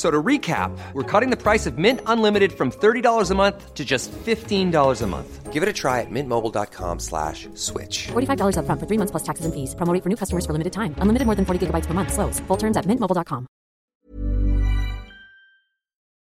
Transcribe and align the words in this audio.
So 0.00 0.10
to 0.10 0.22
recap, 0.22 0.70
we're 0.94 1.02
cutting 1.02 1.28
the 1.28 1.36
price 1.36 1.66
of 1.66 1.76
Mint 1.76 2.00
Unlimited 2.06 2.54
from 2.54 2.70
$30 2.72 3.30
a 3.30 3.34
month 3.34 3.74
to 3.74 3.84
just 3.84 4.10
$15 4.12 5.02
a 5.02 5.06
month. 5.06 5.52
Give 5.52 5.62
it 5.62 5.68
a 5.68 5.74
try 5.74 6.00
at 6.00 6.10
mintmobile.com 6.10 7.00
slash 7.00 7.50
switch. 7.52 8.08
$45 8.08 8.56
upfront 8.56 8.80
for 8.80 8.86
three 8.86 8.96
months 8.96 9.10
plus 9.10 9.22
taxes 9.22 9.44
and 9.44 9.52
fees. 9.52 9.74
Promo 9.74 9.92
for 10.02 10.08
new 10.08 10.16
customers 10.16 10.46
for 10.46 10.54
limited 10.54 10.72
time. 10.72 10.94
Unlimited 11.04 11.26
more 11.26 11.34
than 11.36 11.44
40 11.44 11.66
gigabytes 11.66 11.86
per 11.86 11.92
month. 11.92 12.14
Slows. 12.14 12.40
Full 12.48 12.56
terms 12.56 12.78
at 12.78 12.86
mintmobile.com. 12.86 13.46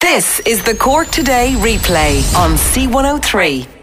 This 0.00 0.40
is 0.40 0.64
the 0.64 0.74
Cork 0.74 1.08
Today 1.14 1.54
replay 1.62 2.18
on 2.34 2.56
C103. 2.56 3.78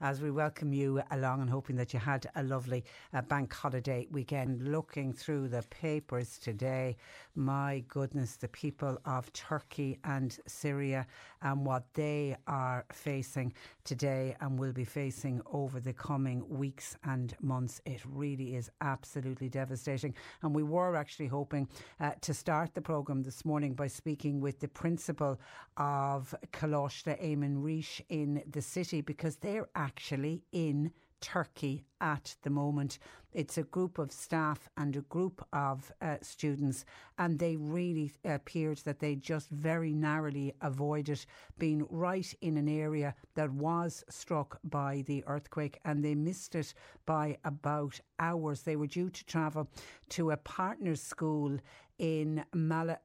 as 0.00 0.20
we 0.20 0.30
welcome 0.30 0.72
you 0.72 1.02
along 1.10 1.40
and 1.40 1.50
hoping 1.50 1.76
that 1.76 1.92
you 1.92 1.98
had 1.98 2.26
a 2.36 2.42
lovely 2.42 2.84
uh, 3.12 3.20
bank 3.22 3.52
holiday 3.52 4.06
weekend. 4.10 4.62
Looking 4.62 5.12
through 5.12 5.48
the 5.48 5.62
papers 5.70 6.38
today, 6.38 6.96
my 7.38 7.84
goodness, 7.88 8.36
the 8.36 8.48
people 8.48 8.98
of 9.04 9.32
Turkey 9.32 9.98
and 10.04 10.36
Syria 10.46 11.06
and 11.40 11.64
what 11.64 11.84
they 11.94 12.36
are 12.48 12.84
facing 12.92 13.52
today 13.84 14.36
and 14.40 14.58
will 14.58 14.72
be 14.72 14.84
facing 14.84 15.40
over 15.46 15.78
the 15.78 15.92
coming 15.92 16.46
weeks 16.48 16.96
and 17.04 17.34
months. 17.40 17.80
It 17.86 18.02
really 18.04 18.56
is 18.56 18.70
absolutely 18.80 19.48
devastating. 19.48 20.14
And 20.42 20.54
we 20.54 20.64
were 20.64 20.96
actually 20.96 21.28
hoping 21.28 21.68
uh, 22.00 22.10
to 22.22 22.34
start 22.34 22.74
the 22.74 22.82
programme 22.82 23.22
this 23.22 23.44
morning 23.44 23.74
by 23.74 23.86
speaking 23.86 24.40
with 24.40 24.58
the 24.58 24.68
principal 24.68 25.40
of 25.76 26.34
Coláiste, 26.52 27.22
Éamann 27.22 27.62
Rís, 27.62 28.00
in 28.08 28.42
the 28.50 28.62
city 28.62 29.00
because 29.00 29.36
they're 29.36 29.68
actually 29.76 30.42
in 30.52 30.90
Turkey 31.20 31.84
at 32.00 32.36
the 32.42 32.50
moment. 32.50 32.98
It's 33.38 33.56
a 33.56 33.62
group 33.62 33.98
of 33.98 34.10
staff 34.10 34.68
and 34.76 34.96
a 34.96 35.02
group 35.02 35.46
of 35.52 35.92
uh, 36.02 36.16
students, 36.22 36.84
and 37.18 37.38
they 37.38 37.54
really 37.54 38.10
appeared 38.24 38.78
that 38.78 38.98
they 38.98 39.14
just 39.14 39.48
very 39.50 39.92
narrowly 39.92 40.54
avoided 40.60 41.24
being 41.56 41.86
right 41.88 42.34
in 42.40 42.56
an 42.56 42.68
area 42.68 43.14
that 43.36 43.52
was 43.52 44.02
struck 44.10 44.58
by 44.64 45.04
the 45.06 45.22
earthquake, 45.28 45.78
and 45.84 46.04
they 46.04 46.16
missed 46.16 46.56
it 46.56 46.74
by 47.06 47.38
about 47.44 48.00
hours. 48.18 48.62
They 48.62 48.74
were 48.74 48.88
due 48.88 49.08
to 49.08 49.24
travel 49.24 49.68
to 50.08 50.32
a 50.32 50.36
partner 50.36 50.96
school 50.96 51.58
in 52.00 52.44
Mala, 52.52 52.98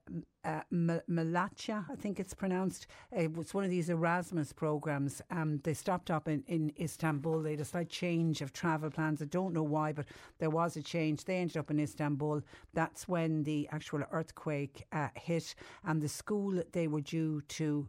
uh, 0.45 0.61
Malatya, 0.71 1.85
I 1.89 1.95
think 1.95 2.19
it's 2.19 2.33
pronounced. 2.33 2.87
It 3.11 3.35
was 3.35 3.53
one 3.53 3.63
of 3.63 3.69
these 3.69 3.89
Erasmus 3.89 4.51
programs. 4.51 5.21
Um, 5.31 5.59
they 5.63 5.73
stopped 5.73 6.11
up 6.11 6.27
in, 6.27 6.43
in 6.47 6.73
Istanbul. 6.79 7.41
They 7.41 7.51
had 7.51 7.61
a 7.61 7.65
slight 7.65 7.89
change 7.89 8.41
of 8.41 8.51
travel 8.53 8.89
plans. 8.89 9.21
I 9.21 9.25
don't 9.25 9.53
know 9.53 9.63
why, 9.63 9.93
but 9.93 10.05
there 10.39 10.49
was 10.49 10.75
a 10.75 10.81
change. 10.81 11.23
They 11.23 11.37
ended 11.37 11.57
up 11.57 11.71
in 11.71 11.79
Istanbul. 11.79 12.41
That's 12.73 13.07
when 13.07 13.43
the 13.43 13.69
actual 13.71 14.03
earthquake 14.11 14.85
uh, 14.91 15.09
hit, 15.15 15.55
and 15.85 16.01
the 16.01 16.09
school 16.09 16.61
they 16.73 16.87
were 16.87 17.01
due 17.01 17.41
to 17.41 17.87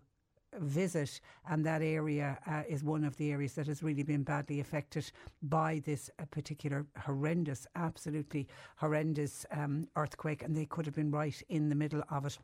visit, 0.61 1.21
and 1.49 1.65
that 1.65 1.83
area 1.83 2.39
uh, 2.47 2.63
is 2.69 2.85
one 2.85 3.05
of 3.05 3.17
the 3.17 3.33
areas 3.33 3.55
that 3.55 3.67
has 3.67 3.83
really 3.83 4.03
been 4.03 4.23
badly 4.23 4.61
affected 4.61 5.11
by 5.43 5.83
this 5.85 6.11
uh, 6.19 6.25
particular 6.31 6.87
horrendous, 6.99 7.67
absolutely 7.75 8.47
horrendous 8.77 9.47
um, 9.51 9.87
earthquake, 9.97 10.43
and 10.43 10.57
they 10.57 10.67
could 10.67 10.87
have 10.87 10.95
been 10.95 11.11
right 11.11 11.43
in 11.49 11.69
the 11.69 11.75
middle 11.75 12.03
of 12.11 12.27
it. 12.27 12.39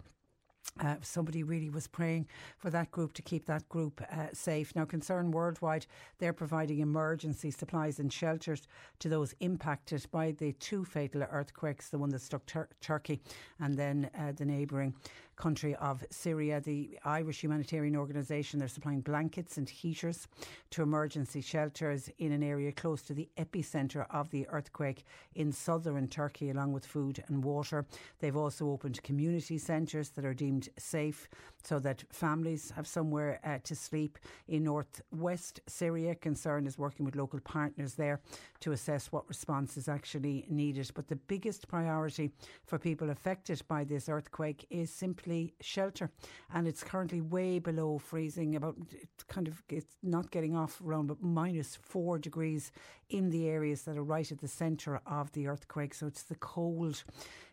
Uh, 0.79 0.95
somebody 1.03 1.43
really 1.43 1.69
was 1.69 1.89
praying 1.89 2.27
for 2.57 2.71
that 2.71 2.91
group 2.91 3.13
to 3.13 3.23
keep 3.23 3.45
that 3.45 3.69
group 3.69 4.01
uh, 4.13 4.27
safe. 4.33 4.75
Now, 4.77 4.85
Concern 4.85 5.31
Worldwide, 5.31 5.87
they're 6.19 6.33
providing 6.33 6.79
emergency 6.79 7.51
supplies 7.51 7.99
and 7.99 8.13
shelters 8.13 8.69
to 9.01 9.09
those 9.09 9.35
impacted 9.41 10.07
by 10.13 10.33
the 10.33 10.53
two 10.53 10.85
fatal 10.85 11.23
earthquakes, 11.31 11.89
the 11.89 11.99
one 11.99 12.11
that 12.11 12.23
struck 12.23 12.47
Tur- 12.47 12.69
Turkey 12.81 13.21
and 13.59 13.77
then 13.77 14.11
uh, 14.17 14.33
the 14.33 14.45
neighbouring 14.45 14.95
country 15.41 15.75
of 15.77 16.05
Syria. 16.11 16.61
The 16.61 16.99
Irish 17.05 17.43
humanitarian 17.43 17.97
organisation, 17.97 18.59
they're 18.59 18.69
supplying 18.69 19.01
blankets 19.01 19.57
and 19.57 19.69
heaters 19.69 20.29
to 20.73 20.83
emergency 20.83 21.41
shelters 21.41 22.11
in 22.19 22.31
an 22.33 22.43
area 22.43 22.73
close 22.73 23.01
to 23.03 23.15
the 23.15 23.29
epicentre 23.39 24.05
of 24.11 24.31
the 24.31 24.47
earthquake 24.49 25.05
in 25.35 25.51
southern 25.51 26.09
Turkey, 26.09 26.51
along 26.51 26.73
with 26.73 26.85
food 26.85 27.25
and 27.29 27.43
water. 27.43 27.87
They've 28.19 28.37
also 28.37 28.69
opened 28.69 29.03
community 29.03 29.57
centres 29.57 30.11
that 30.11 30.27
are 30.27 30.35
deemed 30.35 30.69
safe 30.77 31.27
so 31.65 31.79
that 31.79 32.05
families 32.11 32.73
have 32.77 32.87
somewhere 32.87 33.41
uh, 33.43 33.59
to 33.65 33.75
sleep. 33.75 34.19
In 34.49 34.65
northwest 34.65 35.61
Syria, 35.67 36.15
Concern 36.15 36.67
is 36.67 36.79
working 36.79 37.07
with 37.07 37.17
local 37.17 37.41
partners 37.41 37.95
there 37.95 38.21
to 38.61 38.73
assess 38.73 39.11
what 39.11 39.29
response 39.29 39.79
is 39.79 39.89
actually 39.89 40.45
needed. 40.51 40.91
But 40.95 41.09
the 41.09 41.17
biggest 41.17 41.67
priority 41.69 42.31
for 42.67 42.79
people 42.79 43.09
affected 43.09 43.63
by 43.69 43.85
this 43.85 44.09
earthquake 44.09 44.67
is 44.71 44.91
simply 44.91 45.30
shelter, 45.61 46.11
and 46.55 46.67
it's 46.67 46.83
currently 46.83 47.21
way 47.21 47.59
below 47.59 47.99
freezing. 47.99 48.57
About 48.57 48.77
it's 48.91 49.25
kind 49.25 49.49
of 49.49 49.63
it's 49.69 49.97
not 50.03 50.31
getting 50.31 50.57
off 50.57 50.81
around 50.85 51.07
but 51.09 51.23
minus 51.23 51.77
four 51.77 52.19
degrees 52.19 52.73
in 53.09 53.31
the 53.31 53.49
areas 53.49 53.83
that 53.83 53.97
are 53.97 54.03
right 54.03 54.31
at 54.31 54.41
the 54.41 54.49
centre 54.49 55.01
of 55.07 55.33
the 55.33 55.47
earthquake. 55.47 55.95
So 55.95 56.07
it's 56.07 56.23
the 56.23 56.37
cold 56.37 57.05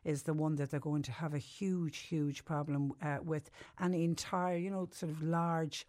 is 0.04 0.24
the 0.24 0.34
one 0.34 0.56
that 0.56 0.72
they're 0.72 0.80
going 0.80 1.04
to 1.04 1.12
have 1.12 1.34
a 1.34 1.40
huge, 1.40 1.98
huge 1.98 2.46
problem 2.46 2.94
uh, 3.02 3.18
with. 3.24 3.50
An 3.80 3.94
entire, 3.94 4.58
you 4.58 4.72
know, 4.72 4.88
sort 4.92 5.12
of 5.12 5.22
large 5.24 5.86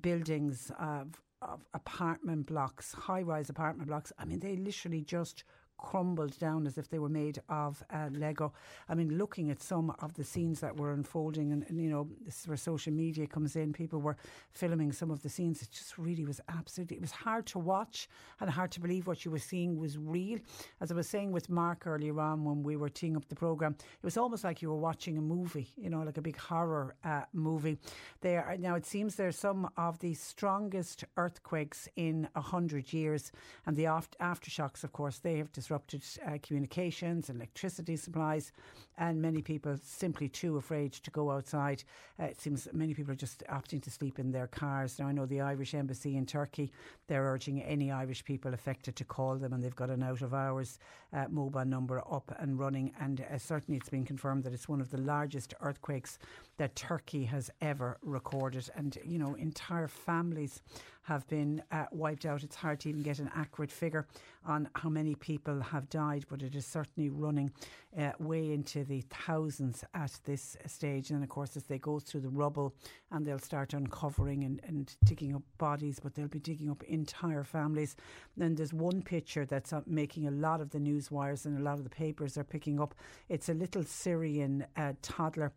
buildings 0.00 0.70
of 0.78 1.20
of 1.42 1.64
apartment 1.74 2.46
blocks, 2.46 2.92
high 2.92 3.22
rise 3.22 3.50
apartment 3.50 3.88
blocks. 3.88 4.12
I 4.18 4.24
mean, 4.24 4.40
they 4.40 4.56
literally 4.56 5.02
just 5.02 5.44
crumbled 5.78 6.38
down 6.38 6.66
as 6.66 6.78
if 6.78 6.88
they 6.88 6.98
were 6.98 7.08
made 7.08 7.40
of 7.48 7.82
uh, 7.92 8.08
Lego. 8.12 8.52
I 8.88 8.94
mean, 8.94 9.18
looking 9.18 9.50
at 9.50 9.62
some 9.62 9.94
of 10.00 10.14
the 10.14 10.24
scenes 10.24 10.60
that 10.60 10.76
were 10.76 10.92
unfolding, 10.92 11.52
and, 11.52 11.64
and, 11.68 11.80
you 11.80 11.88
know, 11.88 12.08
this 12.24 12.40
is 12.40 12.48
where 12.48 12.56
social 12.56 12.92
media 12.92 13.26
comes 13.26 13.56
in. 13.56 13.72
People 13.72 14.00
were 14.00 14.16
filming 14.50 14.92
some 14.92 15.10
of 15.10 15.22
the 15.22 15.28
scenes. 15.28 15.62
It 15.62 15.70
just 15.70 15.98
really 15.98 16.24
was 16.24 16.40
absolutely. 16.48 16.96
It 16.96 17.02
was 17.02 17.12
hard 17.12 17.46
to 17.46 17.58
watch 17.58 18.08
and 18.40 18.50
hard 18.50 18.70
to 18.72 18.80
believe 18.80 19.06
what 19.06 19.24
you 19.24 19.30
were 19.30 19.38
seeing 19.38 19.78
was 19.78 19.98
real. 19.98 20.38
As 20.80 20.90
I 20.90 20.94
was 20.94 21.08
saying 21.08 21.32
with 21.32 21.48
Mark 21.50 21.86
earlier 21.86 22.18
on 22.20 22.44
when 22.44 22.62
we 22.62 22.76
were 22.76 22.88
teeing 22.88 23.16
up 23.16 23.28
the 23.28 23.36
program, 23.36 23.76
it 23.78 24.04
was 24.04 24.16
almost 24.16 24.44
like 24.44 24.62
you 24.62 24.70
were 24.70 24.76
watching 24.76 25.18
a 25.18 25.22
movie. 25.22 25.68
You 25.76 25.90
know, 25.90 26.02
like 26.02 26.18
a 26.18 26.22
big 26.22 26.38
horror 26.38 26.94
uh, 27.04 27.22
movie. 27.32 27.78
There 28.22 28.56
now 28.58 28.74
it 28.74 28.86
seems 28.86 29.14
there's 29.14 29.38
some 29.38 29.68
of 29.76 29.98
the 29.98 30.14
strongest 30.14 31.04
earthquakes 31.16 31.88
in 31.96 32.28
a 32.34 32.40
hundred 32.40 32.92
years, 32.92 33.30
and 33.66 33.76
the 33.76 33.84
aftershocks, 33.84 34.82
of 34.82 34.92
course, 34.92 35.18
they 35.18 35.36
have 35.36 35.52
disrupted 35.52 35.65
disrupted 35.66 36.04
uh, 36.24 36.38
communications 36.42 37.28
electricity 37.28 37.96
supplies, 37.96 38.52
and 38.98 39.20
many 39.20 39.42
people 39.42 39.76
simply 39.82 40.28
too 40.28 40.56
afraid 40.56 40.92
to 40.92 41.10
go 41.10 41.30
outside. 41.30 41.84
Uh, 42.20 42.24
it 42.24 42.40
seems 42.40 42.68
many 42.72 42.94
people 42.94 43.12
are 43.12 43.16
just 43.16 43.42
opting 43.50 43.82
to 43.82 43.90
sleep 43.90 44.18
in 44.18 44.32
their 44.32 44.46
cars. 44.46 44.98
Now, 44.98 45.08
I 45.08 45.12
know 45.12 45.26
the 45.26 45.40
Irish 45.40 45.74
Embassy 45.74 46.16
in 46.16 46.26
Turkey, 46.26 46.72
they're 47.06 47.24
urging 47.24 47.62
any 47.62 47.90
Irish 47.90 48.24
people 48.24 48.54
affected 48.54 48.96
to 48.96 49.04
call 49.04 49.36
them, 49.36 49.52
and 49.52 49.62
they've 49.62 49.76
got 49.76 49.90
an 49.90 50.02
out 50.02 50.22
of 50.22 50.34
hours 50.34 50.78
uh, 51.12 51.26
mobile 51.28 51.64
number 51.64 52.02
up 52.10 52.34
and 52.38 52.58
running. 52.58 52.92
And 53.00 53.24
uh, 53.32 53.38
certainly 53.38 53.78
it's 53.78 53.90
been 53.90 54.04
confirmed 54.04 54.44
that 54.44 54.52
it's 54.52 54.68
one 54.68 54.80
of 54.80 54.90
the 54.90 54.98
largest 54.98 55.54
earthquakes 55.60 56.18
that 56.56 56.74
Turkey 56.74 57.24
has 57.24 57.50
ever 57.60 57.98
recorded. 58.02 58.68
And, 58.76 58.96
you 59.04 59.18
know, 59.18 59.34
entire 59.34 59.88
families 59.88 60.62
have 61.02 61.26
been 61.28 61.62
uh, 61.70 61.84
wiped 61.92 62.26
out. 62.26 62.42
It's 62.42 62.56
hard 62.56 62.80
to 62.80 62.88
even 62.88 63.02
get 63.02 63.20
an 63.20 63.30
accurate 63.34 63.70
figure 63.70 64.06
on 64.44 64.68
how 64.74 64.88
many 64.88 65.14
people 65.14 65.60
have 65.60 65.88
died, 65.88 66.24
but 66.28 66.42
it 66.42 66.56
is 66.56 66.66
certainly 66.66 67.10
running 67.10 67.52
uh, 67.98 68.12
way 68.18 68.52
into 68.52 68.84
the 68.84 69.02
thousands 69.10 69.84
at 69.94 70.18
this 70.24 70.56
stage. 70.66 71.10
And 71.10 71.22
of 71.22 71.28
course, 71.28 71.56
as 71.56 71.64
they 71.64 71.78
go 71.78 71.98
through 71.98 72.20
the 72.20 72.28
rubble 72.28 72.74
and 73.10 73.26
they'll 73.26 73.38
start 73.38 73.72
uncovering 73.72 74.44
and, 74.44 74.60
and 74.66 74.94
digging 75.04 75.34
up 75.34 75.42
bodies, 75.58 75.98
but 76.00 76.14
they'll 76.14 76.28
be 76.28 76.38
digging 76.38 76.70
up 76.70 76.82
entire 76.84 77.44
families. 77.44 77.96
Then 78.36 78.54
there's 78.54 78.72
one 78.72 79.02
picture 79.02 79.44
that's 79.44 79.72
uh, 79.72 79.80
making 79.86 80.26
a 80.26 80.30
lot 80.30 80.60
of 80.60 80.70
the 80.70 80.80
news 80.80 81.10
wires 81.10 81.46
and 81.46 81.58
a 81.58 81.62
lot 81.62 81.78
of 81.78 81.84
the 81.84 81.90
papers 81.90 82.36
are 82.36 82.44
picking 82.44 82.80
up. 82.80 82.94
It's 83.28 83.48
a 83.48 83.54
little 83.54 83.84
Syrian 83.84 84.66
uh, 84.76 84.92
toddler 85.02 85.52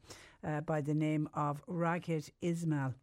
uh, 0.45 0.61
by 0.61 0.81
the 0.81 0.93
name 0.93 1.29
of 1.33 1.65
Raghad 1.67 2.29
Ismail. 2.41 2.93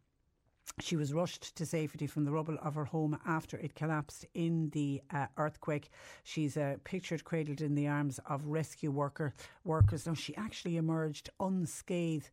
She 0.79 0.95
was 0.95 1.13
rushed 1.13 1.55
to 1.55 1.65
safety 1.65 2.05
from 2.05 2.25
the 2.25 2.31
rubble 2.31 2.57
of 2.61 2.75
her 2.75 2.85
home 2.85 3.17
after 3.25 3.57
it 3.57 3.73
collapsed 3.73 4.25
in 4.33 4.69
the 4.69 5.01
uh, 5.11 5.25
earthquake. 5.37 5.89
She's 6.23 6.55
uh, 6.55 6.75
pictured 6.83 7.23
cradled 7.23 7.61
in 7.61 7.73
the 7.73 7.87
arms 7.87 8.19
of 8.27 8.45
rescue 8.45 8.91
worker 8.91 9.33
workers. 9.63 10.05
Now 10.05 10.13
she 10.13 10.35
actually 10.35 10.77
emerged 10.77 11.29
unscathed 11.39 12.29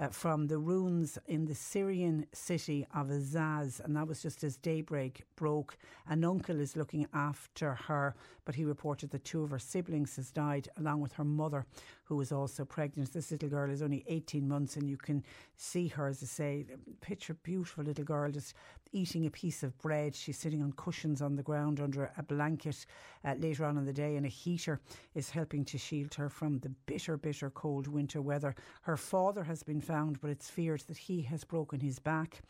uh, 0.00 0.08
from 0.08 0.46
the 0.46 0.58
ruins 0.58 1.18
in 1.26 1.44
the 1.44 1.54
Syrian 1.54 2.26
city 2.32 2.86
of 2.94 3.08
Azaz, 3.08 3.80
and 3.80 3.96
that 3.96 4.06
was 4.06 4.22
just 4.22 4.42
as 4.42 4.56
daybreak 4.56 5.24
broke. 5.36 5.76
An 6.08 6.24
uncle 6.24 6.58
is 6.60 6.76
looking 6.76 7.06
after 7.12 7.74
her, 7.74 8.14
but 8.44 8.54
he 8.54 8.64
reported 8.64 9.10
that 9.10 9.24
two 9.24 9.42
of 9.42 9.50
her 9.50 9.58
siblings 9.58 10.16
has 10.16 10.30
died, 10.30 10.68
along 10.78 11.00
with 11.00 11.12
her 11.14 11.24
mother, 11.24 11.66
who 12.04 12.16
was 12.16 12.32
also 12.32 12.64
pregnant. 12.64 13.12
This 13.12 13.30
little 13.30 13.48
girl 13.48 13.70
is 13.70 13.82
only 13.82 14.04
18 14.06 14.48
months, 14.48 14.76
and 14.76 14.88
you 14.88 14.96
can 14.96 15.22
see 15.56 15.88
her, 15.88 16.06
as 16.06 16.22
I 16.22 16.26
say, 16.26 16.66
picture 17.00 17.34
beautiful 17.34 17.84
little 17.84 18.04
girl 18.04 18.30
just 18.30 18.54
eating 18.92 19.26
a 19.26 19.30
piece 19.30 19.62
of 19.62 19.76
bread. 19.78 20.14
She's 20.14 20.38
sitting 20.38 20.62
on 20.62 20.72
cushions 20.72 21.22
on 21.22 21.36
the 21.36 21.42
ground 21.42 21.80
under 21.80 22.12
a 22.16 22.22
blanket 22.22 22.86
uh, 23.24 23.34
later 23.38 23.64
on 23.64 23.76
in 23.76 23.84
the 23.84 23.92
day, 23.92 24.16
and 24.16 24.26
a 24.26 24.28
heater 24.28 24.80
is 25.14 25.30
helping 25.30 25.64
to 25.66 25.78
shield 25.78 26.14
her 26.14 26.28
from 26.28 26.58
the 26.58 26.70
bitter, 26.86 27.16
bitter 27.16 27.50
cold 27.50 27.86
winter 27.86 28.22
weather. 28.22 28.54
Her 28.82 28.96
father 28.96 29.44
has 29.44 29.62
been 29.62 29.80
found, 29.80 30.20
but 30.20 30.30
it's 30.30 30.50
feared 30.50 30.82
that 30.88 30.98
he 30.98 31.22
has 31.22 31.44
broken 31.44 31.80
his 31.80 31.98
back. 31.98 32.42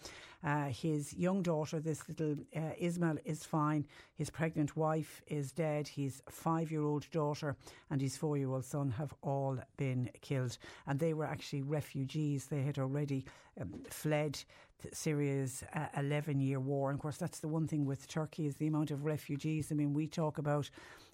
Uh, 0.45 0.67
his 0.67 1.15
young 1.15 1.41
daughter, 1.41 1.79
this 1.79 2.09
little 2.09 2.35
uh, 2.57 2.73
Ismail, 2.79 3.17
is 3.25 3.45
fine. 3.45 3.87
His 4.15 4.29
pregnant 4.29 4.77
wife 4.77 5.23
is 5.29 5.53
dead. 5.53 5.87
His 5.87 6.21
five 6.29 6.73
year 6.73 6.83
old 6.83 7.09
daughter 7.13 7.57
and 7.91 8.01
his 8.01 8.17
four 8.17 8.37
year 8.37 8.51
old 8.51 8.65
son 8.65 8.91
have 8.91 9.15
all 9.23 9.59
been 9.77 10.11
killed. 10.21 10.59
And 10.87 10.99
they 10.99 11.15
were 11.15 11.27
actually 11.27 11.63
refugees. 11.63 12.47
They 12.47 12.63
had 12.63 12.79
already 12.79 13.25
um, 13.61 13.83
fled 13.89 14.43
Syria's 14.93 15.65
uh, 15.75 15.87
11 15.97 16.41
year 16.41 16.61
war. 16.61 16.91
And 16.91 16.99
of 16.99 17.03
course, 17.03 17.17
that's 17.17 17.41
the 17.41 17.49
one 17.49 17.67
thing 17.67 17.85
with 17.87 18.07
Turkey 18.09 18.47
is 18.47 18.57
the 18.57 18.67
amount 18.67 18.91
of 18.91 19.05
refugees. 19.05 19.71
I 19.71 19.75
mean, 19.75 19.95
we 19.95 20.07
talk 20.07 20.39
about 20.39 20.71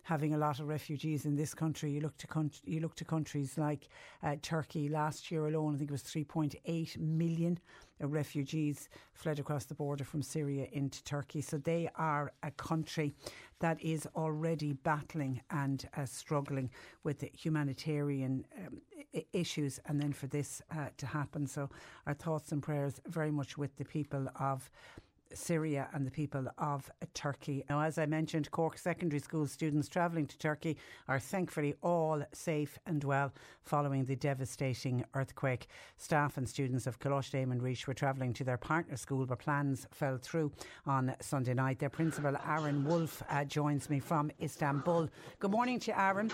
having 0.08 0.32
a 0.32 0.38
lot 0.38 0.58
of 0.58 0.66
refugees 0.66 1.26
in 1.26 1.36
this 1.36 1.52
country. 1.52 1.90
You 1.90 2.00
look 2.00 2.16
to 2.16 2.26
con- 2.26 2.50
you 2.64 2.80
look 2.80 2.94
to 2.94 3.04
countries 3.04 3.58
like 3.58 3.88
uh, 4.22 4.36
Turkey. 4.40 4.88
Last 4.88 5.30
year 5.30 5.46
alone, 5.46 5.74
I 5.74 5.76
think 5.78 5.90
it 5.90 5.92
was 5.92 6.02
3.8 6.02 6.96
million 6.96 7.60
refugees 8.00 8.88
fled 9.12 9.38
across 9.38 9.66
the 9.66 9.74
border 9.74 10.04
from 10.04 10.22
Syria 10.22 10.66
into 10.72 11.04
Turkey. 11.04 11.42
So 11.42 11.58
they 11.58 11.90
are 11.96 12.32
a 12.42 12.50
country 12.52 13.12
that 13.60 13.78
is 13.82 14.08
already 14.16 14.72
battling 14.72 15.42
and 15.50 15.86
uh, 15.94 16.06
struggling 16.06 16.70
with 17.04 17.22
humanitarian 17.34 18.46
um, 18.56 18.80
issues, 19.34 19.78
and 19.84 20.00
then 20.00 20.14
for 20.14 20.26
this 20.26 20.62
uh, 20.74 20.86
to 20.96 21.06
happen. 21.06 21.46
So 21.46 21.68
our 22.06 22.14
thoughts 22.14 22.50
and 22.50 22.62
prayers 22.62 22.94
very 23.06 23.30
much 23.30 23.58
with 23.58 23.76
the 23.76 23.84
people 23.84 24.26
of. 24.40 24.70
Syria 25.34 25.88
and 25.92 26.06
the 26.06 26.10
people 26.10 26.46
of 26.58 26.90
Turkey. 27.14 27.64
Now, 27.68 27.80
as 27.80 27.98
I 27.98 28.06
mentioned, 28.06 28.50
Cork 28.50 28.78
secondary 28.78 29.20
school 29.20 29.46
students 29.46 29.88
travelling 29.88 30.26
to 30.26 30.38
Turkey 30.38 30.76
are 31.08 31.18
thankfully 31.18 31.74
all 31.82 32.22
safe 32.32 32.78
and 32.86 33.02
well 33.04 33.32
following 33.62 34.04
the 34.04 34.16
devastating 34.16 35.04
earthquake. 35.14 35.68
Staff 35.96 36.36
and 36.36 36.48
students 36.48 36.86
of 36.86 36.98
Coláiste 36.98 37.34
Éamann 37.34 37.60
Rís 37.60 37.86
were 37.86 37.94
travelling 37.94 38.32
to 38.34 38.44
their 38.44 38.56
partner 38.56 38.96
school, 38.96 39.26
but 39.26 39.38
plans 39.38 39.86
fell 39.90 40.18
through 40.18 40.52
on 40.86 41.14
Sunday 41.20 41.54
night. 41.54 41.78
Their 41.78 41.90
principal, 41.90 42.36
Aaron 42.46 42.84
Wolf, 42.84 43.22
uh, 43.30 43.44
joins 43.44 43.90
me 43.90 44.00
from 44.00 44.30
Istanbul. 44.40 45.08
Good 45.38 45.50
morning 45.50 45.78
to 45.80 45.90
you, 45.90 45.96
Aaron. 45.98 46.30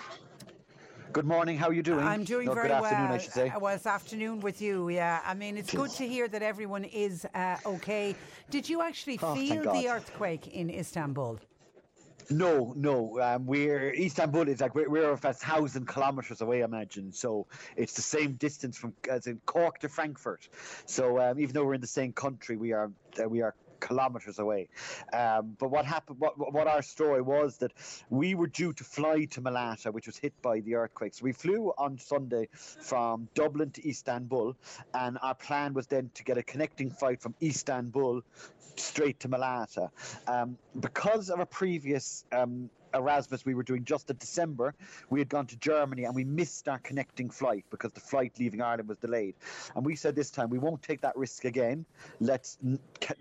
Good 1.15 1.27
morning. 1.27 1.57
How 1.57 1.69
are 1.69 1.73
you 1.73 1.85
doing? 1.85 2.05
I'm 2.05 2.25
doing 2.25 2.47
no, 2.47 2.55
very 2.55 2.71
good 2.71 2.81
well. 2.81 3.13
I 3.13 3.19
should 3.19 3.33
say. 3.33 3.49
Uh, 3.49 3.61
well, 3.61 3.73
it's 3.77 3.87
afternoon 3.87 4.41
with 4.41 4.61
you. 4.61 4.89
Yeah, 4.89 5.21
I 5.25 5.33
mean, 5.33 5.57
it's 5.57 5.73
good 5.73 5.91
to 5.91 6.09
hear 6.09 6.27
that 6.27 6.43
everyone 6.43 6.83
is 6.83 7.25
uh, 7.37 7.57
okay. 7.65 8.17
Did 8.51 8.69
you 8.69 8.83
actually 8.83 9.21
Oh, 9.23 9.33
feel 9.33 9.63
the 9.73 9.89
earthquake 9.89 10.49
in 10.49 10.69
Istanbul? 10.69 11.39
No, 12.31 12.73
no. 12.77 13.21
Um, 13.21 13.47
we're 13.47 13.95
Istanbul 13.95 14.49
is 14.49 14.61
like 14.61 14.75
we're, 14.75 14.91
we're 14.91 15.13
a 15.13 15.17
thousand 15.17 15.87
kilometers 15.87 16.41
away. 16.41 16.63
I 16.63 16.65
imagine 16.65 17.13
so. 17.13 17.47
It's 17.77 17.93
the 17.93 18.03
same 18.03 18.33
distance 18.33 18.77
from 18.77 18.93
as 19.09 19.29
in 19.29 19.41
Cork 19.47 19.79
to 19.81 19.89
Frankfurt. 19.89 20.49
So 20.87 21.21
um, 21.21 21.39
even 21.39 21.55
though 21.55 21.65
we're 21.65 21.75
in 21.75 21.81
the 21.81 21.87
same 21.87 22.13
country, 22.13 22.57
we 22.57 22.73
are 22.73 22.91
uh, 23.23 23.29
we 23.29 23.41
are 23.41 23.55
kilometers 23.81 24.39
away. 24.39 24.69
Um, 25.13 25.57
but 25.59 25.71
what 25.71 25.85
happened? 25.85 26.19
What 26.21 26.35
what 26.53 26.67
our 26.67 26.83
story 26.83 27.23
was 27.23 27.59
that 27.59 27.73
we 28.11 28.35
were 28.35 28.47
due 28.47 28.73
to 28.73 28.85
fly 28.85 29.25
to 29.27 29.41
Malata, 29.41 29.93
which 29.93 30.07
was 30.07 30.17
hit 30.17 30.33
by 30.43 30.61
the 30.61 30.75
earthquake. 30.75 31.15
So 31.15 31.25
we 31.25 31.33
flew 31.33 31.73
on 31.79 31.99
Sunday 31.99 32.49
from 32.53 33.29
Dublin 33.35 33.71
to 33.73 33.89
Istanbul, 33.89 34.57
and 34.95 35.19
our 35.23 35.35
plan 35.35 35.75
was 35.75 35.87
then 35.87 36.11
to 36.15 36.25
get 36.25 36.39
a 36.39 36.43
connecting 36.43 36.91
flight 36.91 37.21
from 37.21 37.35
Istanbul 37.43 38.23
straight 38.77 39.21
to 39.21 39.29
Malata. 39.29 39.91
Um, 40.27 40.59
because 40.81 41.31
of 41.31 41.41
a 41.41 41.47
previous 41.47 42.25
um, 42.33 42.71
Erasmus 42.95 43.45
we 43.45 43.55
were 43.55 43.63
doing 43.63 43.85
just 43.85 44.11
in 44.11 44.17
December, 44.17 44.75
we 45.11 45.21
had 45.21 45.29
gone 45.29 45.47
to 45.47 45.57
Germany 45.57 46.05
and 46.05 46.15
we 46.15 46.25
missed 46.25 46.69
our 46.69 46.79
connecting 46.79 47.31
flight 47.31 47.65
because 47.71 47.93
the 47.93 48.01
flight 48.01 48.33
leaving 48.39 48.63
Ireland 48.63 48.89
was 48.89 48.99
delayed. 48.99 49.35
And 49.75 49.85
we 49.85 49.97
said 49.97 50.15
this 50.15 50.31
time 50.31 50.51
we 50.51 50.59
won't 50.59 50.83
take 50.83 51.01
that 51.03 51.17
risk 51.17 51.45
again. 51.45 51.85
Let's 52.21 52.59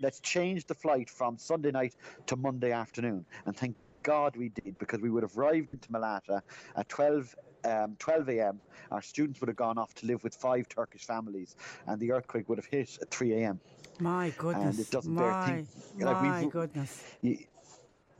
let's 0.00 0.20
change 0.20 0.66
the 0.66 0.74
flight 0.74 1.10
from 1.10 1.38
Sunday 1.38 1.70
night 1.70 1.94
to 2.26 2.36
Monday 2.36 2.72
afternoon. 2.72 3.24
And 3.46 3.56
thank 3.56 3.76
God 4.02 4.36
we 4.36 4.50
did 4.50 4.78
because 4.78 5.00
we 5.00 5.10
would 5.10 5.22
have 5.22 5.36
arrived 5.36 5.72
into 5.72 5.90
Malata 5.90 6.42
at 6.76 6.88
12 6.88 7.34
um, 7.64 7.96
12 7.98 8.28
a.m. 8.28 8.60
Our 8.90 9.00
students 9.02 9.40
would 9.40 9.48
have 9.48 9.56
gone 9.56 9.78
off 9.78 9.94
to 9.94 10.06
live 10.06 10.22
with 10.22 10.34
five 10.34 10.68
Turkish 10.68 11.04
families, 11.04 11.56
and 11.86 11.98
the 11.98 12.12
earthquake 12.12 12.48
would 12.48 12.58
have 12.58 12.66
hit 12.66 12.98
at 13.00 13.10
3 13.10 13.32
a.m. 13.42 13.60
My 14.00 14.30
goodness. 14.36 14.78
it 14.78 14.90
doesn't 14.90 15.14
bear 15.14 15.30
my, 15.30 15.46
think- 15.46 15.68
like 16.04 16.22
my 16.22 16.44
goodness. 16.44 17.02
Y- 17.22 17.46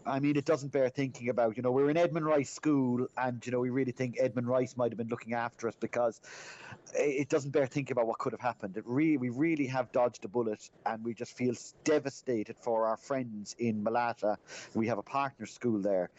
I 0.06 0.21
mean, 0.21 0.37
it 0.37 0.45
doesn't 0.45 0.73
bear 0.73 0.89
thinking 0.89 1.29
about. 1.29 1.56
You 1.56 1.62
know, 1.62 1.71
we're 1.71 1.91
in 1.91 1.97
Edmund 1.97 2.27
Rice 2.27 2.51
School, 2.51 3.06
and 3.17 3.45
you 3.45 3.53
know, 3.53 3.61
we 3.61 3.71
really 3.71 3.93
think 3.93 4.17
Edmund 4.21 4.49
Rice 4.49 4.77
might 4.77 4.91
have 4.91 4.99
been 4.99 5.09
looking 5.09 5.35
after 5.35 5.69
us 5.69 5.75
because 5.79 6.21
it 6.95 7.29
doesn't 7.29 7.51
bear 7.51 7.67
thinking 7.67 7.93
about 7.93 8.06
what 8.06 8.19
could 8.19 8.33
have 8.33 8.41
happened. 8.41 8.77
It 8.77 8.85
really, 8.87 9.17
we 9.17 9.31
really 9.31 9.67
have 9.67 9.91
dodged 9.93 10.25
a 10.25 10.29
bullet, 10.29 10.69
and 10.87 11.03
we 11.05 11.15
just 11.15 11.37
feel 11.37 11.55
devastated 11.85 12.56
for 12.61 12.87
our 12.87 12.97
friends 12.97 13.55
in 13.59 13.83
Malata. 13.83 14.37
We 14.75 14.87
have 14.89 14.99
a 14.99 15.03
partner 15.03 15.47
school 15.47 15.81
there, 15.81 16.11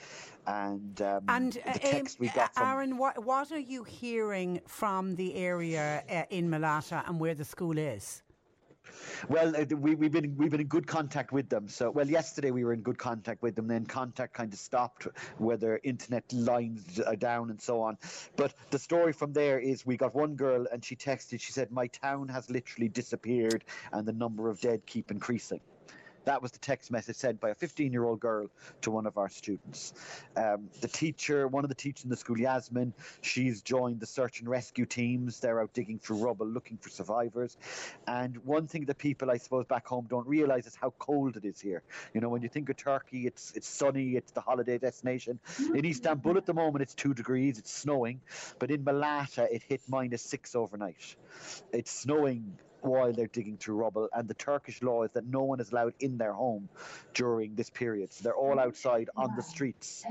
and 0.47 1.01
um, 1.01 1.23
And 1.27 1.53
the 1.53 1.69
uh, 1.69 1.73
text 1.73 2.17
um, 2.19 2.25
we 2.25 2.27
got 2.29 2.53
from 2.53 2.67
Aaron, 2.67 2.97
what, 2.97 3.23
what 3.23 3.51
are 3.51 3.59
you 3.59 3.83
hearing 3.83 4.61
from 4.67 5.15
the 5.15 5.35
area 5.35 6.03
uh, 6.09 6.23
in 6.29 6.49
Malata 6.49 7.03
and 7.07 7.19
where 7.19 7.35
the 7.35 7.45
school 7.45 7.77
is? 7.77 8.23
Well, 9.29 9.55
uh, 9.55 9.65
we, 9.75 9.95
we've 9.95 10.11
been 10.11 10.35
we've 10.37 10.51
been 10.51 10.61
in 10.61 10.67
good 10.67 10.87
contact 10.87 11.31
with 11.31 11.49
them. 11.49 11.67
So, 11.67 11.91
well, 11.91 12.07
yesterday 12.07 12.51
we 12.51 12.63
were 12.63 12.73
in 12.73 12.81
good 12.81 12.97
contact 12.97 13.41
with 13.41 13.55
them. 13.55 13.67
Then 13.67 13.85
contact 13.85 14.33
kind 14.33 14.51
of 14.53 14.59
stopped, 14.59 15.07
whether 15.37 15.79
internet 15.83 16.31
lines 16.33 16.99
are 16.99 17.15
down 17.15 17.49
and 17.49 17.61
so 17.61 17.81
on. 17.81 17.97
But 18.35 18.53
the 18.71 18.79
story 18.79 19.13
from 19.13 19.33
there 19.33 19.59
is 19.59 19.85
we 19.85 19.97
got 19.97 20.15
one 20.15 20.35
girl 20.35 20.65
and 20.71 20.83
she 20.83 20.95
texted. 20.95 21.41
She 21.41 21.51
said, 21.51 21.71
"My 21.71 21.87
town 21.87 22.27
has 22.29 22.49
literally 22.49 22.89
disappeared, 22.89 23.63
and 23.91 24.07
the 24.07 24.13
number 24.13 24.49
of 24.49 24.59
dead 24.59 24.85
keep 24.85 25.11
increasing." 25.11 25.59
That 26.25 26.41
was 26.41 26.51
the 26.51 26.59
text 26.59 26.91
message 26.91 27.15
sent 27.15 27.39
by 27.39 27.49
a 27.49 27.55
15 27.55 27.91
year 27.91 28.03
old 28.03 28.19
girl 28.19 28.47
to 28.81 28.91
one 28.91 29.05
of 29.05 29.17
our 29.17 29.29
students. 29.29 29.93
Um, 30.35 30.69
the 30.81 30.87
teacher, 30.87 31.47
one 31.47 31.63
of 31.63 31.69
the 31.69 31.75
teachers 31.75 32.03
in 32.03 32.09
the 32.09 32.17
school, 32.17 32.37
Yasmin, 32.37 32.93
she's 33.21 33.61
joined 33.61 33.99
the 33.99 34.05
search 34.05 34.39
and 34.39 34.49
rescue 34.49 34.85
teams. 34.85 35.39
They're 35.39 35.61
out 35.61 35.73
digging 35.73 35.99
through 35.99 36.17
rubble 36.17 36.47
looking 36.47 36.77
for 36.77 36.89
survivors. 36.89 37.57
And 38.07 38.37
one 38.45 38.67
thing 38.67 38.85
that 38.85 38.97
people, 38.97 39.29
I 39.31 39.37
suppose, 39.37 39.65
back 39.65 39.87
home 39.87 40.07
don't 40.09 40.27
realize 40.27 40.65
is 40.65 40.75
how 40.75 40.93
cold 40.99 41.37
it 41.37 41.45
is 41.45 41.59
here. 41.59 41.83
You 42.13 42.21
know, 42.21 42.29
when 42.29 42.41
you 42.41 42.49
think 42.49 42.69
of 42.69 42.77
Turkey, 42.77 43.27
it's 43.27 43.51
it's 43.55 43.67
sunny, 43.67 44.15
it's 44.15 44.31
the 44.31 44.41
holiday 44.41 44.77
destination. 44.77 45.39
In 45.73 45.85
Istanbul 45.85 46.37
at 46.37 46.45
the 46.45 46.53
moment, 46.53 46.81
it's 46.81 46.95
two 46.95 47.13
degrees, 47.13 47.59
it's 47.59 47.71
snowing. 47.71 48.21
But 48.59 48.71
in 48.71 48.83
Malata, 48.83 49.47
it 49.53 49.63
hit 49.67 49.81
minus 49.87 50.21
six 50.21 50.55
overnight. 50.55 51.15
It's 51.71 51.91
snowing 51.91 52.57
while 52.85 53.11
they're 53.11 53.27
digging 53.27 53.57
through 53.57 53.75
rubble. 53.75 54.09
And 54.13 54.27
the 54.27 54.33
Turkish 54.33 54.81
law 54.81 55.03
is 55.03 55.11
that 55.11 55.25
no 55.25 55.43
one 55.43 55.59
is 55.59 55.71
allowed 55.71 55.93
in 55.99 56.17
their 56.17 56.33
home 56.33 56.69
during 57.13 57.55
this 57.55 57.69
period. 57.69 58.13
So 58.13 58.23
they're 58.23 58.35
all 58.35 58.59
outside 58.59 59.09
on 59.15 59.35
the 59.35 59.43
streets. 59.43 60.03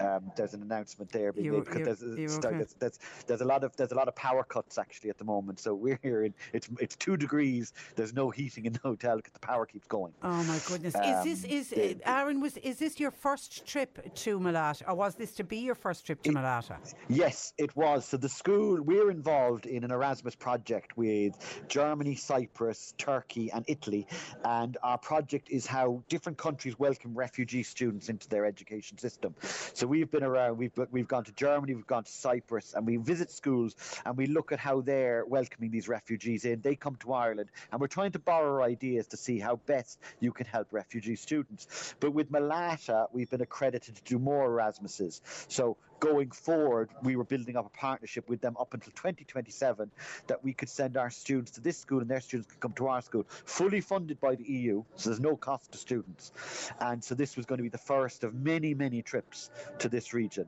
Um, 0.00 0.30
there's 0.36 0.54
an 0.54 0.62
announcement 0.62 1.10
there 1.12 1.32
being 1.32 1.52
made 1.52 1.64
because 1.64 2.00
there's, 2.00 2.38
okay? 2.38 2.56
there's, 2.56 2.74
there's, 2.78 2.98
there's 3.26 3.40
a 3.40 3.44
lot 3.44 3.64
of 3.64 3.76
there's 3.76 3.92
a 3.92 3.94
lot 3.94 4.08
of 4.08 4.14
power 4.14 4.42
cuts 4.44 4.78
actually 4.78 5.10
at 5.10 5.18
the 5.18 5.24
moment. 5.24 5.58
So 5.60 5.74
we're 5.74 5.98
here 6.02 6.24
in 6.24 6.34
it's 6.52 6.68
it's 6.80 6.96
two 6.96 7.16
degrees. 7.16 7.72
There's 7.96 8.14
no 8.14 8.30
heating 8.30 8.66
in 8.66 8.72
the 8.72 8.80
hotel 8.80 9.16
because 9.16 9.32
the 9.32 9.40
power 9.40 9.66
keeps 9.66 9.86
going. 9.86 10.12
Oh 10.22 10.42
my 10.44 10.58
goodness! 10.66 10.94
Um, 10.94 11.02
is 11.02 11.24
this 11.42 11.44
is 11.44 11.68
the- 11.70 12.02
uh, 12.04 12.18
Aaron? 12.20 12.40
Was 12.40 12.56
is 12.58 12.78
this 12.78 12.98
your 13.00 13.10
first 13.10 13.66
trip 13.66 14.14
to 14.14 14.40
Malata, 14.40 14.88
or 14.88 14.94
was 14.94 15.14
this 15.14 15.32
to 15.32 15.44
be 15.44 15.58
your 15.58 15.74
first 15.74 16.06
trip 16.06 16.22
to 16.22 16.32
Malata? 16.32 16.78
Yes, 17.08 17.52
it 17.58 17.74
was. 17.76 18.04
So 18.06 18.16
the 18.16 18.28
school 18.28 18.80
we're 18.82 19.10
involved 19.10 19.66
in 19.66 19.84
an 19.84 19.90
Erasmus 19.90 20.34
project 20.34 20.96
with 20.96 21.27
Germany, 21.68 22.14
Cyprus, 22.14 22.94
Turkey, 22.98 23.50
and 23.52 23.64
Italy, 23.68 24.06
and 24.44 24.76
our 24.82 24.98
project 24.98 25.50
is 25.50 25.66
how 25.66 26.02
different 26.08 26.38
countries 26.38 26.78
welcome 26.78 27.14
refugee 27.14 27.62
students 27.62 28.08
into 28.08 28.28
their 28.28 28.46
education 28.46 28.98
system. 28.98 29.34
So 29.74 29.86
we've 29.86 30.10
been 30.10 30.24
around. 30.24 30.58
We've 30.58 30.72
we've 30.90 31.08
gone 31.08 31.24
to 31.24 31.32
Germany, 31.32 31.74
we've 31.74 31.86
gone 31.86 32.04
to 32.04 32.12
Cyprus, 32.12 32.74
and 32.74 32.86
we 32.86 32.96
visit 32.96 33.30
schools 33.30 33.76
and 34.04 34.16
we 34.16 34.26
look 34.26 34.52
at 34.52 34.58
how 34.58 34.80
they're 34.80 35.24
welcoming 35.26 35.70
these 35.70 35.88
refugees 35.88 36.44
in. 36.44 36.60
They 36.60 36.76
come 36.76 36.96
to 36.96 37.12
Ireland, 37.12 37.50
and 37.70 37.80
we're 37.80 37.86
trying 37.88 38.12
to 38.12 38.18
borrow 38.18 38.62
ideas 38.62 39.06
to 39.08 39.16
see 39.16 39.38
how 39.38 39.56
best 39.66 40.00
you 40.20 40.32
can 40.32 40.46
help 40.46 40.68
refugee 40.72 41.16
students. 41.16 41.94
But 42.00 42.12
with 42.12 42.30
Malata, 42.30 43.06
we've 43.12 43.30
been 43.30 43.40
accredited 43.40 43.96
to 43.96 44.02
do 44.02 44.18
more 44.18 44.48
Erasmuses. 44.48 45.20
So 45.48 45.76
going 46.00 46.30
forward, 46.30 46.90
we 47.02 47.16
were 47.16 47.24
building 47.24 47.56
up 47.56 47.66
a 47.66 47.76
partnership 47.76 48.28
with 48.28 48.40
them 48.40 48.56
up 48.58 48.74
until 48.74 48.92
2027 48.92 49.90
that 50.26 50.42
we 50.42 50.52
could 50.52 50.68
send 50.68 50.96
our 50.96 51.10
students 51.10 51.50
to 51.52 51.60
this 51.60 51.78
school 51.78 52.00
and 52.00 52.08
their 52.08 52.20
students 52.20 52.50
could 52.50 52.60
come 52.60 52.72
to 52.72 52.86
our 52.86 53.02
school, 53.02 53.24
fully 53.28 53.80
funded 53.80 54.20
by 54.20 54.34
the 54.34 54.44
EU, 54.44 54.82
so 54.96 55.10
there's 55.10 55.20
no 55.20 55.36
cost 55.36 55.72
to 55.72 55.78
students. 55.78 56.32
And 56.80 57.02
so 57.02 57.14
this 57.14 57.36
was 57.36 57.46
going 57.46 57.58
to 57.58 57.62
be 57.62 57.68
the 57.68 57.78
first 57.78 58.24
of 58.24 58.34
many, 58.34 58.74
many 58.74 59.02
trips 59.02 59.50
to 59.78 59.88
this 59.88 60.14
region. 60.14 60.46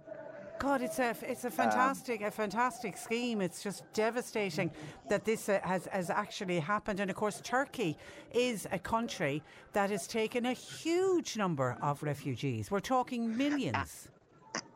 God, 0.61 0.83
it's 0.83 0.99
a 0.99 1.17
it's 1.23 1.45
a 1.45 1.51
fantastic 1.51 2.21
a 2.21 2.31
fantastic 2.31 2.99
scheme. 2.99 3.41
It's 3.41 3.63
just 3.63 3.83
devastating 3.95 4.71
that 5.09 5.25
this 5.25 5.49
uh, 5.49 5.59
has 5.65 5.87
has 5.87 6.11
actually 6.11 6.61
happened. 6.61 7.01
And 7.01 7.11
of 7.11 7.17
course, 7.17 7.41
Turkey 7.43 7.97
is 8.35 8.69
a 8.71 8.79
country 8.79 9.43
that 9.73 9.89
has 9.89 10.07
taken 10.07 10.45
a 10.45 10.53
huge 10.53 11.39
number 11.39 11.79
of 11.81 12.03
refugees. 12.03 12.71
We're 12.71 12.81
talking 12.81 13.39
millions. 13.39 14.11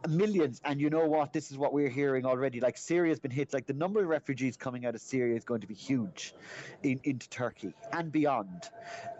Millions 0.08 0.60
and 0.64 0.80
you 0.80 0.90
know 0.90 1.06
what? 1.06 1.32
This 1.32 1.50
is 1.50 1.58
what 1.58 1.72
we're 1.72 1.88
hearing 1.88 2.24
already. 2.26 2.60
Like 2.60 2.76
syria's 2.76 3.20
been 3.20 3.30
hit. 3.30 3.52
Like 3.52 3.66
the 3.66 3.72
number 3.72 4.00
of 4.00 4.08
refugees 4.08 4.56
coming 4.56 4.86
out 4.86 4.94
of 4.94 5.00
syria 5.00 5.36
is 5.36 5.44
going 5.44 5.60
to 5.60 5.66
be 5.66 5.74
huge 5.74 6.34
in, 6.82 7.00
into 7.04 7.28
turkey 7.28 7.74
and 7.92 8.10
beyond. 8.12 8.70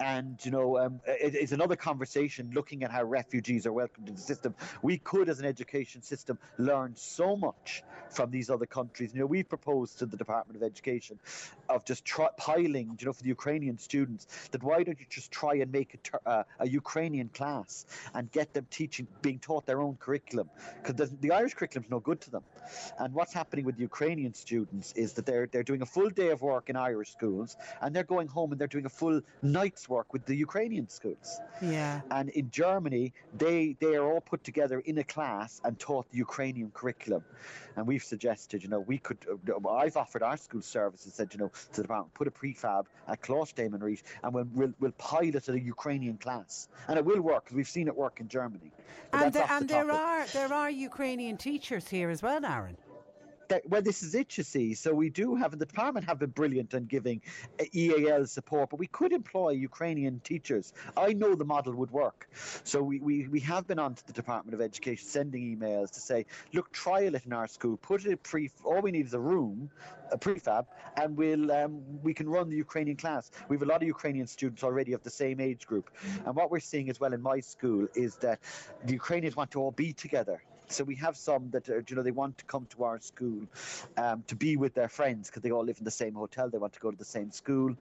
And 0.00 0.38
you 0.44 0.50
know 0.50 0.78
um, 0.78 1.00
it, 1.06 1.34
it's 1.34 1.52
another 1.52 1.76
conversation 1.76 2.50
looking 2.54 2.84
at 2.84 2.90
how 2.90 3.04
refugees 3.04 3.66
are 3.66 3.72
welcomed 3.72 4.08
into 4.08 4.20
the 4.20 4.26
system. 4.26 4.54
We 4.82 4.98
could 4.98 5.28
as 5.28 5.40
an 5.40 5.46
education 5.46 6.02
system 6.02 6.38
learn 6.58 6.94
so 6.96 7.36
much 7.36 7.82
from 8.10 8.30
these 8.30 8.50
other 8.50 8.66
countries. 8.66 9.12
You 9.14 9.20
know 9.20 9.26
we've 9.26 9.48
proposed 9.48 9.98
to 9.98 10.06
the 10.06 10.16
department 10.16 10.56
of 10.56 10.62
education 10.62 11.18
of 11.68 11.84
just 11.84 12.04
try, 12.04 12.28
piling 12.36 12.96
you 13.00 13.06
know 13.06 13.12
for 13.12 13.22
the 13.22 13.28
ukrainian 13.28 13.78
students 13.78 14.26
that 14.50 14.62
why 14.62 14.82
don't 14.82 14.98
you 15.00 15.06
just 15.08 15.30
try 15.30 15.54
and 15.54 15.70
make 15.72 15.98
a, 16.12 16.28
uh, 16.28 16.42
a 16.60 16.68
ukrainian 16.68 17.28
class 17.28 17.86
and 18.14 18.30
get 18.30 18.52
them 18.52 18.66
teaching 18.70 19.06
being 19.22 19.38
taught 19.38 19.66
their 19.66 19.80
own 19.80 19.96
curriculum 19.96 20.48
because 20.82 20.96
the, 20.96 21.16
the 21.20 21.30
Irish 21.32 21.54
curriculum 21.54 21.84
is 21.84 21.90
no 21.90 22.00
good 22.00 22.20
to 22.22 22.30
them. 22.30 22.42
And 22.98 23.12
what's 23.14 23.32
happening 23.32 23.64
with 23.64 23.76
the 23.76 23.82
Ukrainian 23.82 24.34
students 24.34 24.92
is 24.92 25.12
that 25.14 25.26
they're 25.26 25.46
they're 25.46 25.62
doing 25.62 25.82
a 25.82 25.86
full 25.86 26.10
day 26.10 26.30
of 26.30 26.42
work 26.42 26.70
in 26.70 26.76
Irish 26.76 27.10
schools, 27.12 27.56
and 27.80 27.94
they're 27.94 28.10
going 28.16 28.28
home 28.28 28.52
and 28.52 28.60
they're 28.60 28.74
doing 28.76 28.86
a 28.86 28.94
full 29.02 29.20
night's 29.42 29.88
work 29.88 30.12
with 30.12 30.24
the 30.26 30.34
Ukrainian 30.34 30.88
schools. 30.88 31.40
Yeah. 31.60 32.00
And 32.10 32.30
in 32.30 32.50
Germany, 32.50 33.12
they 33.36 33.76
they 33.80 33.94
are 33.96 34.06
all 34.10 34.20
put 34.20 34.44
together 34.44 34.80
in 34.80 34.98
a 34.98 35.04
class 35.04 35.60
and 35.64 35.78
taught 35.78 36.10
the 36.10 36.18
Ukrainian 36.18 36.70
curriculum. 36.70 37.24
And 37.76 37.86
we've 37.86 38.04
suggested, 38.04 38.62
you 38.62 38.68
know, 38.68 38.80
we 38.80 38.98
could. 38.98 39.18
Uh, 39.28 39.68
I've 39.68 39.96
offered 39.96 40.22
our 40.22 40.36
school 40.36 40.62
services, 40.62 41.14
said, 41.14 41.28
you 41.34 41.38
know, 41.40 41.50
to 41.72 41.76
the 41.76 41.82
department, 41.82 42.14
put 42.14 42.28
a 42.28 42.30
prefab 42.30 42.86
at 43.08 43.20
Coláiste 43.20 43.68
Rís, 43.68 44.02
and 44.22 44.32
we'll, 44.34 44.46
we'll 44.54 44.74
we'll 44.80 44.92
pilot 44.92 45.48
a 45.48 45.60
Ukrainian 45.60 46.16
class, 46.18 46.68
and 46.88 46.98
it 46.98 47.04
will 47.04 47.20
work 47.20 47.44
because 47.44 47.56
we've 47.56 47.68
seen 47.68 47.88
it 47.88 47.96
work 47.96 48.20
in 48.20 48.28
Germany. 48.28 48.70
But 49.10 49.22
And, 49.22 49.32
that's 49.32 49.48
the, 49.48 49.54
and 49.54 49.68
there 49.68 49.90
are 49.90 50.26
there 50.26 50.52
are 50.52 50.63
Ukrainian 50.70 51.36
teachers 51.36 51.88
here 51.88 52.10
as 52.10 52.22
well, 52.22 52.44
Aaron. 52.44 52.76
well, 53.68 53.82
this 53.82 54.02
is 54.02 54.14
it, 54.14 54.36
you 54.36 54.44
see. 54.44 54.74
So 54.74 54.92
we 54.92 55.10
do 55.10 55.34
have, 55.34 55.58
the 55.58 55.66
department 55.66 56.06
have 56.06 56.18
been 56.18 56.30
brilliant 56.30 56.74
in 56.74 56.86
giving 56.86 57.22
uh, 57.60 57.64
EAL 57.72 58.26
support, 58.26 58.70
but 58.70 58.78
we 58.78 58.86
could 58.86 59.12
employ 59.12 59.50
Ukrainian 59.50 60.20
teachers. 60.20 60.72
I 60.96 61.12
know 61.12 61.34
the 61.34 61.44
model 61.44 61.74
would 61.74 61.90
work. 61.90 62.28
So 62.64 62.82
we, 62.82 63.00
we, 63.00 63.28
we 63.28 63.40
have 63.40 63.66
been 63.66 63.78
on 63.78 63.94
to 63.94 64.06
the 64.06 64.12
Department 64.12 64.54
of 64.54 64.60
Education 64.60 65.06
sending 65.06 65.56
emails 65.56 65.90
to 65.92 66.00
say, 66.00 66.26
look, 66.52 66.72
trial 66.72 67.14
it 67.14 67.26
in 67.26 67.32
our 67.32 67.46
school, 67.46 67.76
put 67.76 68.04
it 68.04 68.10
in 68.10 68.18
pre, 68.18 68.50
all 68.64 68.80
we 68.80 68.90
need 68.90 69.06
is 69.06 69.14
a 69.14 69.20
room, 69.20 69.70
a 70.10 70.18
prefab, 70.18 70.66
and 70.96 71.16
we'll, 71.16 71.50
um, 71.52 71.82
we 72.02 72.14
can 72.14 72.28
run 72.28 72.48
the 72.48 72.56
Ukrainian 72.56 72.96
class. 72.96 73.30
We 73.48 73.56
have 73.56 73.62
a 73.62 73.66
lot 73.66 73.82
of 73.82 73.88
Ukrainian 73.88 74.26
students 74.26 74.62
already 74.62 74.92
of 74.92 75.02
the 75.02 75.10
same 75.10 75.40
age 75.40 75.66
group. 75.66 75.90
And 76.24 76.34
what 76.34 76.50
we're 76.50 76.60
seeing 76.60 76.88
as 76.90 77.00
well 77.00 77.12
in 77.12 77.22
my 77.22 77.40
school 77.40 77.86
is 77.94 78.16
that 78.16 78.40
the 78.84 78.92
Ukrainians 78.92 79.36
want 79.36 79.50
to 79.52 79.60
all 79.60 79.70
be 79.70 79.92
together. 79.92 80.42
So 80.68 80.84
we 80.84 80.96
have 80.96 81.16
some 81.16 81.50
that 81.50 81.68
are, 81.68 81.84
you 81.88 81.96
know 81.96 82.02
they 82.02 82.10
want 82.10 82.38
to 82.38 82.44
come 82.44 82.66
to 82.70 82.84
our 82.84 82.98
school 83.00 83.42
um, 83.96 84.24
to 84.26 84.36
be 84.36 84.56
with 84.56 84.74
their 84.74 84.88
friends 84.88 85.28
because 85.28 85.42
they 85.42 85.50
all 85.50 85.64
live 85.64 85.78
in 85.78 85.84
the 85.84 85.90
same 85.90 86.14
hotel. 86.14 86.48
They 86.48 86.58
want 86.58 86.72
to 86.74 86.80
go 86.80 86.90
to 86.90 86.96
the 86.96 87.04
same 87.04 87.30
school, 87.30 87.76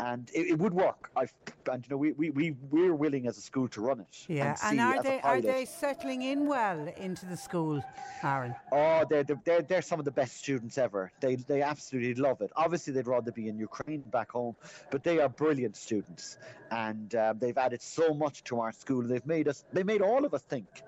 and 0.00 0.30
it, 0.34 0.48
it 0.48 0.58
would 0.58 0.72
work. 0.72 1.10
I've, 1.16 1.32
and 1.70 1.84
you 1.84 1.90
know 1.90 1.96
we, 1.96 2.12
we 2.12 2.30
we 2.30 2.56
we're 2.70 2.94
willing 2.94 3.26
as 3.26 3.38
a 3.38 3.40
school 3.40 3.68
to 3.68 3.80
run 3.80 4.00
it. 4.00 4.24
Yeah. 4.28 4.56
and, 4.64 4.80
And 4.80 4.80
are 4.80 5.02
they 5.02 5.20
are 5.20 5.40
they 5.40 5.64
settling 5.64 6.22
in 6.22 6.46
well 6.46 6.88
into 6.96 7.26
the 7.26 7.36
school, 7.36 7.82
Aaron? 8.22 8.54
Oh, 8.72 9.04
they're, 9.08 9.24
they're 9.24 9.40
they're 9.44 9.62
they're 9.62 9.82
some 9.82 9.98
of 9.98 10.04
the 10.04 10.10
best 10.10 10.36
students 10.38 10.78
ever. 10.78 11.12
They 11.20 11.36
they 11.36 11.62
absolutely 11.62 12.14
love 12.14 12.40
it. 12.40 12.50
Obviously, 12.56 12.92
they'd 12.92 13.06
rather 13.06 13.32
be 13.32 13.48
in 13.48 13.58
Ukraine 13.58 14.00
back 14.00 14.32
home, 14.32 14.56
but 14.90 15.02
they 15.02 15.18
are 15.18 15.28
brilliant 15.28 15.76
students, 15.76 16.38
and 16.70 17.14
um, 17.14 17.38
they've 17.38 17.58
added 17.58 17.82
so 17.82 18.14
much 18.14 18.44
to 18.44 18.60
our 18.60 18.72
school. 18.72 19.02
They've 19.02 19.26
made 19.26 19.48
us. 19.48 19.64
They 19.72 19.82
made 19.82 20.02
all 20.02 20.24
of 20.24 20.34
us 20.34 20.42
think. 20.42 20.82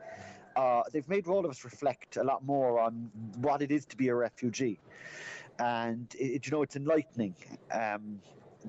Uh, 0.56 0.82
they've 0.92 1.08
made 1.08 1.28
all 1.28 1.44
of 1.44 1.50
us 1.50 1.64
reflect 1.64 2.16
a 2.16 2.24
lot 2.24 2.44
more 2.44 2.80
on 2.80 3.10
what 3.36 3.60
it 3.60 3.70
is 3.70 3.84
to 3.84 3.96
be 3.96 4.08
a 4.08 4.14
refugee, 4.14 4.80
and 5.58 6.14
it, 6.18 6.46
you 6.46 6.50
know 6.52 6.62
it's 6.62 6.76
enlightening. 6.76 7.34
Um, 7.70 8.20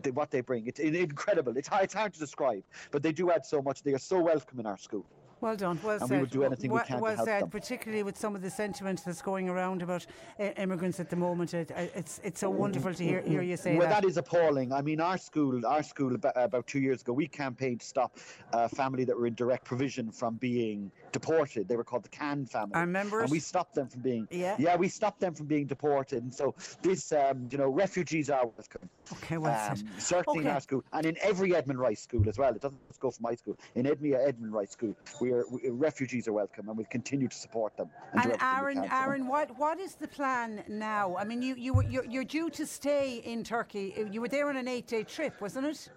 the, 0.04 0.12
what 0.12 0.30
they 0.30 0.42
bring, 0.42 0.68
it's 0.68 0.80
incredible. 0.80 1.58
It's 1.58 1.68
hard, 1.68 1.86
it's 1.86 1.94
hard 1.94 2.14
to 2.14 2.20
describe, 2.20 2.64
but 2.92 3.02
they 3.02 3.12
do 3.12 3.32
add 3.32 3.46
so 3.46 3.62
much. 3.62 3.82
They 3.82 3.94
are 3.94 4.00
so 4.00 4.20
welcome 4.20 4.60
in 4.60 4.66
our 4.68 4.78
school. 4.78 5.06
Well 5.40 5.56
done. 5.56 5.80
Well 5.84 5.98
And 5.98 6.08
said. 6.08 6.16
we 6.16 6.22
would 6.22 6.30
do 6.32 6.44
anything 6.44 6.72
we 6.72 6.76
well, 6.76 6.86
can 6.86 6.98
to 6.98 7.04
well 7.04 7.16
help 7.16 7.28
said, 7.28 7.42
them. 7.44 7.50
particularly 7.50 8.04
with 8.04 8.18
some 8.18 8.36
of 8.36 8.42
the 8.42 8.50
sentiment 8.50 9.04
that's 9.06 9.22
going 9.22 9.50
around 9.50 9.84
about 9.84 10.06
uh, 10.40 10.46
immigrants 10.58 11.00
at 11.00 11.10
the 11.10 11.16
moment. 11.16 11.54
It, 11.54 11.72
uh, 11.72 11.86
it's 11.94 12.20
it's 12.24 12.40
so 12.40 12.50
wonderful 12.50 12.94
to 12.94 13.04
hear, 13.04 13.22
hear 13.22 13.44
you 13.44 13.56
say 13.56 13.78
well, 13.78 13.88
that. 13.88 14.02
that 14.02 14.10
is 14.10 14.18
appalling. 14.18 14.74
I 14.74 14.82
mean, 14.82 15.00
our 15.00 15.18
school, 15.18 15.64
our 15.66 15.84
school 15.84 16.16
about, 16.16 16.34
about 16.36 16.66
two 16.66 16.80
years 16.80 17.02
ago, 17.02 17.14
we 17.14 17.28
campaigned 17.28 17.82
to 17.82 17.86
stop 17.86 18.18
a 18.52 18.68
family 18.68 19.04
that 19.06 19.18
were 19.18 19.28
in 19.28 19.36
direct 19.36 19.64
provision 19.64 20.12
from 20.12 20.36
being 20.36 20.92
deported. 21.20 21.68
They 21.68 21.76
were 21.76 21.84
called 21.84 22.04
the 22.04 22.10
Can 22.10 22.46
family. 22.46 22.76
I 22.76 22.82
remember 22.82 23.22
And 23.22 23.32
we 23.32 23.40
stopped 23.40 23.76
them 23.76 23.88
from 23.88 24.02
being. 24.02 24.28
Yeah. 24.32 24.56
Yeah, 24.60 24.76
we 24.76 24.88
stopped 24.88 25.20
them 25.20 25.34
from 25.34 25.48
being 25.48 25.66
deported. 25.66 26.24
And 26.24 26.34
so 26.34 26.56
this, 26.82 27.12
um, 27.12 27.48
you 27.52 27.58
know, 27.58 27.70
refugees 27.70 28.30
are 28.30 28.46
welcome. 28.46 28.90
Okay, 29.14 29.38
well 29.38 29.72
Um, 29.72 29.78
said. 29.78 29.88
certainly 30.02 30.42
in 30.42 30.48
our 30.48 30.60
school 30.60 30.84
and 30.94 31.06
in 31.06 31.16
every 31.22 31.56
Edmund 31.56 31.80
Rice 31.80 32.02
school 32.02 32.28
as 32.30 32.38
well. 32.38 32.54
It 32.54 32.62
doesn't 32.62 32.86
just 32.88 33.00
go 33.00 33.10
for 33.12 33.22
my 33.22 33.36
school. 33.36 33.58
In 33.76 33.86
Edmund, 33.88 34.16
Edmund 34.16 34.54
Rice 34.54 34.72
school, 34.72 34.96
we 35.22 35.32
are 35.32 35.44
we, 35.50 35.70
refugees 35.70 36.28
are 36.28 36.34
welcome, 36.34 36.68
and 36.68 36.78
we'll 36.78 36.88
continue 36.88 37.28
to 37.28 37.36
support 37.36 37.76
them. 37.78 37.90
And, 38.14 38.32
And 38.32 38.42
Aaron. 38.42 38.80
Aaron, 38.92 39.28
what 39.28 39.58
what 39.58 39.80
is 39.80 39.96
the 39.96 40.08
plan 40.08 40.64
now? 40.68 41.16
I 41.18 41.24
mean, 41.24 41.42
you 41.42 41.56
you 41.56 41.74
were 41.74 41.84
you're, 41.84 42.06
you're 42.06 42.24
due 42.40 42.50
to 42.52 42.66
stay 42.66 43.18
in 43.18 43.44
Turkey. 43.44 43.86
You 44.12 44.22
were 44.22 44.28
there 44.28 44.50
on 44.50 44.58
an 44.58 44.68
eight 44.68 44.88
day 44.88 45.04
trip, 45.04 45.40
wasn't 45.42 45.68
it? 45.68 45.90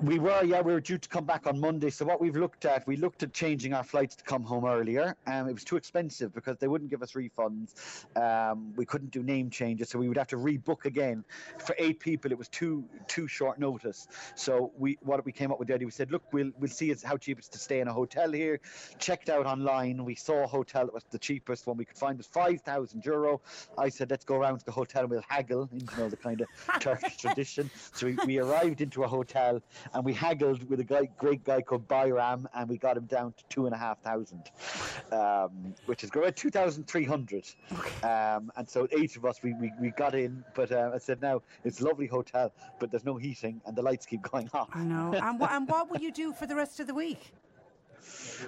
We 0.00 0.20
were, 0.20 0.44
yeah, 0.44 0.60
we 0.60 0.72
were 0.72 0.80
due 0.80 0.96
to 0.96 1.08
come 1.08 1.24
back 1.24 1.48
on 1.48 1.58
Monday. 1.58 1.90
So 1.90 2.04
what 2.04 2.20
we've 2.20 2.36
looked 2.36 2.64
at, 2.64 2.86
we 2.86 2.94
looked 2.94 3.24
at 3.24 3.32
changing 3.32 3.74
our 3.74 3.82
flights 3.82 4.14
to 4.14 4.22
come 4.22 4.44
home 4.44 4.64
earlier. 4.64 5.16
Um, 5.26 5.48
it 5.48 5.52
was 5.52 5.64
too 5.64 5.76
expensive 5.76 6.32
because 6.32 6.56
they 6.58 6.68
wouldn't 6.68 6.88
give 6.88 7.02
us 7.02 7.14
refunds. 7.14 8.06
Um, 8.16 8.72
we 8.76 8.86
couldn't 8.86 9.10
do 9.10 9.24
name 9.24 9.50
changes, 9.50 9.88
so 9.88 9.98
we 9.98 10.06
would 10.06 10.16
have 10.16 10.28
to 10.28 10.36
rebook 10.36 10.84
again. 10.84 11.24
For 11.58 11.74
eight 11.80 11.98
people, 11.98 12.30
it 12.30 12.38
was 12.38 12.48
too 12.48 12.84
too 13.08 13.26
short 13.26 13.58
notice. 13.58 14.06
So 14.36 14.70
we, 14.78 14.98
what 15.02 15.24
we 15.24 15.32
came 15.32 15.50
up 15.50 15.58
with 15.58 15.66
the 15.66 15.74
idea, 15.74 15.86
we 15.88 15.90
said, 15.90 16.12
look, 16.12 16.22
we'll 16.32 16.52
we'll 16.60 16.70
see 16.70 16.94
how 17.02 17.16
cheap 17.16 17.40
it's 17.40 17.48
to 17.48 17.58
stay 17.58 17.80
in 17.80 17.88
a 17.88 17.92
hotel 17.92 18.30
here. 18.30 18.60
Checked 19.00 19.28
out 19.28 19.46
online, 19.46 20.04
we 20.04 20.14
saw 20.14 20.44
a 20.44 20.46
hotel 20.46 20.84
that 20.84 20.94
was 20.94 21.06
the 21.10 21.18
cheapest 21.18 21.66
one 21.66 21.76
we 21.76 21.84
could 21.84 21.98
find 21.98 22.16
was 22.18 22.28
five 22.28 22.60
thousand 22.60 23.04
euro. 23.04 23.40
I 23.76 23.88
said, 23.88 24.10
let's 24.10 24.24
go 24.24 24.36
around 24.36 24.60
to 24.60 24.64
the 24.64 24.70
hotel 24.70 25.02
and 25.02 25.10
we'll 25.10 25.24
haggle, 25.28 25.68
you 25.72 25.84
know, 25.96 26.08
the 26.08 26.16
kind 26.16 26.40
of 26.40 26.46
Turkish 26.78 27.16
tradition. 27.24 27.68
So 27.94 28.06
we, 28.06 28.16
we 28.24 28.38
arrived 28.38 28.80
into 28.80 29.02
a 29.02 29.08
hotel 29.08 29.60
and 29.94 30.04
we 30.04 30.12
haggled 30.12 30.68
with 30.68 30.80
a 30.80 30.84
guy, 30.84 31.08
great 31.18 31.44
guy 31.44 31.60
called 31.62 31.86
Bayram, 31.88 32.46
and 32.54 32.68
we 32.68 32.78
got 32.78 32.96
him 32.96 33.06
down 33.06 33.32
to 33.36 33.44
two 33.48 33.66
and 33.66 33.74
a 33.74 33.78
half 33.78 34.00
thousand, 34.02 34.50
um, 35.12 35.74
which 35.86 36.04
is 36.04 36.10
great, 36.10 36.36
two 36.36 36.50
thousand 36.50 36.86
three 36.86 37.04
hundred. 37.04 37.44
Um, 38.02 38.50
and 38.56 38.68
so 38.68 38.86
eight 38.92 39.16
of 39.16 39.24
us, 39.24 39.42
we, 39.42 39.54
we, 39.54 39.72
we 39.80 39.90
got 39.90 40.14
in, 40.14 40.44
but 40.54 40.70
uh, 40.72 40.90
I 40.94 40.98
said 40.98 41.20
now 41.22 41.42
it's 41.64 41.80
a 41.80 41.84
lovely 41.84 42.06
hotel, 42.06 42.52
but 42.78 42.90
there's 42.90 43.04
no 43.04 43.16
heating 43.16 43.60
and 43.66 43.76
the 43.76 43.82
lights 43.82 44.06
keep 44.06 44.22
going 44.22 44.48
off. 44.54 44.68
I 44.74 44.82
know. 44.84 45.12
and, 45.14 45.38
wha- 45.40 45.48
and 45.50 45.68
what 45.68 45.90
will 45.90 46.00
you 46.00 46.12
do 46.12 46.32
for 46.32 46.46
the 46.46 46.56
rest 46.56 46.80
of 46.80 46.86
the 46.86 46.94
week? 46.94 47.32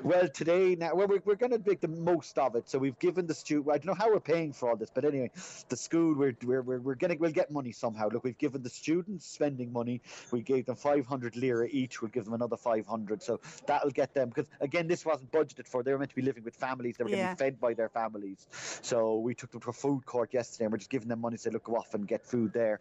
Well, 0.02 0.28
today 0.28 0.76
now 0.78 0.94
well, 0.94 1.08
we're, 1.08 1.20
we're 1.24 1.34
going 1.36 1.52
to 1.52 1.60
make 1.64 1.80
the 1.80 1.88
most 1.88 2.38
of 2.38 2.54
it. 2.56 2.68
So 2.68 2.78
we've 2.78 2.98
given 2.98 3.26
the 3.26 3.34
student. 3.34 3.68
I 3.68 3.78
don't 3.78 3.86
know 3.86 3.94
how 3.94 4.10
we're 4.10 4.20
paying 4.20 4.52
for 4.52 4.70
all 4.70 4.76
this, 4.76 4.90
but 4.92 5.04
anyway, 5.04 5.30
the 5.68 5.76
school 5.76 6.14
we're 6.14 6.34
we're 6.44 6.62
we're, 6.62 6.80
we're 6.80 6.94
going 6.94 7.12
to 7.12 7.16
we'll 7.18 7.30
get 7.30 7.50
money 7.50 7.72
somehow. 7.72 8.08
Look, 8.08 8.24
we've 8.24 8.38
given 8.38 8.62
the 8.62 8.70
students 8.70 9.26
spending 9.26 9.72
money. 9.72 10.00
We 10.30 10.42
gave 10.42 10.66
them 10.66 10.76
500 10.76 11.36
lira 11.36 11.68
each. 11.70 12.00
We'll 12.02 12.10
give 12.10 12.24
them 12.24 12.34
another 12.34 12.56
500. 12.56 13.22
So 13.22 13.40
that'll 13.66 13.90
get 13.90 14.14
them 14.14 14.28
because 14.28 14.46
again, 14.60 14.86
this 14.86 15.04
wasn't 15.04 15.30
budgeted 15.32 15.66
for. 15.66 15.82
They 15.82 15.92
were 15.92 15.98
meant 15.98 16.10
to 16.10 16.16
be 16.16 16.22
living 16.22 16.44
with 16.44 16.54
families. 16.56 16.96
They 16.96 17.04
were 17.04 17.10
going 17.10 17.18
Yeah. 17.20 17.30
to 17.30 17.36
be 17.36 17.44
fed 17.44 17.60
by 17.60 17.74
their 17.74 17.88
families. 17.88 18.46
So 18.82 19.18
we 19.18 19.34
took 19.34 19.50
them 19.50 19.60
to 19.62 19.70
a 19.70 19.72
food 19.72 20.04
court 20.06 20.32
yesterday, 20.32 20.64
and 20.66 20.72
we're 20.72 20.78
just 20.78 20.90
giving 20.90 21.08
them 21.08 21.20
money. 21.20 21.36
Say, 21.36 21.50
look, 21.50 21.64
go 21.64 21.76
off 21.76 21.94
and 21.94 22.06
get 22.06 22.24
food 22.24 22.52
there. 22.52 22.80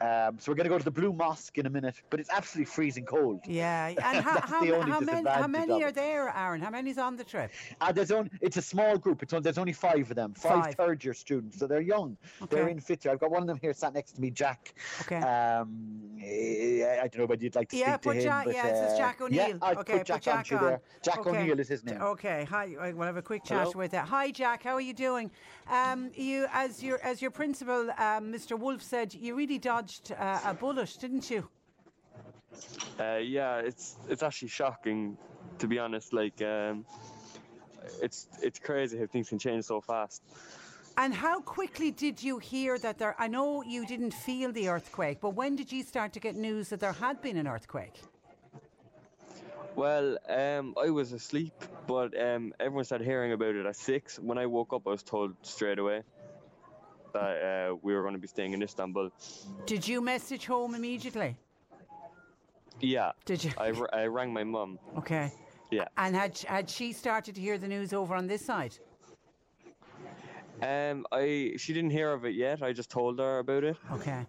Um, 0.00 0.38
so 0.38 0.50
we're 0.50 0.56
going 0.56 0.64
to 0.64 0.70
go 0.70 0.78
to 0.78 0.84
the 0.84 0.90
Blue 0.90 1.12
Mosque 1.12 1.56
in 1.58 1.66
a 1.66 1.70
minute, 1.70 1.96
but 2.10 2.20
it's 2.20 2.30
absolutely 2.30 2.70
freezing 2.70 3.04
cold. 3.04 3.40
Yeah. 3.46 3.92
And 4.04 4.22
how, 4.24 4.40
how, 4.40 4.60
the 4.60 4.70
ma- 4.70 4.76
only 4.76 4.90
how 4.90 5.00
many, 5.00 5.28
how 5.28 5.46
many 5.46 5.82
are 5.82 5.88
it. 5.88 5.94
There, 6.14 6.32
Aaron? 6.36 6.60
How 6.60 6.70
many's 6.70 6.98
on 6.98 7.16
the 7.16 7.24
trip? 7.24 7.50
Uh, 7.80 7.90
there's 7.92 8.10
only 8.12 8.30
it's 8.40 8.56
a 8.56 8.62
small 8.62 8.96
group. 8.96 9.22
It's 9.22 9.32
only, 9.32 9.42
there's 9.42 9.58
only 9.58 9.72
five 9.72 10.08
of 10.10 10.16
them, 10.16 10.32
five, 10.34 10.64
Five. 10.64 10.74
third 10.74 11.04
year 11.04 11.14
students, 11.14 11.58
so 11.58 11.66
they're 11.66 11.80
young. 11.80 12.16
They're 12.50 12.68
in 12.68 12.80
fifth 12.80 13.04
year. 13.04 13.12
I've 13.12 13.20
got 13.20 13.30
one 13.30 13.42
of 13.42 13.48
them 13.48 13.58
here 13.60 13.72
sat 13.72 13.94
next 13.94 14.12
to 14.12 14.20
me, 14.20 14.30
Jack. 14.30 14.74
Okay. 15.02 15.16
Um, 15.16 16.10
eh, 16.22 16.98
I 17.02 17.08
don't 17.08 17.18
know 17.18 17.26
whether 17.26 17.42
you'd 17.42 17.54
like 17.56 17.68
to 17.70 17.76
Yeah, 17.76 17.94
speak 17.96 18.02
to 18.02 18.18
him. 18.18 18.22
Jack- 18.24 18.44
but, 18.46 18.54
yeah, 18.54 18.66
it 18.66 18.76
says 18.76 18.92
uh, 18.92 18.96
Jack 18.96 19.20
O'Neill. 19.20 19.48
Yeah, 19.48 19.54
I'd 19.62 19.76
Okay, 19.78 19.92
put 19.92 19.98
put 20.00 20.06
Jack, 20.06 20.22
Jack 20.22 20.36
on 20.38 20.44
to 20.44 20.56
on. 20.58 20.64
there. 20.64 20.80
Jack 21.02 21.18
Okay. 21.26 21.30
O'Neill 21.40 21.60
is 21.60 21.68
his 21.68 21.84
name. 21.84 22.00
Okay, 22.00 22.46
hi. 22.48 22.92
We'll 22.94 23.06
have 23.06 23.16
a 23.16 23.22
quick 23.22 23.44
chat 23.44 23.58
Hello. 23.66 23.72
with 23.76 23.90
that. 23.90 24.06
Hi, 24.08 24.30
Jack. 24.30 24.62
How 24.62 24.74
are 24.74 24.80
you 24.80 24.94
doing? 24.94 25.30
Um, 25.68 26.10
you, 26.14 26.46
as 26.52 26.82
your 26.82 26.98
as 27.02 27.20
your 27.20 27.30
principal, 27.32 27.90
um, 27.98 28.32
Mr. 28.32 28.58
Wolf 28.58 28.82
said, 28.82 29.14
you 29.14 29.34
really 29.34 29.58
dodged 29.58 30.12
uh, 30.12 30.40
a 30.44 30.54
bullet, 30.54 30.96
didn't 31.00 31.28
you? 31.30 31.48
Uh, 33.00 33.16
yeah, 33.16 33.58
it's 33.58 33.96
it's 34.08 34.22
actually 34.22 34.48
shocking, 34.48 35.16
to 35.58 35.66
be 35.66 35.78
honest. 35.78 36.12
Like, 36.12 36.40
um, 36.42 36.84
it's 38.00 38.28
it's 38.42 38.58
crazy 38.58 38.98
how 38.98 39.06
things 39.06 39.28
can 39.28 39.38
change 39.38 39.64
so 39.64 39.80
fast. 39.80 40.22
And 40.96 41.12
how 41.12 41.40
quickly 41.40 41.90
did 41.90 42.22
you 42.22 42.38
hear 42.38 42.78
that 42.78 42.98
there? 42.98 43.16
I 43.18 43.26
know 43.26 43.62
you 43.64 43.84
didn't 43.84 44.14
feel 44.14 44.52
the 44.52 44.68
earthquake, 44.68 45.20
but 45.20 45.30
when 45.30 45.56
did 45.56 45.72
you 45.72 45.82
start 45.82 46.12
to 46.12 46.20
get 46.20 46.36
news 46.36 46.68
that 46.68 46.78
there 46.78 46.92
had 46.92 47.20
been 47.20 47.36
an 47.36 47.48
earthquake? 47.48 48.00
Well, 49.74 50.18
um, 50.28 50.74
I 50.80 50.90
was 50.90 51.12
asleep, 51.12 51.52
but 51.88 52.16
um, 52.20 52.52
everyone 52.60 52.84
started 52.84 53.06
hearing 53.06 53.32
about 53.32 53.56
it 53.56 53.66
at 53.66 53.74
six. 53.74 54.20
When 54.20 54.38
I 54.38 54.46
woke 54.46 54.72
up, 54.72 54.86
I 54.86 54.90
was 54.90 55.02
told 55.02 55.34
straight 55.42 55.80
away 55.80 56.02
that 57.12 57.70
uh, 57.72 57.76
we 57.82 57.92
were 57.92 58.02
going 58.02 58.14
to 58.14 58.20
be 58.20 58.28
staying 58.28 58.52
in 58.52 58.62
Istanbul. 58.62 59.10
Did 59.66 59.86
you 59.88 60.00
message 60.00 60.46
home 60.46 60.76
immediately? 60.76 61.36
Yeah, 62.80 63.12
Did 63.24 63.42
you? 63.42 63.50
I, 63.58 63.72
r- 63.72 63.90
I 63.92 64.06
rang 64.06 64.32
my 64.32 64.44
mum. 64.44 64.78
Okay. 64.98 65.32
Yeah. 65.70 65.86
And 65.96 66.14
had 66.14 66.38
had 66.38 66.68
she 66.70 66.92
started 66.92 67.34
to 67.34 67.40
hear 67.40 67.58
the 67.58 67.68
news 67.68 67.92
over 67.92 68.14
on 68.14 68.26
this 68.26 68.44
side? 68.44 68.76
Um, 70.62 71.06
I 71.12 71.54
she 71.56 71.72
didn't 71.72 71.90
hear 71.90 72.12
of 72.12 72.24
it 72.24 72.34
yet. 72.34 72.62
I 72.62 72.72
just 72.72 72.90
told 72.90 73.18
her 73.18 73.38
about 73.40 73.64
it. 73.64 73.76
Okay. 73.92 74.24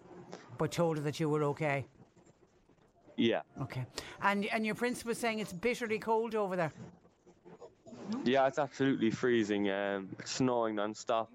But 0.58 0.72
told 0.72 0.96
her 0.96 1.02
that 1.02 1.20
you 1.20 1.28
were 1.28 1.44
okay. 1.44 1.86
Yeah, 3.18 3.42
Okay. 3.62 3.86
And 4.22 4.44
and 4.46 4.66
your 4.66 4.74
prince 4.74 5.04
was 5.04 5.16
saying 5.18 5.38
it's 5.38 5.52
bitterly 5.52 5.98
cold 5.98 6.34
over 6.34 6.56
there. 6.56 6.72
yeah, 8.24 8.46
it's 8.46 8.58
absolutely 8.58 9.10
freezing. 9.10 9.70
Um, 9.70 10.08
it's 10.18 10.32
snowing 10.32 10.74
non-stop. 10.74 11.30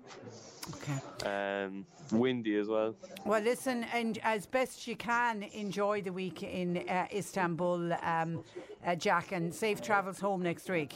Okay. 0.76 1.66
Um, 1.66 1.86
windy 2.12 2.58
as 2.58 2.68
well. 2.68 2.96
Well, 3.26 3.42
listen, 3.42 3.86
and 3.94 4.18
as 4.24 4.46
best 4.46 4.88
you 4.88 4.96
can, 4.96 5.44
enjoy 5.44 6.02
the 6.02 6.12
week 6.12 6.44
in 6.44 6.78
uh, 6.90 7.08
Istanbul, 7.14 7.94
um, 8.02 8.44
uh, 8.86 8.96
Jack, 8.96 9.32
and 9.32 9.54
safe 9.54 9.82
travels 9.82 10.20
home 10.20 10.42
next 10.42 10.70
week. 10.70 10.96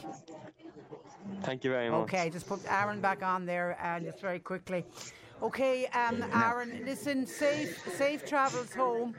Thank 1.42 1.64
you 1.64 1.70
very 1.70 1.90
much. 1.90 2.00
Okay, 2.02 2.30
just 2.30 2.46
put 2.46 2.60
Aaron 2.70 3.00
back 3.00 3.22
on 3.22 3.46
there, 3.46 3.76
and 3.82 4.04
just 4.04 4.20
very 4.20 4.38
quickly. 4.38 4.84
Okay, 5.42 5.86
um, 5.88 6.24
Aaron, 6.32 6.82
listen, 6.84 7.26
safe 7.26 7.78
safe 7.96 8.24
travels 8.24 8.72
home. 8.72 9.14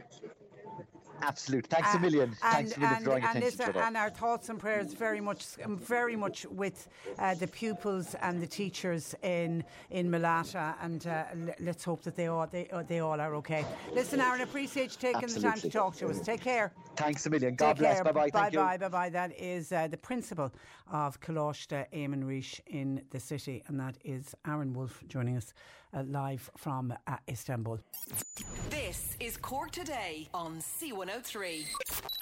Absolute. 1.22 1.68
Thanks 1.68 1.94
a 1.96 2.00
million. 2.00 2.36
Thanks 2.42 2.76
a 2.76 2.80
million 2.80 2.96
and, 2.96 3.04
for 3.04 3.10
drawing 3.10 3.24
and 3.24 3.38
attention 3.38 3.66
to 3.68 3.74
that. 3.74 3.88
and 3.88 3.98
our 3.98 4.10
thoughts 4.10 4.50
and 4.50 4.60
prayers 4.60 4.94
very 4.94 5.22
much, 5.22 5.46
very 5.68 6.16
much 6.16 6.46
with 6.46 6.88
uh, 7.20 7.34
the 7.36 7.48
pupils 7.48 8.16
and 8.22 8.42
the 8.42 8.48
teachers 8.48 9.16
in 9.24 9.64
in 9.92 10.10
Malata, 10.10 10.76
and 10.82 11.08
uh, 11.08 11.24
l- 11.48 11.56
let's 11.60 11.84
hope 11.84 12.04
that 12.04 12.16
they 12.16 12.28
all 12.28 12.48
they, 12.48 12.68
uh, 12.70 12.84
they 12.84 13.00
all 13.00 13.20
are 13.20 13.36
okay. 13.36 13.66
Listen, 13.94 14.20
Aaron, 14.20 14.42
appreciate 14.42 14.92
you 14.92 15.14
taking 15.14 15.30
the 15.34 15.42
time 15.42 15.60
to 15.60 15.70
talk 15.70 15.96
to 15.98 16.08
us. 16.08 16.20
Take 16.22 16.42
care. 16.42 16.72
Thanks 16.96 17.26
a 17.26 17.30
million. 17.30 17.56
God 17.56 17.74
Take 17.74 17.80
bless. 17.80 18.02
Bye 18.02 18.12
bye. 18.12 18.30
Bye 18.30 18.50
bye. 18.50 18.78
Bye 18.78 18.88
bye. 18.90 19.10
That 19.10 19.38
is 19.40 19.72
uh, 19.72 19.88
the 19.88 19.98
principal 19.98 20.52
of 20.92 21.20
Coláiste 21.20 21.86
Éamann 21.94 22.24
Rís 22.24 22.60
in 22.68 23.02
the 23.12 23.20
city, 23.20 23.64
and 23.68 23.80
that 23.80 23.98
is 24.04 24.36
Aaron 24.46 24.74
Wolf 24.74 25.04
joining 25.08 25.38
us 25.38 25.54
uh, 25.94 26.04
live 26.08 26.50
from 26.58 26.94
uh, 27.08 27.18
Istanbul. 27.30 27.80
This 28.70 29.16
is 29.20 29.38
Cork 29.38 29.72
Today 29.72 30.28
on 30.34 30.58
C103. 30.60 31.66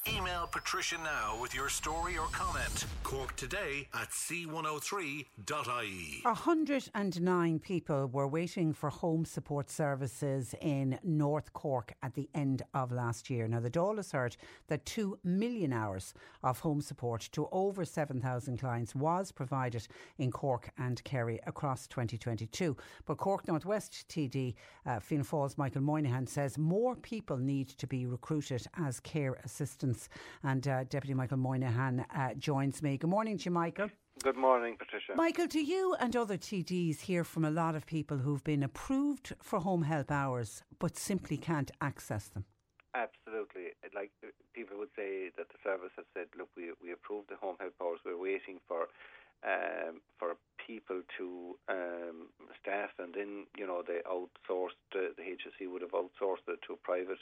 Email 0.07 0.47
Patricia 0.51 0.97
now 0.99 1.35
with 1.41 1.55
your 1.55 1.67
story 1.67 2.15
or 2.15 2.27
comment. 2.27 2.85
Cork 3.01 3.35
today 3.35 3.87
at 3.95 4.09
c103.ie. 4.11 5.25
109 6.23 7.59
people 7.59 8.07
were 8.07 8.27
waiting 8.27 8.71
for 8.71 8.91
home 8.91 9.25
support 9.25 9.71
services 9.71 10.53
in 10.61 10.99
North 11.03 11.51
Cork 11.53 11.93
at 12.03 12.13
the 12.13 12.29
end 12.35 12.61
of 12.75 12.91
last 12.91 13.31
year. 13.31 13.47
Now, 13.47 13.61
the 13.61 13.71
Dáil 13.71 13.97
has 13.97 14.11
heard 14.11 14.37
that 14.67 14.85
2 14.85 15.17
million 15.23 15.73
hours 15.73 16.13
of 16.43 16.59
home 16.59 16.81
support 16.81 17.27
to 17.31 17.47
over 17.51 17.83
7,000 17.83 18.54
clients 18.57 18.95
was 18.95 19.31
provided 19.31 19.87
in 20.17 20.31
Cork 20.31 20.69
and 20.77 21.03
Kerry 21.03 21.39
across 21.45 21.87
2022. 21.87 22.75
But 23.05 23.17
Cork 23.17 23.47
Northwest 23.47 24.05
TD 24.09 24.55
uh, 24.85 24.99
Fianna 24.99 25.23
Fáil's 25.23 25.57
Michael 25.57 25.81
Moynihan 25.81 26.27
says 26.27 26.57
more 26.57 26.95
people 26.95 27.37
need 27.37 27.69
to 27.69 27.87
be 27.87 28.05
recruited 28.05 28.65
as 28.77 28.99
care 28.99 29.37
assistants. 29.43 30.09
And 30.43 30.67
uh, 30.67 30.83
Deputy 30.85 31.13
Michael 31.13 31.37
Moynihan 31.37 32.05
uh, 32.15 32.33
joins 32.35 32.81
me. 32.81 32.97
Good 32.97 33.09
morning 33.09 33.37
to 33.37 33.45
you, 33.45 33.51
Michael. 33.51 33.89
Good 34.23 34.37
morning, 34.37 34.77
Patricia. 34.77 35.13
Michael, 35.15 35.47
do 35.47 35.59
you 35.59 35.95
and 35.99 36.15
other 36.15 36.37
TDs 36.37 37.01
hear 37.01 37.25
from 37.25 37.43
a 37.43 37.51
lot 37.51 37.75
of 37.75 37.85
people 37.85 38.17
who've 38.17 38.43
been 38.43 38.63
approved 38.63 39.33
for 39.41 39.59
home 39.59 39.83
help 39.83 40.09
hours 40.09 40.63
but 40.79 40.97
simply 40.97 41.35
can't 41.37 41.71
access 41.81 42.29
them? 42.29 42.45
Absolutely. 42.95 43.75
Like 43.93 44.11
people 44.55 44.77
would 44.79 44.93
say 44.95 45.29
that 45.37 45.49
the 45.51 45.59
service 45.63 45.91
has 45.97 46.05
said, 46.15 46.27
look, 46.37 46.49
we 46.55 46.71
we 46.81 46.93
approved 46.93 47.29
the 47.29 47.35
home 47.35 47.57
help 47.59 47.75
hours. 47.81 47.99
We're 48.05 48.17
waiting 48.17 48.59
for 48.67 48.87
um, 49.43 49.99
for 50.17 50.37
people 50.65 51.01
to 51.17 51.57
um, 51.67 52.31
staff, 52.61 52.91
and 52.97 53.13
then 53.13 53.45
you 53.57 53.67
know 53.67 53.83
they 53.85 53.99
outsourced. 54.07 54.79
Uh, 54.95 55.11
the 55.17 55.23
HSE 55.27 55.67
would 55.69 55.81
have 55.81 55.91
outsourced 55.91 56.47
it 56.47 56.59
to 56.67 56.79
private 56.83 57.19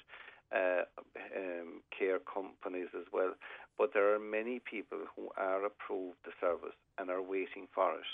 uh, 0.53 0.85
um, 1.35 1.81
care 1.97 2.19
companies 2.21 2.89
as 2.95 3.07
well. 3.11 3.33
But 3.77 3.93
there 3.93 4.13
are 4.13 4.19
many 4.19 4.61
people 4.61 4.99
who 5.15 5.29
are 5.37 5.65
approved 5.65 6.17
the 6.23 6.31
service 6.39 6.77
and 6.99 7.09
are 7.09 7.21
waiting 7.23 7.65
for 7.73 7.93
it. 7.97 8.05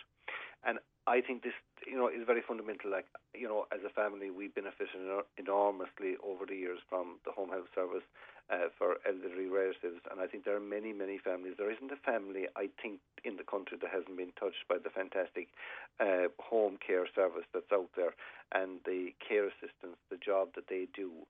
And 0.63 0.79
I 1.09 1.21
think 1.25 1.41
this, 1.41 1.57
you 1.89 1.97
know, 1.97 2.07
is 2.07 2.21
very 2.21 2.43
fundamental. 2.45 2.91
Like, 2.91 3.09
you 3.33 3.49
know, 3.49 3.65
as 3.73 3.81
a 3.81 3.89
family, 3.89 4.29
we've 4.29 4.53
benefited 4.53 5.01
enormously 5.41 6.21
over 6.21 6.45
the 6.45 6.53
years 6.53 6.77
from 6.87 7.17
the 7.25 7.31
home 7.33 7.49
health 7.49 7.73
service 7.73 8.05
uh, 8.53 8.69
for 8.77 9.01
elderly 9.09 9.49
relatives. 9.49 10.05
And 10.11 10.21
I 10.21 10.27
think 10.29 10.45
there 10.45 10.55
are 10.55 10.61
many, 10.61 10.93
many 10.93 11.17
families. 11.17 11.57
There 11.57 11.73
isn't 11.73 11.89
a 11.89 11.97
family, 12.05 12.45
I 12.55 12.69
think, 12.77 13.01
in 13.25 13.41
the 13.41 13.43
country 13.43 13.81
that 13.81 13.89
hasn't 13.89 14.21
been 14.21 14.37
touched 14.37 14.69
by 14.69 14.77
the 14.77 14.93
fantastic 14.93 15.49
uh, 15.97 16.29
home 16.37 16.77
care 16.77 17.09
service 17.09 17.49
that's 17.57 17.73
out 17.73 17.89
there 17.97 18.13
and 18.53 18.77
the 18.85 19.09
care 19.17 19.49
assistants, 19.49 19.97
the 20.13 20.21
job 20.21 20.53
that 20.53 20.69
they 20.69 20.85
do. 20.93 21.25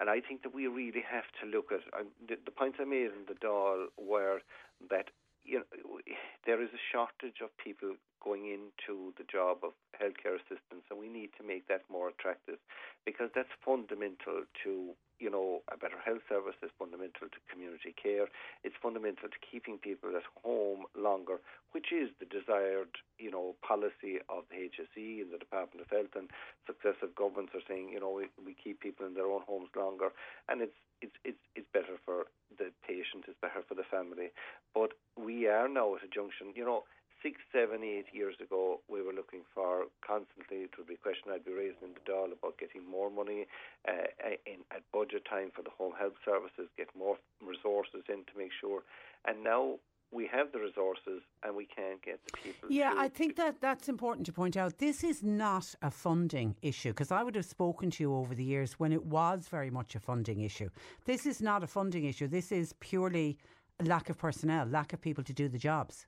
And 0.00 0.10
I 0.10 0.18
think 0.18 0.42
that 0.42 0.54
we 0.54 0.66
really 0.66 1.04
have 1.06 1.30
to 1.38 1.46
look 1.46 1.70
at 1.70 1.86
um, 1.94 2.08
the, 2.26 2.34
the 2.42 2.50
points 2.50 2.78
I 2.80 2.90
made 2.90 3.14
in 3.14 3.30
the 3.30 3.38
Dáil 3.38 3.86
were 4.00 4.42
that 4.90 5.14
you 5.44 5.58
know 5.60 5.98
there 6.46 6.62
is 6.62 6.70
a 6.74 6.82
shortage 6.90 7.40
of 7.42 7.50
people 7.58 7.94
going 8.22 8.46
into 8.46 9.12
the 9.18 9.24
job 9.30 9.58
of 9.62 9.72
healthcare 9.98 10.38
assistants, 10.38 10.86
and 10.90 10.98
we 10.98 11.08
need 11.08 11.30
to 11.38 11.46
make 11.46 11.66
that 11.68 11.82
more 11.90 12.08
attractive 12.08 12.58
because 13.04 13.30
that's 13.34 13.50
fundamental 13.64 14.44
to 14.62 14.94
you 15.22 15.30
know 15.30 15.62
a 15.70 15.76
better 15.78 16.02
health 16.02 16.26
service. 16.28 16.58
is 16.66 16.74
fundamental 16.74 17.30
to 17.30 17.38
community 17.46 17.94
care. 17.94 18.26
It's 18.66 18.74
fundamental 18.82 19.30
to 19.30 19.38
keeping 19.38 19.78
people 19.78 20.10
at 20.18 20.26
home 20.42 20.90
longer, 20.98 21.38
which 21.70 21.94
is 21.94 22.10
the 22.18 22.26
desired 22.26 22.98
you 23.22 23.30
know 23.30 23.54
policy 23.62 24.18
of 24.26 24.50
the 24.50 24.66
HSE 24.66 25.22
and 25.22 25.30
the 25.30 25.38
Department 25.38 25.86
of 25.86 25.88
Health 25.94 26.18
and 26.18 26.26
successive 26.66 27.14
governments 27.14 27.54
are 27.54 27.62
saying 27.70 27.94
you 27.94 28.00
know 28.02 28.10
we, 28.10 28.26
we 28.42 28.58
keep 28.58 28.82
people 28.82 29.06
in 29.06 29.14
their 29.14 29.30
own 29.30 29.46
homes 29.46 29.70
longer, 29.78 30.10
and 30.50 30.60
it's 30.60 30.78
it's 31.00 31.14
it's 31.24 31.44
it's 31.54 31.70
better 31.72 31.94
for 32.04 32.26
the 32.58 32.74
patient, 32.82 33.30
it's 33.30 33.38
better 33.40 33.62
for 33.62 33.78
the 33.78 33.86
family. 33.86 34.34
But 34.74 34.98
we 35.14 35.46
are 35.46 35.68
now 35.70 35.94
at 35.94 36.02
a 36.02 36.10
junction, 36.10 36.50
you 36.58 36.66
know 36.66 36.82
six, 37.22 37.40
seven, 37.52 37.82
eight 37.84 38.06
years 38.12 38.34
ago, 38.42 38.80
we 38.90 39.00
were 39.02 39.12
looking 39.12 39.42
for 39.54 39.86
constantly. 40.06 40.66
It 40.66 40.70
would 40.76 40.88
be 40.88 40.94
a 40.94 41.02
question 41.02 41.30
I'd 41.32 41.44
be 41.44 41.52
raising 41.52 41.82
in 41.82 41.94
the 41.94 42.04
Dáil 42.10 42.32
about 42.32 42.58
getting 42.58 42.82
more 42.88 43.10
money 43.10 43.46
uh, 43.88 44.10
in 44.46 44.60
at 44.70 44.82
budget 44.92 45.24
time 45.28 45.50
for 45.54 45.62
the 45.62 45.70
home 45.70 45.92
health 45.98 46.18
services, 46.24 46.68
get 46.76 46.88
more 46.98 47.16
resources 47.40 48.02
in 48.08 48.24
to 48.26 48.34
make 48.36 48.50
sure. 48.60 48.82
And 49.24 49.44
now 49.44 49.78
we 50.12 50.28
have 50.30 50.52
the 50.52 50.60
resources 50.60 51.22
and 51.42 51.56
we 51.56 51.66
can't 51.66 52.02
get 52.02 52.20
the 52.26 52.36
people. 52.36 52.70
Yeah, 52.70 52.94
I 52.96 53.08
think 53.08 53.36
that 53.36 53.60
that's 53.60 53.88
important 53.88 54.26
to 54.26 54.32
point 54.32 54.56
out. 54.56 54.78
This 54.78 55.02
is 55.02 55.22
not 55.22 55.74
a 55.80 55.90
funding 55.90 56.56
issue 56.60 56.90
because 56.90 57.10
I 57.10 57.22
would 57.22 57.34
have 57.34 57.46
spoken 57.46 57.90
to 57.92 58.02
you 58.02 58.14
over 58.14 58.34
the 58.34 58.44
years 58.44 58.74
when 58.74 58.92
it 58.92 59.04
was 59.04 59.48
very 59.48 59.70
much 59.70 59.94
a 59.94 60.00
funding 60.00 60.40
issue. 60.40 60.68
This 61.06 61.24
is 61.24 61.40
not 61.40 61.62
a 61.62 61.66
funding 61.66 62.04
issue. 62.04 62.28
This 62.28 62.52
is 62.52 62.74
purely 62.80 63.38
lack 63.82 64.10
of 64.10 64.18
personnel, 64.18 64.66
lack 64.66 64.92
of 64.92 65.00
people 65.00 65.24
to 65.24 65.32
do 65.32 65.48
the 65.48 65.58
jobs. 65.58 66.06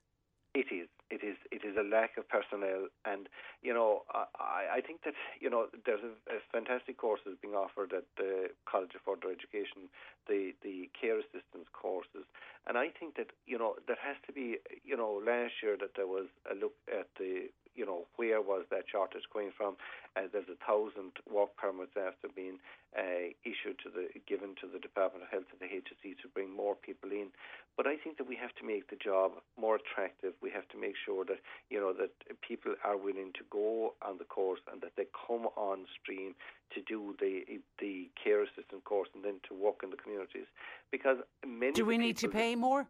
It 0.53 0.67
is 0.71 0.87
it 1.09 1.23
is 1.23 1.37
it 1.51 1.63
is 1.63 1.77
a 1.77 1.83
lack 1.83 2.17
of 2.17 2.27
personnel, 2.27 2.87
and 3.05 3.29
you 3.61 3.73
know 3.73 4.03
I, 4.09 4.77
I 4.77 4.81
think 4.81 5.03
that 5.03 5.13
you 5.39 5.49
know 5.49 5.67
there's 5.85 6.03
a, 6.03 6.13
a 6.35 6.39
fantastic 6.51 6.97
courses 6.97 7.37
being 7.41 7.53
offered 7.53 7.93
at 7.93 8.05
the 8.17 8.49
College 8.65 8.95
of 8.95 9.01
Further 9.05 9.31
Education, 9.31 9.89
the 10.27 10.53
the 10.63 10.89
care 10.99 11.19
assistance 11.19 11.69
courses, 11.73 12.25
and 12.67 12.77
I 12.77 12.89
think 12.89 13.15
that 13.17 13.31
you 13.45 13.57
know 13.57 13.75
there 13.87 13.99
has 14.01 14.17
to 14.27 14.33
be 14.33 14.57
you 14.83 14.97
know 14.97 15.21
last 15.25 15.61
year 15.61 15.77
that 15.79 15.95
there 15.95 16.07
was 16.07 16.27
a 16.49 16.55
look 16.55 16.73
at 16.89 17.07
the 17.19 17.49
you 17.75 17.85
know 17.85 18.05
where 18.15 18.41
was 18.41 18.65
that 18.71 18.85
shortage 18.91 19.23
coming 19.31 19.51
from. 19.55 19.75
Uh, 20.15 20.27
there's 20.31 20.49
a 20.49 20.59
thousand 20.65 21.11
work 21.29 21.55
permits 21.57 21.91
after 21.97 22.27
being 22.33 22.57
uh, 22.97 23.31
issued 23.43 23.77
to 23.83 23.89
the 23.91 24.07
given 24.27 24.55
to 24.61 24.67
the 24.71 24.79
Department 24.79 25.23
of 25.23 25.29
Health 25.29 25.51
and 25.51 25.59
the 25.59 25.67
HSE 25.67 26.17
to 26.21 26.27
bring 26.33 26.49
more 26.49 26.75
people 26.75 27.11
in. 27.11 27.27
But 27.75 27.87
I 27.87 27.97
think 27.97 28.17
that 28.17 28.27
we 28.27 28.37
have 28.37 28.55
to 28.55 28.65
make 28.65 28.89
the 28.89 28.95
job 28.95 29.33
more 29.59 29.75
attractive. 29.75 30.33
We 30.41 30.49
have 30.51 30.67
to 30.69 30.79
make 30.79 30.95
sure 31.05 31.25
that 31.25 31.39
you 31.69 31.79
know 31.79 31.93
that 31.93 32.11
people 32.41 32.75
are 32.83 32.97
willing 32.97 33.31
to 33.33 33.43
go 33.49 33.95
on 34.01 34.17
the 34.17 34.23
course 34.23 34.61
and 34.71 34.81
that 34.81 34.95
they 34.95 35.07
come 35.27 35.47
on 35.57 35.85
stream 36.01 36.35
to 36.73 36.81
do 36.81 37.15
the 37.19 37.59
the 37.79 38.09
care 38.21 38.43
assistant 38.43 38.83
course 38.85 39.09
and 39.13 39.23
then 39.23 39.39
to 39.49 39.53
work 39.53 39.81
in 39.83 39.89
the 39.89 39.97
communities. 39.97 40.47
Because 40.91 41.17
many 41.45 41.73
do 41.73 41.85
we 41.85 41.97
need 41.97 42.17
to 42.17 42.29
pay 42.29 42.55
more? 42.55 42.87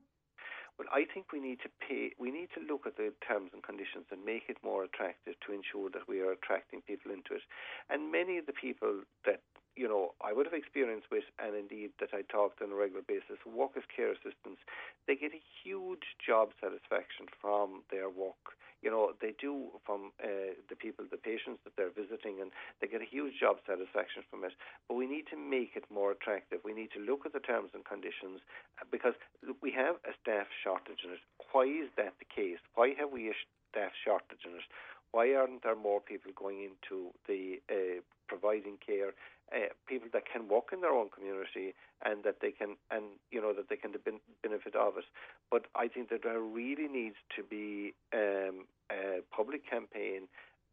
Well, 0.77 0.91
I 0.91 1.05
think 1.07 1.31
we 1.31 1.39
need 1.39 1.59
to 1.63 1.71
pay. 1.79 2.11
We 2.19 2.31
need 2.31 2.49
to 2.55 2.61
look 2.61 2.83
at 2.85 2.97
the 2.97 3.13
terms 3.23 3.51
and 3.53 3.63
conditions 3.63 4.11
and 4.11 4.25
make 4.25 4.51
it 4.51 4.57
more 4.63 4.83
attractive 4.83 5.35
to 5.47 5.53
ensure 5.55 5.89
that 5.91 6.07
we 6.07 6.19
are 6.19 6.35
attracting 6.35 6.81
people 6.83 7.11
into 7.11 7.35
it. 7.35 7.43
And 7.89 8.11
many 8.11 8.38
of 8.38 8.45
the 8.45 8.53
people 8.53 9.07
that 9.23 9.39
you 9.75 9.88
know, 9.88 10.15
I 10.23 10.31
would 10.31 10.45
have 10.47 10.55
experience 10.55 11.03
with, 11.11 11.27
and 11.39 11.55
indeed 11.55 11.91
that 11.99 12.15
I 12.15 12.23
talked 12.23 12.61
on 12.61 12.71
a 12.71 12.75
regular 12.75 13.03
basis, 13.03 13.43
work 13.45 13.75
as 13.75 13.83
care 13.91 14.11
assistants, 14.11 14.63
they 15.07 15.15
get 15.15 15.35
a 15.35 15.43
huge 15.63 16.15
job 16.19 16.49
satisfaction 16.63 17.27
from 17.41 17.83
their 17.91 18.09
work. 18.09 18.55
You 18.81 18.91
know, 18.91 19.11
they 19.19 19.33
do 19.35 19.73
from 19.85 20.11
uh, 20.23 20.55
the 20.69 20.75
people, 20.75 21.03
the 21.09 21.17
patients 21.17 21.59
that 21.65 21.73
they're 21.75 21.91
visiting, 21.91 22.39
and 22.39 22.51
they 22.79 22.88
get 22.88 23.01
a 23.01 23.09
huge 23.09 23.33
job 23.39 23.57
satisfaction 23.67 24.23
from 24.29 24.45
it. 24.45 24.53
But 24.88 24.95
we 24.95 25.07
need 25.07 25.25
to 25.33 25.38
make 25.38 25.75
it 25.75 25.83
more 25.91 26.11
attractive. 26.11 26.59
We 26.63 26.73
need 26.73 26.91
to 26.95 27.01
look 27.01 27.25
at 27.25 27.33
the 27.33 27.43
terms 27.43 27.71
and 27.73 27.83
conditions 27.83 28.45
uh, 28.79 28.85
because 28.91 29.17
we 29.59 29.71
have 29.73 29.99
a 30.05 30.13
staff 30.21 30.47
shortage 30.63 31.03
in 31.03 31.17
it. 31.17 31.23
Why 31.51 31.65
is 31.65 31.89
that 31.97 32.13
the 32.21 32.29
case? 32.29 32.61
Why 32.75 32.93
have 32.95 33.11
we 33.11 33.27
a 33.27 33.35
staff 33.71 33.91
shortage 34.05 34.45
in 34.45 34.53
it? 34.55 34.67
Why 35.11 35.33
aren't 35.33 35.63
there 35.63 35.75
more 35.75 35.99
people 35.99 36.31
going 36.35 36.61
into 36.61 37.09
the 37.27 37.63
uh, 37.71 38.03
providing 38.27 38.77
care 38.85 39.13
uh, 39.53 39.69
people 39.88 40.08
that 40.13 40.23
can 40.31 40.47
work 40.47 40.69
in 40.73 40.81
their 40.81 40.93
own 40.93 41.10
community 41.10 41.73
and 42.03 42.23
that 42.23 42.38
they 42.41 42.51
can 42.51 42.75
and 42.91 43.03
you 43.31 43.41
know 43.41 43.53
that 43.53 43.69
they 43.69 43.75
can 43.75 43.91
ben- 44.03 44.19
benefit 44.41 44.75
of 44.75 44.97
it. 44.97 45.05
But 45.51 45.65
I 45.75 45.88
think 45.88 46.10
that 46.10 46.23
there 46.23 46.39
really 46.39 46.88
needs 46.88 47.15
to 47.36 47.43
be 47.43 47.93
um, 48.13 48.65
a 48.91 49.21
public 49.36 49.69
campaign. 49.69 50.27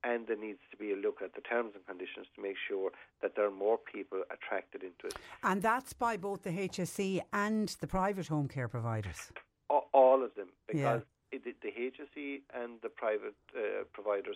And 0.05 0.27
there 0.27 0.37
needs 0.37 0.59
to 0.73 0.77
be 0.77 0.91
a 0.91 0.97
look 0.97 1.23
at 1.23 1.37
the 1.37 1.41
terms 1.41 1.75
and 1.77 1.87
conditions 1.87 2.27
to 2.35 2.43
make 2.43 2.57
sure 2.69 2.91
that 3.23 3.37
there 3.37 3.47
are 3.47 3.53
more 3.53 3.79
people 3.79 4.25
attracted 4.33 4.83
into 4.83 5.07
it. 5.07 5.15
And 5.45 5.63
that's 5.63 5.93
by 5.93 6.17
both 6.17 6.43
the 6.43 6.51
HSE 6.51 7.21
and 7.33 7.69
the 7.81 7.87
private 7.87 8.27
home 8.27 8.49
care 8.49 8.67
providers. 8.67 9.31
All 9.71 10.25
of 10.25 10.35
them, 10.35 10.49
because 10.67 11.03
yeah. 11.31 11.39
it, 11.45 11.55
the 11.63 11.69
HSE 11.69 12.41
and 12.53 12.81
the 12.83 12.89
private 12.89 13.37
uh, 13.57 13.85
providers, 13.93 14.35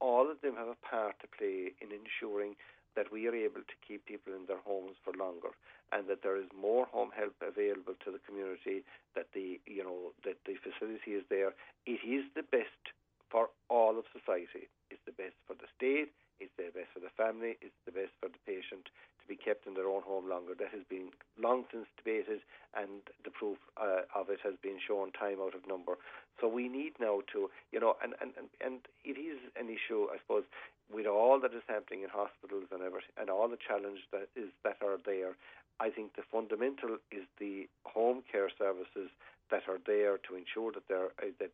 all 0.00 0.30
of 0.30 0.38
them 0.42 0.54
have 0.56 0.68
a 0.68 0.76
part 0.86 1.18
to 1.20 1.26
play 1.38 1.72
in 1.80 1.88
ensuring 1.92 2.54
that 2.96 3.12
we 3.12 3.28
are 3.28 3.34
able 3.34 3.60
to 3.60 3.76
keep 3.86 4.04
people 4.06 4.32
in 4.34 4.48
their 4.48 4.60
homes 4.64 4.96
for 5.04 5.12
longer 5.14 5.52
and 5.92 6.08
that 6.08 6.22
there 6.22 6.36
is 6.36 6.48
more 6.56 6.86
home 6.90 7.10
help 7.14 7.36
available 7.44 7.94
to 8.02 8.10
the 8.10 8.22
community 8.26 8.82
that 9.14 9.28
the 9.34 9.60
you 9.66 9.84
know 9.84 10.10
that 10.24 10.40
the 10.48 10.56
facility 10.58 11.12
is 11.14 11.22
there. 11.30 11.54
It 11.86 12.02
is 12.02 12.24
the 12.34 12.42
best 12.42 12.82
for 13.30 13.48
all 13.68 13.98
of 13.98 14.04
society. 14.10 14.66
It's 14.90 15.02
the 15.06 15.14
best 15.14 15.36
for 15.46 15.54
the 15.54 15.70
state. 15.76 16.10
It's 16.40 16.52
the 16.58 16.72
best 16.74 16.90
for 16.92 17.00
the 17.00 17.12
family. 17.16 17.56
It's 17.62 17.76
the 17.86 17.94
best 17.94 18.12
for 18.18 18.28
the 18.28 18.40
patient 18.46 18.90
to 19.26 19.34
be 19.34 19.36
kept 19.36 19.66
in 19.66 19.74
their 19.74 19.88
own 19.88 20.02
home 20.02 20.28
longer. 20.30 20.54
That 20.54 20.70
has 20.70 20.86
been 20.88 21.10
long 21.38 21.64
since 21.72 21.86
debated 21.98 22.40
and 22.78 23.02
the 23.24 23.30
proof 23.30 23.58
uh, 23.76 24.06
of 24.14 24.30
it 24.30 24.38
has 24.44 24.54
been 24.62 24.78
shown 24.78 25.10
time 25.10 25.38
out 25.42 25.54
of 25.54 25.66
number. 25.66 25.98
So 26.40 26.46
we 26.46 26.68
need 26.68 26.94
now 27.00 27.20
to 27.32 27.50
you 27.72 27.80
know 27.80 27.96
and 28.02 28.14
and 28.20 28.30
and, 28.38 28.48
and 28.60 28.78
it 29.04 29.18
is 29.18 29.38
an 29.58 29.68
issue 29.68 30.06
i 30.12 30.18
suppose 30.18 30.44
with 30.92 31.06
all 31.06 31.40
that 31.40 31.52
is 31.54 31.66
happening 31.66 32.02
in 32.02 32.10
hospitals 32.10 32.70
and 32.70 32.82
everything, 32.82 33.10
and 33.18 33.30
all 33.30 33.48
the 33.48 33.58
challenge 33.58 34.06
that 34.12 34.28
is 34.36 34.50
that 34.62 34.78
are 34.82 34.98
there, 35.04 35.34
I 35.80 35.90
think 35.90 36.14
the 36.14 36.22
fundamental 36.30 36.98
is 37.10 37.26
the 37.38 37.68
home 37.84 38.22
care 38.30 38.50
services 38.56 39.10
that 39.50 39.68
are 39.68 39.78
there 39.86 40.18
to 40.18 40.36
ensure 40.36 40.72
that 40.72 40.86
there 40.88 41.10
uh, 41.18 41.34
that 41.40 41.50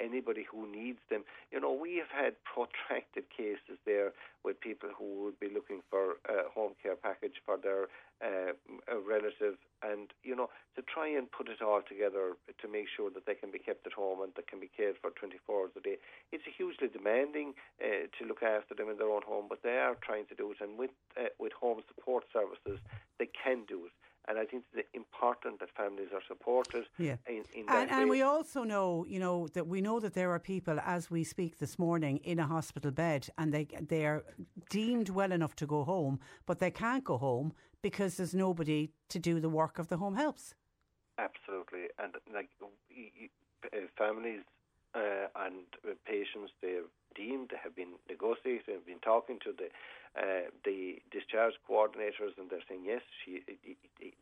anybody 0.00 0.44
who 0.50 0.70
needs 0.70 0.98
them. 1.10 1.24
You 1.50 1.60
know, 1.60 1.72
we 1.72 1.96
have 1.96 2.10
had 2.10 2.34
protracted 2.44 3.24
cases 3.30 3.78
there 3.86 4.12
with 4.44 4.60
people 4.60 4.90
who 4.96 5.24
would 5.24 5.40
be 5.40 5.48
looking 5.52 5.80
for 5.90 6.20
a 6.28 6.48
home 6.52 6.72
care 6.82 6.96
package 6.96 7.40
for 7.44 7.56
their 7.56 7.88
uh, 8.22 8.52
relative, 9.06 9.56
and 9.82 10.10
you 10.22 10.34
know, 10.34 10.48
to 10.76 10.82
try 10.82 11.08
and 11.08 11.30
put 11.30 11.48
it 11.48 11.60
all 11.60 11.82
together 11.86 12.36
to 12.60 12.68
make 12.68 12.86
sure 12.88 13.10
that 13.10 13.26
they 13.26 13.34
can 13.34 13.50
be 13.50 13.58
kept 13.58 13.86
at 13.86 13.92
home 13.92 14.22
and 14.22 14.32
that 14.36 14.46
can 14.46 14.60
be 14.60 14.70
cared 14.70 14.96
for 15.00 15.10
24 15.10 15.60
hours 15.60 15.70
a 15.76 15.80
day. 15.80 15.96
It's 16.32 16.44
hugely 16.56 16.88
demanding 16.88 17.54
uh, 17.82 18.08
to 18.18 18.24
look 18.26 18.42
after 18.42 18.74
them 18.74 18.88
in 18.88 18.98
their 18.98 19.10
own 19.10 19.22
home, 19.26 19.46
but 19.48 19.62
they 19.62 19.76
are 19.76 19.96
trying 20.00 20.26
to 20.26 20.34
do 20.34 20.52
it, 20.52 20.58
and 20.60 20.78
with 20.78 20.90
uh, 21.18 21.32
with 21.38 21.52
home 21.52 21.82
support 21.88 22.24
services, 22.32 22.78
they 23.18 23.28
can 23.28 23.64
do 23.68 23.86
it. 23.86 23.92
And 24.26 24.38
I 24.38 24.44
think 24.46 24.64
it's 24.74 24.88
important 24.94 25.60
that 25.60 25.68
families 25.76 26.08
are 26.14 26.22
supported. 26.26 26.86
Yeah. 26.98 27.16
In, 27.28 27.44
in 27.54 27.66
and, 27.68 27.90
and 27.90 28.08
we 28.08 28.22
also 28.22 28.64
know, 28.64 29.04
you 29.06 29.18
know, 29.18 29.48
that 29.48 29.66
we 29.66 29.80
know 29.82 30.00
that 30.00 30.14
there 30.14 30.30
are 30.30 30.38
people, 30.38 30.80
as 30.80 31.10
we 31.10 31.24
speak 31.24 31.58
this 31.58 31.78
morning, 31.78 32.16
in 32.18 32.38
a 32.38 32.46
hospital 32.46 32.90
bed, 32.90 33.28
and 33.36 33.52
they 33.52 33.66
they 33.88 34.06
are 34.06 34.24
deemed 34.70 35.10
well 35.10 35.32
enough 35.32 35.54
to 35.56 35.66
go 35.66 35.84
home, 35.84 36.20
but 36.46 36.58
they 36.58 36.70
can't 36.70 37.04
go 37.04 37.18
home 37.18 37.52
because 37.82 38.16
there's 38.16 38.34
nobody 38.34 38.90
to 39.10 39.18
do 39.18 39.40
the 39.40 39.50
work 39.50 39.78
of 39.78 39.88
the 39.88 39.98
home 39.98 40.16
helps. 40.16 40.54
Absolutely, 41.18 41.88
and 41.98 42.14
like 42.32 42.48
uh, 42.62 43.76
families 43.98 44.40
uh, 44.94 45.28
and 45.36 45.66
patients, 46.06 46.52
they 46.62 46.74
are 46.80 46.88
deemed, 47.14 47.50
they 47.50 47.58
have 47.62 47.76
been 47.76 47.94
negotiated, 48.08 48.68
have 48.68 48.86
been 48.86 49.00
talking 49.00 49.38
to 49.44 49.52
the 49.52 49.68
uh, 50.18 50.50
the 50.64 51.02
discharge 51.10 51.54
coordinators, 51.68 52.38
and 52.38 52.48
they're 52.50 52.64
saying 52.68 52.82
yes, 52.86 53.02
she, 53.24 53.42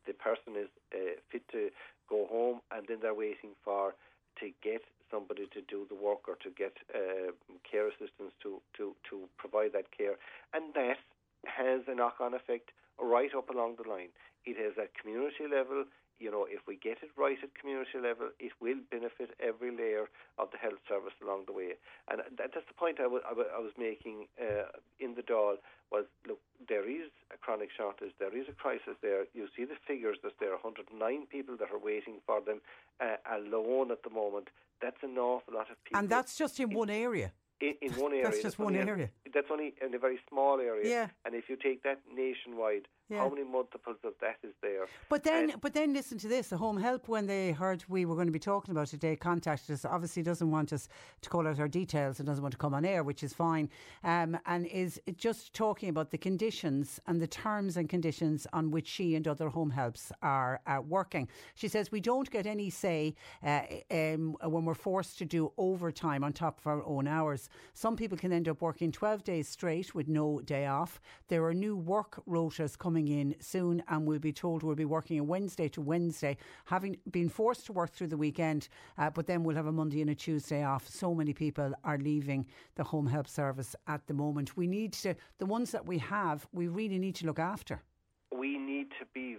the 0.06 0.14
person 0.14 0.56
is 0.56 0.68
uh, 0.94 1.20
fit 1.30 1.42
to 1.52 1.68
go 2.08 2.26
home, 2.30 2.60
and 2.70 2.86
then 2.88 2.98
they're 3.02 3.14
waiting 3.14 3.50
for 3.64 3.94
to 4.40 4.50
get 4.62 4.82
somebody 5.10 5.46
to 5.52 5.60
do 5.68 5.84
the 5.88 5.94
work 5.94 6.26
or 6.26 6.36
to 6.36 6.50
get 6.56 6.72
uh, 6.94 7.32
care 7.68 7.88
assistance 7.88 8.32
to, 8.42 8.60
to, 8.76 8.96
to 9.08 9.28
provide 9.36 9.72
that 9.74 9.92
care, 9.96 10.16
and 10.54 10.72
that 10.74 10.96
has 11.44 11.82
a 11.88 11.94
knock-on 11.94 12.32
effect 12.32 12.70
right 12.98 13.30
up 13.36 13.50
along 13.50 13.76
the 13.76 13.88
line. 13.88 14.08
It 14.44 14.56
is 14.56 14.74
at 14.80 14.96
community 14.96 15.44
level, 15.50 15.84
you 16.18 16.30
know, 16.30 16.46
if 16.48 16.60
we 16.66 16.76
get 16.76 16.98
it 17.02 17.10
right 17.16 17.36
at 17.42 17.54
community 17.54 17.98
level, 18.02 18.28
it 18.38 18.52
will 18.60 18.78
benefit 18.90 19.30
every 19.40 19.70
layer 19.70 20.06
of 20.38 20.50
the 20.52 20.58
health 20.58 20.80
service 20.88 21.14
along 21.22 21.44
the 21.46 21.52
way. 21.52 21.74
And 22.10 22.20
that, 22.20 22.50
that's 22.54 22.68
the 22.68 22.74
point 22.78 22.98
I, 23.00 23.04
w- 23.04 23.22
I, 23.26 23.30
w- 23.30 23.48
I 23.54 23.58
was 23.60 23.72
making 23.78 24.26
uh, 24.40 24.70
in 25.00 25.14
the 25.14 25.22
Dáil 25.22 25.56
was, 25.90 26.04
look, 26.26 26.38
there 26.68 26.88
is 26.88 27.10
a 27.34 27.36
chronic 27.36 27.68
shortage, 27.76 28.12
there 28.18 28.36
is 28.36 28.46
a 28.48 28.52
crisis 28.52 28.96
there. 29.02 29.24
You 29.34 29.48
see 29.56 29.64
the 29.64 29.76
figures 29.86 30.18
that 30.22 30.32
there 30.40 30.50
are 30.52 30.60
109 30.62 31.26
people 31.26 31.56
that 31.58 31.70
are 31.72 31.78
waiting 31.78 32.20
for 32.26 32.40
them 32.40 32.60
uh, 33.00 33.16
alone 33.36 33.90
at 33.90 34.02
the 34.02 34.10
moment. 34.10 34.48
That's 34.80 35.02
an 35.02 35.18
awful 35.18 35.54
lot 35.54 35.70
of 35.70 35.82
people. 35.84 35.98
And 36.00 36.08
that's 36.08 36.36
just 36.36 36.58
in 36.60 36.72
one 36.72 36.90
area. 36.90 37.32
In, 37.60 37.74
in 37.80 37.92
one 37.92 38.12
area. 38.12 38.24
That's 38.24 38.42
just 38.42 38.58
one 38.58 38.74
area. 38.74 39.10
that's 39.32 39.46
only 39.50 39.74
in 39.84 39.94
a 39.94 39.98
very 39.98 40.18
small 40.28 40.58
area. 40.58 40.88
Yeah. 40.88 41.08
And 41.24 41.34
if 41.34 41.48
you 41.48 41.56
take 41.56 41.82
that 41.84 42.00
nationwide, 42.12 42.88
Yeah. 43.12 43.18
how 43.18 43.28
many 43.28 43.44
multiples 43.44 43.96
of 44.04 44.14
that 44.20 44.36
is 44.42 44.54
there? 44.62 44.86
But 45.08 45.22
then, 45.24 45.50
And- 45.50 45.60
but 45.60 45.74
then, 45.74 45.92
listen 45.92 46.18
to 46.18 46.28
this. 46.28 46.48
The 46.48 46.56
Home 46.56 46.78
Help, 46.78 47.08
when 47.08 47.26
they 47.26 47.52
heard 47.52 47.84
we 47.88 48.04
were 48.04 48.14
going 48.14 48.26
to 48.26 48.32
be 48.32 48.38
talking 48.38 48.72
about 48.72 48.86
today, 48.88 49.16
contacted 49.16 49.74
us. 49.74 49.84
Obviously, 49.84 50.22
doesn't 50.22 50.50
want 50.50 50.72
us 50.72 50.88
to 51.20 51.28
call 51.28 51.46
out 51.46 51.58
our 51.60 51.68
details 51.68 52.18
and 52.18 52.26
doesn't 52.26 52.42
want 52.42 52.52
to 52.52 52.58
come 52.58 52.74
on 52.74 52.84
air, 52.84 53.02
which 53.02 53.22
is 53.22 53.32
fine. 53.32 53.68
Um, 54.02 54.38
and 54.46 54.66
is 54.66 55.00
just 55.16 55.52
talking 55.54 55.88
about 55.88 56.10
the 56.10 56.18
conditions 56.18 57.00
and 57.06 57.20
the 57.20 57.26
terms 57.26 57.76
and 57.76 57.88
conditions 57.88 58.46
on 58.52 58.70
which 58.70 58.86
she 58.86 59.14
and 59.14 59.28
other 59.28 59.48
Home 59.50 59.70
Helps 59.70 60.10
are 60.22 60.60
uh, 60.66 60.80
working. 60.86 61.28
She 61.54 61.68
says 61.68 61.92
we 61.92 62.00
don't 62.00 62.30
get 62.30 62.46
any 62.46 62.70
say 62.70 63.14
uh, 63.44 63.62
um, 63.90 64.36
when 64.42 64.64
we're 64.64 64.74
forced 64.74 65.18
to 65.18 65.24
do 65.24 65.52
overtime 65.58 66.24
on 66.24 66.32
top 66.32 66.58
of 66.58 66.66
our 66.66 66.84
own 66.86 67.06
hours. 67.06 67.48
Some 67.74 67.96
people 67.96 68.16
can 68.16 68.32
end 68.32 68.48
up 68.48 68.62
working 68.62 68.90
12 68.92 69.24
days 69.24 69.48
straight 69.48 69.94
with 69.94 70.08
no 70.08 70.40
day 70.40 70.66
off. 70.66 71.00
There 71.28 71.44
are 71.44 71.54
new 71.54 71.76
work 71.76 72.22
rotas 72.28 72.78
coming 72.78 73.01
in 73.08 73.34
soon, 73.40 73.82
and 73.88 74.06
we'll 74.06 74.18
be 74.18 74.32
told 74.32 74.62
we'll 74.62 74.74
be 74.74 74.84
working 74.84 75.18
a 75.18 75.24
Wednesday 75.24 75.68
to 75.68 75.80
Wednesday, 75.80 76.36
having 76.66 76.96
been 77.10 77.28
forced 77.28 77.66
to 77.66 77.72
work 77.72 77.90
through 77.90 78.08
the 78.08 78.16
weekend, 78.16 78.68
uh, 78.98 79.10
but 79.10 79.26
then 79.26 79.44
we'll 79.44 79.56
have 79.56 79.66
a 79.66 79.72
Monday 79.72 80.00
and 80.00 80.10
a 80.10 80.14
Tuesday 80.14 80.64
off. 80.64 80.88
So 80.88 81.14
many 81.14 81.32
people 81.32 81.72
are 81.84 81.98
leaving 81.98 82.46
the 82.74 82.84
home 82.84 83.06
help 83.06 83.28
service 83.28 83.74
at 83.86 84.06
the 84.06 84.14
moment. 84.14 84.56
We 84.56 84.66
need 84.66 84.92
to, 84.94 85.14
the 85.38 85.46
ones 85.46 85.70
that 85.72 85.86
we 85.86 85.98
have, 85.98 86.46
we 86.52 86.68
really 86.68 86.98
need 86.98 87.14
to 87.16 87.26
look 87.26 87.38
after. 87.38 87.82
we 88.30 88.58
need 88.58 88.88
to 88.98 89.06
be 89.14 89.36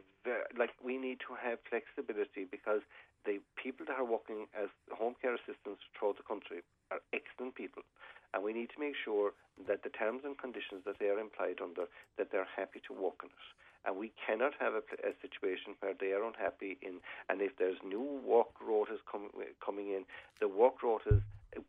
like 0.58 0.70
we 0.84 0.98
need 0.98 1.20
to 1.20 1.34
have 1.44 1.60
flexibility 1.70 2.46
because 2.50 2.82
the 3.26 3.40
people 3.56 3.86
that 3.88 3.98
are 3.98 4.06
working 4.06 4.48
as 4.56 4.70
home 4.92 5.16
care 5.22 5.36
assistants 5.36 5.82
throughout 5.98 6.18
the 6.18 6.28
country 6.28 6.62
are 6.92 7.00
excellent 7.14 7.56
people, 7.56 7.84
and 8.34 8.44
we 8.44 8.54
need 8.54 8.70
to 8.76 8.80
make 8.80 8.96
sure 8.98 9.34
that 9.68 9.84
the 9.84 9.90
terms 9.90 10.22
and 10.26 10.38
conditions 10.38 10.82
that 10.86 11.00
they 11.00 11.08
are 11.08 11.20
employed 11.20 11.62
under 11.62 11.86
that 12.18 12.32
they're 12.32 12.50
happy 12.56 12.82
to 12.88 12.94
work 12.94 13.22
in 13.24 13.30
it. 13.30 13.48
And 13.86 13.98
we 13.98 14.12
cannot 14.16 14.54
have 14.60 14.74
a, 14.74 14.84
a 15.04 15.12
situation 15.22 15.76
where 15.80 15.94
they 15.94 16.16
are 16.16 16.24
unhappy 16.24 16.78
in, 16.82 17.04
and 17.30 17.42
if 17.42 17.56
there's 17.60 17.78
new 17.84 18.22
work 18.24 18.56
rotas 18.64 19.04
com- 19.10 19.32
coming 19.64 19.90
in, 19.90 20.06
the 20.40 20.48
work 20.48 20.80
rotas, 20.84 21.22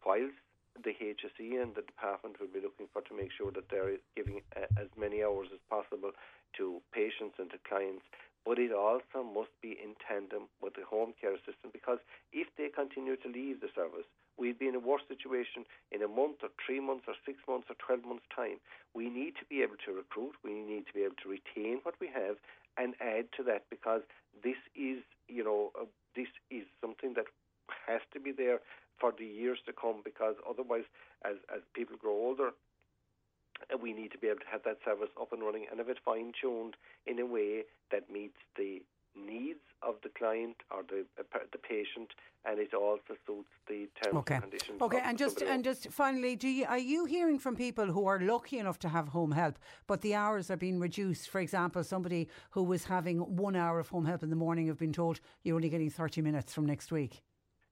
whilst 0.07 0.39
the 0.83 0.91
HSE 0.91 1.63
and 1.63 1.75
the 1.75 1.83
department 1.83 2.41
will 2.41 2.51
be 2.51 2.61
looking 2.61 2.87
for 2.93 3.03
to 3.03 3.15
make 3.15 3.31
sure 3.37 3.53
that 3.53 3.71
they're 3.71 3.99
giving 4.17 4.43
uh, 4.57 4.67
as 4.81 4.89
many 4.99 5.23
hours 5.23 5.49
as 5.53 5.61
possible 5.71 6.11
to 6.59 6.81
patients 6.93 7.39
and 7.39 7.51
to 7.51 7.59
clients. 7.69 8.03
But 8.45 8.59
it 8.59 8.73
also 8.73 9.25
must 9.25 9.57
be 9.63 9.73
in 9.73 9.97
tandem 10.07 10.53
with 10.61 10.75
the 10.75 10.85
home 10.85 11.15
care 11.19 11.37
system 11.49 11.73
because 11.73 11.99
if 12.33 12.49
they 12.57 12.69
continue 12.69 13.17
to 13.17 13.29
leave 13.29 13.61
the 13.61 13.73
service, 13.75 14.05
we'd 14.37 14.59
be 14.59 14.69
in 14.69 14.75
a 14.75 14.81
worse 14.85 15.03
situation 15.09 15.65
in 15.91 16.03
a 16.03 16.09
month 16.09 16.43
or 16.43 16.51
three 16.61 16.81
months 16.81 17.05
or 17.09 17.15
six 17.25 17.39
months 17.49 17.69
or 17.71 17.77
12 17.81 18.05
months' 18.05 18.29
time. 18.35 18.61
We 18.93 19.09
need 19.09 19.35
to 19.41 19.47
be 19.49 19.63
able 19.63 19.81
to 19.87 19.93
recruit, 19.97 20.35
we 20.45 20.53
need 20.61 20.87
to 20.87 20.95
be 20.95 21.03
able 21.09 21.17
to 21.23 21.33
retain 21.33 21.81
what 21.83 21.95
we 22.01 22.09
have 22.13 22.37
and 22.77 22.95
add 23.01 23.33
to 23.37 23.43
that 23.45 23.65
because 23.71 24.03
this 24.43 24.59
is, 24.75 25.01
you 25.29 25.45
know, 25.45 25.71
uh, 25.81 25.87
this 26.17 26.29
is 26.51 26.65
something 26.81 27.15
that 27.15 27.27
has 27.87 28.01
to 28.13 28.21
be 28.21 28.33
there 28.33 28.61
for 28.99 29.13
the 29.17 29.25
years 29.25 29.59
to 29.67 29.73
come 29.73 30.03
because 30.05 30.35
otherwise, 30.49 30.85
as, 31.25 31.37
as 31.55 31.63
people 31.75 31.97
grow 31.97 32.13
older, 32.13 32.51
uh, 33.73 33.77
we 33.77 33.93
need 33.93 34.13
to 34.13 34.19
be 34.19 34.29
able 34.29 34.41
to 34.41 34.47
have 34.51 34.63
that 34.65 34.79
service 34.85 35.11
up 35.21 35.33
and 35.33 35.43
running 35.43 35.67
and 35.71 35.79
have 35.79 35.89
it 35.89 35.99
fine 36.05 36.33
tuned 36.41 36.77
in 37.07 37.19
a 37.19 37.27
way 37.27 37.63
that 37.91 38.11
meets 38.11 38.39
the 38.57 38.83
needs 39.17 39.61
of 39.83 39.95
the 40.03 40.09
client 40.19 40.57
or 40.71 40.83
the 40.83 41.05
uh, 41.19 41.39
the 41.53 41.59
patient, 41.59 42.11
and 42.45 42.59
it 42.59 42.75
also 42.75 43.15
suits 43.27 43.49
the 43.69 43.89
terms 44.03 44.17
Okay. 44.17 44.35
and 44.35 44.43
conditions. 44.43 44.83
Okay, 44.83 45.01
and 45.05 45.17
just 45.17 45.39
somebody 45.39 45.55
and 45.55 45.67
else. 45.67 45.79
just 45.83 45.95
finally, 45.95 46.35
do 46.37 46.49
you 46.49 46.65
are 46.67 46.79
you 46.79 47.05
hearing 47.05 47.39
from 47.39 47.55
people 47.55 47.87
who 47.87 48.07
are 48.07 48.19
lucky 48.21 48.59
enough 48.59 48.79
to 48.81 48.89
have 48.89 49.09
home 49.09 49.33
help, 49.33 49.59
but 49.87 50.01
the 50.01 50.15
hours 50.15 50.51
are 50.51 50.57
being 50.57 50.81
reduced? 50.81 51.29
For 51.31 51.41
example, 51.41 51.85
somebody 51.85 52.29
who 52.51 52.65
was 52.65 52.85
having 52.85 53.19
one 53.37 53.55
hour 53.57 53.79
of 53.79 53.89
home 53.89 54.05
help 54.05 54.23
in 54.23 54.31
the 54.31 54.37
morning 54.37 54.67
have 54.67 54.79
been 54.79 54.93
told 54.93 55.21
you're 55.45 55.57
only 55.57 55.69
getting 55.69 55.91
thirty 55.91 56.21
minutes 56.21 56.53
from 56.53 56.67
next 56.67 56.91
week. 56.91 57.23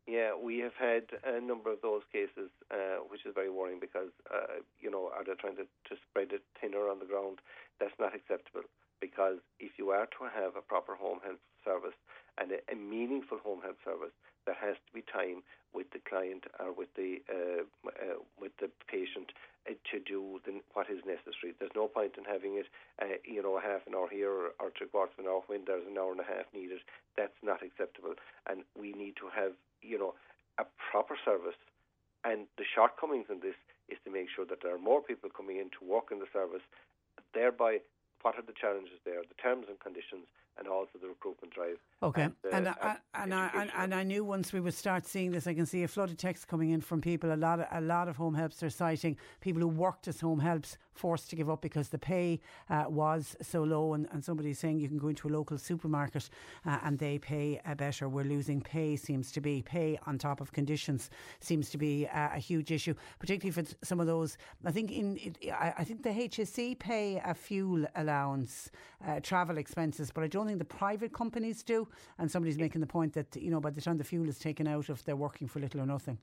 Yeah, 0.07 0.35
we 0.35 0.59
have 0.59 0.75
had 0.75 1.15
a 1.23 1.41
number 1.41 1.71
of 1.71 1.81
those 1.81 2.03
cases, 2.13 2.51
uh, 2.71 3.07
which 3.07 3.25
is 3.25 3.35
very 3.35 3.51
worrying 3.51 3.79
because, 3.79 4.11
uh, 4.35 4.59
you 4.81 4.91
know, 4.91 5.11
are 5.15 5.23
they 5.25 5.35
trying 5.39 5.57
to, 5.57 5.63
to 5.63 5.95
spread 6.11 6.33
it 6.33 6.43
thinner 6.61 6.91
on 6.91 6.99
the 6.99 7.07
ground? 7.07 7.39
That's 7.79 7.95
not 8.01 8.15
acceptable 8.15 8.67
because 9.01 9.39
if 9.61 9.79
you 9.79 9.91
are 9.91 10.07
to 10.19 10.23
have 10.35 10.57
a 10.59 10.63
proper 10.63 10.95
home 10.95 11.19
health 11.23 11.43
service 11.65 11.95
and 12.39 12.53
a, 12.53 12.61
a 12.73 12.77
meaningful 12.77 13.39
home 13.39 13.61
health 13.63 13.81
service, 13.85 14.13
there 14.47 14.59
has 14.59 14.77
to 14.87 14.91
be 14.93 15.03
time 15.03 15.43
with 15.73 15.91
the 15.93 16.01
client 16.05 16.45
or 16.61 16.73
with 16.73 16.93
the 16.97 17.23
uh, 17.31 17.63
uh, 17.87 18.19
with 18.41 18.53
the 18.61 18.69
patient 18.91 19.33
uh, 19.69 19.75
to 19.91 20.01
do 20.01 20.41
the, 20.45 20.61
what 20.75 20.91
is 20.91 21.01
necessary. 21.07 21.55
There's 21.59 21.75
no 21.77 21.87
point 21.87 22.19
in 22.19 22.25
having 22.25 22.59
it, 22.59 22.67
uh, 23.01 23.17
you 23.25 23.43
know, 23.43 23.57
a 23.57 23.63
half 23.63 23.87
an 23.87 23.95
hour 23.95 24.09
here 24.11 24.31
or, 24.31 24.53
or 24.61 24.73
three 24.77 24.89
quarters 24.89 25.15
of 25.19 25.25
an 25.25 25.31
hour 25.31 25.43
when 25.47 25.65
there's 25.67 25.87
an 25.87 25.97
hour 25.97 26.11
and 26.11 26.21
a 26.21 26.27
half 26.27 26.51
needed. 26.53 26.81
That's 27.17 27.37
not 27.43 27.63
acceptable, 27.63 28.15
and 28.49 28.65
we 28.79 28.93
need 28.93 29.17
to 29.23 29.31
have, 29.31 29.53
you 29.81 29.99
know, 29.99 30.15
a 30.59 30.65
proper 30.91 31.17
service. 31.25 31.57
And 32.25 32.47
the 32.59 32.67
shortcomings 32.67 33.27
in 33.31 33.41
this 33.41 33.59
is 33.89 33.99
to 34.05 34.11
make 34.11 34.31
sure 34.31 34.47
that 34.47 34.63
there 34.63 34.75
are 34.75 34.83
more 34.83 35.03
people 35.03 35.31
coming 35.31 35.59
in 35.59 35.71
to 35.79 35.81
work 35.83 36.11
in 36.11 36.19
the 36.19 36.31
service, 36.33 36.63
thereby 37.35 37.81
what 38.23 38.39
are 38.39 38.47
the 38.47 38.55
challenges 38.55 39.03
there, 39.05 39.23
the 39.27 39.39
terms 39.43 39.67
and 39.69 39.79
conditions, 39.81 40.31
and 40.59 40.69
also 40.69 40.91
the 41.01 41.09
recruitment 41.09 41.53
drive. 41.55 41.77
Okay, 42.03 42.23
and, 42.23 42.35
uh, 42.45 42.45
and 42.53 42.69
I, 42.69 42.97
and, 43.15 43.35
I, 43.35 43.47
and, 43.47 43.55
education. 43.55 43.81
and 43.83 43.95
I 43.95 44.03
knew 44.03 44.25
once 44.25 44.53
we 44.53 44.61
would 44.61 44.75
start 44.75 45.07
seeing 45.07 45.31
this, 45.31 45.47
I 45.47 45.55
can 45.55 45.67
see 45.67 45.83
a 45.83 45.89
flood 45.89 46.11
of 46.11 46.17
texts 46.17 46.45
coming 46.45 46.71
in 46.71 46.81
from 46.81 47.01
people. 47.01 47.33
A 47.33 47.37
lot 47.37 47.61
of 47.61 47.67
a 47.71 47.81
lot 47.81 48.09
of 48.09 48.17
home 48.17 48.35
helps 48.35 48.63
are 48.63 48.71
citing 48.71 49.17
people 49.41 49.63
who 49.63 49.69
worked 49.69 50.09
as 50.09 50.21
home 50.21 50.41
helps 50.41 50.77
forced 50.95 51.31
to 51.31 51.37
give 51.37 51.51
up 51.51 51.63
because 51.63 51.89
the 51.89 51.99
pay 51.99 52.41
uh, 52.71 52.85
was 52.89 53.37
so 53.43 53.63
low, 53.63 53.95
and, 53.95 54.09
and 54.13 54.25
somebody's 54.25 54.59
saying 54.59 54.79
you 54.79 54.89
can 54.89 54.99
go 54.99 55.09
into 55.09 55.29
a 55.29 55.31
local 55.31 55.59
supermarket 55.59 56.29
uh, 56.67 56.79
and 56.85 56.99
they 56.99 57.19
pay 57.19 57.61
uh, 57.67 57.75
better. 57.75 58.09
We're 58.09 58.25
losing 58.25 58.61
pay 58.61 58.97
seems 58.97 59.33
to 59.33 59.41
be 59.41 59.63
pay 59.63 59.99
on 60.07 60.19
top 60.19 60.41
of 60.41 60.53
conditions 60.53 61.11
seems 61.41 61.71
to 61.71 61.79
be 61.79 62.07
uh, 62.07 62.31
a 62.35 62.39
huge 62.39 62.71
issue, 62.71 62.95
particularly 63.19 63.51
for 63.51 63.65
some 63.83 64.01
of 64.01 64.07
those. 64.07 64.37
I 64.65 64.73
think 64.73 64.91
in 64.91 65.19
it, 65.19 65.53
I, 65.53 65.85
think 65.85 66.03
the 66.03 66.11
HSE 66.11 66.79
pay 66.79 67.21
a 67.25 67.35
fuel 67.35 67.87
allowance, 67.97 68.71
uh, 69.07 69.21
travel 69.21 69.59
expenses, 69.59 70.11
but 70.11 70.25
I 70.25 70.29
don't 70.29 70.47
think 70.47 70.59
the 70.59 70.65
private 70.65 71.13
companies 71.13 71.63
do. 71.63 71.89
And 72.19 72.31
somebody's 72.31 72.59
making 72.59 72.81
the 72.81 72.87
point 72.87 73.13
that 73.15 73.35
you 73.37 73.51
know 73.51 73.61
by 73.61 73.71
the 73.71 73.81
time 73.81 73.99
the 73.99 74.05
fuel 74.05 74.29
is 74.29 74.39
taken 74.39 74.67
out 74.67 74.89
of, 74.89 75.05
they're 75.05 75.17
working 75.17 75.49
for 75.49 75.61
little 75.61 75.81
or 75.81 75.87
nothing. 75.87 76.19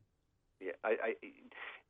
Yeah, 0.60 0.74
I, 0.84 0.90
I, 0.90 1.16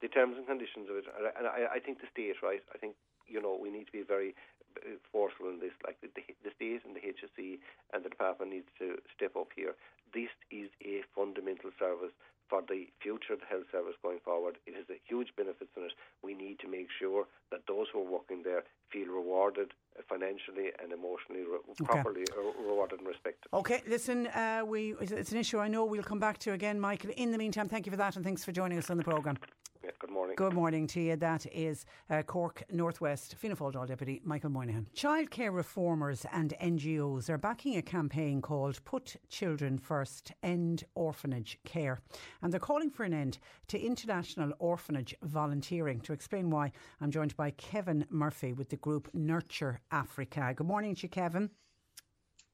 the 0.02 0.08
terms 0.08 0.36
and 0.38 0.48
conditions 0.48 0.90
of 0.90 0.96
it, 0.98 1.06
and 1.38 1.48
I- 1.48 1.68
I, 1.76 1.80
think 1.80 2.00
the 2.00 2.08
state, 2.12 2.42
right? 2.42 2.64
I 2.74 2.78
think 2.78 2.96
you 3.28 3.42
know 3.42 3.56
we 3.60 3.70
need 3.70 3.86
to 3.86 3.92
be 3.92 4.02
very 4.04 4.34
uh, 4.78 4.96
forceful 5.12 5.50
in 5.50 5.60
this. 5.60 5.74
Like 5.86 6.00
the, 6.02 6.10
the 6.44 6.52
state 6.56 6.82
and 6.86 6.96
the 6.96 7.02
HSE 7.02 7.60
and 7.94 8.04
the 8.04 8.10
department 8.10 8.52
needs 8.52 8.70
to 8.80 8.98
step 9.16 9.36
up 9.36 9.50
here. 9.56 9.76
This 10.14 10.30
is 10.52 10.70
a 10.84 11.02
fundamental 11.16 11.72
service 11.78 12.12
for 12.50 12.64
the 12.68 12.88
future 13.00 13.34
of 13.34 13.42
the 13.42 13.46
health 13.46 13.66
service 13.72 13.94
going 14.02 14.18
forward. 14.26 14.58
It 14.66 14.74
has 14.76 14.86
a 14.90 14.98
huge 15.08 15.28
benefits 15.38 15.70
in 15.78 15.84
it. 15.84 15.92
We 16.24 16.34
need 16.34 16.58
to 16.62 16.68
make 16.68 16.88
sure 16.98 17.28
that 17.52 17.62
those 17.68 17.86
who 17.94 18.00
are 18.00 18.10
working 18.12 18.42
there 18.44 18.64
feel 18.92 19.08
rewarded 19.08 19.72
financially 20.08 20.72
and 20.82 20.92
emotionally, 20.92 21.42
re- 21.42 21.60
properly 21.86 22.24
uh, 22.36 22.42
rewarded 22.68 23.00
and 23.00 23.08
respected. 23.08 23.50
Okay, 23.54 23.84
listen, 23.88 24.26
uh, 24.28 24.64
we 24.66 24.94
it's- 24.94 25.12
it's 25.12 25.32
an 25.32 25.38
issue 25.38 25.60
I 25.60 25.68
know 25.68 25.86
we'll 25.86 26.02
come 26.02 26.20
back 26.20 26.40
to 26.40 26.54
again, 26.54 26.80
Michael. 26.80 27.12
In 27.18 27.32
the 27.32 27.38
meantime, 27.38 27.68
thank 27.70 27.86
you 27.86 27.92
for 27.92 27.98
that 27.98 28.16
and 28.16 28.26
thanks 28.26 28.44
for 28.44 28.52
joining 28.52 28.80
us 28.80 28.90
on 28.90 28.98
the 28.98 29.04
programme. 29.04 29.38
Good 29.82 30.12
morning. 30.12 30.36
Good 30.36 30.54
morning 30.54 30.88
to 30.88 31.02
you. 31.02 31.16
That 31.16 31.46
is 31.54 31.86
uh, 32.10 32.22
Cork 32.24 32.64
Northwest 32.72 33.36
Fianna 33.36 33.56
Fáil 33.56 33.74
Dáil 33.74 33.88
Deputy 33.88 34.22
Michael 34.24 34.50
Moynihan. 34.50 34.88
Childcare 34.96 35.54
reformers 35.54 36.26
and 36.32 36.54
NGOs 36.62 37.30
are 37.30 37.38
backing 37.38 37.78
a 37.78 37.82
campaign 37.82 38.42
called 38.42 38.84
Put 38.86 39.18
Children 39.30 39.78
First, 39.78 40.32
End 40.42 40.84
Orphanage 40.96 41.60
Care. 41.66 42.02
And 42.42 42.52
they're 42.52 42.60
calling 42.60 42.90
for 42.90 43.04
an 43.04 43.14
end 43.14 43.40
to 43.68 43.80
international 43.80 44.52
orphanage 44.60 45.16
volunteering. 45.22 46.00
To 46.02 46.14
explain 46.14 46.50
why, 46.50 46.72
I'm 47.02 47.12
joined 47.12 47.36
by 47.36 47.52
Kevin 47.52 48.06
Murphy 48.10 48.54
with 48.54 48.70
the 48.70 48.78
group 48.78 49.10
Nurture 49.14 49.80
Africa. 49.92 50.54
Good 50.56 50.68
morning 50.68 50.96
to 50.96 51.04
you, 51.04 51.10
Kevin. 51.10 51.50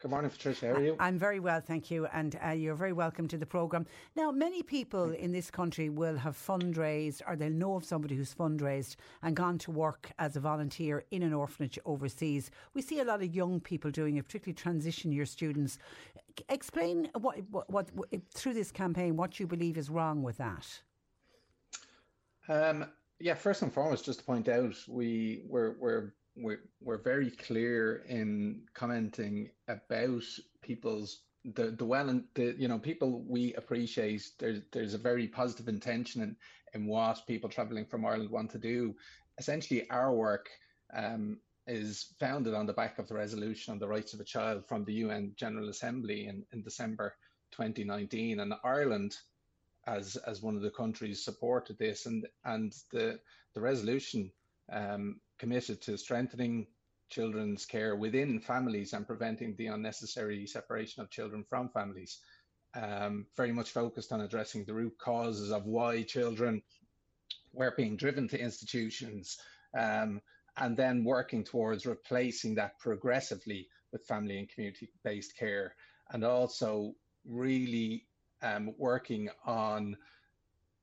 Good 0.06 0.12
morning, 0.12 0.30
Patricia. 0.30 0.68
How 0.68 0.74
are 0.74 0.84
you? 0.84 0.96
I'm 1.00 1.18
very 1.18 1.40
well, 1.40 1.60
thank 1.60 1.90
you. 1.90 2.06
And 2.14 2.38
uh, 2.46 2.52
you're 2.52 2.76
very 2.76 2.94
welcome 2.94 3.28
to 3.28 3.40
the 3.40 3.46
programme. 3.48 3.88
Now, 4.16 4.30
many 4.30 4.62
people 4.62 5.10
in 5.10 5.32
this 5.32 5.50
country 5.50 5.90
will 5.90 6.16
have 6.16 6.38
fundraised 6.38 7.24
or 7.28 7.36
they'll 7.36 7.50
know 7.50 7.76
of 7.76 7.86
somebody 7.86 8.14
who's 8.14 8.32
fundraised 8.32 8.98
and 9.24 9.36
gone 9.36 9.58
to 9.58 9.72
work 9.72 10.12
as 10.20 10.36
a 10.36 10.40
volunteer 10.40 11.04
in 11.10 11.24
an 11.24 11.34
orphanage 11.34 11.80
overseas. 11.86 12.52
We 12.76 12.84
see 12.84 13.00
a 13.00 13.04
lot 13.04 13.24
of 13.24 13.34
young 13.34 13.60
people 13.60 13.90
doing 13.90 14.18
it, 14.18 14.26
particularly 14.26 14.54
transition 14.54 15.12
year 15.12 15.26
students. 15.26 15.80
Explain 16.50 17.10
what, 17.20 17.40
what, 17.50 17.72
what 17.72 18.08
through 18.32 18.54
this 18.54 18.72
campaign 18.72 19.18
what 19.18 19.40
you 19.40 19.48
believe 19.48 19.76
is 19.76 19.90
wrong 19.90 20.22
with 20.22 20.38
that. 20.38 20.82
Um, 22.48 22.86
yeah, 23.20 23.34
first 23.34 23.64
and 23.64 23.74
foremost, 23.74 24.06
just 24.06 24.20
to 24.20 24.26
point 24.26 24.50
out, 24.50 24.76
we 24.88 25.42
we're 25.48 25.74
we're 25.80 26.12
we're, 26.36 26.62
we're 26.82 27.02
very 27.02 27.32
clear 27.32 28.04
in 28.08 28.62
commenting 28.74 29.50
about 29.68 30.24
people's 30.62 31.22
the 31.54 31.70
the 31.78 31.86
well 31.86 32.10
and 32.10 32.24
the 32.34 32.56
you 32.58 32.68
know 32.68 32.80
people 32.80 33.24
we 33.28 33.54
appreciate 33.54 34.32
there's 34.40 34.62
there's 34.72 34.96
a 34.96 34.98
very 34.98 35.28
positive 35.28 35.68
intention 35.68 36.24
in 36.24 36.36
in 36.74 36.88
what 36.88 37.22
people 37.28 37.50
traveling 37.50 37.86
from 37.86 38.06
Ireland 38.06 38.30
want 38.30 38.52
to 38.52 38.58
do. 38.58 38.96
Essentially, 39.38 39.90
our 39.90 40.14
work 40.14 40.50
um, 40.94 41.38
is 41.68 42.14
founded 42.20 42.54
on 42.54 42.66
the 42.66 42.74
back 42.74 43.00
of 43.00 43.08
the 43.08 43.14
resolution 43.14 43.72
on 43.72 43.80
the 43.80 43.88
rights 43.88 44.14
of 44.14 44.20
a 44.20 44.26
child 44.26 44.68
from 44.68 44.84
the 44.84 44.94
UN 44.94 45.34
General 45.38 45.70
Assembly 45.70 46.28
in, 46.28 46.44
in 46.52 46.62
December 46.62 47.16
2019, 47.52 48.42
and 48.42 48.54
Ireland 48.64 49.16
as 49.88 50.16
as 50.28 50.42
one 50.42 50.56
of 50.56 50.62
the 50.62 50.72
countries 50.72 51.24
supported 51.24 51.78
this, 51.78 52.06
and 52.08 52.28
and 52.44 52.74
the 52.92 53.20
the 53.54 53.62
resolution 53.62 54.32
um, 54.72 55.22
committed 55.38 55.82
to 55.84 55.98
strengthening 55.98 56.68
children's 57.10 57.66
care 57.66 57.96
within 57.96 58.40
families 58.40 58.94
and 58.94 59.06
preventing 59.06 59.56
the 59.56 59.68
unnecessary 59.68 60.46
separation 60.48 61.04
of 61.04 61.12
children 61.12 61.46
from 61.50 61.70
families. 61.70 62.20
Um, 62.76 63.28
very 63.38 63.52
much 63.52 63.72
focused 63.72 64.12
on 64.12 64.22
addressing 64.22 64.66
the 64.66 64.74
root 64.74 64.98
causes 64.98 65.52
of 65.52 65.66
why 65.66 66.04
children 66.04 66.62
were 67.54 67.74
being 67.78 67.96
driven 67.96 68.28
to 68.30 68.40
institutions, 68.40 69.38
um, 69.78 70.20
and 70.58 70.76
then 70.76 71.04
working 71.06 71.44
towards 71.44 71.86
replacing 71.86 72.56
that 72.56 72.78
progressively 72.80 73.68
with 73.94 74.06
family 74.06 74.40
and 74.40 74.50
community 74.50 74.90
based 75.04 75.38
care, 75.38 75.76
and 76.12 76.24
also 76.26 76.94
really 77.26 78.06
um, 78.42 78.74
working 78.78 79.30
on 79.46 79.96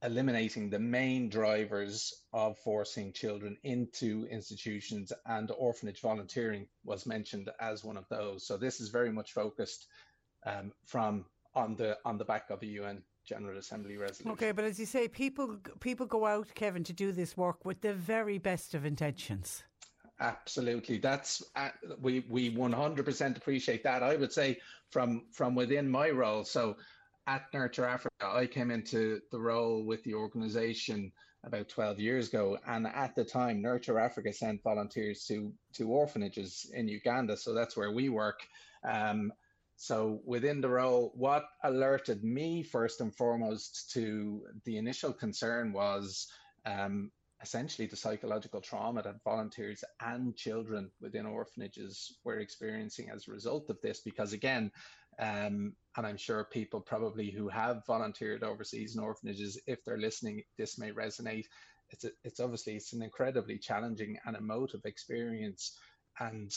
eliminating 0.03 0.69
the 0.69 0.79
main 0.79 1.29
drivers 1.29 2.13
of 2.33 2.59
forcing 2.59 3.13
children 3.13 3.57
into 3.63 4.27
institutions 4.31 5.13
and 5.27 5.51
orphanage 5.57 6.01
volunteering 6.01 6.67
was 6.85 7.07
mentioned 7.07 7.51
as 7.61 7.85
one 7.85 7.97
of 7.97 8.09
those. 8.09 8.47
So 8.47 8.57
this 8.57 8.81
is 8.81 8.89
very 8.89 9.13
much 9.13 9.33
focused 9.33 9.87
um, 10.45 10.73
from 10.85 11.25
on 11.55 11.77
the 11.77 11.99
on 12.05 12.19
the 12.19 12.25
back 12.25 12.51
of 12.51 12.61
the 12.61 12.67
UN 12.69 13.03
General 13.25 13.59
Assembly 13.59 13.97
resolution. 13.97 14.33
Okay, 14.33 14.53
but 14.53 14.65
as 14.65 14.81
you 14.81 14.87
say, 14.87 15.07
people 15.07 15.57
people 15.81 16.07
go 16.07 16.27
out, 16.27 16.49
Kevin, 16.55 16.83
to 16.85 16.93
do 16.93 17.13
this 17.13 17.37
work 17.37 17.65
with 17.65 17.81
the 17.81 17.95
very 17.95 18.39
best 18.39 18.75
of 18.75 18.85
intentions. 18.85 19.63
Absolutely, 20.19 20.99
that's 20.99 21.43
uh, 21.57 21.71
we 22.01 22.25
we 22.29 22.51
one 22.51 22.73
hundred 22.73 23.05
percent 23.05 23.37
appreciate 23.37 23.85
that. 23.85 24.03
I 24.03 24.17
would 24.17 24.33
say 24.33 24.59
from 24.91 25.27
from 25.33 25.55
within 25.55 25.89
my 25.89 26.11
role. 26.11 26.45
So 26.45 26.77
at 27.27 27.45
Nurture 27.53 27.87
Africa, 27.87 28.11
I 28.23 28.47
came 28.47 28.71
into 28.71 29.21
the 29.31 29.39
role 29.39 29.85
with 29.85 30.03
the 30.05 30.15
organization 30.15 31.13
about 31.45 31.69
12 31.69 31.99
years 31.99 32.29
ago. 32.29 32.59
And 32.67 32.87
at 32.87 33.15
the 33.15 33.25
time, 33.25 33.63
Nurture 33.63 33.99
Africa 33.99 34.33
sent 34.33 34.63
volunteers 34.63 35.25
to, 35.27 35.53
to 35.75 35.89
orphanages 35.89 36.71
in 36.73 36.89
Uganda. 36.89 37.37
So 37.37 37.53
that's 37.55 37.77
where 37.77 37.93
we 37.93 38.09
work. 38.09 38.41
Um, 38.85 39.33
so 39.77 40.21
within 40.25 40.61
the 40.61 40.69
role, 40.69 41.13
what 41.15 41.45
alerted 41.65 42.23
me 42.23 42.63
first 42.63 43.01
and 43.01 43.15
foremost 43.15 43.91
to 43.93 44.43
the 44.65 44.77
initial 44.77 45.13
concern 45.13 45.73
was 45.73 46.29
um, 46.67 47.11
essentially 47.43 47.89
the 47.89 47.97
psychological 47.97 48.61
trauma 48.61 49.03
that 49.03 49.23
volunteers 49.25 49.83
and 50.01 50.37
children 50.37 50.91
within 51.01 51.27
orphanages 51.27 52.19
were 52.23 52.39
experiencing 52.39 53.11
as 53.11 53.27
a 53.27 53.33
result 53.33 53.69
of 53.71 53.81
this. 53.81 54.01
Because 54.01 54.33
again, 54.33 54.71
um, 55.19 55.75
and 55.97 56.07
I'm 56.07 56.17
sure 56.17 56.45
people 56.45 56.81
probably 56.81 57.31
who 57.31 57.49
have 57.49 57.87
volunteered 57.87 58.43
overseas 58.43 58.97
in 58.97 59.03
orphanages, 59.03 59.61
if 59.67 59.85
they're 59.85 59.99
listening, 59.99 60.43
this 60.57 60.79
may 60.79 60.91
resonate. 60.91 61.47
It's 61.91 62.05
a, 62.05 62.11
it's 62.25 62.41
obviously 62.41 62.77
it's 62.77 62.93
an 62.95 63.03
incredibly 63.03 63.59
challenging 63.59 64.19
and 64.25 64.37
emotive 64.37 64.87
experience, 64.87 65.79
and 66.19 66.51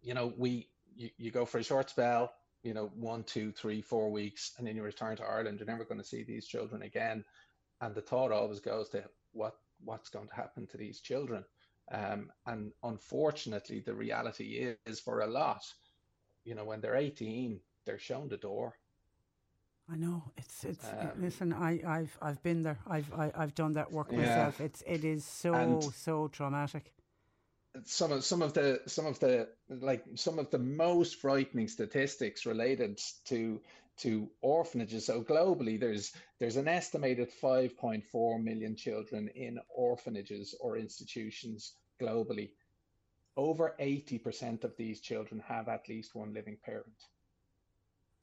you 0.00 0.14
know 0.14 0.32
we 0.36 0.68
you, 0.94 1.10
you 1.18 1.30
go 1.32 1.44
for 1.44 1.58
a 1.58 1.64
short 1.64 1.90
spell, 1.90 2.32
you 2.62 2.74
know 2.74 2.92
one, 2.94 3.24
two, 3.24 3.50
three, 3.50 3.82
four 3.82 4.10
weeks, 4.12 4.52
and 4.58 4.66
then 4.66 4.76
you 4.76 4.82
return 4.82 5.16
to 5.16 5.24
Ireland. 5.24 5.58
You're 5.58 5.66
never 5.66 5.84
going 5.84 6.00
to 6.00 6.06
see 6.06 6.22
these 6.22 6.46
children 6.46 6.82
again, 6.82 7.24
and 7.80 7.94
the 7.94 8.00
thought 8.00 8.30
always 8.30 8.60
goes 8.60 8.88
to 8.90 9.02
what 9.32 9.56
what's 9.84 10.08
going 10.08 10.28
to 10.28 10.34
happen 10.34 10.68
to 10.68 10.76
these 10.76 11.00
children. 11.00 11.44
Um, 11.90 12.30
and 12.46 12.72
unfortunately, 12.84 13.80
the 13.80 13.94
reality 13.94 14.76
is 14.86 15.00
for 15.00 15.22
a 15.22 15.26
lot, 15.26 15.64
you 16.44 16.54
know, 16.54 16.64
when 16.64 16.80
they're 16.80 16.96
18, 16.96 17.60
they're 17.84 17.98
shown 17.98 18.28
the 18.28 18.36
door. 18.36 18.74
I 19.90 19.96
know 19.96 20.22
it's 20.36 20.64
it's. 20.64 20.86
Um, 20.86 21.10
listen, 21.18 21.52
I 21.52 21.80
I've 21.86 22.16
I've 22.22 22.42
been 22.42 22.62
there. 22.62 22.78
I've 22.86 23.12
I, 23.12 23.24
have 23.24 23.34
i 23.36 23.40
have 23.40 23.54
done 23.54 23.72
that 23.72 23.90
work 23.90 24.08
yeah. 24.10 24.18
myself. 24.18 24.60
It's 24.60 24.82
it 24.86 25.04
is 25.04 25.24
so 25.24 25.80
so 25.94 26.28
traumatic. 26.28 26.92
Some 27.84 28.12
of 28.12 28.24
some 28.24 28.42
of 28.42 28.52
the 28.54 28.80
some 28.86 29.06
of 29.06 29.18
the 29.18 29.48
like 29.68 30.04
some 30.14 30.38
of 30.38 30.50
the 30.50 30.58
most 30.58 31.16
frightening 31.16 31.68
statistics 31.68 32.46
related 32.46 33.00
to 33.26 33.60
to 33.98 34.30
orphanages. 34.40 35.06
So 35.06 35.22
globally, 35.22 35.78
there's 35.78 36.12
there's 36.38 36.56
an 36.56 36.68
estimated 36.68 37.30
5.4 37.42 38.42
million 38.42 38.76
children 38.76 39.28
in 39.34 39.58
orphanages 39.74 40.54
or 40.60 40.78
institutions 40.78 41.74
globally 42.00 42.50
over 43.36 43.74
80% 43.80 44.64
of 44.64 44.76
these 44.76 45.00
children 45.00 45.42
have 45.46 45.68
at 45.68 45.88
least 45.88 46.14
one 46.14 46.34
living 46.34 46.58
parent. 46.64 46.86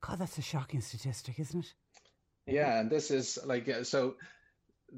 God, 0.02 0.20
that's 0.20 0.38
a 0.38 0.42
shocking 0.42 0.82
statistic, 0.82 1.40
isn't 1.40 1.66
it? 1.66 1.74
Yeah, 2.46 2.80
and 2.80 2.90
this 2.90 3.12
is 3.12 3.38
like 3.46 3.68
uh, 3.70 3.84
so. 3.84 4.16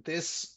This 0.05 0.55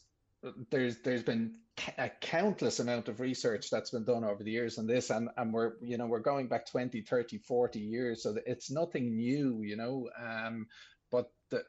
there's 0.69 0.97
there's 0.99 1.23
been 1.23 1.55
a 1.97 2.09
countless 2.21 2.79
amount 2.79 3.09
of 3.09 3.19
research 3.19 3.69
that's 3.69 3.89
been 3.89 4.05
done 4.05 4.23
over 4.23 4.43
the 4.43 4.51
years 4.51 4.77
on 4.77 4.87
this 4.87 5.09
and, 5.09 5.29
and 5.37 5.53
we're 5.53 5.73
you 5.81 5.97
know 5.97 6.05
we're 6.05 6.19
going 6.19 6.47
back 6.47 6.65
20 6.65 7.01
30 7.01 7.37
40 7.39 7.79
years 7.79 8.23
so 8.23 8.35
it's 8.45 8.71
nothing 8.71 9.15
new 9.15 9.61
you 9.61 9.75
know 9.75 10.09
um, 10.23 10.67
but 11.11 11.31
the, 11.49 11.63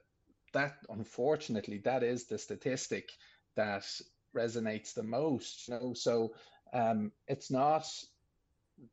that 0.52 0.74
unfortunately 0.88 1.78
that 1.84 2.02
is 2.02 2.26
the 2.26 2.38
statistic 2.38 3.08
that 3.56 3.84
resonates 4.34 4.94
the 4.94 5.02
most 5.02 5.68
you 5.68 5.74
know 5.74 5.92
so 5.94 6.32
um, 6.72 7.12
it's 7.28 7.50
not 7.50 7.86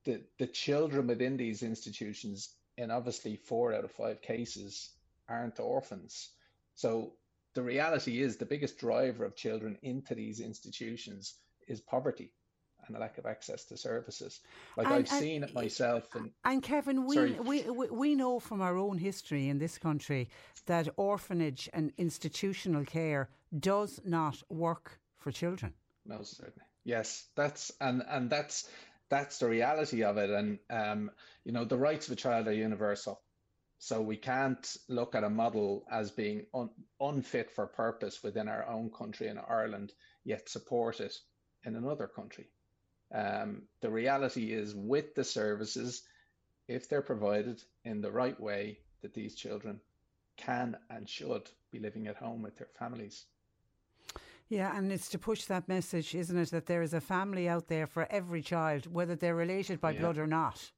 the 0.05 0.21
the 0.39 0.47
children 0.47 1.07
within 1.07 1.37
these 1.37 1.63
institutions, 1.63 2.55
and 2.77 2.91
obviously 2.91 3.35
four 3.35 3.73
out 3.73 3.83
of 3.83 3.91
five 3.91 4.21
cases 4.21 4.91
aren't 5.29 5.59
orphans. 5.59 6.29
So 6.75 7.13
the 7.53 7.61
reality 7.61 8.21
is 8.21 8.37
the 8.37 8.45
biggest 8.45 8.77
driver 8.77 9.25
of 9.25 9.35
children 9.35 9.77
into 9.83 10.15
these 10.15 10.39
institutions 10.39 11.35
is 11.67 11.81
poverty 11.81 12.31
and 12.87 12.97
a 12.97 12.99
lack 12.99 13.17
of 13.17 13.25
access 13.25 13.63
to 13.65 13.77
services. 13.77 14.41
Like 14.75 14.87
and, 14.87 14.95
I've 14.95 14.99
and, 14.99 15.07
seen 15.07 15.43
it 15.43 15.53
myself. 15.53 16.03
And, 16.15 16.31
and 16.43 16.61
Kevin, 16.61 17.05
we, 17.05 17.31
we, 17.39 17.63
we 17.63 18.15
know 18.15 18.39
from 18.39 18.61
our 18.61 18.77
own 18.77 18.97
history 18.97 19.47
in 19.47 19.57
this 19.57 19.77
country 19.77 20.29
that 20.65 20.89
orphanage 20.97 21.69
and 21.73 21.93
institutional 21.97 22.83
care 22.83 23.29
does 23.57 24.01
not 24.03 24.41
work 24.49 24.99
for 25.15 25.31
children. 25.31 25.73
Most 26.05 26.35
certainly. 26.37 26.65
Yes, 26.85 27.27
that's 27.35 27.71
and 27.81 28.03
and 28.07 28.29
that's 28.29 28.69
that's 29.09 29.39
the 29.39 29.47
reality 29.49 30.03
of 30.03 30.17
it. 30.17 30.29
And 30.29 30.59
um, 30.69 31.11
you 31.45 31.51
know, 31.51 31.65
the 31.65 31.77
rights 31.77 32.07
of 32.07 32.13
a 32.13 32.15
child 32.15 32.47
are 32.47 32.53
universal. 32.53 33.21
So 33.79 34.01
we 34.01 34.15
can't 34.17 34.77
look 34.87 35.13
at 35.13 35.25
a 35.25 35.29
model 35.29 35.85
as 35.91 36.11
being 36.11 36.45
un, 36.53 36.69
unfit 37.01 37.51
for 37.51 37.67
purpose 37.67 38.23
within 38.23 38.47
our 38.47 38.65
own 38.67 38.89
country 38.91 39.27
in 39.27 39.37
Ireland, 39.37 39.91
yet 40.23 40.47
support 40.49 41.01
it 41.01 41.13
in 41.65 41.75
another 41.75 42.07
country. 42.07 42.47
Um, 43.13 43.63
the 43.81 43.89
reality 43.91 44.53
is, 44.53 44.73
with 44.73 45.15
the 45.15 45.23
services, 45.23 46.03
if 46.67 46.89
they're 46.89 47.01
provided 47.01 47.61
in 47.83 48.01
the 48.01 48.11
right 48.11 48.39
way, 48.39 48.79
that 49.01 49.13
these 49.13 49.35
children 49.35 49.81
can 50.37 50.77
and 50.89 51.07
should 51.09 51.49
be 51.71 51.79
living 51.79 52.07
at 52.07 52.15
home 52.15 52.41
with 52.41 52.57
their 52.57 52.69
families. 52.79 53.25
Yeah, 54.49 54.75
and 54.77 54.91
it's 54.91 55.09
to 55.09 55.17
push 55.17 55.45
that 55.45 55.67
message, 55.67 56.13
isn't 56.13 56.37
it, 56.37 56.51
that 56.51 56.65
there 56.67 56.81
is 56.81 56.93
a 56.93 57.01
family 57.01 57.49
out 57.49 57.67
there 57.67 57.87
for 57.87 58.07
every 58.11 58.41
child, 58.41 58.85
whether 58.91 59.15
they're 59.15 59.35
related 59.35 59.81
by 59.81 59.91
yeah. 59.91 59.99
blood 59.99 60.17
or 60.17 60.27
not. 60.27 60.71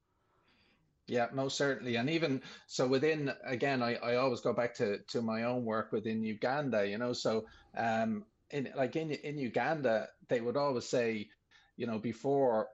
Yeah, 1.08 1.28
most 1.34 1.58
certainly. 1.58 1.97
And 1.97 2.10
even 2.10 2.41
so 2.67 2.88
within 2.88 3.32
again, 3.43 3.84
I, 3.84 3.95
I 3.95 4.15
always 4.15 4.41
go 4.41 4.54
back 4.54 4.75
to, 4.75 4.99
to 5.10 5.21
my 5.21 5.43
own 5.43 5.63
work 5.65 5.91
within 5.91 6.23
Uganda, 6.23 6.88
you 6.88 6.97
know. 6.97 7.13
So 7.13 7.45
um 7.78 8.25
in 8.49 8.69
like 8.75 8.95
in 8.95 9.12
in 9.12 9.38
Uganda, 9.38 10.08
they 10.30 10.41
would 10.41 10.58
always 10.58 10.86
say, 10.86 11.30
you 11.78 11.86
know, 11.86 11.99
before 11.99 12.69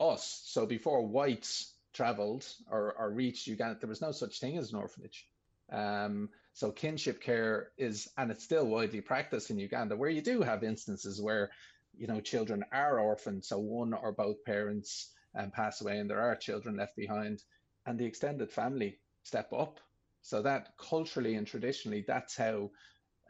us, 0.00 0.42
so 0.46 0.66
before 0.66 1.06
whites 1.06 1.74
travelled 1.92 2.46
or, 2.70 2.94
or 2.98 3.10
reached 3.10 3.46
Uganda, 3.46 3.78
there 3.80 3.88
was 3.88 4.00
no 4.00 4.12
such 4.12 4.40
thing 4.40 4.56
as 4.58 4.72
an 4.72 4.78
orphanage. 4.78 5.26
Um, 5.70 6.30
so 6.54 6.70
kinship 6.70 7.20
care 7.20 7.72
is, 7.76 8.08
and 8.16 8.30
it's 8.30 8.44
still 8.44 8.66
widely 8.66 9.00
practiced 9.00 9.50
in 9.50 9.58
Uganda, 9.58 9.96
where 9.96 10.08
you 10.08 10.22
do 10.22 10.40
have 10.40 10.62
instances 10.62 11.20
where, 11.20 11.50
you 11.96 12.06
know, 12.06 12.20
children 12.20 12.64
are 12.72 13.00
orphaned, 13.00 13.44
so 13.44 13.58
one 13.58 13.92
or 13.92 14.12
both 14.12 14.44
parents 14.44 15.10
um, 15.36 15.50
pass 15.50 15.80
away, 15.80 15.98
and 15.98 16.08
there 16.08 16.22
are 16.22 16.36
children 16.36 16.76
left 16.76 16.94
behind, 16.96 17.42
and 17.86 17.98
the 17.98 18.06
extended 18.06 18.52
family 18.52 18.98
step 19.24 19.52
up. 19.52 19.80
So 20.22 20.42
that 20.42 20.68
culturally 20.78 21.34
and 21.34 21.46
traditionally, 21.46 22.04
that's 22.06 22.36
how 22.36 22.70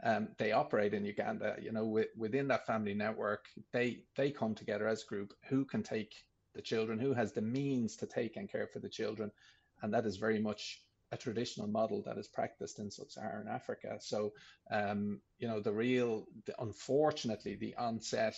um, 0.05 0.29
they 0.39 0.53
operate 0.53 0.93
in 0.93 1.07
Uganda. 1.07 1.57
You 1.61 1.73
know, 1.73 1.87
with, 1.87 2.09
within 2.17 2.49
that 2.49 2.67
family 2.67 2.95
network, 2.95 3.47
they 3.73 4.05
they 4.17 4.31
come 4.31 4.55
together 4.55 4.87
as 4.87 5.03
a 5.03 5.07
group 5.07 5.33
who 5.49 5.65
can 5.65 5.83
take 5.83 6.15
the 6.55 6.63
children, 6.63 6.99
who 6.99 7.15
has 7.15 7.33
the 7.33 7.41
means 7.41 7.97
to 7.97 8.07
take 8.07 8.37
and 8.37 8.53
care 8.53 8.69
for 8.71 8.81
the 8.81 8.89
children, 8.89 9.33
and 9.81 9.95
that 9.95 10.05
is 10.05 10.19
very 10.19 10.39
much 10.39 10.84
a 11.15 11.17
traditional 11.17 11.69
model 11.69 12.03
that 12.07 12.19
is 12.19 12.29
practiced 12.29 12.79
in 12.79 12.91
sub-Saharan 12.91 13.49
Africa. 13.49 13.97
So, 14.01 14.33
um, 14.71 15.21
you 15.39 15.49
know, 15.49 15.61
the 15.61 15.73
real, 15.73 16.27
the, 16.47 16.55
unfortunately, 16.61 17.55
the 17.57 17.75
onset 17.77 18.37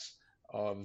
of 0.53 0.79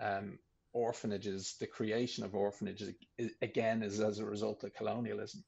um, 0.00 0.38
orphanages, 0.72 1.56
the 1.58 1.66
creation 1.66 2.24
of 2.24 2.34
orphanages, 2.34 2.94
again, 3.42 3.82
is 3.82 4.00
as 4.00 4.18
a 4.18 4.24
result 4.24 4.64
of 4.64 4.74
colonialism. 4.74 5.42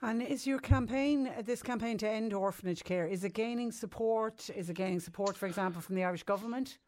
And 0.00 0.22
is 0.22 0.46
your 0.46 0.60
campaign, 0.60 1.30
this 1.44 1.62
campaign 1.62 1.98
to 1.98 2.08
end 2.08 2.32
orphanage 2.32 2.84
care, 2.84 3.06
is 3.06 3.24
it 3.24 3.34
gaining 3.34 3.72
support? 3.72 4.48
Is 4.54 4.70
it 4.70 4.76
gaining 4.76 5.00
support, 5.00 5.36
for 5.36 5.46
example, 5.46 5.80
from 5.82 5.96
the 5.96 6.04
Irish 6.04 6.22
government? 6.22 6.78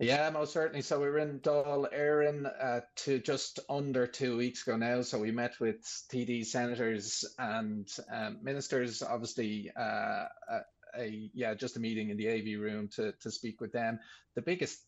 Yeah, 0.00 0.30
most 0.30 0.54
certainly. 0.54 0.80
So 0.80 0.98
we 0.98 1.08
were 1.08 1.18
in 1.18 1.40
Dáil 1.40 1.92
Éireann 1.92 2.50
uh, 2.58 2.80
to 3.04 3.18
just 3.18 3.60
under 3.68 4.06
two 4.06 4.38
weeks 4.38 4.66
ago 4.66 4.78
now. 4.78 5.02
So 5.02 5.18
we 5.18 5.30
met 5.30 5.60
with 5.60 5.82
TD 6.10 6.46
senators 6.46 7.22
and 7.38 7.86
um, 8.10 8.38
ministers. 8.42 9.02
Obviously, 9.02 9.70
uh, 9.78 10.24
a, 10.48 10.60
a, 10.98 11.30
yeah, 11.34 11.52
just 11.52 11.76
a 11.76 11.80
meeting 11.80 12.08
in 12.08 12.16
the 12.16 12.30
AV 12.30 12.58
room 12.58 12.88
to 12.96 13.12
to 13.20 13.30
speak 13.30 13.60
with 13.60 13.72
them. 13.72 14.00
The 14.36 14.40
biggest, 14.40 14.78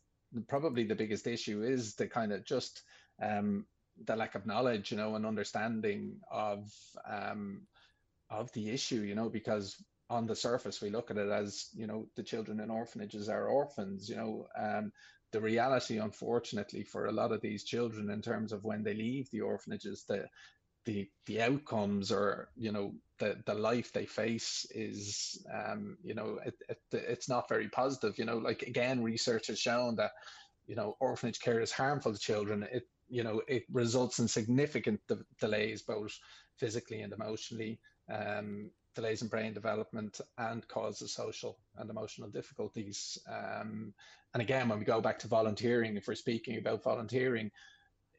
probably 0.48 0.84
the 0.84 0.94
biggest 0.94 1.26
issue 1.26 1.62
is 1.62 1.94
the 1.94 2.06
kind 2.06 2.32
of 2.32 2.46
just 2.46 2.82
um, 3.22 3.66
the 4.06 4.16
lack 4.16 4.34
of 4.34 4.46
knowledge, 4.46 4.92
you 4.92 4.96
know, 4.96 5.14
and 5.14 5.26
understanding 5.26 6.20
of 6.30 6.72
um, 7.06 7.66
of 8.30 8.50
the 8.52 8.70
issue, 8.70 9.02
you 9.02 9.14
know, 9.14 9.28
because 9.28 9.76
on 10.12 10.26
the 10.26 10.36
surface 10.36 10.80
we 10.80 10.90
look 10.90 11.10
at 11.10 11.16
it 11.16 11.30
as 11.30 11.68
you 11.74 11.86
know 11.86 12.06
the 12.16 12.22
children 12.22 12.60
in 12.60 12.70
orphanages 12.70 13.28
are 13.28 13.46
orphans 13.48 14.08
you 14.08 14.16
know 14.16 14.46
um, 14.58 14.92
the 15.32 15.40
reality 15.40 15.98
unfortunately 15.98 16.84
for 16.84 17.06
a 17.06 17.12
lot 17.12 17.32
of 17.32 17.40
these 17.40 17.64
children 17.64 18.10
in 18.10 18.20
terms 18.20 18.52
of 18.52 18.64
when 18.64 18.82
they 18.82 18.94
leave 18.94 19.30
the 19.30 19.40
orphanages 19.40 20.04
the 20.08 20.28
the 20.84 21.08
the 21.26 21.40
outcomes 21.40 22.10
or 22.10 22.48
you 22.56 22.72
know 22.72 22.92
the 23.18 23.36
the 23.46 23.54
life 23.54 23.92
they 23.92 24.06
face 24.06 24.66
is 24.74 25.44
um, 25.52 25.96
you 26.02 26.14
know 26.14 26.38
it, 26.44 26.54
it, 26.68 26.78
it's 26.92 27.28
not 27.28 27.48
very 27.48 27.68
positive 27.68 28.18
you 28.18 28.24
know. 28.24 28.38
Like 28.38 28.62
again 28.62 29.02
research 29.02 29.46
has 29.46 29.60
shown 29.60 29.96
that 29.96 30.10
you 30.66 30.74
know 30.74 30.96
orphanage 31.00 31.40
care 31.40 31.60
is 31.60 31.72
harmful 31.72 32.12
to 32.12 32.18
children. 32.18 32.66
It 32.72 32.88
you 33.08 33.22
know 33.22 33.42
it 33.46 33.64
results 33.72 34.18
in 34.18 34.26
significant 34.26 35.00
de- 35.08 35.24
delays 35.40 35.82
both 35.82 36.18
physically 36.56 37.02
and 37.02 37.12
emotionally 37.12 37.78
um, 38.12 38.70
delays 38.94 39.22
in 39.22 39.28
brain 39.28 39.52
development 39.54 40.20
and 40.38 40.66
causes 40.68 41.12
social 41.12 41.58
and 41.76 41.90
emotional 41.90 42.28
difficulties. 42.28 43.18
Um, 43.28 43.94
and 44.34 44.42
again, 44.42 44.68
when 44.68 44.78
we 44.78 44.84
go 44.84 45.00
back 45.00 45.18
to 45.20 45.28
volunteering, 45.28 45.96
if 45.96 46.08
we're 46.08 46.14
speaking 46.14 46.58
about 46.58 46.82
volunteering, 46.82 47.50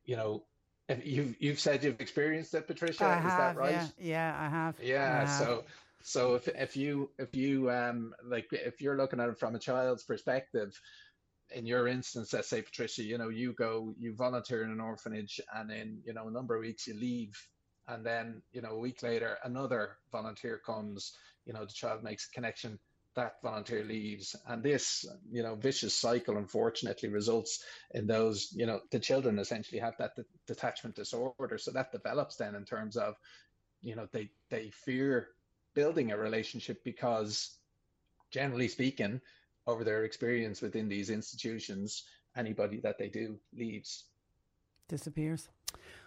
you 0.05 0.15
know, 0.15 0.43
if 0.89 1.05
you've 1.05 1.35
you've 1.39 1.59
said 1.59 1.83
you've 1.83 2.01
experienced 2.01 2.53
it, 2.53 2.67
Patricia. 2.67 3.05
I 3.05 3.17
is 3.17 3.23
have, 3.23 3.37
that 3.37 3.57
right? 3.57 3.71
Yeah, 3.71 3.87
yeah 3.97 4.37
I 4.39 4.49
have. 4.49 4.75
Yeah. 4.81 5.03
I 5.03 5.19
have. 5.21 5.29
So 5.29 5.63
so 6.01 6.35
if 6.35 6.47
if 6.49 6.75
you 6.75 7.09
if 7.17 7.35
you 7.35 7.71
um 7.71 8.13
like 8.23 8.47
if 8.51 8.81
you're 8.81 8.97
looking 8.97 9.19
at 9.19 9.29
it 9.29 9.39
from 9.39 9.55
a 9.55 9.59
child's 9.59 10.03
perspective, 10.03 10.79
in 11.51 11.65
your 11.65 11.87
instance, 11.87 12.33
let's 12.33 12.49
say 12.49 12.61
Patricia, 12.61 13.03
you 13.03 13.17
know, 13.17 13.29
you 13.29 13.53
go, 13.53 13.95
you 13.97 14.13
volunteer 14.13 14.63
in 14.63 14.71
an 14.71 14.81
orphanage, 14.81 15.39
and 15.55 15.71
in 15.71 16.01
you 16.05 16.13
know 16.13 16.27
a 16.27 16.31
number 16.31 16.55
of 16.55 16.61
weeks 16.61 16.87
you 16.87 16.95
leave 16.95 17.33
and 17.87 18.05
then 18.05 18.41
you 18.51 18.61
know 18.61 18.71
a 18.71 18.79
week 18.79 19.03
later 19.03 19.37
another 19.43 19.97
volunteer 20.11 20.59
comes 20.65 21.13
you 21.45 21.53
know 21.53 21.65
the 21.65 21.73
child 21.73 22.03
makes 22.03 22.27
a 22.27 22.31
connection 22.31 22.79
that 23.15 23.35
volunteer 23.43 23.83
leaves. 23.83 24.35
And 24.47 24.63
this 24.63 25.05
you 25.31 25.43
know 25.43 25.55
vicious 25.55 25.93
cycle 25.93 26.37
unfortunately 26.37 27.09
results 27.09 27.63
in 27.91 28.07
those 28.07 28.51
you 28.55 28.65
know 28.65 28.79
the 28.91 28.99
children 28.99 29.39
essentially 29.39 29.79
have 29.79 29.95
that 29.99 30.15
de- 30.15 30.25
detachment 30.47 30.95
disorder. 30.95 31.57
So 31.57 31.71
that 31.71 31.91
develops 31.91 32.37
then 32.37 32.55
in 32.55 32.65
terms 32.65 32.97
of 32.97 33.15
you 33.81 33.95
know 33.95 34.07
they 34.11 34.29
they 34.49 34.71
fear 34.71 35.29
building 35.73 36.11
a 36.11 36.17
relationship 36.17 36.83
because 36.83 37.57
generally 38.31 38.67
speaking 38.67 39.21
over 39.67 39.83
their 39.83 40.03
experience 40.03 40.61
within 40.61 40.89
these 40.89 41.09
institutions 41.09 42.03
anybody 42.35 42.79
that 42.81 42.97
they 42.97 43.09
do 43.09 43.37
leaves. 43.55 44.05
Disappears 44.89 45.49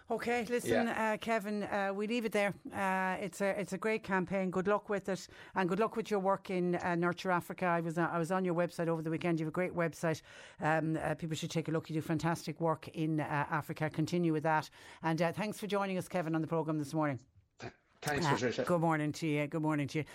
Okay, 0.09 0.45
listen, 0.49 0.87
yeah. 0.87 1.13
uh, 1.13 1.17
Kevin, 1.17 1.63
uh, 1.63 1.91
we 1.93 2.07
leave 2.07 2.23
it 2.23 2.31
there. 2.31 2.53
Uh, 2.73 3.17
it's 3.19 3.41
a 3.41 3.59
it's 3.59 3.73
a 3.73 3.77
great 3.77 4.03
campaign. 4.03 4.49
Good 4.49 4.65
luck 4.65 4.87
with 4.87 5.09
it, 5.09 5.27
and 5.53 5.67
good 5.67 5.79
luck 5.79 5.97
with 5.97 6.09
your 6.09 6.21
work 6.21 6.49
in 6.49 6.75
uh, 6.75 6.95
Nurture 6.95 7.29
Africa. 7.29 7.65
I 7.65 7.81
was 7.81 7.97
uh, 7.97 8.07
I 8.09 8.17
was 8.17 8.31
on 8.31 8.45
your 8.45 8.55
website 8.55 8.87
over 8.87 9.01
the 9.01 9.09
weekend. 9.09 9.37
You 9.37 9.45
have 9.45 9.51
a 9.51 9.53
great 9.53 9.75
website. 9.75 10.21
Um, 10.61 10.97
uh, 11.03 11.15
people 11.15 11.35
should 11.35 11.51
take 11.51 11.67
a 11.67 11.71
look. 11.71 11.89
You 11.89 11.95
do 11.95 12.01
fantastic 12.01 12.61
work 12.61 12.87
in 12.89 13.19
Africa. 13.19 13.89
Continue 13.89 14.31
with 14.31 14.43
that. 14.43 14.69
And 15.03 15.19
thanks 15.19 15.59
for 15.59 15.67
joining 15.67 15.97
us, 15.97 16.07
Kevin, 16.07 16.35
on 16.35 16.41
the 16.41 16.47
program 16.47 16.77
this 16.79 16.93
morning. 16.93 17.19
Thanks, 18.01 18.27
Patricia. 18.27 18.63
Good 18.63 18.79
morning 18.79 19.11
to 19.13 19.27
you. 19.27 19.47
Good 19.47 19.61
morning 19.61 19.87
to 19.89 19.99
you. 19.99 20.05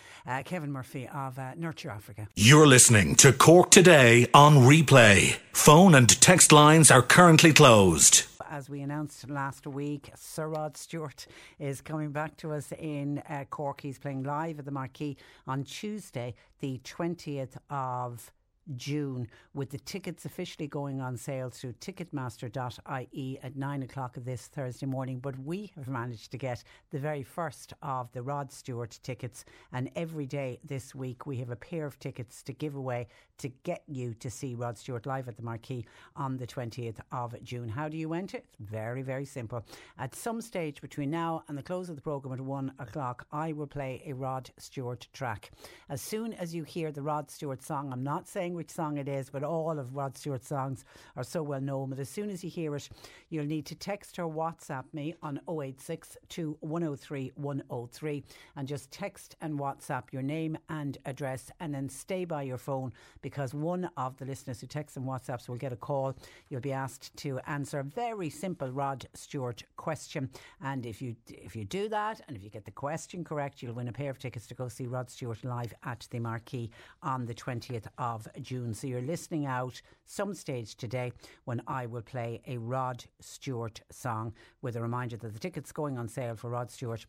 Kevin 0.45 0.72
Murphy 0.72 1.07
of 1.09 1.38
Nurture 1.57 1.90
Africa. 1.90 2.28
You're 2.34 2.66
listening 2.66 3.16
to 3.16 3.32
Cork 3.32 3.70
Today 3.70 4.28
on 4.32 4.57
replay. 4.57 5.36
Phone 5.53 5.95
and 5.95 6.09
text 6.20 6.53
lines 6.53 6.90
are 6.90 7.03
currently 7.03 7.53
closed 7.53 8.24
as 8.53 8.68
we 8.68 8.82
announced 8.82 9.30
last 9.30 9.66
week, 9.66 10.11
Sir 10.14 10.46
Rod 10.46 10.76
Stewart 10.76 11.26
is 11.59 11.80
coming 11.80 12.12
back 12.12 12.36
to 12.36 12.53
us 12.53 12.70
in 12.78 13.22
uh, 13.30 13.44
Cork. 13.48 13.80
He's 13.80 13.98
playing 13.98 14.24
live 14.24 14.59
at 14.59 14.66
the 14.66 14.70
Marquee 14.70 15.16
on 15.46 15.64
Tuesday, 15.64 16.34
the 16.61 16.78
20th 16.84 17.57
of 17.70 18.30
June, 18.76 19.26
with 19.55 19.70
the 19.70 19.78
tickets 19.78 20.26
officially 20.26 20.68
going 20.68 21.00
on 21.00 21.16
sale 21.16 21.48
through 21.48 21.72
ticketmaster.ie 21.80 23.38
at 23.42 23.57
nine 23.57 23.82
o'clock 23.82 24.16
this 24.18 24.48
Thursday 24.48 24.86
morning. 24.86 25.18
But 25.18 25.38
we 25.38 25.72
have 25.74 25.88
managed 25.88 26.30
to 26.32 26.38
get 26.38 26.62
the 26.90 26.98
very 26.98 27.22
first 27.22 27.72
of 27.82 28.12
the 28.12 28.22
Rod 28.22 28.53
Stewart 28.53 28.98
tickets, 29.03 29.46
and 29.72 29.90
every 29.96 30.26
day 30.26 30.61
this 30.62 30.94
week 30.94 31.26
we 31.26 31.38
have 31.38 31.50
a 31.50 31.57
pair 31.57 31.86
of 31.86 31.98
tickets 31.98 32.42
to 32.42 32.53
give 32.53 32.74
away 32.74 33.09
to 33.43 33.49
get 33.64 33.82
you 33.88 34.14
to 34.14 34.30
see 34.30 34.55
Rod 34.55 34.78
Stewart 34.78 35.05
live 35.05 35.26
at 35.26 35.36
the 35.36 35.43
Marquee 35.43 35.84
on 36.14 36.36
the 36.36 36.47
20th 36.47 37.01
of 37.11 37.34
June. 37.43 37.68
How 37.68 37.88
do 37.88 37.97
you 37.97 38.14
enter? 38.14 38.38
It's 38.38 38.57
very, 38.61 39.03
very 39.03 39.24
simple. 39.24 39.64
At 39.99 40.14
some 40.14 40.40
stage 40.40 40.80
between 40.80 41.11
now 41.11 41.43
and 41.49 41.59
the 41.59 41.62
close 41.62 41.90
of 41.90 41.97
the 41.97 42.03
programme 42.03 42.34
at 42.34 42.40
one 42.40 42.72
o'clock, 42.78 43.26
I 43.32 43.53
will 43.53 43.66
play 43.66 44.01
a 44.07 44.12
Rod 44.12 44.49
Stewart 44.59 45.09
track. 45.12 45.51
As 45.88 46.01
soon 46.01 46.32
as 46.34 46.55
you 46.55 46.62
hear 46.62 46.93
the 46.93 47.03
Rod 47.03 47.32
Stewart 47.32 47.64
song, 47.64 47.93
I'm 47.93 48.05
not 48.05 48.28
saying 48.28 48.55
which 48.55 48.70
song 48.70 48.97
it 48.97 49.09
is, 49.09 49.28
but 49.28 49.43
all 49.43 49.76
of 49.76 49.97
Rod 49.97 50.16
Stewart's 50.16 50.47
songs 50.47 50.84
are 51.16 51.24
so 51.24 51.43
well 51.43 51.61
known 51.61 51.90
that 51.90 51.99
as 51.99 52.09
soon 52.09 52.30
as 52.30 52.45
you 52.45 52.51
hear 52.51 52.76
it, 52.76 52.88
you'll 53.28 53.45
need 53.45 53.66
to 53.66 53.74
text 53.74 54.20
or 54.20 54.32
WhatsApp 54.32 54.84
me 54.93 55.16
on 55.20 55.40
086 55.49 56.16
103 56.61 57.32
103 57.34 58.24
and 58.57 58.68
just 58.68 58.93
text 58.93 59.34
and 59.40 59.59
WhatsApp 59.59 60.12
your 60.12 60.22
name 60.22 60.57
and 60.68 60.99
address 61.07 61.51
and 61.59 61.74
then 61.74 61.88
stay 61.88 62.24
by 62.24 62.43
your 62.43 62.59
phone 62.59 62.93
because 63.20 63.32
one 63.55 63.91
of 63.97 64.16
the 64.18 64.24
listeners 64.24 64.61
who 64.61 64.66
texts 64.66 64.97
and 64.97 65.07
WhatsApps 65.07 65.49
will 65.49 65.57
get 65.57 65.72
a 65.72 65.76
call. 65.76 66.14
You'll 66.49 66.61
be 66.61 66.72
asked 66.72 67.16
to 67.18 67.39
answer 67.47 67.80
a 67.80 67.85
very 67.85 68.30
simple 68.30 68.70
Rod 68.70 69.07
Stewart 69.14 69.62
question. 69.76 70.30
And 70.62 70.87
if 70.87 71.01
you 71.03 71.16
if 71.28 71.57
you 71.57 71.64
do 71.64 71.89
that 71.89 72.20
and 72.26 72.37
if 72.37 72.43
you 72.43 72.51
get 72.51 72.64
the 72.64 72.70
question 72.70 73.24
correct, 73.24 73.62
you'll 73.62 73.74
win 73.74 73.89
a 73.89 73.93
pair 73.93 74.11
of 74.11 74.18
tickets 74.18 74.47
to 74.49 74.55
go 74.55 74.68
see 74.68 74.87
Rod 74.87 75.11
Stewart 75.11 75.45
live 75.45 75.74
at 75.85 76.07
the 76.11 76.18
Marquee 76.18 76.70
on 77.03 77.24
the 77.26 77.35
20th 77.35 77.87
of 77.99 78.28
June. 78.41 78.74
So 78.74 78.87
you're 78.87 79.03
listening 79.03 79.47
out 79.47 79.80
some 80.05 80.35
stage 80.35 80.76
today 80.76 81.12
when 81.45 81.62
I 81.66 81.87
will 81.87 82.03
play 82.03 82.43
a 82.47 82.59
Rod 82.59 83.05
Stewart 83.20 83.80
song 83.91 84.35
with 84.61 84.76
a 84.76 84.83
reminder 84.83 85.16
that 85.16 85.33
the 85.33 85.39
tickets 85.39 85.72
going 85.72 85.99
on 85.99 86.09
sale 86.09 86.37
for 86.37 86.51
Rod 86.51 86.70
Stewart 86.70 87.07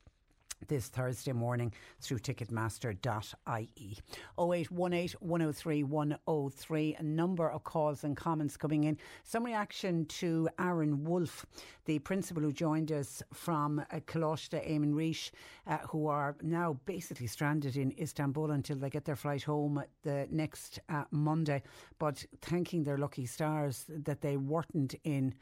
this 0.68 0.88
Thursday 0.88 1.32
morning 1.32 1.74
through 2.01 2.20
ticketmaster.ie. 2.20 3.97
0818 4.39 5.18
103 5.20 5.84
103. 5.84 6.95
A 6.99 7.03
number 7.03 7.49
of 7.49 7.64
calls 7.64 8.03
and 8.03 8.16
comments 8.18 8.57
coming 8.57 8.86
in. 8.86 8.97
Some 9.24 9.45
reaction 9.45 10.05
to 10.05 10.49
Aaron 10.59 11.03
Wolf, 11.03 11.45
the 11.86 11.99
principal 11.99 12.43
who 12.43 12.51
joined 12.51 12.91
us 12.91 13.22
from 13.34 13.80
uh, 13.80 13.99
Coláiste 14.07 14.59
Éamann 14.70 14.93
Rís, 14.93 15.32
uh, 15.68 15.78
who 15.89 16.07
are 16.07 16.36
now 16.41 16.80
basically 16.86 17.28
stranded 17.28 17.78
in 17.78 17.93
Istanbul 17.99 18.51
until 18.51 18.78
they 18.78 18.89
get 18.89 19.05
their 19.05 19.16
flight 19.16 19.43
home 19.43 19.84
the 20.03 20.28
next 20.32 20.80
uh, 20.89 21.03
Monday. 21.11 21.61
But 21.99 22.26
thanking 22.41 22.84
their 22.84 22.97
lucky 22.97 23.26
stars 23.26 23.86
that 23.89 24.22
they 24.22 24.38
weren't 24.38 24.95
in 25.03 25.34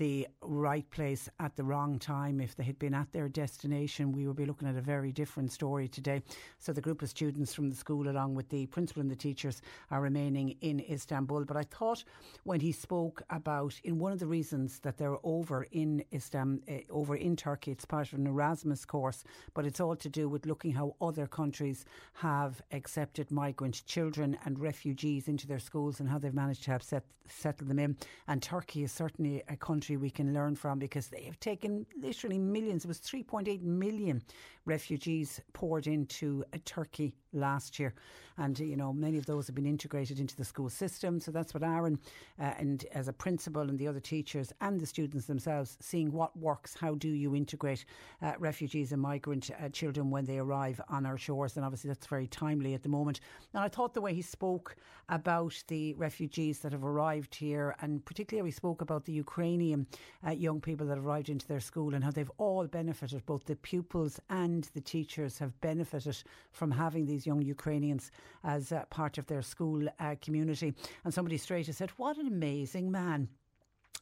the 0.00 0.26
right 0.40 0.90
place 0.90 1.28
at 1.40 1.54
the 1.56 1.62
wrong 1.62 1.98
time. 1.98 2.40
If 2.40 2.56
they 2.56 2.64
had 2.64 2.78
been 2.78 2.94
at 2.94 3.12
their 3.12 3.28
destination, 3.28 4.12
we 4.12 4.26
would 4.26 4.36
be 4.36 4.46
looking 4.46 4.66
at 4.66 4.74
a 4.74 4.80
very 4.80 5.12
different 5.12 5.52
story 5.52 5.88
today. 5.88 6.22
So 6.58 6.72
the 6.72 6.80
group 6.80 7.02
of 7.02 7.10
students 7.10 7.52
from 7.52 7.68
the 7.68 7.76
school, 7.76 8.08
along 8.08 8.34
with 8.34 8.48
the 8.48 8.64
principal 8.64 9.02
and 9.02 9.10
the 9.10 9.14
teachers, 9.14 9.60
are 9.90 10.00
remaining 10.00 10.56
in 10.62 10.80
Istanbul. 10.80 11.44
But 11.44 11.58
I 11.58 11.64
thought 11.64 12.02
when 12.44 12.60
he 12.60 12.72
spoke 12.72 13.22
about 13.28 13.78
in 13.84 13.98
one 13.98 14.10
of 14.10 14.18
the 14.18 14.26
reasons 14.26 14.78
that 14.78 14.96
they're 14.96 15.18
over 15.22 15.66
in 15.70 16.02
Istanbul, 16.14 16.64
uh, 16.74 16.80
over 16.90 17.16
in 17.16 17.36
Turkey, 17.36 17.70
it's 17.70 17.84
part 17.84 18.10
of 18.10 18.18
an 18.18 18.26
Erasmus 18.26 18.86
course, 18.86 19.22
but 19.52 19.66
it's 19.66 19.80
all 19.80 19.96
to 19.96 20.08
do 20.08 20.30
with 20.30 20.46
looking 20.46 20.72
how 20.72 20.96
other 21.02 21.26
countries 21.26 21.84
have 22.14 22.62
accepted 22.72 23.30
migrant 23.30 23.84
children 23.84 24.38
and 24.46 24.58
refugees 24.58 25.28
into 25.28 25.46
their 25.46 25.58
schools 25.58 26.00
and 26.00 26.08
how 26.08 26.18
they've 26.18 26.32
managed 26.32 26.64
to 26.64 26.70
have 26.70 26.82
set, 26.82 27.04
settled 27.28 27.68
them 27.68 27.78
in. 27.78 27.98
And 28.28 28.42
Turkey 28.42 28.82
is 28.82 28.92
certainly 28.92 29.42
a 29.46 29.56
country 29.56 29.89
we 29.96 30.10
can 30.10 30.32
learn 30.32 30.56
from 30.56 30.78
because 30.78 31.08
they 31.08 31.22
have 31.22 31.38
taken 31.40 31.86
literally 32.00 32.38
millions. 32.38 32.84
It 32.84 32.88
was 32.88 33.00
3.8 33.00 33.62
million 33.62 34.22
refugees 34.64 35.40
poured 35.52 35.86
into 35.86 36.44
uh, 36.52 36.58
Turkey 36.64 37.14
last 37.32 37.78
year. 37.78 37.94
And, 38.38 38.58
you 38.58 38.76
know, 38.76 38.92
many 38.92 39.18
of 39.18 39.26
those 39.26 39.46
have 39.48 39.54
been 39.54 39.66
integrated 39.66 40.18
into 40.18 40.34
the 40.34 40.44
school 40.44 40.70
system. 40.70 41.20
So 41.20 41.30
that's 41.30 41.52
what 41.52 41.62
Aaron, 41.62 41.98
uh, 42.38 42.54
and 42.58 42.86
as 42.92 43.06
a 43.06 43.12
principal 43.12 43.62
and 43.62 43.78
the 43.78 43.86
other 43.86 44.00
teachers 44.00 44.52
and 44.62 44.80
the 44.80 44.86
students 44.86 45.26
themselves, 45.26 45.76
seeing 45.80 46.10
what 46.10 46.34
works. 46.38 46.74
How 46.80 46.94
do 46.94 47.08
you 47.08 47.34
integrate 47.36 47.84
uh, 48.22 48.32
refugees 48.38 48.92
and 48.92 49.02
migrant 49.02 49.50
uh, 49.50 49.68
children 49.68 50.10
when 50.10 50.24
they 50.24 50.38
arrive 50.38 50.80
on 50.88 51.04
our 51.04 51.18
shores? 51.18 51.56
And 51.56 51.66
obviously 51.66 51.88
that's 51.88 52.06
very 52.06 52.28
timely 52.28 52.72
at 52.72 52.82
the 52.82 52.88
moment. 52.88 53.20
And 53.52 53.62
I 53.62 53.68
thought 53.68 53.92
the 53.92 54.00
way 54.00 54.14
he 54.14 54.22
spoke 54.22 54.76
about 55.10 55.62
the 55.68 55.92
refugees 55.94 56.60
that 56.60 56.72
have 56.72 56.84
arrived 56.84 57.34
here, 57.34 57.74
and 57.80 58.02
particularly 58.04 58.48
he 58.48 58.52
spoke 58.52 58.80
about 58.80 59.04
the 59.04 59.12
Ukrainian 59.12 59.86
uh, 60.26 60.30
young 60.30 60.60
people 60.60 60.86
that 60.86 60.98
arrived 60.98 61.28
into 61.28 61.46
their 61.46 61.60
school 61.60 61.94
and 61.94 62.04
how 62.04 62.10
they've 62.10 62.30
all 62.38 62.66
benefited, 62.66 63.26
both 63.26 63.44
the 63.44 63.56
pupils 63.56 64.20
and 64.30 64.70
the 64.72 64.80
teachers 64.80 65.38
have 65.38 65.60
benefited 65.60 66.22
from 66.52 66.70
having 66.70 67.06
these 67.06 67.19
young 67.26 67.42
Ukrainians 67.42 68.10
as 68.44 68.72
uh, 68.72 68.84
part 68.90 69.18
of 69.18 69.26
their 69.26 69.42
school 69.42 69.88
uh, 69.98 70.14
community. 70.20 70.74
And 71.04 71.12
somebody 71.12 71.36
straight 71.36 71.66
has 71.66 71.76
said, 71.76 71.90
What 71.96 72.16
an 72.18 72.26
amazing 72.26 72.90
man. 72.90 73.28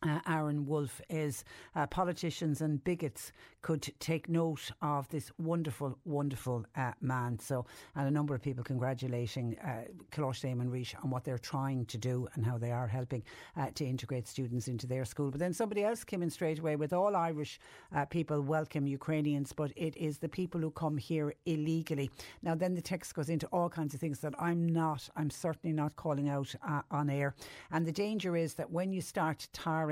Uh, 0.01 0.21
Aaron 0.29 0.65
Wolf 0.65 1.01
is 1.11 1.43
uh, 1.75 1.85
politicians 1.89 2.61
and 2.61 2.83
bigots 2.85 3.33
could 3.63 3.93
take 3.99 4.29
note 4.29 4.71
of 4.81 5.09
this 5.09 5.33
wonderful, 5.39 5.99
wonderful 6.05 6.65
uh, 6.77 6.93
man. 7.01 7.37
So, 7.41 7.67
and 7.97 8.07
a 8.07 8.11
number 8.11 8.33
of 8.33 8.41
people 8.41 8.63
congratulating 8.63 9.57
uh, 9.59 9.91
Éamann 10.13 10.71
Rís 10.71 10.95
on 11.03 11.11
what 11.11 11.25
they're 11.25 11.37
trying 11.39 11.85
to 11.87 11.99
do 11.99 12.29
and 12.35 12.47
how 12.47 12.59
they 12.59 12.71
are 12.71 12.87
helping 12.87 13.25
uh, 13.57 13.71
to 13.75 13.85
integrate 13.85 14.29
students 14.29 14.69
into 14.69 14.87
their 14.87 15.05
school. 15.05 15.33
But 15.33 15.41
then 15.41 15.53
somebody 15.53 15.83
else 15.83 16.05
came 16.05 16.23
in 16.23 16.31
straight 16.31 16.61
away 16.61 16.77
with 16.77 16.93
all 16.93 17.17
Irish 17.17 17.59
uh, 17.93 18.05
people 18.05 18.41
welcome 18.41 18.87
Ukrainians, 18.87 19.53
but 19.53 19.73
it 19.75 19.97
is 19.97 20.19
the 20.19 20.29
people 20.29 20.61
who 20.61 20.71
come 20.71 20.97
here 20.97 21.35
illegally. 21.47 22.09
Now, 22.43 22.55
then 22.55 22.75
the 22.75 22.81
text 22.81 23.15
goes 23.15 23.31
into 23.31 23.49
all 23.49 23.69
kinds 23.69 23.95
of 23.95 24.01
things 24.01 24.21
that 24.21 24.35
I'm 24.39 24.69
not, 24.69 25.09
I'm 25.17 25.31
certainly 25.31 25.75
not 25.75 25.97
calling 25.97 26.29
out 26.29 26.55
uh, 26.67 26.83
on 26.93 27.11
air. 27.11 27.35
And 27.73 27.85
the 27.85 27.93
danger 27.93 28.37
is 28.37 28.55
that 28.55 28.71
when 28.71 28.93
you 28.93 29.01
start 29.01 29.49
tarring 29.53 29.88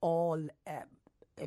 all 0.00 0.48
uh, 0.66 0.70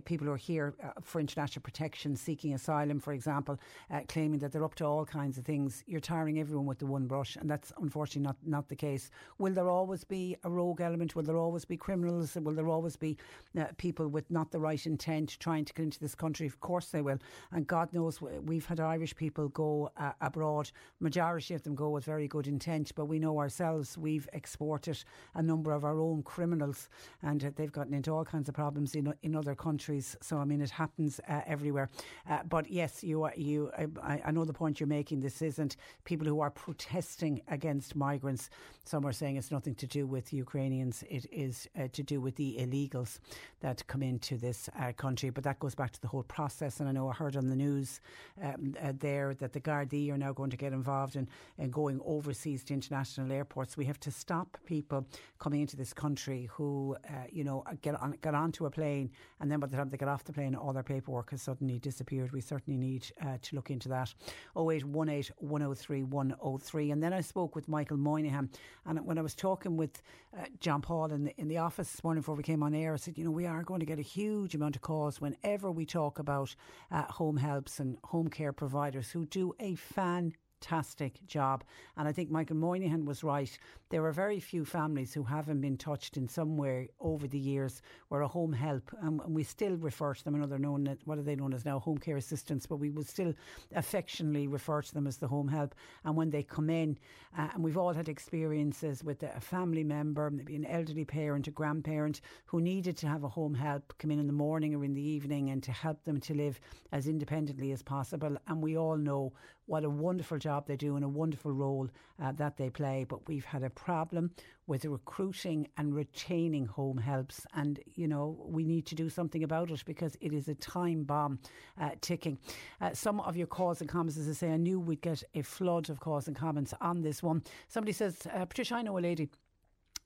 people 0.06 0.28
who 0.28 0.34
are 0.34 0.38
here 0.38 0.74
uh, 0.84 0.90
for 1.02 1.20
international 1.20 1.62
protection, 1.62 2.16
seeking 2.16 2.54
asylum, 2.54 3.00
for 3.00 3.14
example, 3.14 3.60
uh, 3.92 4.02
claiming 4.08 4.40
that 4.40 4.52
they're 4.52 4.64
up 4.64 4.76
to 4.76 4.86
all 4.86 5.06
kinds 5.06 5.38
of 5.38 5.46
things. 5.46 5.84
You're 5.86 6.00
tarring 6.00 6.40
everyone 6.40 6.66
with 6.66 6.80
the 6.80 6.86
one 6.86 7.06
brush, 7.06 7.36
and 7.36 7.50
that's 7.50 7.72
unfortunately 7.80 8.24
not, 8.24 8.38
not 8.46 8.68
the 8.68 8.76
case. 8.76 9.12
Will 9.38 9.54
there 9.54 9.70
always 9.70 10.04
be 10.04 10.38
a 10.44 10.50
rogue 10.50 10.82
element? 10.82 11.16
Will 11.16 11.24
there 11.24 11.38
always 11.38 11.66
be 11.66 11.78
criminals? 11.78 12.36
Will 12.36 12.54
there 12.54 12.68
always 12.68 12.96
be 12.96 13.18
uh, 13.60 13.66
people 13.78 14.08
with 14.08 14.30
not 14.32 14.52
the 14.52 14.60
right 14.60 14.86
intent 14.86 15.38
trying 15.40 15.66
to 15.66 15.74
get 15.74 15.84
into 15.84 16.00
this 16.00 16.16
country? 16.16 16.48
Of 16.48 16.60
course 16.60 16.88
they 16.88 17.02
will. 17.02 17.20
And 17.52 17.68
God 17.68 17.94
knows 17.94 18.22
we've 18.22 18.66
had 18.66 18.80
Irish 18.80 19.16
people 19.16 19.50
go 19.50 19.92
uh, 19.98 20.14
abroad. 20.22 20.72
Majority 21.00 21.54
of 21.54 21.64
them 21.64 21.76
go 21.76 21.90
with 21.90 22.06
very 22.06 22.28
good 22.28 22.48
intent, 22.48 22.92
but 22.96 23.06
we 23.06 23.20
know 23.20 23.38
ourselves 23.40 23.98
we've 23.98 24.28
exported 24.34 25.04
a 25.36 25.44
number 25.44 25.72
of 25.72 25.84
our 25.84 26.00
own 26.00 26.24
criminals, 26.24 26.90
and 27.22 27.46
uh, 27.46 27.52
they've 27.56 27.72
gotten 27.72 27.94
into 27.94 28.12
all 28.12 28.26
kinds 28.26 28.50
of 28.50 28.56
problems 28.56 28.96
in, 28.96 29.14
in 29.22 29.36
other 29.36 29.54
countries 29.54 29.75
countries. 29.76 30.16
So 30.22 30.38
I 30.38 30.46
mean, 30.46 30.62
it 30.62 30.70
happens 30.70 31.20
uh, 31.28 31.42
everywhere. 31.46 31.90
Uh, 32.30 32.44
but 32.48 32.72
yes, 32.72 33.04
you 33.04 33.24
are, 33.24 33.34
you. 33.36 33.72
I, 34.02 34.22
I, 34.26 34.32
know 34.32 34.46
the 34.46 34.54
point 34.54 34.80
you're 34.80 34.88
making. 34.88 35.20
This 35.20 35.42
isn't 35.42 35.76
people 36.06 36.26
who 36.26 36.40
are 36.40 36.50
protesting 36.50 37.42
against 37.50 37.94
migrants. 37.94 38.50
Some 38.86 39.06
are 39.06 39.12
saying 39.12 39.36
it's 39.36 39.52
nothing 39.52 39.76
to 39.76 39.88
do 39.88 40.08
with 40.08 40.32
Ukrainians. 40.32 41.04
It 41.10 41.26
is 41.30 41.68
uh, 41.78 41.90
to 41.92 42.04
do 42.04 42.22
with 42.22 42.36
the 42.38 42.56
illegals 42.64 43.20
that 43.60 43.86
come 43.88 44.02
into 44.02 44.38
this 44.38 44.70
uh, 44.80 44.94
country. 44.94 45.30
But 45.30 45.44
that 45.44 45.60
goes 45.60 45.76
back 45.76 45.92
to 45.92 46.02
the 46.02 46.08
whole 46.08 46.24
process. 46.24 46.80
And 46.80 46.88
I 46.88 46.94
know 46.94 47.10
I 47.10 47.14
heard 47.14 47.36
on 47.36 47.50
the 47.50 47.56
news 47.56 48.00
um, 48.42 48.76
uh, 48.82 48.94
there 48.98 49.34
that 49.42 49.52
the 49.52 49.60
Gardaí 49.60 50.10
are 50.12 50.18
now 50.18 50.32
going 50.32 50.52
to 50.52 50.58
get 50.58 50.72
involved 50.72 51.18
in, 51.18 51.28
in 51.58 51.70
going 51.70 52.00
overseas 52.06 52.64
to 52.66 52.74
international 52.74 53.30
airports. 53.30 53.76
We 53.76 53.86
have 53.86 54.00
to 54.02 54.12
stop 54.12 54.58
people 54.66 55.06
coming 55.40 55.60
into 55.62 55.76
this 55.76 55.92
country 55.92 56.48
who, 56.54 56.96
uh, 57.10 57.28
you 57.30 57.44
know, 57.44 57.66
get 57.82 57.96
on 58.02 58.12
get 58.22 58.36
onto 58.36 58.66
a 58.68 58.70
plane 58.70 59.10
and 59.40 59.52
then 59.52 59.60
by 59.66 59.72
the 59.72 59.78
time 59.78 59.90
they 59.90 59.98
get 59.98 60.08
off 60.08 60.24
the 60.24 60.32
plane, 60.32 60.54
all 60.54 60.74
their 60.74 60.84
paperwork 60.84 61.32
has 61.32 61.42
suddenly 61.42 61.80
disappeared. 61.80 62.32
We 62.32 62.42
certainly 62.42 62.78
need 62.78 63.08
uh, 63.22 63.38
to 63.42 63.56
look 63.56 63.72
into 63.72 63.90
that. 63.90 64.14
0818 64.56 65.34
103 65.38 66.04
103. 66.04 66.92
And 66.92 67.02
then 67.02 67.14
I 67.14 67.22
spoke 67.22 67.56
with 67.56 67.68
Michael 67.68 67.98
Moynihan. 67.98 68.50
And 68.86 69.04
when 69.06 69.18
I 69.18 69.22
was 69.22 69.34
talking 69.34 69.76
with 69.76 70.04
uh, 70.38 70.46
John 70.60 70.82
Paul 70.82 71.12
in 71.12 71.24
the, 71.24 71.36
in 71.38 71.48
the 71.48 71.58
office 71.58 71.92
this 71.92 72.04
morning 72.04 72.22
before 72.22 72.36
we 72.36 72.44
came 72.44 72.62
on 72.62 72.76
air, 72.76 72.94
I 72.94 72.98
said, 72.98 73.18
you 73.18 73.24
know, 73.24 73.32
we 73.32 73.48
are 73.48 73.64
going 73.64 73.80
to 73.80 73.86
get 73.88 73.98
a 73.98 74.04
huge 74.04 74.54
amount 74.54 74.76
of 74.76 74.84
calls 74.84 75.20
whenever 75.20 75.72
we 75.72 75.86
talk 75.86 76.20
about 76.20 76.56
uh, 76.92 77.04
home 77.04 77.38
helps 77.38 77.80
and 77.80 77.98
home 78.04 78.28
care 78.28 78.54
providers 78.54 79.10
who 79.10 79.26
do 79.26 79.56
a 79.60 79.74
fan 79.76 80.34
fantastic 80.66 81.26
job. 81.28 81.64
And 81.98 82.08
I 82.08 82.12
think 82.12 82.30
Michael 82.30 82.56
Moynihan 82.56 83.06
was 83.06 83.24
right. 83.24 83.58
There 83.90 84.06
are 84.06 84.12
very 84.12 84.40
few 84.40 84.66
families 84.66 85.14
who 85.14 85.24
haven't 85.24 85.62
been 85.62 85.78
touched 85.78 86.18
in 86.18 86.28
some 86.28 86.58
way 86.58 86.90
over 87.00 87.28
the 87.28 87.38
years 87.38 87.82
where 88.10 88.22
a 88.22 88.28
home 88.28 88.54
help, 88.54 88.92
and 89.02 89.22
we 89.28 89.44
still 89.44 89.76
refer 89.78 90.14
to 90.14 90.24
them, 90.24 90.36
I 90.36 90.40
know 90.40 90.48
they're 90.48 90.60
known, 90.60 90.98
what 91.06 91.18
are 91.18 91.24
they 91.24 91.36
known 91.36 91.54
as 91.54 91.66
now, 91.66 91.80
home 91.80 91.98
care 91.98 92.18
assistants, 92.18 92.66
but 92.66 92.78
we 92.78 92.90
will 92.90 93.04
still 93.04 93.34
affectionately 93.76 94.48
refer 94.48 94.82
to 94.82 94.94
them 94.94 95.08
as 95.08 95.18
the 95.18 95.28
home 95.28 95.48
help. 95.48 95.76
And 96.04 96.16
when 96.16 96.30
they 96.30 96.44
come 96.44 96.70
in, 96.70 96.98
uh, 97.38 97.50
and 97.54 97.64
we've 97.64 97.78
all 97.78 97.94
had 97.94 98.10
experiences 98.10 99.04
with 99.04 99.24
a 99.24 99.40
family 99.40 99.84
member, 99.84 100.30
maybe 100.30 100.56
an 100.56 100.66
elderly 100.66 101.06
parent, 101.06 101.48
a 101.48 101.52
grandparent, 101.52 102.22
who 102.46 102.62
needed 102.62 102.98
to 102.98 103.08
have 103.08 103.24
a 103.24 103.30
home 103.30 103.54
help 103.54 103.94
come 104.00 104.12
in 104.12 104.20
in 104.20 104.28
the 104.28 104.34
morning 104.34 104.74
or 104.74 104.84
in 104.84 104.94
the 104.94 105.02
evening 105.02 105.50
and 105.50 105.62
to 105.64 105.72
help 105.72 106.04
them 106.06 106.20
to 106.22 106.34
live 106.34 106.60
as 106.92 107.08
independently 107.08 107.72
as 107.72 107.84
possible. 107.84 108.38
And 108.48 108.64
we 108.64 108.78
all 108.78 108.98
know 108.98 109.34
what 109.68 109.84
a 109.84 109.90
wonderful 109.90 110.38
job 110.46 110.68
they 110.68 110.76
do 110.88 110.96
and 110.96 111.04
a 111.04 111.14
wonderful 111.22 111.52
role 111.52 111.88
uh, 112.22 112.32
that 112.34 112.58
they 112.58 112.70
play. 112.70 113.06
But 113.12 113.28
we've 113.28 113.50
had 113.54 113.64
a 113.64 113.70
problem 113.70 114.32
with 114.68 114.86
recruiting 114.86 115.68
and 115.78 115.96
retaining 115.96 116.66
home 116.66 116.98
helps, 116.98 117.38
and 117.54 117.80
you 117.96 118.08
know 118.08 118.26
we 118.58 118.64
need 118.64 118.86
to 118.92 118.96
do 118.96 119.10
something 119.10 119.44
about 119.44 119.72
it 119.72 119.84
because 119.86 120.14
it 120.22 120.34
is 120.34 120.48
a 120.48 120.56
time 120.56 121.04
bomb 121.04 121.40
uh, 121.82 121.92
ticking. 122.02 122.38
Uh, 122.82 122.94
some 122.94 123.20
of 123.22 123.36
your 123.36 123.48
calls 123.48 123.82
and 123.82 123.90
comments, 123.90 124.18
as 124.18 124.28
I 124.30 124.34
say, 124.34 124.50
I 124.52 124.58
knew 124.58 124.80
we'd 124.80 125.02
get 125.02 125.24
a 125.34 125.42
flood 125.42 125.90
of 125.90 126.00
calls 126.00 126.28
and 126.28 126.36
comments 126.36 126.74
on 126.82 127.02
this 127.02 127.24
one. 127.24 127.44
Somebody 127.68 127.94
says, 127.94 128.14
uh, 128.34 128.46
Patricia, 128.46 128.76
I 128.76 128.82
know 128.84 128.98
a 128.98 129.08
lady 129.12 129.30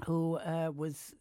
who 0.06 0.36
uh, 0.38 0.72
was 0.76 1.14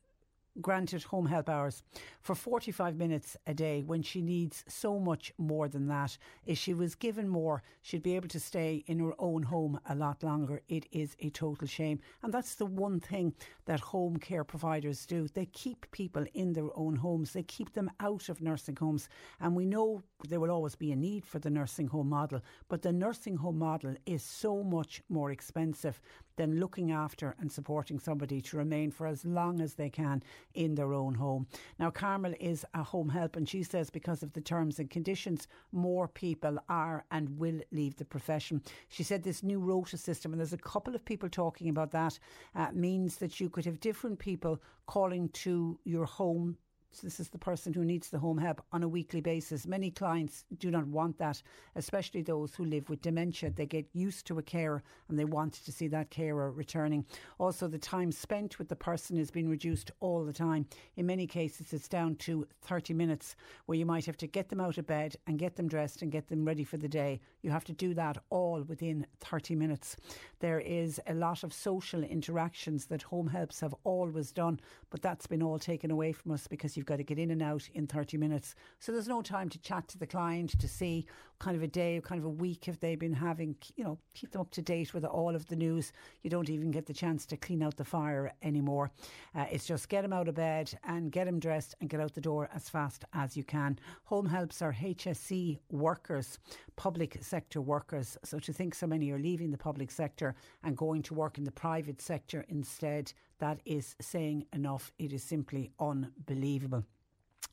granted 0.61 1.03
home 1.05 1.27
help 1.27 1.49
hours 1.49 1.83
for 2.21 2.35
45 2.35 2.97
minutes 2.97 3.37
a 3.47 3.55
day 3.55 3.83
when 3.83 4.03
she 4.03 4.23
needs 4.23 4.65
so 4.69 4.99
much 4.99 5.33
more 5.39 5.69
than 5.69 5.87
that. 5.89 6.17
If 6.47 6.59
she 6.59 6.75
was 6.75 6.95
given 6.95 7.29
more, 7.29 7.63
she'd 7.83 8.03
be 8.03 8.17
able 8.17 8.29
to 8.29 8.41
stay 8.41 8.85
in 8.87 8.99
her 8.99 9.15
own 9.19 9.43
home 9.43 9.81
a 9.89 9.95
lot 9.95 10.23
longer. 10.23 10.63
It 10.69 10.87
is 10.93 11.17
a 11.21 11.31
total 11.31 11.67
shame. 11.67 12.01
And 12.23 12.33
that's 12.33 12.55
the 12.55 12.67
one 12.67 13.01
thing 13.01 13.35
that 13.67 13.81
home 13.81 14.17
care 14.17 14.45
providers 14.45 15.07
do. 15.07 15.29
They 15.29 15.47
keep 15.47 15.91
people 15.91 16.25
in 16.35 16.53
their 16.53 16.71
own 16.75 16.97
homes, 16.97 17.33
they 17.33 17.43
keep 17.43 17.73
them 17.73 17.91
out 18.01 18.29
of 18.29 18.41
nursing 18.41 18.77
homes. 18.77 19.09
And 19.41 19.55
we 19.55 19.67
know 19.67 20.03
there 20.29 20.41
will 20.41 20.51
always 20.51 20.75
be 20.75 20.93
a 20.93 20.97
need 20.97 21.25
for 21.25 21.39
the 21.39 21.51
nursing 21.51 21.89
home 21.89 22.09
model, 22.09 22.41
but 22.69 22.83
the 22.83 22.93
nursing 22.93 23.37
home 23.37 23.59
model 23.59 23.95
is 24.07 24.23
so 24.23 24.63
much 24.63 25.03
more 25.09 25.31
expensive 25.31 26.01
than 26.39 26.61
looking 26.61 26.93
after 26.93 27.35
and 27.41 27.53
supporting 27.53 27.99
somebody 27.99 28.41
to 28.41 28.57
remain 28.57 28.91
for 28.91 29.07
as 29.07 29.25
long 29.25 29.61
as 29.61 29.75
they 29.75 29.91
can 29.91 30.23
in 30.55 30.77
their 30.77 30.95
own 30.95 31.15
home. 31.15 31.47
Now, 31.79 31.91
Carmel 31.91 32.33
is 32.41 32.65
a 32.75 32.83
home 32.83 33.09
help, 33.11 33.37
and 33.37 33.47
she 33.47 33.65
says 33.65 33.91
because 33.91 34.23
of 34.23 34.33
the 34.33 34.41
terms 34.41 34.79
and 34.79 34.89
conditions, 34.89 35.49
more 35.73 36.07
people 36.07 36.59
are 36.69 37.05
and 37.11 37.39
will 37.39 37.61
leave 37.73 37.97
the 37.97 38.05
profession. 38.05 38.63
She 38.89 39.03
said 39.03 39.25
this 39.25 39.43
new 39.43 39.59
rota 39.59 39.99
system, 39.99 40.33
and 40.33 40.41
there's 40.41 40.53
a 40.53 40.59
couple 40.59 40.95
of 40.95 41.05
people 41.05 41.29
talking 41.29 41.69
about 41.69 41.91
that, 41.91 42.19
uh, 42.55 42.69
means 42.73 43.17
that 43.17 43.41
you 43.41 43.51
could 43.51 43.65
have 43.65 43.81
different 43.81 44.21
people 44.21 44.63
calling 44.87 45.29
to 45.31 45.79
your 45.85 46.07
home 46.07 46.57
this 47.03 47.21
is 47.21 47.29
the 47.29 47.39
person 47.39 47.73
who 47.73 47.85
needs 47.85 48.11
the 48.11 48.19
home 48.19 48.39
help 48.39 48.63
on 48.73 48.83
a 48.83 48.89
weekly 48.89 49.21
basis. 49.21 49.67
Many 49.67 49.91
clients 49.91 50.45
do 50.59 50.71
not 50.71 50.87
want 50.87 51.19
that, 51.19 51.43
especially 51.77 52.23
those 52.23 52.55
who 52.55 52.65
live 52.65 52.89
with 52.89 53.03
dementia. 53.03 53.51
They 53.51 53.67
get 53.67 53.87
used 53.93 54.27
to 54.27 54.39
a 54.39 54.43
carer 54.43 54.83
and 55.09 55.19
they 55.19 55.25
want 55.25 55.53
to 55.55 55.71
see 55.71 55.87
that 55.89 56.11
carer 56.11 56.51
returning. 56.51 57.05
Also, 57.39 57.69
the 57.69 57.79
time 57.79 58.11
spent 58.11 58.59
with 58.59 58.69
the 58.69 58.77
person 58.77 59.17
has 59.17 59.31
been 59.31 59.49
reduced 59.49 59.93
all 60.01 60.25
the 60.25 60.33
time. 60.33 60.67
In 60.97 61.07
many 61.07 61.27
cases, 61.27 61.73
it's 61.73 61.89
down 61.89 62.17
to 62.17 62.47
30 62.63 62.95
minutes 62.95 63.37
where 63.67 63.79
you 63.79 63.87
might 63.87 64.07
have 64.07 64.17
to 64.17 64.27
get 64.27 64.49
them 64.49 64.61
out 64.61 64.79
of 64.79 64.87
bed 64.87 65.15
and 65.27 65.39
get 65.39 65.57
them 65.57 65.69
dressed 65.69 66.03
and 66.03 66.11
get 66.11 66.29
them 66.29 66.45
ready 66.45 66.65
for 66.65 66.79
the 66.79 66.89
day. 66.89 67.21
You 67.43 67.51
have 67.51 67.65
to 67.65 67.73
do 67.73 67.95
that 67.95 68.19
all 68.31 68.63
within 68.63 69.07
30 69.21 69.55
minutes. 69.55 69.97
There 70.41 70.61
is 70.61 71.01
a 71.07 71.15
lot 71.15 71.45
of 71.45 71.53
social 71.53 72.03
interactions 72.03 72.87
that 72.87 73.03
home 73.03 73.29
helps 73.29 73.61
have 73.61 73.75
always 73.85 74.33
done, 74.33 74.59
but 74.91 75.03
that's 75.03 75.27
been 75.27 75.43
all 75.43 75.59
taken 75.59 75.91
away 75.91 76.13
from 76.13 76.33
us 76.33 76.49
because 76.49 76.77
you've 76.79 76.87
got 76.87 76.97
to 76.97 77.05
get 77.05 77.19
in 77.19 77.31
and 77.31 77.43
out 77.43 77.69
in 77.75 77.87
30 77.87 78.17
minutes. 78.17 78.55
So 78.79 78.93
there's 78.93 79.09
no 79.09 79.21
time 79.21 79.51
to 79.51 79.59
chat 79.59 79.89
to 79.89 79.99
the 79.99 80.07
client 80.07 80.59
to 80.61 80.69
see 80.69 81.07
kind 81.39 81.57
of 81.57 81.63
a 81.63 81.69
day, 81.69 82.01
kind 82.05 82.19
of 82.19 82.25
a 82.25 82.31
week 82.31 82.65
have 82.65 82.81
they 82.81 82.97
been 82.97 83.13
having, 83.13 83.57
you 83.77 83.85
know, 83.85 83.99
keep 84.15 84.31
them 84.33 84.41
up 84.41 84.51
to 84.51 84.63
date 84.63 84.93
with 84.93 85.05
all 85.05 85.35
of 85.35 85.47
the 85.47 85.57
news. 85.57 85.93
You 86.23 86.31
don't 86.31 86.51
even 86.51 86.71
get 86.71 86.87
the 86.87 86.93
chance 86.93 87.27
to 87.27 87.37
clean 87.37 87.63
out 87.63 87.77
the 87.77 87.85
fire 87.85 88.33
anymore. 88.43 88.91
Uh, 89.35 89.47
it's 89.51 89.67
just 89.67 89.89
get 89.89 90.03
them 90.03 90.13
out 90.13 90.29
of 90.29 90.35
bed 90.35 90.73
and 90.85 91.13
get 91.13 91.27
them 91.27 91.39
dressed 91.39 91.75
and 91.81 91.89
get 91.89 92.01
out 92.01 92.15
the 92.15 92.21
door 92.21 92.49
as 92.55 92.69
fast 92.69 93.05
as 93.13 93.37
you 93.37 93.45
can. 93.45 93.79
Home 94.05 94.27
helps 94.27 94.63
are 94.63 94.73
HSE 94.73 95.59
workers, 95.71 96.39
public 96.77 97.19
sector 97.21 97.61
workers. 97.61 98.17
So 98.25 98.39
to 98.41 98.53
think 98.53 98.75
so 98.75 98.87
many 98.87 99.11
are 99.11 99.19
leaving 99.19 99.51
the 99.51 99.59
public 99.59 99.91
sector 99.91 100.35
and 100.65 100.77
going 100.77 101.03
to 101.03 101.15
work 101.15 101.39
in 101.39 101.45
the 101.45 101.53
private 101.53 102.01
sector 102.01 102.45
instead, 102.49 103.13
that 103.39 103.61
is 103.65 103.95
saying 104.01 104.47
enough. 104.53 104.93
It 104.99 105.13
is 105.13 105.23
simply 105.23 105.71
unbelievable 105.79 106.85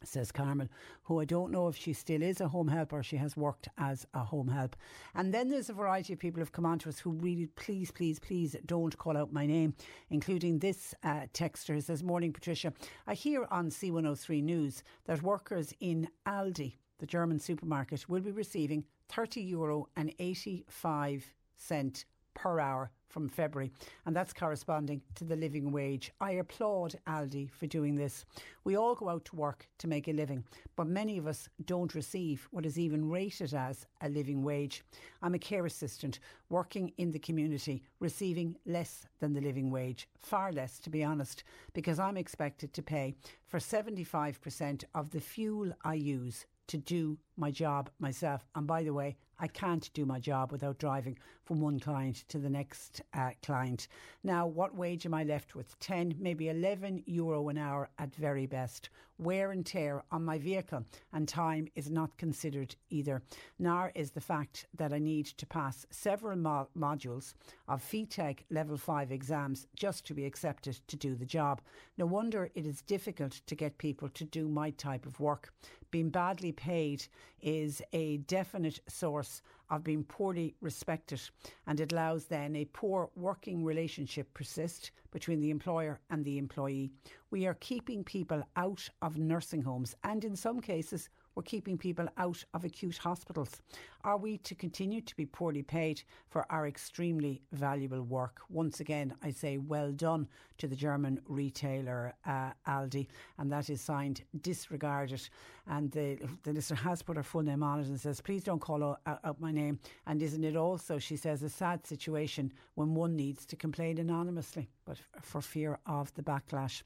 says 0.03 0.31
Carmel, 0.31 0.67
who 1.03 1.19
I 1.19 1.25
don't 1.25 1.51
know 1.51 1.67
if 1.67 1.75
she 1.75 1.93
still 1.93 2.21
is 2.21 2.41
a 2.41 2.47
home 2.47 2.67
help 2.67 2.93
or 2.93 3.03
she 3.03 3.17
has 3.17 3.36
worked 3.36 3.69
as 3.77 4.05
a 4.13 4.19
home 4.19 4.47
help. 4.47 4.75
And 5.13 5.33
then 5.33 5.49
there's 5.49 5.69
a 5.69 5.73
variety 5.73 6.13
of 6.13 6.19
people 6.19 6.38
who 6.38 6.41
have 6.41 6.51
come 6.51 6.65
on 6.65 6.79
to 6.79 6.89
us 6.89 6.99
who 6.99 7.11
really, 7.11 7.47
please, 7.55 7.91
please, 7.91 8.19
please 8.19 8.55
don't 8.65 8.97
call 8.97 9.17
out 9.17 9.33
my 9.33 9.45
name, 9.45 9.73
including 10.09 10.59
this 10.59 10.93
uh, 11.03 11.27
texter 11.33 11.81
says, 11.81 12.03
Morning, 12.03 12.33
Patricia. 12.33 12.73
I 13.07 13.13
hear 13.13 13.47
on 13.51 13.69
C103 13.69 14.43
News 14.43 14.83
that 15.05 15.21
workers 15.21 15.73
in 15.79 16.07
Aldi, 16.27 16.75
the 16.99 17.05
German 17.05 17.39
supermarket, 17.39 18.07
will 18.07 18.21
be 18.21 18.31
receiving 18.31 18.86
30 19.09 19.41
euro 19.41 19.88
and 19.95 20.13
85 20.19 21.33
cent 21.57 22.05
per 22.33 22.59
hour 22.59 22.91
from 23.16 23.30
February, 23.30 23.72
and 24.05 24.13
that's 24.13 24.34
corresponding 24.34 25.01
to 25.16 25.24
the 25.24 25.38
living 25.38 25.72
wage. 25.72 26.11
I 26.20 26.32
applaud 26.32 26.95
Aldi 27.07 27.49
for 27.49 27.66
doing 27.66 27.95
this. 27.95 28.26
We 28.66 28.76
all 28.76 28.93
go 28.93 29.07
out 29.07 29.24
to 29.26 29.38
work 29.38 29.70
to 29.78 29.88
make 29.88 30.09
a 30.09 30.11
living, 30.11 30.43
but 30.76 30.88
many 30.88 31.18
of 31.18 31.26
us 31.26 31.47
don't 31.63 31.95
receive 31.95 32.45
what 32.51 32.66
is 32.66 32.78
even 32.78 33.09
rated 33.09 33.53
as 33.53 33.88
a 34.01 34.09
living 34.09 34.43
wage. 34.43 34.84
I'm 35.22 35.34
a 35.34 35.39
care 35.39 35.66
assistant 35.66 36.20
working 36.49 36.91
in 36.97 37.11
the 37.11 37.20
community, 37.20 37.84
receiving 38.01 38.57
less 38.66 39.07
than 39.22 39.32
the 39.32 39.39
living 39.39 39.72
wage, 39.72 40.09
far 40.18 40.51
less 40.51 40.78
to 40.80 40.89
be 40.89 41.01
honest, 41.01 41.45
because 41.72 41.99
I'm 41.99 42.18
expected 42.18 42.74
to 42.74 42.84
pay 42.84 43.16
for 43.47 43.59
75% 43.59 44.84
of 44.93 45.11
the 45.11 45.22
fuel 45.22 45.72
I 45.86 45.93
use 45.93 46.45
to 46.68 46.78
do 46.78 47.18
my 47.38 47.51
job 47.51 47.89
myself. 47.99 48.45
And 48.55 48.65
by 48.67 48.83
the 48.83 48.93
way, 48.93 49.17
I 49.38 49.47
can't 49.47 49.89
do 49.93 50.05
my 50.05 50.19
job 50.19 50.51
without 50.51 50.77
driving 50.77 51.17
from 51.43 51.59
one 51.59 51.79
client 51.79 52.23
to 52.29 52.39
the 52.39 52.49
next 52.49 53.01
uh, 53.13 53.31
client. 53.43 53.89
Now, 54.23 54.47
what 54.47 54.75
wage 54.75 55.05
am 55.05 55.13
I 55.13 55.23
left 55.23 55.55
with? 55.55 55.77
10, 55.79 56.15
maybe 56.19 56.49
11 56.49 57.03
euro 57.05 57.49
an 57.49 57.57
hour 57.57 57.89
at 57.99 58.15
very 58.15 58.45
best. 58.45 58.89
Wear 59.17 59.51
and 59.51 59.65
tear 59.65 60.03
on 60.11 60.25
my 60.25 60.38
vehicle 60.38 60.83
and 61.13 61.27
time 61.27 61.67
is 61.75 61.89
not 61.89 62.17
considered 62.17 62.75
either. 62.89 63.21
Nor 63.59 63.91
is 63.95 64.11
the 64.11 64.21
fact 64.21 64.67
that 64.75 64.93
I 64.93 64.99
need 64.99 65.25
to 65.25 65.45
pass 65.45 65.86
several 65.89 66.38
mo- 66.38 66.69
modules 66.77 67.33
of 67.67 67.81
FETAC 67.81 68.39
level 68.49 68.77
5 68.77 69.11
exams 69.11 69.67
just 69.75 70.05
to 70.07 70.13
be 70.13 70.25
accepted 70.25 70.79
to 70.88 70.95
do 70.95 71.15
the 71.15 71.25
job. 71.25 71.61
No 71.97 72.05
wonder 72.05 72.49
it 72.55 72.65
is 72.65 72.81
difficult 72.81 73.41
to 73.45 73.55
get 73.55 73.77
people 73.77 74.09
to 74.09 74.23
do 74.23 74.47
my 74.47 74.71
type 74.71 75.05
of 75.05 75.19
work. 75.19 75.53
Being 75.91 76.09
badly 76.09 76.51
paid 76.51 77.07
is 77.41 77.82
a 77.93 78.17
definite 78.17 78.80
source 78.88 79.41
of 79.69 79.84
being 79.84 80.03
poorly 80.03 80.55
respected 80.61 81.21
and 81.67 81.80
it 81.80 81.91
allows 81.91 82.26
then 82.26 82.55
a 82.55 82.65
poor 82.65 83.09
working 83.15 83.63
relationship 83.63 84.32
persist 84.34 84.91
between 85.11 85.39
the 85.41 85.49
employer 85.49 85.99
and 86.09 86.23
the 86.23 86.38
employee. 86.38 86.91
We 87.32 87.47
are 87.47 87.55
keeping 87.55 88.03
people 88.03 88.43
out 88.55 88.88
of 89.01 89.17
nursing 89.17 89.61
homes 89.61 89.95
and 90.03 90.23
in 90.23 90.36
some 90.36 90.59
cases 90.59 91.09
we're 91.36 91.43
keeping 91.43 91.78
people 91.78 92.07
out 92.17 92.43
of 92.53 92.63
acute 92.63 92.97
hospitals. 92.97 93.61
Are 94.03 94.17
we 94.17 94.38
to 94.39 94.55
continue 94.55 95.01
to 95.01 95.15
be 95.15 95.26
poorly 95.26 95.63
paid 95.63 96.01
for 96.30 96.45
our 96.49 96.65
extremely 96.65 97.41
valuable 97.51 98.01
work? 98.03 98.39
Once 98.49 98.80
again, 98.80 99.13
I 99.21 99.32
say 99.32 99.57
well 99.57 99.91
done 99.91 100.28
to 100.59 100.67
the 100.67 100.76
German 100.76 101.19
retailer 101.28 102.13
uh, 102.26 102.51
Aldi, 102.67 103.07
and 103.38 103.51
that 103.51 103.69
is 103.69 103.82
signed 103.82 104.23
disregarded. 104.41 105.28
And 105.68 105.91
the, 105.91 106.18
the 106.43 106.53
listener 106.53 106.78
has 106.78 107.01
put 107.01 107.18
her 107.18 107.24
full 107.24 107.41
name 107.41 107.63
on 107.63 107.80
it 107.80 107.88
and 107.88 107.99
says, 107.99 108.22
please 108.22 108.43
don't 108.43 108.59
call 108.59 108.84
out, 108.84 108.99
out 109.05 109.41
my 109.41 109.51
name. 109.51 109.80
And 110.05 110.22
isn't 110.22 110.43
it 110.43 110.55
also, 110.55 110.99
she 110.99 111.16
says, 111.16 111.41
a 111.41 111.49
sad 111.49 111.86
situation 111.86 112.53
when 112.76 112.93
one 112.93 113.16
needs 113.16 113.45
to 113.47 113.55
complain 113.55 113.97
anonymously, 113.97 114.70
but 114.86 114.97
for 115.22 115.41
fear 115.41 115.80
of 115.88 116.13
the 116.13 116.22
backlash. 116.22 116.84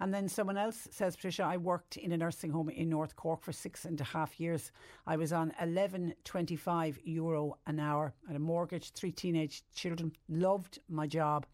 And 0.00 0.12
then 0.12 0.28
someone 0.28 0.58
else 0.58 0.88
says, 0.90 1.16
Patricia, 1.16 1.42
I 1.42 1.56
worked 1.56 1.96
in 1.96 2.12
a 2.12 2.16
nursing 2.16 2.50
home 2.50 2.68
in 2.68 2.88
North 2.88 3.16
Cork 3.16 3.42
for 3.42 3.52
six 3.52 3.84
and 3.84 4.00
a 4.00 4.04
half 4.04 4.38
years. 4.38 4.72
I 5.06 5.16
was 5.16 5.32
on 5.32 5.52
11.25 5.60 6.98
euro 7.04 7.56
an 7.66 7.80
hour. 7.80 8.12
at 8.28 8.36
a 8.36 8.38
mortgage, 8.38 8.92
three 8.92 9.12
teenage 9.12 9.62
children. 9.74 10.12
Loved 10.28 10.78
my 10.88 11.06
job 11.06 11.46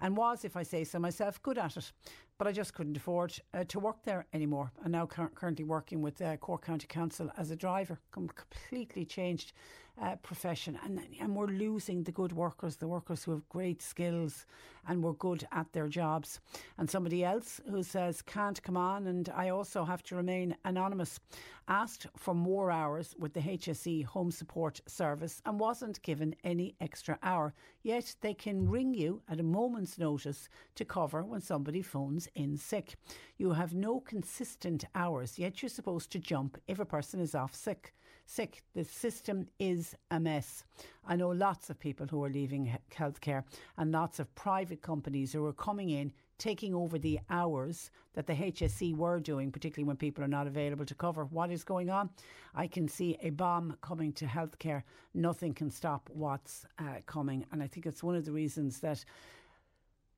and 0.00 0.16
was, 0.16 0.44
if 0.44 0.56
I 0.56 0.62
say 0.62 0.84
so 0.84 0.98
myself, 0.98 1.42
good 1.42 1.58
at 1.58 1.76
it 1.76 1.92
but 2.38 2.46
I 2.46 2.52
just 2.52 2.72
couldn't 2.72 2.96
afford 2.96 3.34
uh, 3.52 3.64
to 3.68 3.80
work 3.80 4.04
there 4.04 4.26
anymore. 4.32 4.72
And 4.82 4.92
now 4.92 5.06
cur- 5.06 5.30
currently 5.34 5.64
working 5.64 6.00
with 6.00 6.22
uh, 6.22 6.36
Cork 6.36 6.64
County 6.64 6.86
Council 6.86 7.30
as 7.36 7.50
a 7.50 7.56
driver, 7.56 7.98
completely 8.12 9.04
changed 9.04 9.52
uh, 10.00 10.16
profession, 10.16 10.78
and 10.84 11.00
and 11.20 11.34
we're 11.34 11.46
losing 11.46 12.02
the 12.02 12.12
good 12.12 12.32
workers, 12.32 12.76
the 12.76 12.86
workers 12.86 13.24
who 13.24 13.32
have 13.32 13.48
great 13.48 13.82
skills 13.82 14.46
and 14.86 15.02
were 15.02 15.14
good 15.14 15.46
at 15.52 15.70
their 15.72 15.88
jobs. 15.88 16.40
And 16.78 16.88
somebody 16.88 17.24
else 17.24 17.60
who 17.68 17.82
says 17.82 18.22
can't 18.22 18.62
come 18.62 18.76
on, 18.76 19.06
and 19.06 19.28
I 19.34 19.50
also 19.50 19.84
have 19.84 20.02
to 20.04 20.16
remain 20.16 20.56
anonymous, 20.64 21.20
asked 21.66 22.06
for 22.16 22.34
more 22.34 22.70
hours 22.70 23.14
with 23.18 23.34
the 23.34 23.40
HSE 23.40 24.04
Home 24.04 24.30
Support 24.30 24.80
Service 24.86 25.42
and 25.44 25.60
wasn't 25.60 26.02
given 26.02 26.34
any 26.44 26.74
extra 26.80 27.18
hour. 27.22 27.52
Yet 27.82 28.14
they 28.20 28.34
can 28.34 28.68
ring 28.68 28.94
you 28.94 29.22
at 29.28 29.40
a 29.40 29.42
moment's 29.42 29.98
notice 29.98 30.48
to 30.76 30.84
cover 30.84 31.24
when 31.24 31.40
somebody 31.40 31.82
phones 31.82 32.27
in 32.34 32.56
sick. 32.56 32.96
You 33.36 33.52
have 33.52 33.74
no 33.74 34.00
consistent 34.00 34.84
hours, 34.94 35.38
yet 35.38 35.62
you're 35.62 35.68
supposed 35.68 36.10
to 36.12 36.18
jump 36.18 36.58
if 36.66 36.78
a 36.78 36.84
person 36.84 37.20
is 37.20 37.34
off 37.34 37.54
sick 37.54 37.92
sick. 38.28 38.62
The 38.74 38.84
system 38.84 39.48
is 39.58 39.96
a 40.10 40.20
mess. 40.20 40.64
I 41.06 41.16
know 41.16 41.30
lots 41.30 41.70
of 41.70 41.78
people 41.78 42.06
who 42.06 42.22
are 42.22 42.30
leaving 42.30 42.78
healthcare 42.94 43.42
and 43.78 43.90
lots 43.90 44.20
of 44.20 44.32
private 44.34 44.82
companies 44.82 45.32
who 45.32 45.44
are 45.46 45.52
coming 45.52 45.90
in 45.90 46.12
taking 46.36 46.74
over 46.74 46.98
the 46.98 47.18
hours 47.30 47.90
that 48.14 48.26
the 48.26 48.34
HSE 48.34 48.96
were 48.96 49.18
doing, 49.18 49.50
particularly 49.50 49.88
when 49.88 49.96
people 49.96 50.22
are 50.22 50.28
not 50.28 50.46
available 50.46 50.84
to 50.84 50.94
cover 50.94 51.24
what 51.24 51.50
is 51.50 51.64
going 51.64 51.90
on. 51.90 52.10
I 52.54 52.68
can 52.68 52.86
see 52.86 53.16
a 53.22 53.30
bomb 53.30 53.76
coming 53.80 54.12
to 54.14 54.26
healthcare. 54.26 54.82
Nothing 55.14 55.52
can 55.52 55.70
stop 55.70 56.08
what's 56.12 56.64
uh, 56.78 57.00
coming. 57.06 57.44
And 57.50 57.62
I 57.62 57.66
think 57.66 57.86
it's 57.86 58.04
one 58.04 58.14
of 58.14 58.24
the 58.24 58.32
reasons 58.32 58.78
that 58.80 59.04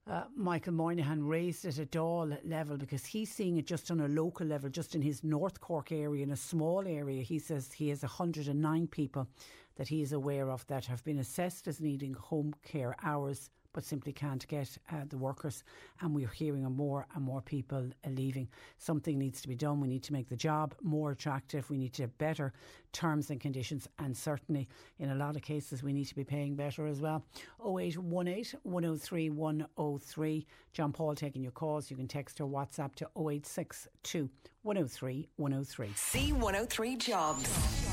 uh, 0.07 0.25
Michael 0.35 0.73
Moynihan 0.73 1.23
raised 1.23 1.65
it 1.65 1.79
at 1.79 1.91
Dáil 1.91 2.37
level 2.45 2.77
because 2.77 3.05
he's 3.05 3.31
seeing 3.31 3.59
it 3.59 3.67
just 3.67 3.91
on 3.91 4.01
a 4.01 4.09
local 4.09 4.47
level, 4.47 4.71
just 4.71 4.95
in 4.95 5.03
his 5.03 5.23
North 5.23 5.61
Cork 5.61 5.93
area, 5.93 6.23
in 6.23 6.31
a 6.31 6.37
small 6.37 6.87
area. 6.87 7.23
He 7.23 7.39
says 7.39 7.73
he 7.73 7.89
has 7.91 8.03
109 8.03 8.87
people 8.89 9.29
that 9.77 9.89
he 9.89 10.03
is 10.03 10.13
aware 10.13 10.51
of 10.51 10.67
that 10.67 10.87
have 10.87 11.05
been 11.05 11.19
assessed 11.19 11.69
as 11.69 11.81
needing 11.81 12.15
home 12.15 12.55
care 12.65 12.97
hours 13.03 13.51
but 13.73 13.85
simply 13.85 14.13
can't 14.13 14.47
get 14.49 14.77
uh, 14.93 15.05
the 15.09 15.17
workers. 15.17 15.65
And 16.01 16.15
we're 16.15 16.29
hearing 16.29 16.65
of 16.65 16.73
more 16.73 17.07
and 17.15 17.25
more 17.25 17.41
people 17.41 17.89
leaving. 18.07 18.49
Something 18.79 19.19
needs 19.19 19.41
to 19.43 19.49
be 19.49 19.55
done. 19.55 19.81
We 19.81 19.89
need 19.89 20.03
to 20.05 20.13
make 20.13 20.29
the 20.29 20.37
job 20.37 20.75
more 20.83 21.13
attractive. 21.13 21.69
We 21.71 21.79
need 21.79 21.93
to 21.95 22.03
have 22.03 22.19
better 22.19 22.53
terms 22.93 23.31
and 23.31 23.41
conditions. 23.41 23.89
And 23.99 24.17
certainly, 24.17 24.69
in 24.99 25.11
a 25.11 25.15
lot 25.15 25.37
of 25.37 25.43
cases, 25.43 25.83
we 25.83 25.93
need 25.93 26.07
to 26.07 26.15
be 26.15 26.25
paying 26.25 26.57
better 26.57 26.87
as 26.87 27.01
well. 27.01 27.25
0818 27.65 28.61
103 28.63 29.31
103. 29.31 30.47
John 30.73 30.93
Paul 30.93 31.15
taking 31.15 31.43
your 31.43 31.53
calls. 31.53 31.91
You 31.91 31.97
can 31.97 32.09
text 32.09 32.41
or 32.41 32.49
WhatsApp 32.49 32.95
to 32.97 33.05
0862 33.17 34.29
103 34.63 35.29
103. 35.37 35.89
C103 35.89 36.99
Jobs. 36.99 37.90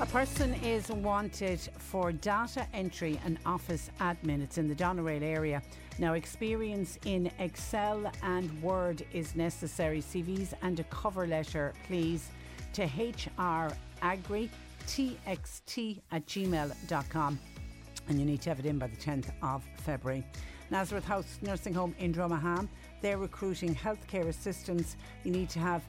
A 0.00 0.06
person 0.06 0.54
is 0.54 0.90
wanted 0.90 1.60
for 1.78 2.10
data 2.10 2.66
entry 2.74 3.20
and 3.24 3.38
office 3.46 3.90
admin. 4.00 4.42
It's 4.42 4.58
in 4.58 4.66
the 4.66 4.74
Doneraile 4.74 5.22
area. 5.22 5.62
Now, 6.00 6.14
experience 6.14 6.98
in 7.04 7.30
Excel 7.38 8.10
and 8.24 8.60
Word 8.60 9.06
is 9.12 9.36
necessary. 9.36 10.02
CVs 10.02 10.52
and 10.62 10.80
a 10.80 10.84
cover 10.84 11.28
letter, 11.28 11.74
please, 11.86 12.28
to 12.72 12.84
hragritxt 12.86 13.28
at 16.10 16.26
gmail.com. 16.26 17.38
And 18.08 18.18
you 18.18 18.26
need 18.26 18.42
to 18.42 18.48
have 18.50 18.58
it 18.58 18.66
in 18.66 18.78
by 18.80 18.88
the 18.88 18.96
10th 18.96 19.30
of 19.44 19.62
February. 19.76 20.24
Nazareth 20.70 21.04
House 21.04 21.38
Nursing 21.40 21.72
Home 21.72 21.94
in 22.00 22.12
Dromahane. 22.12 22.68
They're 23.00 23.18
recruiting 23.18 23.72
healthcare 23.72 24.26
assistants. 24.26 24.96
You 25.22 25.30
need 25.30 25.50
to 25.50 25.60
have 25.60 25.84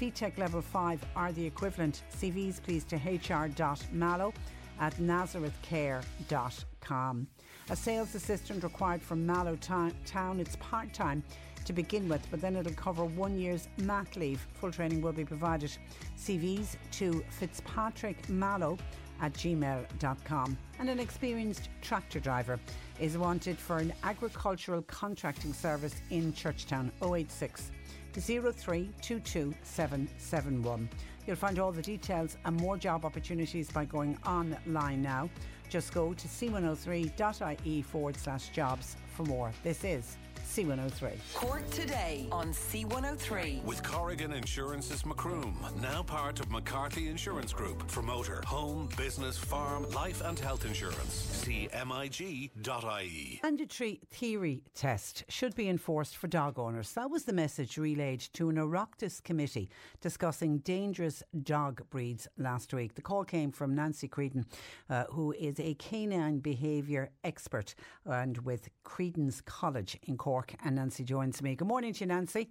FETAC 0.00 0.38
level 0.38 0.62
5 0.62 1.04
are 1.14 1.30
the 1.32 1.44
equivalent. 1.44 2.04
CVs 2.18 2.62
please 2.62 2.84
to 2.84 2.96
hr.mallow 2.96 4.32
at 4.80 4.96
nazarethcare.com. 4.96 7.26
A 7.68 7.76
sales 7.76 8.14
assistant 8.14 8.64
required 8.64 9.02
from 9.02 9.26
Mallow 9.26 9.56
Town. 9.56 10.40
It's 10.40 10.56
part 10.56 10.94
time 10.94 11.22
to 11.66 11.74
begin 11.74 12.08
with, 12.08 12.26
but 12.30 12.40
then 12.40 12.56
it'll 12.56 12.72
cover 12.72 13.04
one 13.04 13.38
year's 13.38 13.68
mat 13.76 14.16
leave. 14.16 14.40
Full 14.54 14.72
training 14.72 15.02
will 15.02 15.12
be 15.12 15.26
provided. 15.26 15.76
CVs 16.16 16.76
to 16.92 17.22
Fitzpatrick 17.28 18.26
Mallow 18.30 18.78
at 19.20 19.34
gmail.com. 19.34 20.56
And 20.78 20.88
an 20.88 20.98
experienced 20.98 21.68
tractor 21.82 22.20
driver 22.20 22.58
is 23.00 23.18
wanted 23.18 23.58
for 23.58 23.78
an 23.78 23.92
agricultural 24.04 24.82
contracting 24.82 25.52
service 25.52 25.96
in 26.10 26.32
Churchtown 26.32 26.92
086 27.02 27.72
0322771. 28.12 30.88
You'll 31.26 31.36
find 31.36 31.58
all 31.58 31.72
the 31.72 31.82
details 31.82 32.36
and 32.44 32.56
more 32.60 32.76
job 32.76 33.04
opportunities 33.04 33.68
by 33.70 33.84
going 33.84 34.16
online 34.26 35.02
now. 35.02 35.28
Just 35.68 35.92
go 35.94 36.12
to 36.12 36.28
c103.ie 36.28 37.82
forward 37.82 38.16
slash 38.16 38.48
jobs 38.48 38.96
for 39.14 39.22
more. 39.24 39.52
This 39.62 39.84
is 39.84 40.16
C103. 40.50 41.12
Cork 41.32 41.70
today 41.70 42.26
on 42.32 42.48
C103. 42.48 43.62
With 43.62 43.84
Corrigan 43.84 44.32
Insurance's 44.32 45.06
Macroom, 45.06 45.56
now 45.80 46.02
part 46.02 46.40
of 46.40 46.50
McCarthy 46.50 47.08
Insurance 47.08 47.52
Group 47.52 47.88
for 47.88 48.02
motor, 48.02 48.42
home, 48.44 48.88
business, 48.96 49.38
farm, 49.38 49.88
life 49.90 50.20
and 50.24 50.36
health 50.36 50.64
insurance. 50.64 51.12
See 51.12 51.68
MIG.ie. 51.72 53.40
Mandatory 53.44 54.00
theory 54.10 54.64
test 54.74 55.22
should 55.28 55.54
be 55.54 55.68
enforced 55.68 56.16
for 56.16 56.26
dog 56.26 56.58
owners. 56.58 56.90
That 56.94 57.10
was 57.10 57.22
the 57.26 57.32
message 57.32 57.78
relayed 57.78 58.20
to 58.32 58.48
an 58.48 58.56
Oireachtas 58.56 59.22
committee 59.22 59.70
discussing 60.00 60.58
dangerous 60.58 61.22
dog 61.44 61.82
breeds 61.90 62.26
last 62.38 62.74
week. 62.74 62.96
The 62.96 63.02
call 63.02 63.24
came 63.24 63.52
from 63.52 63.76
Nancy 63.76 64.08
Creedon, 64.08 64.46
uh, 64.88 65.04
who 65.10 65.30
is 65.30 65.60
a 65.60 65.74
canine 65.74 66.40
behaviour 66.40 67.10
expert 67.22 67.76
and 68.04 68.38
with 68.38 68.68
Creedon's 68.84 69.40
College 69.42 69.96
in 70.08 70.16
Cork. 70.16 70.39
And 70.64 70.76
Nancy 70.76 71.04
joins 71.04 71.42
me. 71.42 71.54
Good 71.54 71.68
morning 71.68 71.92
to 71.94 72.00
you, 72.00 72.06
Nancy. 72.06 72.48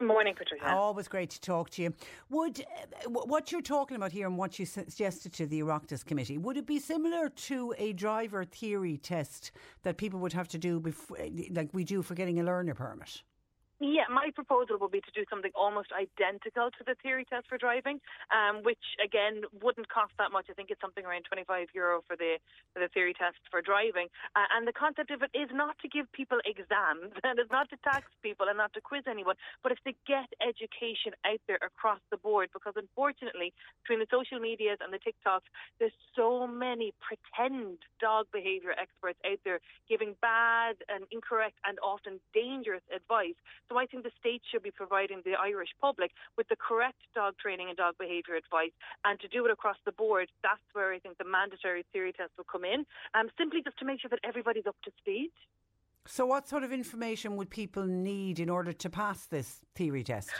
Morning, 0.00 0.34
Patricia. 0.34 0.74
Always 0.74 1.08
great 1.08 1.28
to 1.30 1.40
talk 1.40 1.68
to 1.70 1.82
you. 1.82 1.94
Would 2.30 2.60
uh, 2.60 3.10
what 3.10 3.52
you're 3.52 3.60
talking 3.60 3.96
about 3.98 4.12
here 4.12 4.26
and 4.26 4.38
what 4.38 4.58
you 4.58 4.64
suggested 4.64 5.34
to 5.34 5.46
the 5.46 5.60
Oireachtas 5.60 6.04
committee 6.04 6.38
would 6.38 6.56
it 6.56 6.66
be 6.66 6.78
similar 6.78 7.28
to 7.28 7.74
a 7.76 7.92
driver 7.92 8.44
theory 8.44 8.96
test 8.96 9.52
that 9.82 9.98
people 9.98 10.18
would 10.20 10.32
have 10.32 10.48
to 10.48 10.58
do 10.58 10.80
before, 10.80 11.18
like 11.50 11.68
we 11.74 11.84
do 11.84 12.00
for 12.00 12.14
getting 12.14 12.40
a 12.40 12.44
learner 12.44 12.74
permit? 12.74 13.22
Yeah, 13.80 14.04
my 14.12 14.28
proposal 14.36 14.76
would 14.76 14.92
be 14.92 15.00
to 15.00 15.14
do 15.16 15.24
something 15.32 15.50
almost 15.56 15.88
identical 15.88 16.68
to 16.68 16.82
the 16.84 17.00
theory 17.00 17.24
test 17.24 17.48
for 17.48 17.56
driving, 17.56 17.96
um, 18.28 18.60
which 18.60 19.00
again 19.00 19.40
wouldn't 19.56 19.88
cost 19.88 20.12
that 20.20 20.28
much. 20.28 20.52
I 20.52 20.52
think 20.52 20.68
it's 20.68 20.84
something 20.84 21.00
around 21.00 21.24
25 21.24 21.72
euro 21.72 22.04
for 22.04 22.12
the 22.12 22.36
for 22.76 22.80
the 22.84 22.92
theory 22.92 23.16
test 23.16 23.40
for 23.48 23.64
driving. 23.64 24.12
Uh, 24.36 24.44
and 24.52 24.68
the 24.68 24.76
concept 24.76 25.08
of 25.08 25.24
it 25.24 25.32
is 25.32 25.48
not 25.48 25.80
to 25.80 25.88
give 25.88 26.04
people 26.12 26.44
exams 26.44 27.08
and 27.24 27.40
it's 27.40 27.48
not 27.48 27.72
to 27.72 27.80
tax 27.80 28.04
people 28.20 28.52
and 28.52 28.60
not 28.60 28.68
to 28.76 28.84
quiz 28.84 29.08
anyone, 29.08 29.40
but 29.64 29.72
it's 29.72 29.80
to 29.88 29.96
get 30.04 30.28
education 30.44 31.16
out 31.24 31.40
there 31.48 31.58
across 31.64 32.04
the 32.12 32.20
board. 32.20 32.52
Because 32.52 32.76
unfortunately, 32.76 33.56
between 33.80 34.04
the 34.04 34.12
social 34.12 34.44
medias 34.44 34.84
and 34.84 34.92
the 34.92 35.00
TikToks, 35.00 35.48
there's 35.80 35.96
so 36.12 36.44
many 36.44 36.92
pretend 37.00 37.80
dog 37.96 38.28
behaviour 38.28 38.76
experts 38.76 39.16
out 39.24 39.40
there 39.48 39.64
giving 39.88 40.20
bad 40.20 40.76
and 40.92 41.08
incorrect 41.08 41.56
and 41.64 41.80
often 41.80 42.20
dangerous 42.36 42.84
advice. 42.92 43.40
So 43.70 43.78
I 43.78 43.86
think 43.86 44.02
the 44.02 44.10
state 44.18 44.42
should 44.50 44.64
be 44.64 44.72
providing 44.72 45.22
the 45.24 45.34
Irish 45.40 45.68
public 45.80 46.10
with 46.36 46.48
the 46.48 46.56
correct 46.56 46.98
dog 47.14 47.34
training 47.38 47.68
and 47.68 47.76
dog 47.76 47.94
behaviour 47.98 48.34
advice, 48.34 48.74
and 49.04 49.18
to 49.20 49.28
do 49.28 49.46
it 49.46 49.52
across 49.52 49.76
the 49.86 49.92
board. 49.92 50.28
That's 50.42 50.60
where 50.72 50.92
I 50.92 50.98
think 50.98 51.18
the 51.18 51.24
mandatory 51.24 51.84
theory 51.92 52.12
test 52.12 52.32
will 52.36 52.50
come 52.50 52.64
in, 52.64 52.84
um, 53.14 53.30
simply 53.38 53.62
just 53.62 53.78
to 53.78 53.84
make 53.84 54.00
sure 54.00 54.10
that 54.10 54.18
everybody's 54.24 54.66
up 54.66 54.76
to 54.84 54.90
speed. 54.98 55.30
So, 56.06 56.26
what 56.26 56.48
sort 56.48 56.64
of 56.64 56.72
information 56.72 57.36
would 57.36 57.50
people 57.50 57.84
need 57.84 58.40
in 58.40 58.50
order 58.50 58.72
to 58.72 58.90
pass 58.90 59.26
this 59.26 59.60
theory 59.76 60.02
test? 60.02 60.30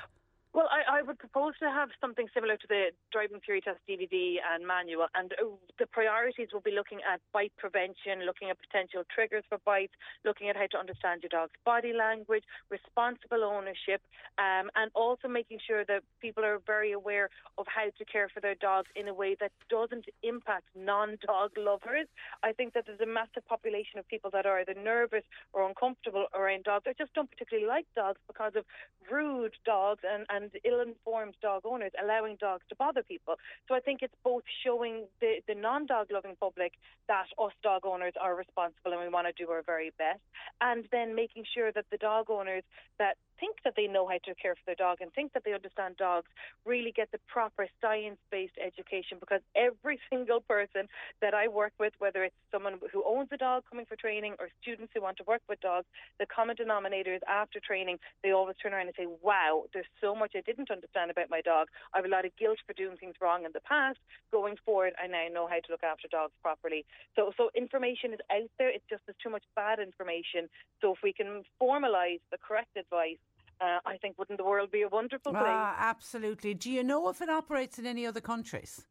Well, 0.53 0.67
I, 0.67 0.99
I, 0.99 1.03
would 1.03 1.19
propose 1.21 1.55
to 1.63 1.71
have 1.71 1.91
something 2.01 2.27
similar 2.35 2.57
to 2.57 2.67
the 2.67 2.91
driving 3.13 3.39
theory 3.47 3.61
test 3.61 3.79
DVD 3.89 4.43
and 4.43 4.67
manual, 4.67 5.07
and 5.15 5.33
uh, 5.39 5.47
the 5.79 5.87
priorities 5.87 6.49
will 6.53 6.61
be 6.61 6.75
looking 6.75 6.99
at 7.07 7.21
bite 7.33 7.53
prevention, 7.57 8.27
looking 8.27 8.51
at 8.51 8.59
potential 8.59 9.05
triggers 9.15 9.45
for 9.49 9.59
bites, 9.65 9.95
looking 10.25 10.49
at 10.49 10.57
how 10.57 10.67
to 10.73 10.79
understand 10.79 11.23
your 11.23 11.31
dog's 11.31 11.55
body 11.65 11.93
language, 11.93 12.43
responsible 12.69 13.45
ownership, 13.45 14.03
um, 14.43 14.75
and 14.75 14.91
also 14.95 15.29
making 15.29 15.61
sure 15.65 15.85
that 15.85 16.03
people 16.21 16.45
are 16.45 16.59
very 16.67 16.91
aware 16.91 17.31
of 17.57 17.67
how 17.71 17.87
to 17.87 18.05
care 18.11 18.29
for 18.29 18.41
their 18.41 18.57
dogs 18.57 18.91
in 18.97 19.07
a 19.07 19.15
way 19.15 19.37
that 19.39 19.53
doesn't 19.71 20.07
impact 20.25 20.67
non-dog 20.75 21.53
lovers. 21.57 22.11
I 22.43 22.51
think 22.53 22.75
that 22.75 22.87
there's 22.87 22.99
a 22.99 23.07
massive 23.07 23.47
population 23.47 24.01
of 24.01 24.09
people 24.09 24.31
that 24.33 24.47
are 24.47 24.59
either 24.59 24.75
nervous 24.75 25.23
or 25.53 25.63
uncomfortable 25.69 26.27
around 26.35 26.65
dogs, 26.65 26.87
or 26.89 26.95
just 26.99 27.15
don't 27.15 27.31
particularly 27.31 27.69
like 27.69 27.87
dogs 27.95 28.19
because 28.27 28.55
of 28.57 28.65
rude 29.09 29.55
dogs 29.65 30.03
and, 30.03 30.27
and 30.29 30.40
and 30.41 30.51
ill-informed 30.65 31.35
dog 31.43 31.63
owners 31.65 31.93
allowing 32.03 32.37
dogs 32.37 32.65
to 32.69 32.77
bother 32.77 33.03
people. 33.03 33.35
So 33.69 33.75
I 33.75 33.81
think 33.81 34.01
it's 34.03 34.15
both 34.25 34.43
showing 34.65 35.05
the, 35.21 35.41
the 35.47 35.55
non-dog 35.55 36.09
loving 36.13 36.37
public 36.39 36.73
that 37.09 37.27
us 37.39 37.53
dog 37.63 37.85
owners 37.85 38.15
are 38.21 38.35
responsible 38.35 38.93
and 38.93 39.01
we 39.01 39.09
want 39.09 39.27
to 39.27 39.33
do 39.33 39.51
our 39.51 39.63
very 39.63 39.93
best, 39.99 40.21
and 40.61 40.85
then 40.93 41.15
making 41.15 41.45
sure 41.55 41.73
that 41.73 41.85
the 41.91 41.97
dog 41.97 42.31
owners 42.31 42.63
that 42.99 43.17
think 43.41 43.57
that 43.65 43.73
they 43.75 43.87
know 43.87 44.07
how 44.07 44.19
to 44.25 44.35
care 44.35 44.55
for 44.55 44.63
their 44.67 44.75
dog 44.77 44.99
and 45.01 45.13
think 45.15 45.33
that 45.33 45.43
they 45.45 45.55
understand 45.55 45.97
dogs 45.97 46.29
really 46.67 46.93
get 46.93 47.11
the 47.11 47.19
proper 47.27 47.67
science 47.81 48.19
based 48.31 48.53
education 48.65 49.17
because 49.19 49.41
every 49.57 49.99
single 50.11 50.41
person 50.41 50.87
that 51.23 51.35
I 51.35 51.49
work 51.49 51.73
with, 51.81 51.95
whether 51.99 52.23
it's 52.23 52.37
someone 52.53 52.75
who 52.93 53.03
owns 53.07 53.29
a 53.33 53.39
dog 53.39 53.65
coming 53.69 53.87
for 53.87 53.97
training 53.97 54.35
or 54.39 54.49
students 54.61 54.93
who 54.95 55.01
want 55.01 55.17
to 55.17 55.25
work 55.27 55.41
with 55.49 55.61
dogs, 55.61 55.87
the 56.19 56.27
common 56.27 56.55
denominator 56.55 57.15
is 57.15 57.23
after 57.27 57.59
training, 57.59 57.99
they 58.23 58.33
always 58.33 58.57
turn 58.63 58.75
around 58.75 58.87
and 58.87 58.95
say, 58.97 59.07
Wow, 59.23 59.65
there's 59.73 59.89
so 60.01 60.15
much 60.15 60.30
I 60.39 60.41
didn't 60.43 60.71
understand 60.71 61.11
about 61.11 61.31
my 61.31 61.41
dog. 61.41 61.69
I 61.95 61.99
have 61.99 62.05
a 62.05 62.09
lot 62.09 62.25
of 62.25 62.37
guilt 62.37 62.59
for 62.67 62.73
doing 62.73 62.97
things 62.97 63.15
wrong 63.21 63.45
in 63.45 63.53
the 63.53 63.61
past. 63.61 63.99
Going 64.33 64.57
forward, 64.65 64.93
I 65.03 65.07
now 65.07 65.27
know 65.33 65.47
how 65.47 65.57
to 65.57 65.71
look 65.71 65.83
after 65.83 66.09
dogs 66.09 66.33
properly. 66.43 66.85
So, 67.17 67.33
so 67.37 67.51
information 67.55 68.13
is 68.13 68.21
out 68.31 68.51
there. 68.59 68.69
It's 68.69 68.85
just 68.89 69.03
there's 69.07 69.17
too 69.23 69.31
much 69.31 69.45
bad 69.57 69.79
information. 69.81 70.49
So 70.81 70.93
if 70.93 70.99
we 71.03 71.13
can 71.13 71.43
formalise 71.61 72.21
the 72.31 72.39
correct 72.39 72.77
advice, 72.77 73.19
uh, 73.61 73.79
I 73.85 73.97
think 73.99 74.19
wouldn't 74.19 74.39
the 74.39 74.45
world 74.45 74.71
be 74.71 74.83
a 74.83 74.89
wonderful 74.89 75.33
place? 75.33 75.45
Ah, 75.45 75.77
absolutely. 75.79 76.55
Do 76.55 76.71
you 76.71 76.83
know 76.83 77.09
if 77.09 77.21
it 77.21 77.29
operates 77.29 77.79
in 77.79 77.87
any 77.87 78.07
other 78.07 78.21
countries? 78.21 78.87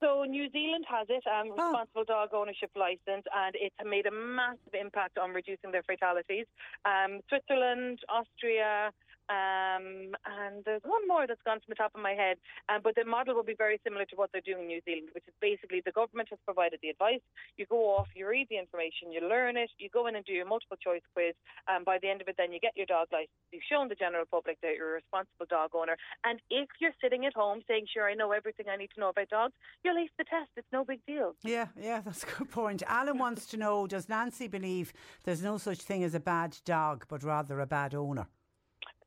So 0.00 0.22
New 0.24 0.48
Zealand 0.50 0.84
has 0.88 1.06
it, 1.10 1.26
um, 1.26 1.48
Oh. 1.50 1.54
responsible 1.56 2.04
dog 2.04 2.32
ownership 2.32 2.70
license, 2.76 3.26
and 3.34 3.54
it's 3.56 3.74
made 3.84 4.06
a 4.06 4.10
massive 4.12 4.74
impact 4.74 5.18
on 5.18 5.32
reducing 5.32 5.72
their 5.72 5.82
fatalities. 5.82 6.46
Um, 6.84 7.20
Switzerland, 7.28 7.98
Austria, 8.08 8.92
um, 9.28 10.16
and 10.24 10.64
there's 10.64 10.82
one 10.84 11.06
more 11.06 11.26
that's 11.26 11.42
gone 11.44 11.60
from 11.60 11.70
the 11.70 11.80
top 11.80 11.92
of 11.94 12.00
my 12.00 12.12
head. 12.12 12.36
Um, 12.68 12.80
but 12.82 12.94
the 12.94 13.04
model 13.04 13.34
will 13.34 13.44
be 13.44 13.56
very 13.56 13.80
similar 13.84 14.04
to 14.06 14.16
what 14.16 14.30
they're 14.32 14.44
doing 14.44 14.62
in 14.62 14.68
New 14.68 14.80
Zealand, 14.84 15.10
which 15.12 15.24
is 15.28 15.34
basically 15.40 15.82
the 15.84 15.92
government 15.92 16.28
has 16.30 16.38
provided 16.44 16.80
the 16.82 16.88
advice. 16.88 17.20
You 17.56 17.66
go 17.66 17.96
off, 17.96 18.08
you 18.14 18.28
read 18.28 18.48
the 18.48 18.58
information, 18.58 19.12
you 19.12 19.20
learn 19.20 19.56
it, 19.56 19.70
you 19.78 19.88
go 19.92 20.06
in 20.06 20.16
and 20.16 20.24
do 20.24 20.32
your 20.32 20.46
multiple 20.46 20.76
choice 20.76 21.04
quiz, 21.14 21.34
and 21.68 21.84
by 21.84 21.98
the 22.00 22.08
end 22.08 22.20
of 22.20 22.28
it, 22.28 22.36
then 22.38 22.52
you 22.52 22.60
get 22.60 22.76
your 22.76 22.86
dog 22.86 23.08
license. 23.12 23.36
You've 23.52 23.68
shown 23.68 23.88
the 23.88 23.94
general 23.94 24.24
public 24.30 24.58
that 24.62 24.74
you're 24.76 24.96
a 24.96 25.00
responsible 25.00 25.46
dog 25.48 25.70
owner. 25.74 25.96
And 26.24 26.40
if 26.50 26.68
you're 26.80 26.96
sitting 27.02 27.26
at 27.26 27.34
home 27.34 27.60
saying, 27.68 27.86
"Sure, 27.92 28.08
I 28.08 28.14
know 28.14 28.32
everything 28.32 28.66
I 28.68 28.76
need 28.76 28.90
to 28.94 29.00
know 29.00 29.10
about 29.10 29.28
dogs," 29.28 29.54
you'll 29.84 29.98
ace 29.98 30.10
the 30.18 30.24
test. 30.24 30.50
It's 30.56 30.72
no 30.72 30.84
big 30.84 31.04
deal. 31.06 31.34
Yeah, 31.42 31.68
yeah, 31.76 32.00
that's 32.04 32.24
a 32.24 32.26
good 32.26 32.50
point. 32.50 32.82
Alan 32.86 33.18
wants 33.18 33.46
to 33.46 33.56
know 33.56 33.86
Does 33.86 34.08
Nancy 34.08 34.48
believe 34.48 34.92
there's 35.24 35.42
no 35.42 35.58
such 35.58 35.78
thing 35.78 36.02
as 36.04 36.14
a 36.14 36.20
bad 36.20 36.56
dog, 36.64 37.04
but 37.08 37.22
rather 37.22 37.60
a 37.60 37.66
bad 37.66 37.94
owner? 37.94 38.26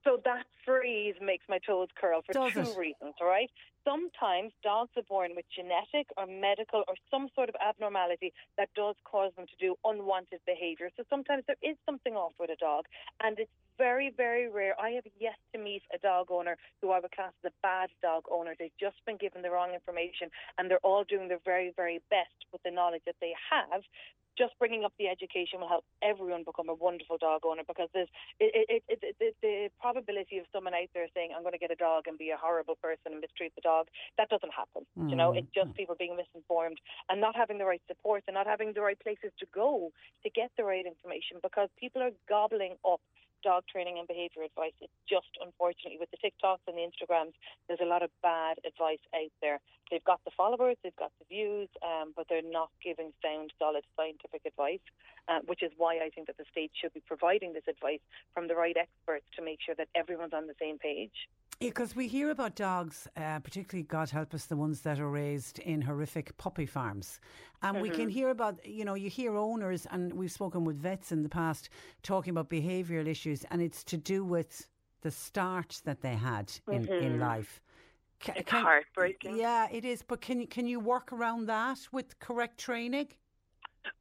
So 0.03 0.19
that 0.25 0.45
phrase 0.65 1.15
makes 1.21 1.45
my 1.47 1.59
toes 1.59 1.89
curl 1.99 2.21
for 2.25 2.33
Does 2.33 2.53
two 2.53 2.71
it? 2.71 2.77
reasons, 2.77 3.13
right? 3.21 3.49
Sometimes 3.83 4.51
dogs 4.63 4.91
are 4.97 5.03
born 5.03 5.31
with 5.35 5.45
genetic 5.53 6.07
or 6.17 6.25
medical 6.25 6.83
or 6.87 6.95
some 7.09 7.29
sort 7.35 7.49
of 7.49 7.55
abnormality 7.65 8.33
that 8.57 8.69
does 8.75 8.95
cause 9.03 9.31
them 9.35 9.45
to 9.47 9.55
do 9.59 9.75
unwanted 9.85 10.39
behaviour. 10.45 10.89
So 10.97 11.03
sometimes 11.09 11.43
there 11.47 11.57
is 11.61 11.77
something 11.85 12.13
off 12.13 12.33
with 12.39 12.49
a 12.49 12.55
dog, 12.55 12.85
and 13.23 13.39
it's 13.39 13.51
very, 13.77 14.13
very 14.15 14.47
rare. 14.47 14.75
I 14.79 14.91
have 14.91 15.05
yet 15.19 15.37
to 15.53 15.59
meet 15.59 15.81
a 15.93 15.97
dog 15.97 16.27
owner 16.29 16.55
who 16.81 16.91
I 16.91 16.99
would 16.99 17.11
class 17.11 17.33
as 17.43 17.51
a 17.51 17.53
bad 17.63 17.89
dog 18.01 18.25
owner. 18.29 18.53
They've 18.57 18.77
just 18.79 18.97
been 19.07 19.17
given 19.17 19.41
the 19.41 19.49
wrong 19.49 19.73
information 19.73 20.29
and 20.57 20.69
they're 20.69 20.85
all 20.85 21.03
doing 21.03 21.27
their 21.27 21.41
very, 21.43 21.73
very 21.75 21.99
best 22.11 22.45
with 22.51 22.61
the 22.61 22.69
knowledge 22.69 23.01
that 23.07 23.15
they 23.21 23.33
have 23.49 23.81
just 24.37 24.53
bringing 24.59 24.83
up 24.83 24.93
the 24.97 25.07
education 25.07 25.59
will 25.59 25.67
help 25.67 25.85
everyone 26.01 26.43
become 26.43 26.69
a 26.69 26.73
wonderful 26.73 27.17
dog 27.17 27.41
owner 27.45 27.63
because 27.67 27.89
there's 27.93 28.07
it, 28.39 28.67
it, 28.69 28.83
it, 28.87 29.15
it, 29.19 29.35
the 29.41 29.69
probability 29.79 30.37
of 30.37 30.45
someone 30.53 30.73
out 30.73 30.89
there 30.93 31.07
saying 31.13 31.31
I'm 31.35 31.43
going 31.43 31.53
to 31.53 31.59
get 31.59 31.71
a 31.71 31.75
dog 31.75 32.07
and 32.07 32.17
be 32.17 32.29
a 32.29 32.37
horrible 32.37 32.75
person 32.81 33.13
and 33.13 33.21
mistreat 33.21 33.53
the 33.55 33.61
dog 33.61 33.87
that 34.17 34.29
doesn't 34.29 34.53
happen. 34.53 34.85
Mm. 34.97 35.09
You 35.09 35.15
know, 35.15 35.33
it's 35.33 35.51
just 35.53 35.73
people 35.75 35.95
being 35.97 36.15
misinformed 36.15 36.79
and 37.09 37.19
not 37.19 37.35
having 37.35 37.57
the 37.57 37.65
right 37.65 37.81
support 37.87 38.23
and 38.27 38.35
not 38.35 38.47
having 38.47 38.73
the 38.73 38.81
right 38.81 38.99
places 38.99 39.31
to 39.39 39.45
go 39.53 39.91
to 40.23 40.29
get 40.29 40.51
the 40.57 40.63
right 40.63 40.85
information 40.85 41.37
because 41.41 41.69
people 41.79 42.01
are 42.01 42.11
gobbling 42.27 42.75
up 42.85 43.01
dog 43.43 43.63
training 43.67 43.97
and 43.97 44.07
behaviour 44.07 44.43
advice. 44.43 44.73
It's 44.81 44.93
just 45.09 45.29
unfortunately 45.41 45.97
with 45.99 46.11
the 46.11 46.21
TikToks 46.21 46.65
and 46.67 46.77
the 46.77 46.85
Instagrams, 46.85 47.33
there's 47.67 47.81
a 47.81 47.89
lot 47.89 48.03
of 48.03 48.09
bad 48.21 48.57
advice 48.65 49.03
out 49.13 49.31
there. 49.41 49.59
They've 49.89 50.03
got 50.03 50.21
the 50.23 50.31
followers, 50.35 50.77
they've 50.83 50.95
got 50.95 51.11
the 51.19 51.25
views, 51.27 51.67
um, 51.83 52.13
but 52.15 52.27
they're 52.29 52.41
not 52.41 52.69
giving 52.83 53.11
sound, 53.21 53.51
solid 53.59 53.83
scientific 53.97 54.41
advice, 54.45 54.83
uh, 55.27 55.39
which 55.45 55.61
is 55.61 55.71
why 55.77 55.99
I 55.99 56.09
think 56.13 56.27
that 56.27 56.37
the 56.37 56.45
state 56.51 56.71
should 56.79 56.93
be 56.93 57.03
providing 57.05 57.53
this 57.53 57.67
advice 57.67 57.99
from 58.33 58.47
the 58.47 58.55
right 58.55 58.77
experts 58.77 59.25
to 59.35 59.43
make 59.43 59.59
sure 59.59 59.75
that 59.75 59.89
everyone's 59.95 60.33
on 60.33 60.47
the 60.47 60.55
same 60.59 60.77
page. 60.77 61.27
Because 61.61 61.95
we 61.95 62.07
hear 62.07 62.31
about 62.31 62.55
dogs, 62.55 63.07
uh, 63.15 63.39
particularly, 63.39 63.83
God 63.83 64.09
help 64.09 64.33
us, 64.33 64.45
the 64.45 64.55
ones 64.55 64.81
that 64.81 64.99
are 64.99 65.09
raised 65.09 65.59
in 65.59 65.79
horrific 65.79 66.35
puppy 66.37 66.65
farms. 66.65 67.19
And 67.61 67.75
mm-hmm. 67.75 67.83
we 67.83 67.89
can 67.89 67.99
mm-hmm. 68.01 68.09
hear 68.09 68.29
about, 68.29 68.65
you 68.65 68.83
know, 68.83 68.95
you 68.95 69.11
hear 69.11 69.37
owners, 69.37 69.85
and 69.91 70.11
we've 70.13 70.31
spoken 70.31 70.65
with 70.65 70.75
vets 70.75 71.11
in 71.11 71.21
the 71.21 71.29
past 71.29 71.69
talking 72.01 72.31
about 72.31 72.49
behavioural 72.49 73.07
issues, 73.07 73.45
and 73.51 73.61
it's 73.61 73.83
to 73.85 73.97
do 73.97 74.25
with 74.25 74.67
the 75.01 75.11
start 75.11 75.81
that 75.85 76.01
they 76.01 76.15
had 76.15 76.51
in, 76.67 76.85
mm-hmm. 76.85 77.05
in 77.05 77.19
life. 77.19 77.61
Can, 78.19 78.35
it's 78.37 78.49
can, 78.49 78.63
heartbreaking. 78.63 79.37
Yeah, 79.37 79.67
it 79.71 79.85
is. 79.85 80.01
But 80.01 80.21
can 80.21 80.41
you 80.41 80.47
can 80.47 80.67
you 80.67 80.79
work 80.79 81.13
around 81.13 81.45
that 81.47 81.79
with 81.91 82.19
correct 82.19 82.59
training? 82.59 83.09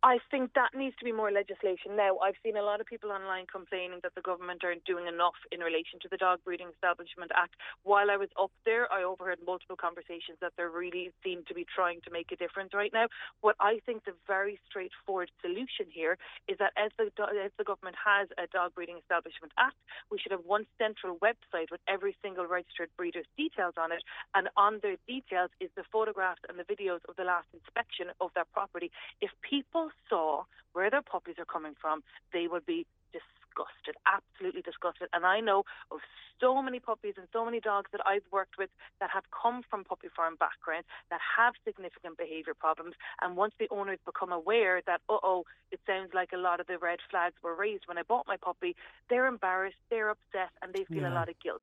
I 0.02 0.18
think 0.30 0.52
that 0.54 0.72
needs 0.76 0.96
to 0.96 1.04
be 1.04 1.12
more 1.12 1.30
legislation. 1.30 1.96
Now, 1.96 2.18
I've 2.18 2.36
seen 2.44 2.56
a 2.56 2.62
lot 2.62 2.80
of 2.80 2.86
people 2.86 3.12
online 3.12 3.44
complaining 3.48 4.00
that 4.02 4.14
the 4.14 4.20
government 4.20 4.64
aren't 4.64 4.84
doing 4.84 5.06
enough 5.06 5.36
in 5.52 5.60
relation 5.60 6.00
to 6.02 6.08
the 6.08 6.16
Dog 6.16 6.40
Breeding 6.44 6.68
Establishment 6.72 7.32
Act. 7.36 7.56
While 7.84 8.10
I 8.10 8.16
was 8.16 8.28
up 8.40 8.52
there, 8.64 8.92
I 8.92 9.04
overheard 9.04 9.38
multiple 9.44 9.76
conversations 9.76 10.36
that 10.40 10.52
there 10.56 10.68
really 10.68 11.12
seem 11.24 11.44
to 11.48 11.54
be 11.54 11.64
trying 11.64 12.00
to 12.04 12.10
make 12.10 12.32
a 12.32 12.36
difference 12.36 12.72
right 12.72 12.92
now. 12.92 13.08
What 13.40 13.56
I 13.60 13.80
think 13.84 14.04
the 14.04 14.16
very 14.26 14.60
straightforward 14.68 15.30
solution 15.40 15.88
here 15.88 16.16
is 16.48 16.56
that 16.58 16.72
as 16.76 16.92
the, 16.96 17.08
as 17.40 17.52
the 17.56 17.64
government 17.64 17.96
has 17.96 18.28
a 18.36 18.48
Dog 18.52 18.74
Breeding 18.74 18.98
Establishment 18.98 19.52
Act, 19.58 19.76
we 20.10 20.18
should 20.18 20.32
have 20.32 20.44
one 20.44 20.64
central 20.76 21.16
website 21.20 21.70
with 21.70 21.80
every 21.88 22.16
single 22.22 22.46
registered 22.46 22.88
breeder's 22.96 23.28
details 23.36 23.74
on 23.80 23.92
it. 23.92 24.02
And 24.34 24.48
on 24.56 24.80
the 24.82 24.96
details 25.08 25.50
is 25.60 25.70
the 25.76 25.84
photographs 25.92 26.40
and 26.48 26.58
the 26.58 26.68
videos 26.68 27.00
of 27.08 27.16
the 27.16 27.24
last 27.24 27.48
inspection 27.52 28.12
of 28.20 28.30
that 28.34 28.48
property. 28.52 28.90
If 29.20 29.30
people 29.40 29.69
people 29.70 29.90
saw 30.08 30.44
where 30.72 30.90
their 30.90 31.02
puppies 31.02 31.36
are 31.38 31.44
coming 31.44 31.74
from, 31.80 32.02
they 32.32 32.46
would 32.46 32.66
be 32.66 32.86
disgusted, 33.12 33.94
absolutely 34.06 34.62
disgusted. 34.62 35.08
And 35.12 35.24
I 35.24 35.40
know 35.40 35.64
of 35.90 35.98
so 36.40 36.62
many 36.62 36.80
puppies 36.80 37.14
and 37.16 37.26
so 37.32 37.44
many 37.44 37.60
dogs 37.60 37.90
that 37.92 38.00
I've 38.06 38.24
worked 38.32 38.56
with 38.58 38.70
that 39.00 39.10
have 39.12 39.24
come 39.30 39.62
from 39.68 39.84
puppy 39.84 40.08
farm 40.14 40.36
backgrounds 40.38 40.86
that 41.10 41.20
have 41.36 41.54
significant 41.64 42.16
behaviour 42.18 42.54
problems. 42.54 42.94
And 43.20 43.36
once 43.36 43.54
the 43.58 43.68
owners 43.70 43.98
become 44.06 44.32
aware 44.32 44.80
that, 44.86 45.00
uh 45.08 45.18
oh, 45.22 45.44
it 45.70 45.80
sounds 45.86 46.10
like 46.14 46.30
a 46.32 46.38
lot 46.38 46.60
of 46.60 46.66
the 46.66 46.78
red 46.78 46.98
flags 47.10 47.34
were 47.42 47.54
raised 47.54 47.84
when 47.86 47.98
I 47.98 48.02
bought 48.02 48.26
my 48.26 48.36
puppy, 48.36 48.74
they're 49.08 49.26
embarrassed, 49.26 49.82
they're 49.90 50.10
upset, 50.10 50.50
and 50.62 50.72
they 50.72 50.84
feel 50.84 51.02
yeah. 51.02 51.12
a 51.12 51.14
lot 51.14 51.28
of 51.28 51.34
guilt. 51.40 51.62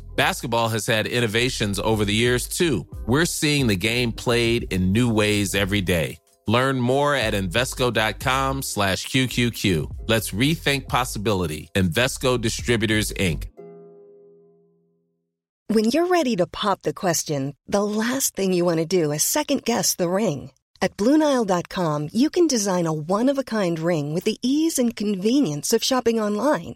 Basketball 0.21 0.69
has 0.69 0.85
had 0.85 1.07
innovations 1.07 1.79
over 1.79 2.05
the 2.05 2.13
years 2.13 2.47
too. 2.47 2.85
We're 3.07 3.25
seeing 3.25 3.65
the 3.65 3.75
game 3.75 4.11
played 4.11 4.71
in 4.71 4.91
new 4.91 5.11
ways 5.11 5.55
every 5.55 5.81
day. 5.81 6.19
Learn 6.45 6.79
more 6.79 7.15
at 7.15 7.33
Invesco.com 7.33 8.61
slash 8.61 9.07
QQQ. 9.07 9.91
Let's 10.05 10.29
rethink 10.29 10.87
possibility. 10.87 11.69
Invesco 11.73 12.39
Distributors, 12.39 13.11
Inc. 13.13 13.47
When 15.73 15.85
you're 15.85 16.05
ready 16.05 16.35
to 16.35 16.45
pop 16.45 16.83
the 16.83 16.93
question, 16.93 17.55
the 17.65 17.83
last 17.83 18.35
thing 18.35 18.53
you 18.53 18.63
want 18.63 18.77
to 18.77 18.85
do 18.85 19.11
is 19.11 19.23
second 19.23 19.63
guess 19.63 19.95
the 19.95 20.07
ring. 20.07 20.51
At 20.83 20.97
Bluenile.com, 20.97 22.09
you 22.13 22.29
can 22.29 22.45
design 22.45 22.85
a 22.85 22.93
one-of-a-kind 22.93 23.79
ring 23.79 24.13
with 24.13 24.25
the 24.25 24.37
ease 24.43 24.77
and 24.77 24.95
convenience 24.95 25.73
of 25.73 25.83
shopping 25.83 26.19
online. 26.19 26.75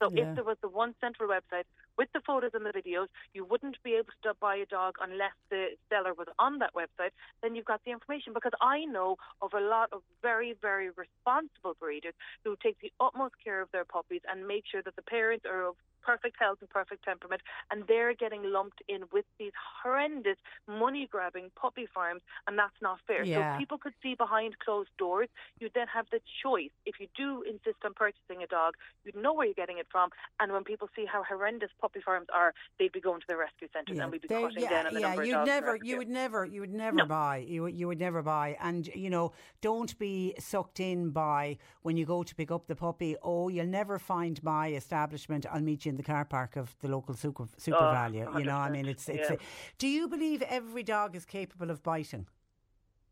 So 0.00 0.10
yeah. 0.12 0.30
if 0.30 0.34
there 0.36 0.44
was 0.44 0.56
the 0.62 0.68
one 0.68 0.94
central 1.00 1.28
website 1.28 1.64
with 2.00 2.08
the 2.14 2.20
photos 2.26 2.52
and 2.54 2.64
the 2.64 2.70
videos. 2.70 3.08
You 3.34 3.44
wouldn't 3.44 3.76
be 3.82 3.92
able 3.92 4.14
to 4.22 4.32
buy 4.40 4.56
a 4.56 4.64
dog 4.64 4.94
unless 5.02 5.36
the 5.50 5.76
seller 5.90 6.14
was 6.14 6.28
on 6.38 6.58
that 6.60 6.72
website. 6.74 7.10
Then 7.42 7.54
you've 7.54 7.66
got 7.66 7.82
the 7.84 7.90
information 7.90 8.32
because 8.32 8.52
I 8.62 8.86
know 8.86 9.16
of 9.42 9.52
a 9.52 9.60
lot 9.60 9.90
of 9.92 10.00
very, 10.22 10.54
very 10.62 10.88
responsible 10.96 11.76
breeders 11.78 12.14
who 12.42 12.56
take 12.62 12.80
the 12.80 12.90
utmost 13.00 13.34
care 13.44 13.60
of 13.60 13.70
their 13.72 13.84
puppies 13.84 14.22
and 14.30 14.48
make 14.48 14.64
sure 14.70 14.82
that 14.82 14.96
the 14.96 15.02
parents 15.02 15.44
are 15.44 15.68
of 15.68 15.74
perfect 16.02 16.36
health 16.38 16.58
and 16.60 16.70
perfect 16.70 17.04
temperament, 17.04 17.42
and 17.70 17.84
they're 17.86 18.14
getting 18.14 18.42
lumped 18.44 18.82
in 18.88 19.02
with 19.12 19.24
these 19.38 19.52
horrendous 19.82 20.36
money 20.68 21.08
grabbing 21.10 21.50
puppy 21.60 21.86
farms, 21.92 22.22
and 22.46 22.58
that's 22.58 22.76
not 22.82 22.98
fair. 23.06 23.24
Yeah. 23.24 23.54
So 23.54 23.58
people 23.58 23.78
could 23.78 23.94
see 24.02 24.14
behind 24.14 24.58
closed 24.58 24.90
doors. 24.98 25.28
You'd 25.58 25.74
then 25.74 25.86
have 25.92 26.06
the 26.10 26.20
choice. 26.42 26.70
If 26.86 27.00
you 27.00 27.06
do 27.16 27.42
insist 27.42 27.84
on 27.84 27.94
purchasing 27.94 28.42
a 28.42 28.46
dog, 28.46 28.74
you'd 29.04 29.16
know 29.16 29.34
where 29.34 29.46
you're 29.46 29.54
getting 29.54 29.78
it 29.78 29.86
from, 29.90 30.10
and 30.38 30.52
when 30.52 30.64
people 30.64 30.88
see 30.94 31.04
how 31.04 31.22
horrendous 31.22 31.70
puppy 31.80 32.00
farms 32.04 32.26
are, 32.32 32.54
they'd 32.78 32.92
be 32.92 33.00
going 33.00 33.20
to 33.20 33.26
the 33.28 33.36
rescue 33.36 33.68
centres 33.72 33.96
yeah. 33.96 34.02
and 34.02 34.12
we'd 34.12 34.22
be 34.22 34.28
they, 34.28 34.42
cutting 34.42 34.62
yeah, 34.62 34.70
down 34.70 34.86
on 34.86 34.94
the 34.94 35.00
yeah, 35.00 35.08
number 35.08 35.24
you'd 35.24 35.34
of 35.36 35.46
dogs. 35.46 35.48
Never, 35.48 35.78
you 35.82 35.98
would 35.98 36.08
never, 36.08 36.44
you 36.44 36.60
would 36.60 36.72
never 36.72 36.96
no. 36.96 37.06
buy. 37.06 37.36
You 37.38 37.66
you 37.66 37.88
would 37.88 37.98
never 37.98 38.22
buy, 38.22 38.56
and 38.60 38.86
you 38.88 39.10
know, 39.10 39.32
don't 39.60 39.98
be 39.98 40.34
sucked 40.38 40.80
in 40.80 41.10
by 41.10 41.58
when 41.82 41.96
you 41.96 42.04
go 42.04 42.22
to 42.22 42.34
pick 42.34 42.50
up 42.50 42.66
the 42.66 42.76
puppy. 42.76 43.16
Oh, 43.22 43.48
you'll 43.48 43.66
never 43.66 43.98
find 43.98 44.42
my 44.42 44.72
establishment. 44.72 45.46
I'll 45.50 45.60
meet 45.60 45.84
you 45.84 45.89
in 45.90 45.96
the 45.96 46.02
car 46.02 46.24
park 46.24 46.56
of 46.56 46.74
the 46.80 46.88
local 46.88 47.14
super, 47.14 47.46
super 47.58 47.76
oh, 47.76 47.92
value. 47.92 48.26
You 48.38 48.44
know, 48.44 48.56
I 48.56 48.70
mean, 48.70 48.86
it's 48.86 49.08
it's. 49.08 49.28
Yeah. 49.28 49.36
A, 49.36 49.78
do 49.78 49.88
you 49.88 50.08
believe 50.08 50.42
every 50.42 50.82
dog 50.82 51.14
is 51.14 51.24
capable 51.26 51.70
of 51.70 51.82
biting? 51.82 52.26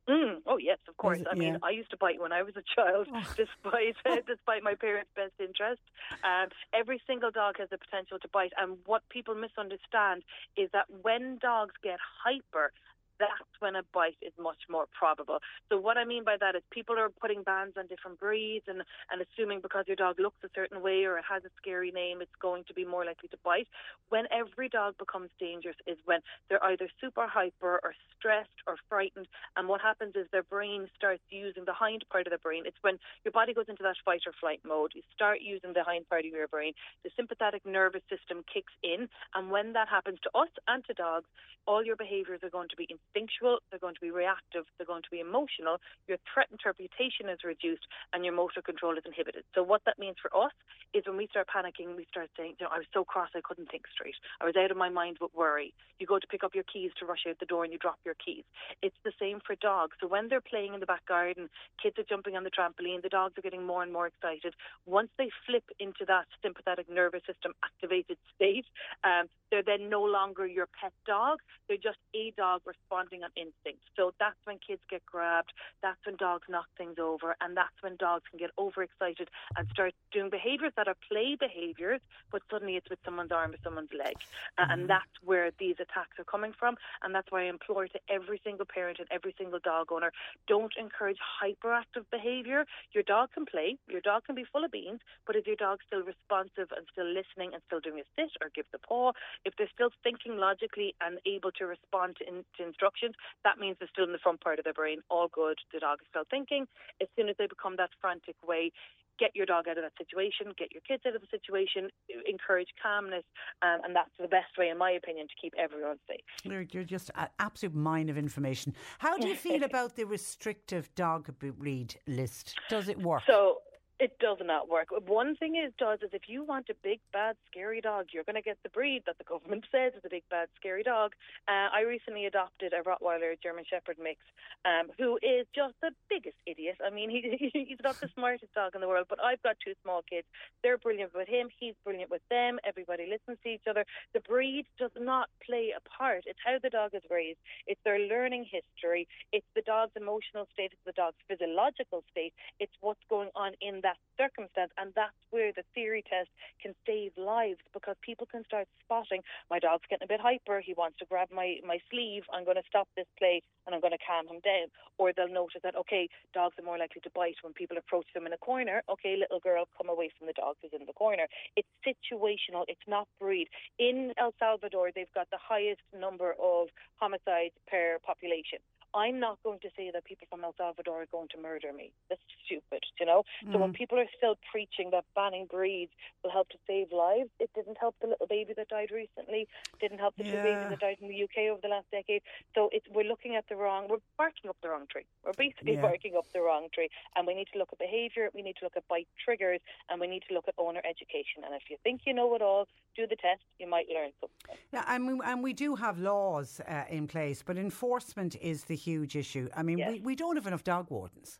Mm, 0.08 0.36
oh 0.46 0.56
yes, 0.56 0.78
of 0.88 0.96
course. 0.96 1.20
I 1.30 1.34
mean, 1.34 1.58
I 1.62 1.70
used 1.70 1.90
to 1.90 1.98
bite 1.98 2.18
when 2.18 2.32
I 2.32 2.42
was 2.42 2.54
a 2.56 2.64
child, 2.74 3.08
oh. 3.12 3.20
despite 3.36 3.94
despite 4.26 4.62
my 4.62 4.74
parents' 4.74 5.10
best 5.14 5.34
interest. 5.38 5.82
Um, 6.24 6.48
every 6.72 7.00
single 7.06 7.30
dog 7.30 7.56
has 7.58 7.68
the 7.68 7.76
potential 7.76 8.18
to 8.20 8.28
bite, 8.28 8.52
and 8.56 8.78
what 8.86 9.02
people 9.10 9.34
misunderstand 9.34 10.22
is 10.56 10.70
that 10.72 10.86
when 11.02 11.38
dogs 11.42 11.74
get 11.82 11.98
hyper, 12.24 12.72
that's 13.18 13.54
when 13.60 13.76
a 13.76 13.82
bite 13.92 14.16
is 14.22 14.32
much 14.40 14.68
more 14.70 14.86
probable. 14.96 15.38
So 15.68 15.78
what 15.78 15.98
I 15.98 16.04
mean 16.04 16.24
by 16.24 16.36
that 16.40 16.54
is 16.54 16.62
people 16.70 16.98
are 16.98 17.08
putting 17.08 17.42
bans 17.42 17.74
on 17.76 17.86
different 17.86 18.18
breeds 18.18 18.64
and, 18.68 18.82
and 19.10 19.22
assuming 19.22 19.60
because 19.60 19.84
your 19.86 19.96
dog 19.96 20.18
looks 20.18 20.38
a 20.44 20.48
certain 20.54 20.82
way 20.82 21.04
or 21.04 21.18
it 21.18 21.24
has 21.28 21.44
a 21.44 21.50
scary 21.60 21.90
name, 21.90 22.20
it's 22.22 22.38
going 22.40 22.64
to 22.64 22.74
be 22.74 22.84
more 22.84 23.04
likely 23.04 23.28
to 23.28 23.38
bite. 23.44 23.68
When 24.08 24.24
every 24.30 24.68
dog 24.68 24.96
becomes 24.98 25.30
dangerous 25.38 25.76
is 25.86 25.98
when 26.04 26.20
they're 26.48 26.64
either 26.64 26.88
super 27.00 27.26
hyper 27.26 27.80
or 27.82 27.94
stressed 28.18 28.62
or 28.66 28.76
frightened. 28.88 29.28
And 29.56 29.68
what 29.68 29.80
happens 29.80 30.14
is 30.14 30.26
their 30.30 30.42
brain 30.42 30.88
starts 30.96 31.22
using 31.30 31.64
the 31.64 31.72
hind 31.72 32.04
part 32.10 32.26
of 32.26 32.32
the 32.32 32.38
brain. 32.38 32.64
It's 32.66 32.82
when 32.82 32.98
your 33.24 33.32
body 33.32 33.54
goes 33.54 33.66
into 33.68 33.82
that 33.82 33.96
fight 34.04 34.22
or 34.26 34.32
flight 34.40 34.60
mode. 34.66 34.92
You 34.94 35.02
start 35.14 35.38
using 35.40 35.72
the 35.72 35.84
hind 35.84 36.08
part 36.08 36.24
of 36.24 36.32
your 36.32 36.48
brain. 36.48 36.72
The 37.04 37.10
sympathetic 37.16 37.64
nervous 37.66 38.02
system 38.08 38.44
kicks 38.52 38.72
in. 38.82 39.08
And 39.34 39.50
when 39.50 39.72
that 39.72 39.88
happens 39.88 40.18
to 40.22 40.30
us 40.38 40.50
and 40.66 40.84
to 40.86 40.94
dogs, 40.94 41.28
all 41.66 41.84
your 41.84 41.96
behaviors 41.96 42.40
are 42.42 42.50
going 42.50 42.68
to 42.68 42.76
be 42.76 42.88
instinctual, 43.08 43.58
they're 43.70 43.78
going 43.80 43.94
to 43.94 44.00
be 44.00 44.10
reactive, 44.10 44.64
they're 44.76 44.86
going 44.86 45.02
to 45.02 45.10
be 45.10 45.20
emotional, 45.20 45.78
your 46.06 46.18
threat 46.32 46.48
interpretation 46.50 47.28
is 47.28 47.40
reduced, 47.44 47.86
and 48.12 48.24
your 48.24 48.34
motor 48.34 48.62
control 48.62 48.96
is 48.96 49.04
inhibited. 49.04 49.44
So, 49.54 49.62
what 49.62 49.82
that 49.86 49.98
means 49.98 50.16
for 50.20 50.34
us 50.36 50.52
is 50.94 51.04
when 51.06 51.16
we 51.16 51.26
start 51.28 51.48
panicking, 51.48 51.96
we 51.96 52.06
start 52.10 52.30
saying, 52.36 52.54
you 52.58 52.66
know, 52.66 52.72
I 52.72 52.78
was 52.78 52.86
so 52.92 53.04
cross 53.04 53.30
I 53.34 53.40
couldn't 53.42 53.70
think 53.70 53.84
straight. 53.92 54.14
I 54.40 54.44
was 54.44 54.56
out 54.56 54.70
of 54.70 54.76
my 54.76 54.88
mind 54.88 55.18
with 55.20 55.34
worry. 55.34 55.74
You 55.98 56.06
go 56.06 56.18
to 56.18 56.26
pick 56.26 56.44
up 56.44 56.54
your 56.54 56.64
keys 56.64 56.90
to 56.98 57.06
rush 57.06 57.24
out 57.28 57.38
the 57.40 57.46
door 57.46 57.64
and 57.64 57.72
you 57.72 57.78
drop 57.78 57.98
your 58.04 58.14
keys. 58.14 58.44
It's 58.82 58.96
the 59.04 59.12
same 59.18 59.40
for 59.44 59.56
dogs. 59.56 59.96
So, 60.00 60.08
when 60.08 60.28
they're 60.28 60.40
playing 60.40 60.74
in 60.74 60.80
the 60.80 60.86
back 60.86 61.06
garden, 61.06 61.48
kids 61.82 61.98
are 61.98 62.08
jumping 62.08 62.36
on 62.36 62.44
the 62.44 62.50
trampoline, 62.50 63.02
the 63.02 63.08
dogs 63.08 63.34
are 63.38 63.42
getting 63.42 63.64
more 63.64 63.82
and 63.82 63.92
more 63.92 64.06
excited. 64.06 64.54
Once 64.86 65.10
they 65.18 65.30
flip 65.46 65.64
into 65.78 66.04
that 66.06 66.26
sympathetic 66.42 66.88
nervous 66.90 67.22
system 67.26 67.52
activated 67.64 68.16
state, 68.34 68.66
um, 69.04 69.26
they're 69.50 69.62
then 69.62 69.88
no 69.88 70.02
longer 70.02 70.46
your 70.46 70.66
pet 70.66 70.92
dog. 71.06 71.38
They're 71.68 71.76
just 71.76 71.98
a 72.14 72.32
dog 72.36 72.62
responding 72.66 73.22
on 73.22 73.30
instinct. 73.36 73.82
So 73.96 74.12
that's 74.18 74.38
when 74.44 74.58
kids 74.58 74.82
get 74.90 75.04
grabbed. 75.06 75.52
That's 75.82 75.98
when 76.04 76.16
dogs 76.16 76.44
knock 76.48 76.66
things 76.76 76.96
over. 77.00 77.36
And 77.40 77.56
that's 77.56 77.74
when 77.80 77.96
dogs 77.96 78.24
can 78.30 78.38
get 78.38 78.50
overexcited 78.58 79.28
and 79.56 79.68
start 79.70 79.94
doing 80.12 80.30
behaviors 80.30 80.72
that 80.76 80.88
are 80.88 80.96
play 81.08 81.36
behaviors, 81.38 82.00
but 82.30 82.42
suddenly 82.50 82.76
it's 82.76 82.88
with 82.90 82.98
someone's 83.04 83.32
arm 83.32 83.52
or 83.52 83.58
someone's 83.62 83.92
leg. 83.96 84.16
Mm-hmm. 84.58 84.70
And 84.70 84.90
that's 84.90 85.10
where 85.24 85.50
these 85.58 85.76
attacks 85.80 86.18
are 86.18 86.24
coming 86.24 86.52
from. 86.58 86.76
And 87.02 87.14
that's 87.14 87.30
why 87.30 87.42
I 87.42 87.48
implore 87.48 87.88
to 87.88 88.00
every 88.08 88.40
single 88.44 88.66
parent 88.66 88.98
and 88.98 89.08
every 89.10 89.34
single 89.38 89.58
dog 89.62 89.92
owner 89.92 90.12
don't 90.46 90.72
encourage 90.78 91.18
hyperactive 91.42 92.04
behavior. 92.10 92.64
Your 92.92 93.02
dog 93.02 93.30
can 93.32 93.46
play, 93.46 93.78
your 93.88 94.00
dog 94.00 94.24
can 94.24 94.34
be 94.34 94.44
full 94.44 94.64
of 94.64 94.70
beans, 94.70 95.00
but 95.26 95.36
if 95.36 95.46
your 95.46 95.56
dog's 95.56 95.84
still 95.86 96.02
responsive 96.02 96.72
and 96.76 96.86
still 96.92 97.06
listening 97.06 97.54
and 97.54 97.62
still 97.66 97.80
doing 97.80 98.00
a 98.00 98.06
sit 98.16 98.30
or 98.40 98.50
give 98.54 98.66
the 98.72 98.78
paw, 98.78 99.12
if 99.44 99.54
they're 99.56 99.70
still 99.72 99.90
thinking 100.02 100.36
logically 100.36 100.94
and 101.00 101.18
able 101.26 101.52
to 101.52 101.66
respond 101.66 102.16
to, 102.18 102.28
in, 102.28 102.44
to 102.56 102.66
instructions, 102.66 103.14
that 103.44 103.58
means 103.58 103.76
they're 103.78 103.92
still 103.92 104.04
in 104.04 104.12
the 104.12 104.22
front 104.22 104.40
part 104.40 104.58
of 104.58 104.64
their 104.64 104.74
brain. 104.74 105.00
All 105.10 105.28
good. 105.28 105.58
The 105.72 105.80
dog 105.80 105.98
is 106.00 106.08
still 106.10 106.24
thinking. 106.30 106.66
As 107.00 107.08
soon 107.16 107.28
as 107.28 107.36
they 107.38 107.46
become 107.46 107.76
that 107.76 107.90
frantic 108.00 108.36
way, 108.46 108.72
get 109.18 109.34
your 109.34 109.46
dog 109.46 109.66
out 109.68 109.76
of 109.76 109.84
that 109.84 109.92
situation, 109.98 110.52
get 110.56 110.72
your 110.72 110.80
kids 110.86 111.02
out 111.06 111.14
of 111.14 111.20
the 111.20 111.26
situation, 111.30 111.90
encourage 112.28 112.68
calmness, 112.80 113.24
um, 113.62 113.80
and 113.84 113.94
that's 113.94 114.10
the 114.18 114.28
best 114.28 114.56
way, 114.56 114.68
in 114.68 114.78
my 114.78 114.92
opinion, 114.92 115.26
to 115.26 115.34
keep 115.40 115.52
everyone 115.58 115.96
safe. 116.08 116.20
You're, 116.44 116.64
you're 116.70 116.84
just 116.84 117.10
an 117.16 117.28
absolute 117.38 117.74
mine 117.74 118.08
of 118.08 118.16
information. 118.16 118.74
How 118.98 119.18
do 119.18 119.28
you 119.28 119.34
feel 119.34 119.62
about 119.70 119.96
the 119.96 120.04
restrictive 120.04 120.94
dog 120.94 121.30
breed 121.38 121.96
list? 122.06 122.54
Does 122.68 122.88
it 122.88 122.98
work? 122.98 123.22
So 123.26 123.58
it 124.00 124.16
does 124.20 124.38
not 124.44 124.68
work. 124.68 124.88
One 125.06 125.34
thing 125.36 125.56
it 125.56 125.76
does 125.76 125.98
is 126.02 126.10
if 126.12 126.28
you 126.28 126.44
want 126.44 126.68
a 126.70 126.74
big 126.82 127.00
bad 127.12 127.36
scary 127.50 127.80
dog, 127.80 128.06
you're 128.12 128.24
going 128.24 128.36
to 128.36 128.42
get 128.42 128.58
the 128.62 128.68
breed 128.68 129.02
that 129.06 129.18
the 129.18 129.24
government 129.24 129.64
says 129.72 129.92
is 129.94 130.04
a 130.04 130.08
big 130.08 130.22
bad 130.30 130.48
scary 130.56 130.82
dog. 130.84 131.12
Uh, 131.48 131.68
I 131.74 131.82
recently 131.82 132.26
adopted 132.26 132.72
a 132.72 132.82
Rottweiler 132.82 133.34
German 133.42 133.64
Shepherd 133.68 133.96
mix, 134.00 134.20
um, 134.64 134.90
who 134.98 135.16
is 135.16 135.46
just 135.54 135.74
the 135.82 135.90
biggest 136.08 136.36
idiot. 136.46 136.76
I 136.84 136.90
mean, 136.90 137.10
he, 137.10 137.50
he's 137.52 137.82
not 137.82 138.00
the 138.00 138.08
smartest 138.14 138.54
dog 138.54 138.74
in 138.74 138.80
the 138.80 138.88
world, 138.88 139.06
but 139.08 139.22
I've 139.22 139.42
got 139.42 139.56
two 139.64 139.74
small 139.82 140.02
kids. 140.08 140.26
They're 140.62 140.78
brilliant 140.78 141.12
with 141.14 141.28
him. 141.28 141.48
He's 141.58 141.74
brilliant 141.84 142.10
with 142.10 142.22
them. 142.30 142.58
Everybody 142.64 143.06
listens 143.10 143.38
to 143.42 143.48
each 143.48 143.66
other. 143.68 143.84
The 144.14 144.20
breed 144.20 144.66
does 144.78 144.92
not 144.98 145.28
play 145.44 145.72
a 145.76 145.80
part. 145.88 146.22
It's 146.26 146.38
how 146.44 146.58
the 146.62 146.70
dog 146.70 146.90
is 146.94 147.02
raised. 147.10 147.38
It's 147.66 147.80
their 147.84 147.98
learning 147.98 148.46
history. 148.46 149.08
It's 149.32 149.46
the 149.56 149.62
dog's 149.62 149.96
emotional 149.96 150.46
state. 150.52 150.70
It's 150.72 150.86
the 150.86 150.92
dog's 150.92 151.18
physiological 151.26 152.04
state. 152.10 152.32
It's 152.60 152.72
what's 152.80 153.02
going 153.10 153.30
on 153.34 153.52
in 153.60 153.80
that 153.82 153.87
that 153.88 153.96
circumstance. 154.20 154.72
And 154.76 154.92
that's 154.92 155.16
where 155.32 155.52
the 155.56 155.64
theory 155.72 156.04
test 156.04 156.28
can 156.60 156.76
save 156.84 157.16
lives 157.16 157.64
because 157.72 157.96
people 158.04 158.28
can 158.28 158.44
start 158.44 158.68
spotting 158.84 159.24
my 159.50 159.58
dog's 159.58 159.84
getting 159.88 160.04
a 160.04 160.08
bit 160.08 160.20
hyper. 160.20 160.60
He 160.60 160.74
wants 160.74 160.98
to 160.98 161.06
grab 161.06 161.28
my, 161.32 161.56
my 161.64 161.78
sleeve. 161.90 162.24
I'm 162.32 162.44
going 162.44 162.60
to 162.60 162.68
stop 162.68 162.88
this 162.96 163.06
play 163.16 163.42
and 163.66 163.74
I'm 163.74 163.80
going 163.80 163.96
to 163.96 164.04
calm 164.04 164.28
him 164.28 164.40
down. 164.44 164.68
Or 164.98 165.12
they'll 165.12 165.32
notice 165.32 165.62
that, 165.62 165.76
okay, 165.76 166.08
dogs 166.34 166.56
are 166.58 166.64
more 166.64 166.78
likely 166.78 167.00
to 167.02 167.10
bite 167.14 167.40
when 167.42 167.52
people 167.52 167.78
approach 167.78 168.06
them 168.14 168.26
in 168.26 168.32
a 168.32 168.38
corner. 168.38 168.82
Okay, 168.90 169.16
little 169.16 169.40
girl, 169.40 169.68
come 169.76 169.88
away 169.88 170.10
from 170.16 170.26
the 170.26 170.36
dog 170.36 170.56
who's 170.60 170.72
in 170.78 170.86
the 170.86 170.92
corner. 170.92 171.26
It's 171.56 171.68
situational, 171.86 172.64
it's 172.68 172.86
not 172.86 173.08
breed. 173.20 173.48
In 173.78 174.12
El 174.18 174.34
Salvador, 174.38 174.90
they've 174.94 175.12
got 175.14 175.30
the 175.30 175.40
highest 175.40 175.82
number 175.96 176.34
of 176.40 176.68
homicides 176.96 177.54
per 177.70 177.98
population. 178.04 178.58
I'm 178.94 179.20
not 179.20 179.38
going 179.42 179.58
to 179.60 179.68
say 179.76 179.90
that 179.92 180.04
people 180.04 180.26
from 180.30 180.44
El 180.44 180.54
Salvador 180.56 181.02
are 181.02 181.06
going 181.06 181.28
to 181.28 181.38
murder 181.38 181.72
me. 181.72 181.92
That's 182.08 182.20
stupid, 182.44 182.82
you 182.98 183.06
know? 183.06 183.24
Mm. 183.44 183.52
So 183.52 183.58
when 183.58 183.72
mm. 183.72 183.76
people 183.76 183.98
are 183.98 184.08
still 184.16 184.36
preaching 184.50 184.90
that 184.92 185.04
banning 185.14 185.46
breeds 185.50 185.92
will 186.22 186.30
help 186.30 186.48
to 186.50 186.58
save 186.66 186.92
lives, 186.92 187.30
it 187.38 187.50
didn't 187.54 187.76
help 187.78 187.96
the 188.00 188.08
little 188.08 188.26
baby 188.26 188.54
that 188.56 188.68
died 188.68 188.90
recently, 188.90 189.46
didn't 189.80 189.98
help 189.98 190.16
the 190.16 190.24
yeah. 190.24 190.32
two 190.32 190.42
babies 190.42 190.68
that 190.70 190.80
died 190.80 190.96
in 191.00 191.08
the 191.08 191.22
UK 191.22 191.50
over 191.50 191.60
the 191.62 191.68
last 191.68 191.90
decade. 191.90 192.22
So 192.54 192.70
it's, 192.72 192.86
we're 192.92 193.08
looking 193.08 193.36
at 193.36 193.48
the 193.48 193.56
wrong, 193.56 193.88
we're 193.88 194.04
barking 194.16 194.48
up 194.48 194.56
the 194.62 194.70
wrong 194.70 194.86
tree. 194.90 195.06
We're 195.24 195.32
basically 195.32 195.74
yeah. 195.74 195.82
barking 195.82 196.14
up 196.16 196.26
the 196.32 196.40
wrong 196.40 196.68
tree. 196.72 196.88
And 197.16 197.26
we 197.26 197.34
need 197.34 197.48
to 197.52 197.58
look 197.58 197.68
at 197.72 197.78
behaviour, 197.78 198.30
we 198.34 198.42
need 198.42 198.56
to 198.56 198.64
look 198.64 198.76
at 198.76 198.88
bite 198.88 199.08
triggers, 199.22 199.60
and 199.90 200.00
we 200.00 200.06
need 200.06 200.22
to 200.28 200.34
look 200.34 200.48
at 200.48 200.54
owner 200.58 200.80
education. 200.88 201.44
And 201.44 201.54
if 201.54 201.68
you 201.68 201.76
think 201.84 202.02
you 202.06 202.14
know 202.14 202.34
it 202.34 202.42
all, 202.42 202.66
do 202.96 203.06
the 203.06 203.16
test, 203.16 203.42
you 203.58 203.68
might 203.68 203.86
learn 203.88 204.10
something. 204.20 204.56
Yeah, 204.72 204.84
and 204.88 205.06
we, 205.06 205.20
and 205.24 205.42
we 205.42 205.52
do 205.52 205.74
have 205.76 205.98
laws 205.98 206.60
uh, 206.66 206.84
in 206.88 207.06
place, 207.06 207.42
but 207.44 207.56
enforcement 207.56 208.36
is 208.40 208.64
the 208.64 208.77
huge 208.78 209.16
issue. 209.16 209.48
I 209.54 209.62
mean, 209.62 209.78
we, 209.86 210.00
we 210.00 210.14
don't 210.16 210.36
have 210.36 210.46
enough 210.46 210.64
dog 210.64 210.90
wardens 210.90 211.38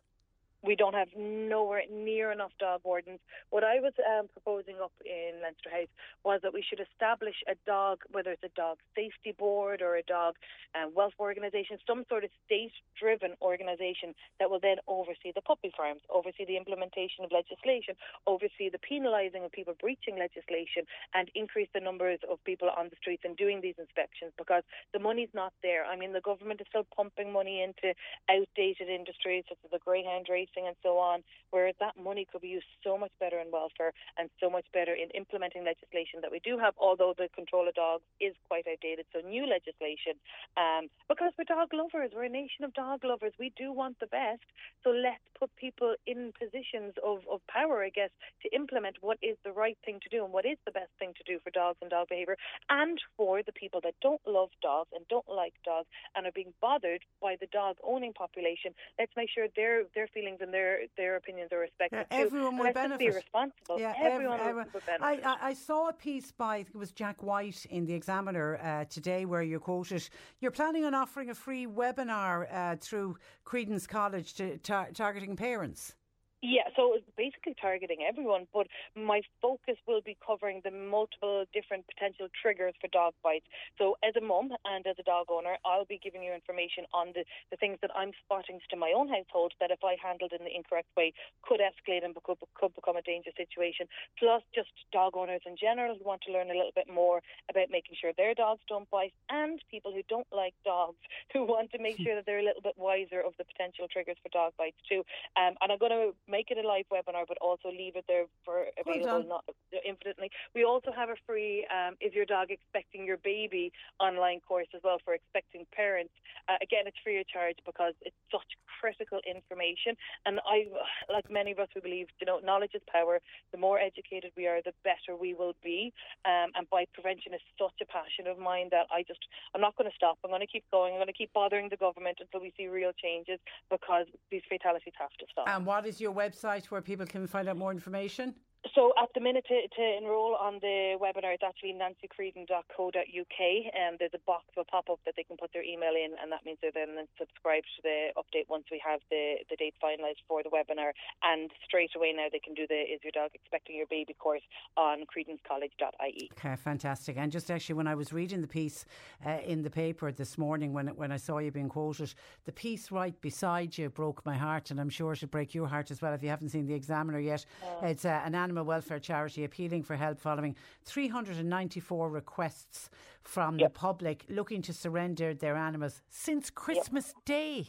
we 0.61 0.75
don't 0.75 0.93
have 0.93 1.07
nowhere 1.17 1.83
near 1.91 2.31
enough 2.31 2.51
dog 2.59 2.81
wardens. 2.83 3.19
What 3.49 3.63
I 3.63 3.79
was 3.79 3.93
um, 4.03 4.27
proposing 4.27 4.75
up 4.83 4.91
in 5.05 5.41
Leinster 5.41 5.69
House 5.71 5.87
was 6.23 6.41
that 6.43 6.53
we 6.53 6.63
should 6.67 6.79
establish 6.79 7.35
a 7.47 7.55
dog, 7.65 7.99
whether 8.11 8.31
it's 8.31 8.43
a 8.43 8.51
dog 8.55 8.77
safety 8.95 9.31
board 9.31 9.81
or 9.81 9.95
a 9.95 10.03
dog 10.03 10.35
um, 10.75 10.91
welfare 10.93 11.27
organisation, 11.27 11.77
some 11.87 12.03
sort 12.09 12.23
of 12.23 12.29
state-driven 12.45 13.35
organisation 13.41 14.13
that 14.39 14.49
will 14.49 14.59
then 14.59 14.77
oversee 14.87 15.31
the 15.33 15.41
puppy 15.41 15.71
farms, 15.75 16.01
oversee 16.09 16.45
the 16.45 16.57
implementation 16.57 17.23
of 17.23 17.31
legislation, 17.31 17.95
oversee 18.27 18.69
the 18.69 18.79
penalising 18.83 19.45
of 19.45 19.51
people 19.51 19.73
breaching 19.79 20.19
legislation, 20.19 20.83
and 21.13 21.31
increase 21.35 21.69
the 21.73 21.79
numbers 21.79 22.19
of 22.29 22.43
people 22.43 22.69
on 22.75 22.89
the 22.89 22.99
streets 22.99 23.23
and 23.23 23.37
doing 23.37 23.61
these 23.61 23.79
inspections 23.79 24.33
because 24.37 24.63
the 24.93 24.99
money's 24.99 25.31
not 25.33 25.53
there. 25.63 25.85
I 25.85 25.95
mean, 25.95 26.11
the 26.11 26.21
government 26.21 26.59
is 26.59 26.67
still 26.67 26.85
pumping 26.95 27.31
money 27.31 27.63
into 27.63 27.95
outdated 28.29 28.89
industries 28.89 29.45
such 29.47 29.57
as 29.63 29.71
the 29.71 29.79
greyhound 29.79 30.27
race 30.29 30.48
and 30.67 30.75
so 30.83 30.97
on, 30.97 31.23
whereas 31.51 31.75
that 31.79 31.95
money 31.97 32.27
could 32.29 32.41
be 32.41 32.47
used 32.49 32.67
so 32.83 32.97
much 32.97 33.11
better 33.19 33.39
in 33.39 33.51
welfare 33.51 33.93
and 34.17 34.29
so 34.39 34.49
much 34.49 34.65
better 34.73 34.93
in 34.93 35.09
implementing 35.11 35.63
legislation 35.63 36.19
that 36.21 36.31
we 36.31 36.39
do 36.43 36.57
have, 36.57 36.73
although 36.77 37.13
the 37.17 37.29
control 37.35 37.67
of 37.67 37.73
dogs 37.75 38.03
is 38.19 38.35
quite 38.47 38.65
outdated. 38.67 39.05
So 39.13 39.21
new 39.21 39.47
legislation, 39.47 40.19
um, 40.57 40.89
because 41.07 41.31
we're 41.37 41.45
dog 41.45 41.69
lovers, 41.73 42.11
we're 42.13 42.25
a 42.25 42.29
nation 42.29 42.63
of 42.63 42.73
dog 42.73 43.03
lovers. 43.03 43.33
We 43.39 43.53
do 43.55 43.71
want 43.71 43.99
the 43.99 44.07
best. 44.07 44.43
So 44.83 44.89
let's 44.89 45.23
put 45.39 45.49
people 45.55 45.95
in 46.05 46.33
positions 46.37 46.93
of, 47.03 47.19
of 47.31 47.41
power, 47.47 47.83
I 47.83 47.89
guess, 47.89 48.11
to 48.43 48.55
implement 48.55 48.97
what 49.01 49.17
is 49.21 49.37
the 49.43 49.51
right 49.51 49.77
thing 49.85 49.99
to 50.03 50.09
do 50.09 50.23
and 50.23 50.33
what 50.33 50.45
is 50.45 50.57
the 50.65 50.71
best 50.71 50.91
thing 50.99 51.13
to 51.17 51.23
do 51.23 51.39
for 51.43 51.49
dogs 51.51 51.77
and 51.81 51.89
dog 51.89 52.09
behaviour, 52.09 52.37
and 52.69 52.99
for 53.15 53.41
the 53.43 53.53
people 53.53 53.79
that 53.83 53.95
don't 54.01 54.21
love 54.27 54.49
dogs 54.61 54.89
and 54.93 55.07
don't 55.07 55.29
like 55.29 55.53
dogs 55.63 55.87
and 56.15 56.25
are 56.25 56.31
being 56.31 56.53
bothered 56.61 57.01
by 57.21 57.35
the 57.39 57.47
dog 57.47 57.77
owning 57.83 58.13
population. 58.13 58.73
Let's 58.97 59.11
make 59.15 59.29
sure 59.33 59.47
they're 59.55 59.83
they're 59.95 60.09
their 60.13 60.38
feelings 60.39 60.41
and 60.41 60.53
their 60.53 60.79
their 60.97 61.15
opinions 61.15 61.51
are 61.51 61.59
respected 61.59 62.05
yeah, 62.11 62.17
everyone 62.17 62.57
too. 62.57 62.63
will 62.63 62.73
benefit. 62.73 62.99
Be 62.99 63.09
responsible. 63.09 63.79
Yeah, 63.79 63.93
everyone, 63.97 64.39
will 64.39 64.81
benefit. 64.85 65.01
I, 65.01 65.19
I, 65.23 65.37
I, 65.49 65.53
saw 65.53 65.89
a 65.89 65.93
piece 65.93 66.31
by 66.31 66.57
it 66.57 66.75
was 66.75 66.91
Jack 66.91 67.23
White 67.23 67.65
in 67.69 67.85
the 67.85 67.93
Examiner 67.93 68.57
uh, 68.57 68.85
today 68.85 69.25
where 69.25 69.41
you 69.41 69.59
quoted 69.59 70.09
you're 70.39 70.51
planning 70.51 70.85
on 70.85 70.93
offering 70.93 71.29
a 71.29 71.35
free 71.35 71.67
webinar 71.67 72.53
uh, 72.53 72.75
through 72.79 73.17
Creedon's 73.43 73.87
College 73.87 74.33
to 74.35 74.57
tar- 74.59 74.89
targeting 74.93 75.35
parents. 75.35 75.95
Yeah, 76.41 76.71
so 76.77 76.95
it's 76.95 77.03
basically 77.17 77.53
targeting 77.59 77.99
everyone, 78.07 78.47
but 78.53 78.67
my 78.95 79.21
focus 79.41 79.75
will 79.85 79.99
be 79.99 80.15
covering 80.25 80.61
the 80.63 80.71
multiple 80.71 81.43
different 81.51 81.83
potential 81.83 82.31
triggers 82.31 82.73
for 82.79 82.87
dog 82.87 83.11
bites. 83.21 83.43
So, 83.77 83.97
as 84.07 84.15
a 84.15 84.23
mum 84.23 84.55
and 84.63 84.87
as 84.87 84.95
a 84.99 85.03
dog 85.03 85.27
owner, 85.27 85.57
I'll 85.65 85.83
be 85.83 85.99
giving 86.01 86.23
you 86.23 86.31
information 86.31 86.85
on 86.93 87.11
the, 87.11 87.25
the 87.51 87.57
things 87.57 87.79
that 87.81 87.91
I'm 87.93 88.15
spotting 88.23 88.61
to 88.69 88.77
my 88.77 88.93
own 88.95 89.09
household 89.09 89.51
that 89.59 89.69
if 89.69 89.83
I 89.83 89.97
handled 90.01 90.31
in 90.31 90.45
the 90.45 90.55
incorrect 90.55 90.87
way 90.95 91.11
could 91.43 91.59
escalate 91.59 92.05
and 92.05 92.15
could, 92.23 92.39
could 92.55 92.73
become 92.73 92.95
a 92.95 93.01
dangerous 93.03 93.35
situation. 93.35 93.87
Plus, 94.17 94.41
just 94.55 94.71
dog 94.93 95.17
owners 95.19 95.43
in 95.45 95.57
general 95.59 95.99
who 95.99 96.07
want 96.07 96.21
to 96.23 96.31
learn 96.31 96.51
a 96.51 96.55
little 96.55 96.71
bit 96.73 96.87
more 96.87 97.19
about 97.49 97.67
making 97.67 97.99
sure 97.99 98.15
their 98.15 98.33
dogs 98.33 98.63
don't 98.69 98.89
bite, 98.89 99.13
and 99.27 99.59
people 99.69 99.91
who 99.91 100.07
don't 100.07 100.27
like 100.31 100.55
dogs 100.63 101.03
who 101.33 101.43
want 101.43 101.69
to 101.75 101.83
make 101.83 101.99
sure 102.03 102.15
that 102.15 102.25
they're 102.25 102.39
a 102.39 102.47
little 102.47 102.63
bit 102.63 102.79
wiser 102.79 103.19
of 103.19 103.35
the 103.35 103.43
potential 103.43 103.91
triggers 103.91 104.15
for 104.23 104.31
dog 104.31 104.53
bites 104.57 104.79
too. 104.87 105.03
Um, 105.35 105.59
and 105.59 105.75
I'm 105.75 105.77
going 105.77 105.91
to 105.91 106.15
make 106.29 106.51
it 106.51 106.63
a 106.63 106.67
live 106.67 106.85
webinar, 106.93 107.25
but 107.27 107.37
also 107.41 107.69
leave 107.69 107.95
it 107.95 108.05
there 108.07 108.25
for 108.45 108.65
available 108.79 109.27
not 109.27 109.43
infinitely. 109.85 110.29
We 110.53 110.63
also 110.63 110.91
have 110.95 111.09
a 111.09 111.15
free 111.25 111.65
um, 111.73 111.95
"Is 111.99 112.13
Your 112.13 112.25
Dog 112.25 112.51
Expecting 112.51 113.05
Your 113.05 113.17
Baby" 113.17 113.71
online 113.99 114.39
course 114.39 114.67
as 114.75 114.81
well 114.83 114.97
for 115.03 115.13
expecting 115.13 115.65
parents. 115.73 116.13
Uh, 116.47 116.57
again, 116.61 116.83
it's 116.85 116.97
free 117.03 117.19
of 117.19 117.27
charge 117.27 117.57
because 117.65 117.93
it's 118.01 118.15
such 118.31 118.47
critical 118.79 119.19
information. 119.27 119.97
And 120.25 120.39
I, 120.45 120.67
like 121.11 121.29
many 121.29 121.51
of 121.51 121.59
us, 121.59 121.67
we 121.75 121.81
believe 121.81 122.07
you 122.19 122.25
know 122.25 122.39
knowledge 122.39 122.71
is 122.73 122.81
power. 122.91 123.19
The 123.51 123.57
more 123.57 123.79
educated 123.79 124.31
we 124.37 124.47
are, 124.47 124.61
the 124.63 124.73
better 124.83 125.17
we 125.19 125.33
will 125.33 125.55
be. 125.63 125.91
Um, 126.25 126.51
and 126.55 126.69
bite 126.69 126.89
prevention 126.93 127.33
is 127.33 127.41
such 127.57 127.81
a 127.81 127.85
passion 127.85 128.27
of 128.27 128.37
mine 128.37 128.69
that 128.71 128.87
I 128.93 129.03
just 129.03 129.25
I'm 129.55 129.61
not 129.61 129.75
going 129.75 129.89
to 129.89 129.95
stop. 129.95 130.17
I'm 130.23 130.29
going 130.29 130.41
to 130.41 130.47
keep 130.47 130.65
going. 130.71 130.93
I'm 130.93 130.99
going 130.99 131.07
to 131.07 131.13
keep 131.13 131.33
bothering 131.33 131.69
the 131.69 131.77
government 131.77 132.17
until 132.21 132.41
we 132.41 132.53
see 132.57 132.67
real 132.67 132.91
changes 132.93 133.39
because 133.69 134.05
these 134.31 134.41
fatalities 134.47 134.93
have 134.99 135.11
to 135.19 135.25
stop. 135.31 135.47
And 135.47 135.65
what 135.65 135.85
is 135.85 135.99
your 135.99 136.11
website 136.23 136.65
where 136.65 136.81
people 136.81 137.05
can 137.05 137.27
find 137.27 137.47
out 137.49 137.57
more 137.57 137.71
information? 137.71 138.35
So 138.75 138.91
at 139.01 139.07
the 139.15 139.21
minute 139.21 139.45
to, 139.47 139.55
to 139.55 139.83
enrol 139.97 140.35
on 140.35 140.59
the 140.59 140.99
webinar, 140.99 141.33
it's 141.33 141.43
actually 141.43 141.73
nancycreedon.co.uk 141.79 143.39
and 143.39 143.99
there's 143.99 144.11
a 144.13 144.19
box 144.27 144.43
will 144.57 144.67
pop 144.69 144.89
up 144.89 144.99
that 145.05 145.13
they 145.15 145.23
can 145.23 145.37
put 145.37 145.53
their 145.53 145.63
email 145.63 145.95
in 145.95 146.11
and 146.21 146.29
that 146.31 146.43
means 146.45 146.57
they're 146.61 146.75
then 146.75 147.07
subscribed 147.17 147.67
to 147.77 147.81
the 147.83 148.11
update 148.19 148.49
once 148.49 148.65
we 148.69 148.81
have 148.83 148.99
the, 149.09 149.35
the 149.49 149.55
date 149.55 149.75
finalised 149.81 150.19
for 150.27 150.43
the 150.43 150.49
webinar 150.49 150.91
and 151.23 151.51
straight 151.63 151.91
away 151.95 152.11
now 152.11 152.27
they 152.31 152.39
can 152.39 152.53
do 152.53 152.67
the 152.67 152.75
Is 152.75 152.99
Your 153.01 153.11
Dog 153.11 153.31
Expecting 153.33 153.77
Your 153.77 153.87
Baby 153.87 154.13
course 154.13 154.41
on 154.75 155.05
creedonscollege.ie. 155.07 156.29
Okay, 156.33 156.55
fantastic. 156.57 157.15
And 157.17 157.31
just 157.31 157.49
actually 157.49 157.75
when 157.75 157.87
I 157.87 157.95
was 157.95 158.11
reading 158.11 158.41
the 158.41 158.47
piece 158.47 158.85
uh, 159.25 159.37
in 159.45 159.63
the 159.63 159.69
paper 159.69 160.11
this 160.11 160.37
morning 160.37 160.73
when, 160.73 160.87
when 160.89 161.13
I 161.13 161.17
saw 161.17 161.37
you 161.37 161.51
being 161.51 161.69
quoted, 161.69 162.13
the 162.43 162.51
piece 162.51 162.91
right 162.91 163.19
beside 163.21 163.77
you 163.77 163.89
broke 163.89 164.25
my 164.25 164.35
heart 164.35 164.69
and 164.69 164.81
I'm 164.81 164.89
sure 164.89 165.13
it'll 165.13 165.29
break 165.29 165.55
your 165.55 165.67
heart 165.67 165.91
as 165.91 166.01
well 166.01 166.13
if 166.13 166.21
you 166.21 166.29
haven't 166.29 166.49
seen 166.49 166.67
the 166.67 166.73
examiner 166.73 167.19
yet. 167.19 167.45
Uh, 167.63 167.87
it's 167.87 168.03
uh, 168.03 168.21
an 168.25 168.35
animal 168.49 168.65
welfare 168.65 168.97
charity 168.97 169.43
appealing 169.43 169.83
for 169.83 169.95
help 169.95 170.19
following 170.19 170.55
394 170.83 172.09
requests 172.09 172.89
from 173.21 173.59
yep. 173.59 173.71
the 173.71 173.79
public 173.79 174.25
looking 174.27 174.63
to 174.63 174.73
surrender 174.73 175.35
their 175.35 175.55
animals 175.55 176.01
since 176.09 176.49
Christmas 176.49 177.13
yep. 177.15 177.25
Day. 177.25 177.67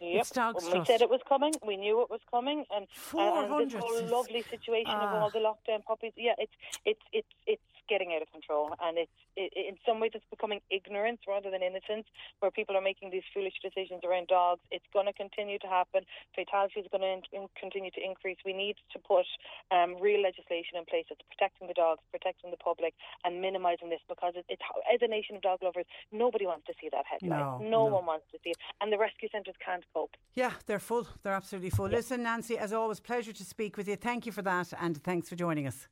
Yep. 0.00 0.20
It's 0.20 0.30
Dogs 0.30 0.64
when 0.64 0.78
we 0.78 0.84
said 0.84 1.00
it 1.00 1.10
was 1.10 1.20
coming, 1.28 1.52
we 1.66 1.76
knew 1.76 2.02
it 2.02 2.10
was 2.10 2.20
coming, 2.30 2.64
and, 2.74 2.86
and 3.18 3.70
this 3.70 3.80
whole 3.80 4.02
lovely 4.06 4.44
situation 4.48 4.94
of 4.94 5.10
all 5.14 5.26
ah. 5.26 5.30
the 5.30 5.40
lockdown 5.40 5.84
puppies. 5.84 6.12
Yeah, 6.16 6.34
it's 6.38 6.52
it's 6.84 7.02
it's 7.12 7.28
it's 7.46 7.62
getting 7.92 8.16
out 8.16 8.24
of 8.24 8.32
control, 8.32 8.72
and 8.80 8.96
it's 8.96 9.18
it, 9.36 9.52
in 9.52 9.76
some 9.84 10.00
ways 10.00 10.16
it's 10.16 10.24
becoming 10.32 10.64
ignorance 10.72 11.20
rather 11.28 11.52
than 11.52 11.60
innocence, 11.60 12.08
where 12.40 12.48
people 12.48 12.72
are 12.72 12.80
making 12.80 13.12
these 13.12 13.26
foolish 13.36 13.60
decisions 13.60 14.00
around 14.00 14.32
dogs. 14.32 14.64
It's 14.72 14.88
going 14.96 15.04
to 15.04 15.12
continue 15.12 15.60
to 15.60 15.68
happen. 15.68 16.08
Fatality 16.32 16.80
is 16.80 16.88
going 16.88 17.04
to 17.04 17.12
in, 17.36 17.52
continue 17.60 17.92
to 17.92 18.00
increase. 18.00 18.40
We 18.48 18.56
need 18.56 18.80
to 18.96 18.98
put 18.98 19.28
um, 19.68 20.00
real 20.00 20.24
legislation 20.24 20.80
in 20.80 20.88
place 20.88 21.04
that's 21.12 21.20
protecting 21.28 21.68
the 21.68 21.76
dogs, 21.76 22.00
protecting 22.08 22.48
the 22.48 22.56
public, 22.56 22.96
and 23.28 23.44
minimising 23.44 23.92
this 23.92 24.00
because 24.08 24.32
it, 24.40 24.48
it's 24.48 24.64
as 24.88 25.00
a 25.04 25.08
nation 25.08 25.36
of 25.36 25.42
dog 25.42 25.60
lovers, 25.60 25.86
nobody 26.10 26.46
wants 26.46 26.64
to 26.66 26.74
see 26.80 26.88
that 26.88 27.04
headline. 27.04 27.38
No, 27.38 27.60
no, 27.60 27.68
no. 27.68 28.00
one 28.00 28.06
wants 28.06 28.26
to 28.32 28.38
see 28.42 28.56
it, 28.56 28.60
and 28.80 28.88
the 28.88 28.98
rescue 28.98 29.28
centres 29.28 29.56
can't 29.64 29.84
cope. 29.92 30.16
Yeah, 30.32 30.52
they're 30.66 30.78
full. 30.78 31.06
They're 31.22 31.34
absolutely 31.34 31.70
full. 31.70 31.90
Yeah. 31.90 31.98
Listen, 31.98 32.22
Nancy, 32.22 32.56
as 32.56 32.72
always, 32.72 33.00
pleasure 33.00 33.32
to 33.32 33.44
speak 33.44 33.76
with 33.76 33.88
you. 33.88 33.96
Thank 33.96 34.24
you 34.24 34.32
for 34.32 34.42
that, 34.42 34.72
and 34.80 34.96
thanks 35.02 35.28
for 35.28 35.36
joining 35.36 35.66
us. 35.66 35.88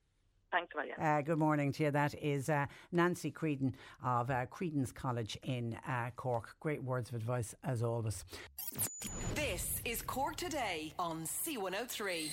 Thanks, 0.50 0.72
Amelia. 0.74 0.94
Uh, 1.00 1.22
good 1.22 1.38
morning 1.38 1.72
to 1.72 1.84
you. 1.84 1.90
That 1.90 2.14
is 2.14 2.48
uh, 2.48 2.66
Nancy 2.92 3.30
Creedon 3.30 3.72
of 4.04 4.30
uh, 4.30 4.46
Creedon's 4.46 4.92
College 4.92 5.38
in 5.44 5.76
uh, 5.88 6.10
Cork. 6.16 6.56
Great 6.60 6.82
words 6.82 7.10
of 7.10 7.14
advice 7.14 7.54
as 7.64 7.82
always. 7.82 8.24
This 9.34 9.80
is 9.84 10.02
Cork 10.02 10.36
Today 10.36 10.92
on 10.98 11.22
C103. 11.22 12.30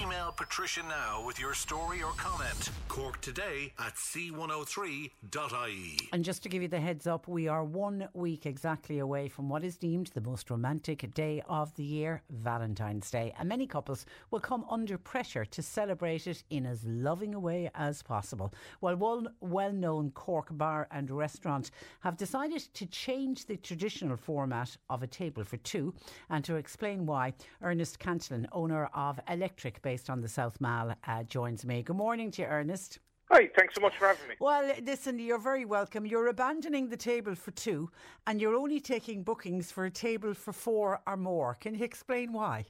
Email 0.00 0.32
Patricia 0.36 0.82
now 0.82 1.24
with 1.26 1.40
your 1.40 1.54
story 1.54 2.02
or 2.02 2.12
comment. 2.12 2.70
Cork 2.88 3.20
Today 3.22 3.72
at 3.78 3.94
c103.ie. 3.94 5.98
And 6.12 6.24
just 6.24 6.42
to 6.42 6.48
give 6.50 6.60
you 6.60 6.68
the 6.68 6.78
heads 6.78 7.06
up, 7.06 7.26
we 7.26 7.48
are 7.48 7.64
one 7.64 8.06
week 8.12 8.44
exactly 8.44 8.98
away 8.98 9.28
from 9.28 9.48
what 9.48 9.64
is 9.64 9.78
deemed 9.78 10.08
the 10.08 10.20
most 10.20 10.50
romantic 10.50 11.14
day 11.14 11.42
of 11.48 11.74
the 11.76 11.84
year, 11.84 12.22
Valentine's 12.30 13.10
Day. 13.10 13.32
And 13.38 13.48
many 13.48 13.66
couples 13.66 14.04
will 14.30 14.40
come 14.40 14.66
under 14.70 14.98
pressure 14.98 15.46
to 15.46 15.62
celebrate 15.62 16.26
it 16.26 16.42
in 16.50 16.66
as 16.66 16.84
loving 16.84 17.34
a 17.34 17.37
way 17.38 17.70
as 17.74 18.02
possible. 18.02 18.52
While 18.80 18.96
one 18.96 19.28
well 19.40 19.72
known 19.72 20.10
Cork 20.10 20.48
bar 20.50 20.88
and 20.90 21.10
restaurant 21.10 21.70
have 22.00 22.16
decided 22.16 22.60
to 22.74 22.86
change 22.86 23.46
the 23.46 23.56
traditional 23.56 24.16
format 24.16 24.76
of 24.90 25.02
a 25.02 25.06
table 25.06 25.44
for 25.44 25.56
two, 25.58 25.94
and 26.30 26.44
to 26.44 26.56
explain 26.56 27.06
why, 27.06 27.34
Ernest 27.62 27.98
Cantillon, 27.98 28.46
owner 28.52 28.86
of 28.94 29.20
Electric 29.28 29.80
based 29.82 30.10
on 30.10 30.20
the 30.20 30.28
South 30.28 30.60
Mall, 30.60 30.94
uh, 31.06 31.22
joins 31.24 31.64
me. 31.64 31.82
Good 31.82 31.96
morning 31.96 32.30
to 32.32 32.42
you, 32.42 32.48
Ernest. 32.48 32.98
Hi, 33.30 33.46
thanks 33.58 33.74
so 33.74 33.82
much 33.82 33.94
for 33.98 34.06
having 34.06 34.26
me. 34.26 34.36
Well, 34.40 34.72
listen, 34.82 35.18
you're 35.18 35.38
very 35.38 35.66
welcome. 35.66 36.06
You're 36.06 36.28
abandoning 36.28 36.88
the 36.88 36.96
table 36.96 37.34
for 37.34 37.50
two 37.50 37.90
and 38.26 38.40
you're 38.40 38.54
only 38.54 38.80
taking 38.80 39.22
bookings 39.22 39.70
for 39.70 39.84
a 39.84 39.90
table 39.90 40.32
for 40.32 40.54
four 40.54 41.00
or 41.06 41.16
more. 41.18 41.54
Can 41.54 41.74
you 41.74 41.84
explain 41.84 42.32
why? 42.32 42.64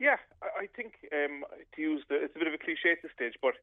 Yeah, 0.00 0.16
I 0.42 0.66
think 0.74 0.94
um, 1.12 1.44
to 1.76 1.80
use 1.80 2.02
the, 2.08 2.16
it's 2.16 2.34
a 2.34 2.38
bit 2.40 2.48
of 2.48 2.54
a 2.54 2.58
cliche 2.58 2.90
at 2.90 3.02
this 3.02 3.12
stage, 3.14 3.34
but 3.40 3.54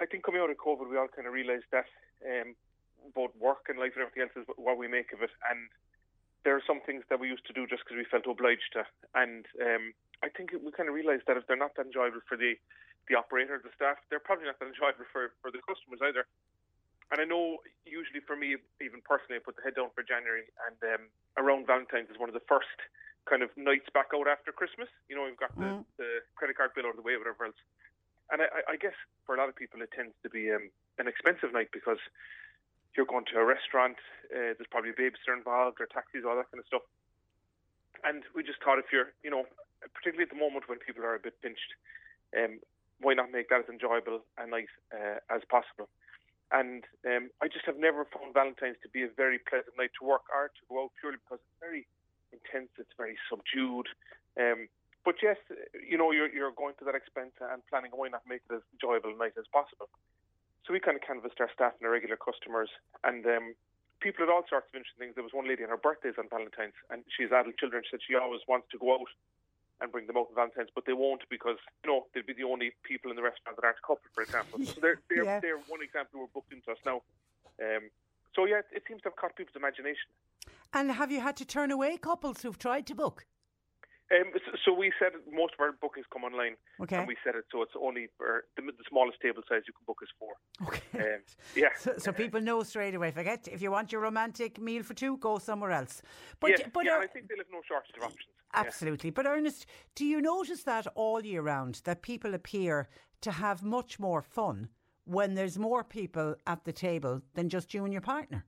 I 0.00 0.06
think 0.06 0.24
coming 0.24 0.40
out 0.40 0.50
of 0.50 0.56
COVID, 0.56 0.90
we 0.90 0.96
all 0.96 1.08
kind 1.08 1.26
of 1.26 1.32
realised 1.32 1.68
that 1.72 1.88
um, 2.24 2.54
both 3.14 3.32
work 3.40 3.68
and 3.68 3.78
life 3.78 3.96
and 3.96 4.04
everything 4.04 4.28
else 4.28 4.36
is 4.36 4.44
what 4.56 4.76
we 4.76 4.88
make 4.88 5.12
of 5.12 5.22
it. 5.22 5.32
And 5.48 5.68
there 6.44 6.54
are 6.54 6.62
some 6.66 6.80
things 6.84 7.02
that 7.08 7.18
we 7.18 7.28
used 7.28 7.46
to 7.48 7.56
do 7.56 7.66
just 7.66 7.82
because 7.84 7.96
we 7.96 8.06
felt 8.06 8.28
obliged 8.28 8.70
to. 8.76 8.84
And 9.16 9.46
um, 9.58 9.96
I 10.22 10.28
think 10.28 10.52
we 10.52 10.70
kind 10.72 10.88
of 10.88 10.94
realised 10.94 11.24
that 11.26 11.36
if 11.36 11.46
they're 11.48 11.58
not 11.58 11.74
that 11.76 11.88
enjoyable 11.88 12.20
for 12.28 12.36
the, 12.36 12.54
the 13.08 13.16
operator, 13.16 13.58
the 13.58 13.72
staff, 13.74 13.96
they're 14.10 14.22
probably 14.22 14.46
not 14.46 14.60
that 14.60 14.68
enjoyable 14.68 15.08
for, 15.10 15.32
for 15.40 15.50
the 15.50 15.64
customers 15.64 16.00
either. 16.04 16.28
And 17.10 17.22
I 17.22 17.26
know 17.26 17.62
usually 17.86 18.20
for 18.20 18.34
me, 18.34 18.58
even 18.82 19.00
personally, 19.06 19.38
I 19.38 19.42
put 19.42 19.54
the 19.54 19.62
head 19.62 19.78
down 19.78 19.94
for 19.94 20.02
January, 20.02 20.50
and 20.66 20.78
um, 20.90 21.02
around 21.38 21.66
Valentine's 21.70 22.10
is 22.10 22.18
one 22.18 22.26
of 22.26 22.34
the 22.34 22.42
first 22.50 22.82
kind 23.30 23.46
of 23.46 23.50
nights 23.54 23.86
back 23.94 24.10
out 24.10 24.26
after 24.26 24.50
Christmas. 24.50 24.90
You 25.06 25.14
know, 25.14 25.22
we've 25.22 25.38
got 25.38 25.54
the, 25.54 25.82
mm. 25.82 25.84
the 25.98 26.26
credit 26.34 26.58
card 26.58 26.74
bill 26.74 26.90
out 26.90 26.98
of 26.98 27.00
the 27.02 27.06
way, 27.06 27.14
whatever 27.14 27.46
else. 27.46 27.58
And 28.30 28.42
I, 28.42 28.74
I 28.74 28.76
guess 28.76 28.96
for 29.24 29.34
a 29.34 29.38
lot 29.38 29.48
of 29.48 29.56
people, 29.56 29.82
it 29.82 29.90
tends 29.94 30.14
to 30.22 30.30
be 30.30 30.50
um, 30.50 30.70
an 30.98 31.06
expensive 31.06 31.52
night 31.52 31.68
because 31.72 31.98
you're 32.96 33.06
going 33.06 33.24
to 33.32 33.38
a 33.38 33.44
restaurant, 33.44 33.96
uh, 34.32 34.56
there's 34.56 34.70
probably 34.70 34.90
a 34.90 34.98
babysitter 34.98 35.36
involved, 35.36 35.78
or 35.80 35.86
taxis, 35.86 36.24
all 36.24 36.36
that 36.36 36.50
kind 36.50 36.60
of 36.60 36.66
stuff. 36.66 36.82
And 38.04 38.24
we 38.34 38.42
just 38.42 38.62
thought 38.64 38.78
if 38.78 38.90
you're, 38.90 39.12
you 39.22 39.30
know, 39.30 39.44
particularly 39.94 40.24
at 40.24 40.32
the 40.32 40.40
moment 40.40 40.68
when 40.68 40.78
people 40.78 41.04
are 41.04 41.14
a 41.14 41.20
bit 41.20 41.40
pinched, 41.42 41.76
um, 42.36 42.58
why 43.00 43.14
not 43.14 43.30
make 43.30 43.48
that 43.50 43.68
as 43.68 43.68
enjoyable 43.68 44.24
and 44.38 44.50
nice 44.50 44.72
uh, 44.90 45.20
as 45.28 45.42
possible? 45.48 45.88
And 46.50 46.84
um, 47.04 47.30
I 47.42 47.48
just 47.48 47.66
have 47.66 47.76
never 47.76 48.06
found 48.06 48.32
Valentine's 48.32 48.80
to 48.82 48.88
be 48.88 49.02
a 49.02 49.10
very 49.10 49.38
pleasant 49.38 49.76
night 49.76 49.90
to 49.98 50.06
work 50.06 50.22
or 50.32 50.48
to 50.48 50.62
go 50.68 50.84
out 50.84 50.92
purely 51.00 51.18
because 51.18 51.42
it's 51.42 51.60
very 51.60 51.86
intense, 52.32 52.70
it's 52.78 52.94
very 52.96 53.18
subdued. 53.28 53.90
Um, 54.38 54.68
but 55.06 55.22
yes, 55.22 55.38
you 55.78 55.96
know, 55.96 56.10
you're, 56.10 56.26
you're 56.34 56.50
going 56.50 56.74
to 56.82 56.84
that 56.84 56.98
expense 56.98 57.30
and 57.38 57.62
planning 57.70 57.94
why 57.94 58.10
not 58.10 58.26
make 58.26 58.42
it 58.50 58.58
as 58.58 58.66
enjoyable 58.74 59.14
a 59.14 59.16
night 59.16 59.38
as 59.38 59.46
possible. 59.54 59.86
So 60.66 60.74
we 60.74 60.82
kind 60.82 60.98
of 60.98 61.06
canvassed 61.06 61.38
our 61.38 61.48
staff 61.54 61.78
and 61.78 61.86
our 61.86 61.94
regular 61.94 62.18
customers, 62.18 62.68
and 63.06 63.22
um, 63.22 63.54
people 64.02 64.26
had 64.26 64.34
all 64.34 64.42
sorts 64.50 64.66
of 64.66 64.74
interesting 64.74 64.98
things. 64.98 65.14
There 65.14 65.22
was 65.22 65.30
one 65.30 65.46
lady 65.46 65.62
on 65.62 65.70
her 65.70 65.78
birthdays 65.78 66.18
on 66.18 66.26
Valentine's, 66.26 66.74
and 66.90 67.06
she 67.06 67.22
has 67.22 67.30
adult 67.30 67.54
children. 67.54 67.86
She 67.86 67.94
said 67.94 68.02
she 68.02 68.18
always 68.18 68.42
wants 68.50 68.66
to 68.74 68.82
go 68.82 68.98
out 68.98 69.06
and 69.78 69.94
bring 69.94 70.10
them 70.10 70.18
out 70.18 70.26
on 70.26 70.34
Valentine's, 70.34 70.74
but 70.74 70.90
they 70.90 70.96
won't 70.98 71.22
because 71.30 71.62
you 71.86 71.88
know 71.94 72.10
they'll 72.10 72.26
be 72.26 72.34
the 72.34 72.42
only 72.42 72.74
people 72.82 73.14
in 73.14 73.16
the 73.16 73.22
restaurant 73.22 73.54
that 73.54 73.62
aren't 73.62 73.78
coupled, 73.86 74.10
for 74.10 74.26
example. 74.26 74.58
So 74.66 74.82
they're 74.82 74.98
they're, 75.08 75.22
yeah. 75.22 75.38
they're 75.38 75.62
one 75.70 75.86
example 75.86 76.18
who 76.18 76.26
are 76.26 76.34
booked 76.34 76.50
into 76.50 76.74
us 76.74 76.82
now. 76.82 77.06
Um, 77.62 77.94
so 78.34 78.42
yeah, 78.42 78.66
it, 78.66 78.82
it 78.82 78.82
seems 78.90 79.06
to 79.06 79.14
have 79.14 79.16
caught 79.22 79.38
people's 79.38 79.54
imagination. 79.54 80.10
And 80.74 80.90
have 80.90 81.14
you 81.14 81.22
had 81.22 81.38
to 81.38 81.46
turn 81.46 81.70
away 81.70 81.94
couples 81.94 82.42
who've 82.42 82.58
tried 82.58 82.90
to 82.90 82.94
book? 82.98 83.22
Um, 84.12 84.30
so 84.64 84.72
we 84.72 84.92
said 85.00 85.12
most 85.30 85.54
of 85.54 85.60
our 85.60 85.72
bookings 85.72 86.06
come 86.12 86.22
online, 86.22 86.54
okay. 86.80 86.96
and 86.96 87.08
we 87.08 87.16
said 87.24 87.34
it 87.34 87.44
so 87.50 87.62
it's 87.62 87.72
only 87.80 88.06
for 88.16 88.44
the, 88.56 88.62
the 88.62 88.84
smallest 88.88 89.20
table 89.20 89.42
size 89.48 89.62
you 89.66 89.72
can 89.72 89.84
book 89.84 89.98
is 90.00 90.08
four. 90.18 90.34
Okay. 90.68 91.14
Um, 91.14 91.20
yeah. 91.56 91.68
So, 91.76 91.94
so, 91.98 92.12
people 92.12 92.40
know 92.40 92.62
straight 92.62 92.94
away. 92.94 93.10
Forget 93.10 93.48
if 93.50 93.60
you 93.60 93.72
want 93.72 93.90
your 93.90 94.00
romantic 94.00 94.60
meal 94.60 94.84
for 94.84 94.94
two, 94.94 95.16
go 95.16 95.38
somewhere 95.38 95.72
else. 95.72 96.02
But 96.38 96.50
yeah, 96.50 96.66
but 96.72 96.84
yeah, 96.84 96.98
uh, 96.98 97.00
I 97.00 97.06
think 97.08 97.28
they'll 97.28 97.38
have 97.38 97.46
no 97.52 97.62
shortage 97.66 97.96
of 97.96 98.04
options. 98.04 98.30
Absolutely. 98.54 99.10
But 99.10 99.26
Ernest, 99.26 99.66
do 99.94 100.04
you 100.04 100.20
notice 100.20 100.62
that 100.62 100.86
all 100.94 101.24
year 101.24 101.42
round 101.42 101.82
that 101.84 102.02
people 102.02 102.32
appear 102.34 102.88
to 103.22 103.32
have 103.32 103.62
much 103.62 103.98
more 103.98 104.22
fun 104.22 104.68
when 105.04 105.34
there's 105.34 105.58
more 105.58 105.84
people 105.84 106.36
at 106.46 106.64
the 106.64 106.72
table 106.72 107.22
than 107.34 107.48
just 107.48 107.74
you 107.74 107.84
and 107.84 107.92
your 107.92 108.02
partner? 108.02 108.44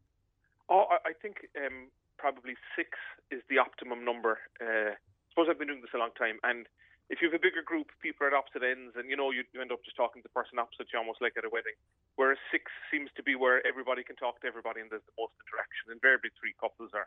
Oh, 0.68 0.84
I, 0.90 1.10
I 1.10 1.12
think 1.20 1.36
um, 1.56 1.88
probably 2.16 2.54
six 2.76 2.90
is 3.30 3.42
the 3.48 3.58
optimum 3.58 4.04
number. 4.04 4.38
Uh, 4.60 4.94
suppose 5.38 5.54
I've 5.54 5.62
been 5.62 5.70
doing 5.70 5.86
this 5.86 5.94
a 5.94 6.02
long 6.02 6.10
time, 6.18 6.42
and 6.42 6.66
if 7.14 7.22
you 7.22 7.30
have 7.30 7.38
a 7.38 7.38
bigger 7.38 7.62
group, 7.62 7.94
people 8.02 8.26
are 8.26 8.34
at 8.34 8.34
opposite 8.34 8.66
ends, 8.66 8.98
and 8.98 9.06
you 9.06 9.14
know 9.14 9.30
you, 9.30 9.46
you 9.54 9.62
end 9.62 9.70
up 9.70 9.78
just 9.86 9.94
talking 9.94 10.18
to 10.18 10.26
the 10.26 10.34
person 10.34 10.58
opposite 10.58 10.90
you, 10.90 10.98
almost 10.98 11.22
like 11.22 11.38
at 11.38 11.46
a 11.46 11.52
wedding. 11.54 11.78
Whereas 12.18 12.42
six 12.50 12.66
seems 12.90 13.06
to 13.14 13.22
be 13.22 13.38
where 13.38 13.62
everybody 13.62 14.02
can 14.02 14.18
talk 14.18 14.42
to 14.42 14.50
everybody, 14.50 14.82
and 14.82 14.90
there's 14.90 15.06
the 15.06 15.14
most 15.14 15.38
interaction. 15.38 15.94
Invariably, 15.94 16.34
three 16.34 16.58
couples 16.58 16.90
are 16.90 17.06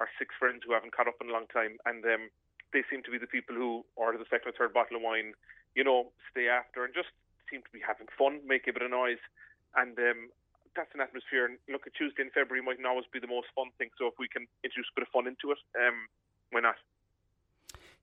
are 0.00 0.08
six 0.16 0.32
friends 0.40 0.64
who 0.64 0.72
haven't 0.72 0.96
caught 0.96 1.04
up 1.04 1.20
in 1.20 1.28
a 1.28 1.36
long 1.36 1.44
time, 1.52 1.76
and 1.84 2.00
um, 2.08 2.32
they 2.72 2.80
seem 2.88 3.04
to 3.04 3.12
be 3.12 3.20
the 3.20 3.28
people 3.28 3.52
who 3.52 3.84
order 3.92 4.16
the 4.16 4.28
second 4.32 4.48
or 4.48 4.56
third 4.56 4.72
bottle 4.72 4.96
of 4.96 5.04
wine, 5.04 5.36
you 5.76 5.84
know, 5.84 6.08
stay 6.32 6.48
after, 6.48 6.88
and 6.88 6.96
just 6.96 7.12
seem 7.52 7.60
to 7.60 7.72
be 7.76 7.80
having 7.84 8.08
fun, 8.16 8.40
make 8.48 8.64
a 8.64 8.72
bit 8.72 8.88
of 8.88 8.88
noise, 8.88 9.20
and 9.76 10.00
um, 10.00 10.32
that's 10.72 10.96
an 10.96 11.04
atmosphere. 11.04 11.44
And 11.44 11.60
look, 11.68 11.84
at 11.84 11.92
Tuesday 11.92 12.24
in 12.24 12.32
February 12.32 12.64
might 12.64 12.80
not 12.80 12.96
always 12.96 13.08
be 13.12 13.20
the 13.20 13.28
most 13.28 13.52
fun 13.52 13.68
thing, 13.76 13.92
so 14.00 14.08
if 14.08 14.16
we 14.16 14.32
can 14.32 14.48
introduce 14.64 14.88
a 14.88 14.96
bit 14.96 15.04
of 15.04 15.12
fun 15.12 15.28
into 15.28 15.52
it, 15.52 15.60
um, 15.76 16.08
why 16.56 16.64
not? 16.64 16.80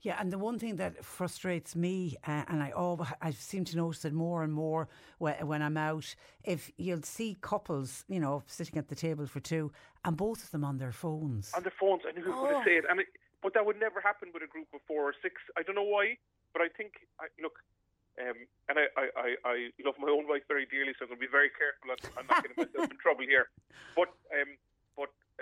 Yeah, 0.04 0.18
and 0.20 0.34
the 0.34 0.38
one 0.38 0.60
thing 0.60 0.76
that 0.76 1.04
frustrates 1.04 1.78
me, 1.78 2.18
uh, 2.28 2.44
and 2.50 2.62
I 2.62 2.74
oh, 2.76 3.08
I 3.22 3.32
seem 3.32 3.64
to 3.66 3.78
notice 3.78 4.04
it 4.04 4.12
more 4.12 4.44
and 4.44 4.52
more 4.52 4.90
when, 5.18 5.48
when 5.48 5.62
I'm 5.62 5.78
out, 5.78 6.14
if 6.44 6.70
you'll 6.76 7.04
see 7.04 7.38
couples, 7.40 8.04
you 8.10 8.20
know, 8.20 8.44
sitting 8.46 8.78
at 8.78 8.90
the 8.90 8.96
table 8.96 9.26
for 9.28 9.40
two, 9.40 9.72
and 10.04 10.18
both 10.18 10.44
of 10.44 10.52
them 10.52 10.66
on 10.66 10.78
their 10.78 10.92
phones. 10.92 11.54
On 11.56 11.64
their 11.64 11.72
phones, 11.80 12.02
I 12.06 12.12
knew 12.12 12.26
oh. 12.28 12.34
going 12.34 12.54
to 12.54 12.66
say 12.66 12.76
it, 12.76 12.84
and 12.90 13.00
it, 13.00 13.08
but 13.42 13.54
that 13.54 13.66
would 13.66 13.80
never 13.80 14.02
happen 14.02 14.28
with 14.34 14.44
a 14.44 14.48
group 14.48 14.68
of 14.74 14.82
four 14.88 15.08
or 15.08 15.16
six. 15.22 15.36
I 15.58 15.64
don't 15.64 15.76
know 15.76 15.88
why, 15.88 16.18
but 16.52 16.62
I 16.62 16.68
think, 16.68 17.08
I, 17.22 17.28
look, 17.42 17.64
um, 18.20 18.44
and 18.68 18.80
I, 18.80 18.86
I, 19.00 19.06
I, 19.16 19.28
I 19.48 19.56
love 19.86 19.96
my 20.00 20.12
own 20.12 20.28
wife 20.28 20.44
very 20.50 20.68
dearly, 20.68 20.92
so 21.00 21.08
I'm 21.08 21.16
going 21.16 21.20
to 21.22 21.28
be 21.28 21.32
very 21.32 21.50
careful. 21.56 21.96
I'm 22.20 22.28
not 22.28 22.44
going 22.44 22.52
to 22.52 22.60
getting 22.60 22.76
myself 22.76 22.92
in 22.92 23.00
trouble 23.04 23.24
here. 23.24 23.48
But 23.96 24.12
um, 24.36 24.60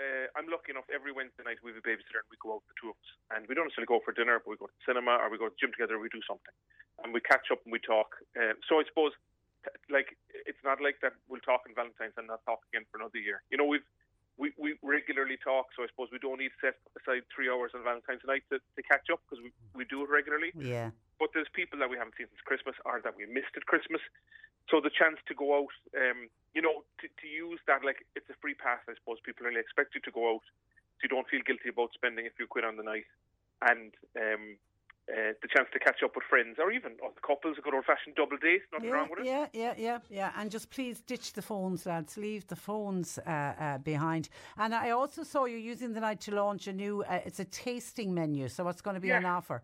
uh, 0.00 0.26
I'm 0.36 0.48
lucky 0.48 0.72
enough 0.72 0.88
every 0.88 1.12
Wednesday 1.12 1.44
night 1.44 1.60
we 1.60 1.72
have 1.72 1.80
a 1.80 1.84
babysitter 1.84 2.24
and 2.24 2.30
we 2.32 2.40
go 2.40 2.56
out 2.56 2.64
the 2.68 2.76
two 2.80 2.92
of 2.92 2.96
us. 2.96 3.10
And 3.34 3.44
we 3.48 3.52
don't 3.52 3.68
necessarily 3.68 3.90
go 3.90 4.00
for 4.00 4.16
dinner, 4.16 4.40
but 4.40 4.48
we 4.48 4.60
go 4.60 4.68
to 4.68 4.76
the 4.76 4.86
cinema 4.88 5.20
or 5.20 5.28
we 5.28 5.36
go 5.36 5.48
to 5.48 5.54
the 5.54 5.60
gym 5.60 5.72
together, 5.72 6.00
or 6.00 6.02
we 6.02 6.08
do 6.08 6.24
something. 6.24 6.54
And 7.04 7.12
we 7.12 7.20
catch 7.20 7.52
up 7.52 7.60
and 7.64 7.72
we 7.72 7.80
talk. 7.80 8.16
Uh, 8.32 8.56
so 8.64 8.80
I 8.80 8.84
suppose, 8.88 9.12
like, 9.92 10.16
it's 10.32 10.60
not 10.64 10.80
like 10.80 11.04
that 11.04 11.12
we'll 11.28 11.44
talk 11.44 11.68
on 11.68 11.76
Valentine's 11.76 12.16
and 12.16 12.26
not 12.26 12.40
talk 12.48 12.64
again 12.72 12.88
for 12.88 12.96
another 13.00 13.20
year. 13.20 13.44
You 13.52 13.60
know, 13.60 13.68
we've 13.68 13.84
we, 14.40 14.52
we 14.56 14.80
regularly 14.80 15.36
talk, 15.36 15.68
so 15.76 15.84
I 15.84 15.88
suppose 15.92 16.08
we 16.08 16.18
don't 16.18 16.40
need 16.40 16.56
to 16.56 16.72
set 16.72 16.76
aside 16.96 17.28
three 17.28 17.52
hours 17.52 17.76
on 17.76 17.84
Valentine's 17.84 18.24
night 18.24 18.42
to, 18.48 18.58
to 18.58 18.82
catch 18.82 19.12
up 19.12 19.20
because 19.28 19.44
we, 19.44 19.52
we 19.76 19.84
do 19.84 20.02
it 20.02 20.08
regularly. 20.08 20.50
Yeah. 20.56 20.90
But 21.20 21.36
there's 21.36 21.52
people 21.52 21.78
that 21.78 21.92
we 21.92 22.00
haven't 22.00 22.16
seen 22.16 22.26
since 22.32 22.40
Christmas 22.42 22.74
or 22.88 22.98
that 23.04 23.12
we 23.14 23.28
missed 23.28 23.54
at 23.54 23.68
Christmas. 23.68 24.00
So 24.70 24.80
the 24.80 24.90
chance 24.90 25.18
to 25.28 25.34
go 25.34 25.58
out, 25.58 25.74
um, 25.96 26.28
you 26.54 26.62
know, 26.62 26.84
to, 27.00 27.06
to 27.08 27.26
use 27.26 27.60
that, 27.66 27.84
like 27.84 28.06
it's 28.16 28.28
a 28.30 28.38
free 28.40 28.54
pass, 28.54 28.80
I 28.88 28.94
suppose. 28.94 29.18
People 29.24 29.46
really 29.46 29.60
expect 29.60 29.94
you 29.94 30.00
to 30.02 30.10
go 30.10 30.34
out 30.34 30.44
so 30.96 31.00
you 31.02 31.08
don't 31.08 31.28
feel 31.28 31.40
guilty 31.44 31.68
about 31.68 31.92
spending 31.92 32.26
a 32.26 32.30
few 32.36 32.46
quid 32.46 32.64
on 32.64 32.76
the 32.76 32.82
night. 32.82 33.04
And 33.60 33.92
um, 34.16 34.56
uh, 35.10 35.34
the 35.42 35.48
chance 35.48 35.68
to 35.72 35.78
catch 35.78 36.02
up 36.02 36.14
with 36.14 36.24
friends 36.30 36.58
or 36.58 36.70
even 36.70 36.92
couples, 37.26 37.56
a 37.58 37.60
good 37.60 37.74
old 37.74 37.84
fashioned 37.84 38.14
double 38.14 38.36
date, 38.36 38.62
nothing 38.72 38.88
yeah, 38.88 38.94
wrong 38.94 39.08
with 39.10 39.20
it. 39.20 39.26
Yeah, 39.26 39.46
yeah, 39.52 39.74
yeah, 39.76 39.98
yeah. 40.08 40.32
And 40.36 40.50
just 40.50 40.70
please 40.70 41.00
ditch 41.00 41.32
the 41.32 41.42
phones, 41.42 41.86
lads. 41.86 42.16
Leave 42.16 42.46
the 42.46 42.56
phones 42.56 43.18
uh, 43.26 43.30
uh, 43.30 43.78
behind. 43.78 44.28
And 44.56 44.74
I 44.74 44.90
also 44.90 45.22
saw 45.22 45.44
you 45.44 45.56
using 45.58 45.92
the 45.92 46.00
night 46.00 46.20
to 46.22 46.34
launch 46.34 46.68
a 46.68 46.72
new, 46.72 47.02
uh, 47.02 47.20
it's 47.26 47.40
a 47.40 47.44
tasting 47.44 48.14
menu. 48.14 48.48
So 48.48 48.64
what's 48.64 48.80
going 48.80 48.94
to 48.94 49.00
be 49.00 49.08
yeah. 49.08 49.18
on 49.18 49.24
offer? 49.24 49.62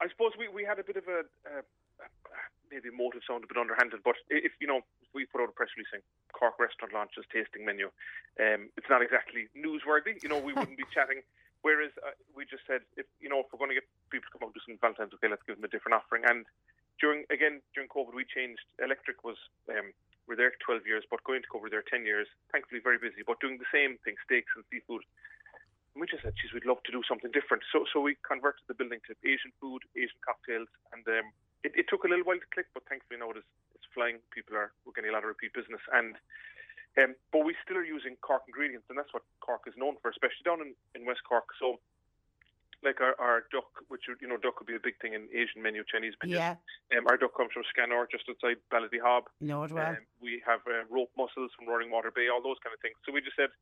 I 0.00 0.08
suppose 0.08 0.32
we, 0.36 0.48
we 0.48 0.64
had 0.64 0.80
a 0.80 0.84
bit 0.84 0.96
of 0.96 1.04
a, 1.06 1.20
maybe 2.72 2.88
motive 2.88 3.20
sound 3.28 3.44
a 3.44 3.46
bit 3.46 3.60
underhanded, 3.60 4.00
but 4.00 4.16
if 4.32 4.56
you 4.58 4.66
know, 4.66 4.80
if 5.04 5.10
we 5.12 5.28
put 5.28 5.44
out 5.44 5.52
a 5.52 5.56
press 5.56 5.68
release 5.76 5.92
saying 5.92 6.02
Cork 6.32 6.56
restaurant 6.56 6.96
launches 6.96 7.28
tasting 7.28 7.68
menu, 7.68 7.92
um, 8.40 8.72
it's 8.80 8.88
not 8.88 9.04
exactly 9.04 9.52
newsworthy. 9.52 10.16
You 10.24 10.32
know, 10.32 10.40
we 10.40 10.52
wouldn't 10.56 10.80
be 10.80 10.88
chatting. 10.88 11.20
Whereas 11.60 11.94
uh, 12.02 12.16
we 12.34 12.42
just 12.42 12.66
said, 12.66 12.82
if 12.96 13.06
you 13.20 13.28
know, 13.28 13.44
if 13.44 13.52
we're 13.52 13.60
going 13.60 13.70
to 13.70 13.78
get 13.78 13.86
people 14.10 14.26
to 14.26 14.32
come 14.34 14.48
out 14.48 14.56
to 14.56 14.64
some 14.66 14.80
Valentine's, 14.80 15.14
okay, 15.20 15.30
let's 15.30 15.46
give 15.46 15.60
them 15.60 15.68
a 15.68 15.70
different 15.70 15.94
offering. 15.94 16.26
And 16.26 16.48
during 16.98 17.28
again 17.30 17.60
during 17.76 17.92
COVID, 17.92 18.16
we 18.16 18.26
changed. 18.26 18.64
Electric 18.82 19.22
was 19.22 19.38
um, 19.70 19.94
we're 20.26 20.38
there 20.38 20.54
12 20.64 20.86
years, 20.86 21.04
but 21.10 21.22
going 21.22 21.42
to 21.42 21.50
cover 21.50 21.70
there 21.70 21.84
10 21.84 22.06
years. 22.06 22.26
Thankfully, 22.50 22.80
very 22.82 22.98
busy, 22.98 23.22
but 23.26 23.38
doing 23.38 23.58
the 23.58 23.68
same 23.70 23.98
thing, 24.02 24.14
steaks 24.24 24.50
and 24.54 24.64
seafood. 24.70 25.02
And 25.94 26.00
we 26.00 26.06
just 26.08 26.22
said, 26.24 26.32
geez, 26.40 26.54
we'd 26.54 26.64
love 26.64 26.80
to 26.88 26.92
do 26.94 27.04
something 27.04 27.30
different. 27.36 27.62
So, 27.68 27.84
so 27.92 28.00
we 28.00 28.16
converted 28.24 28.64
the 28.64 28.72
building 28.72 29.04
to 29.10 29.18
Asian 29.28 29.52
food, 29.60 29.84
Asian 29.92 30.16
cocktails, 30.24 30.70
and 30.94 31.04
um, 31.04 31.28
it, 31.64 31.72
it, 31.76 31.86
took 31.88 32.04
a 32.04 32.08
little 32.08 32.24
while 32.24 32.38
to 32.38 32.50
click, 32.52 32.66
but 32.74 32.82
thankfully 32.88 33.18
now 33.18 33.30
it's, 33.30 33.46
it's 33.74 33.86
flying. 33.94 34.18
People 34.34 34.56
are 34.58 34.72
we're 34.84 34.92
getting 34.92 35.10
a 35.10 35.14
lot 35.14 35.22
of 35.22 35.30
repeat 35.30 35.54
business, 35.54 35.80
and 35.94 36.18
um, 36.98 37.16
but 37.32 37.44
we 37.44 37.56
still 37.64 37.80
are 37.80 37.86
using 37.86 38.20
Cork 38.20 38.44
ingredients, 38.46 38.84
and 38.90 38.98
that's 38.98 39.12
what 39.16 39.24
Cork 39.40 39.64
is 39.66 39.72
known 39.78 39.96
for, 40.02 40.10
especially 40.12 40.44
down 40.44 40.60
in, 40.60 40.76
in 40.92 41.08
West 41.08 41.24
Cork. 41.24 41.48
So, 41.56 41.80
like 42.84 43.00
our, 43.00 43.16
our 43.16 43.48
duck, 43.48 43.70
which 43.88 44.04
you 44.10 44.28
know, 44.28 44.36
duck 44.36 44.60
would 44.60 44.68
be 44.68 44.76
a 44.76 44.82
big 44.82 45.00
thing 45.00 45.14
in 45.14 45.30
Asian 45.32 45.62
menu, 45.62 45.86
Chinese 45.88 46.12
menu. 46.20 46.36
Yeah. 46.36 46.60
Um, 46.92 47.06
our 47.08 47.16
duck 47.16 47.32
comes 47.32 47.54
from 47.54 47.64
Skeaghanore, 47.70 48.10
just 48.10 48.28
outside 48.28 48.60
Ballydehob. 48.68 49.30
Know 49.40 49.64
it 49.64 49.72
well. 49.72 49.96
Um, 49.96 50.04
we 50.20 50.42
have 50.44 50.60
uh, 50.68 50.84
rope 50.90 51.14
mussels 51.16 51.54
from 51.56 51.64
Roaring 51.64 51.88
Water 51.88 52.12
Bay, 52.12 52.28
all 52.28 52.42
those 52.42 52.60
kind 52.60 52.74
of 52.74 52.80
things. 52.82 52.98
So 53.06 53.12
we 53.12 53.22
just 53.22 53.36
said. 53.36 53.54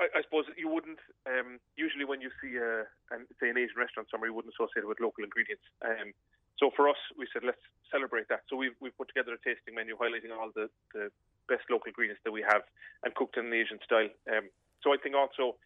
I, 0.00 0.08
I 0.16 0.22
suppose 0.24 0.48
you 0.56 0.64
wouldn't 0.66 0.98
um, 1.28 1.60
usually 1.76 2.08
when 2.08 2.24
you 2.24 2.32
see 2.40 2.56
a, 2.56 2.88
an, 3.12 3.28
say 3.36 3.52
an 3.52 3.60
Asian 3.60 3.76
restaurant 3.76 4.08
somewhere, 4.08 4.32
you 4.32 4.34
wouldn't 4.34 4.54
associate 4.56 4.82
it 4.82 4.88
with 4.88 4.96
local 4.96 5.22
ingredients. 5.22 5.62
Um, 5.84 6.16
so 6.60 6.70
for 6.76 6.88
us, 6.88 7.00
we 7.16 7.26
said 7.32 7.42
let's 7.42 7.64
celebrate 7.90 8.28
that. 8.28 8.44
So 8.48 8.54
we've 8.54 8.76
we've 8.80 8.96
put 8.96 9.08
together 9.08 9.32
a 9.32 9.40
tasting 9.40 9.74
menu 9.74 9.96
highlighting 9.96 10.30
all 10.30 10.52
the, 10.54 10.68
the 10.92 11.08
best 11.48 11.64
local 11.72 11.88
ingredients 11.88 12.20
that 12.24 12.30
we 12.36 12.44
have 12.44 12.62
and 13.02 13.14
cooked 13.16 13.40
in 13.40 13.46
an 13.48 13.54
Asian 13.56 13.80
style. 13.82 14.12
Um, 14.28 14.52
so 14.84 14.92
I 14.92 15.00
think 15.00 15.16
also 15.16 15.56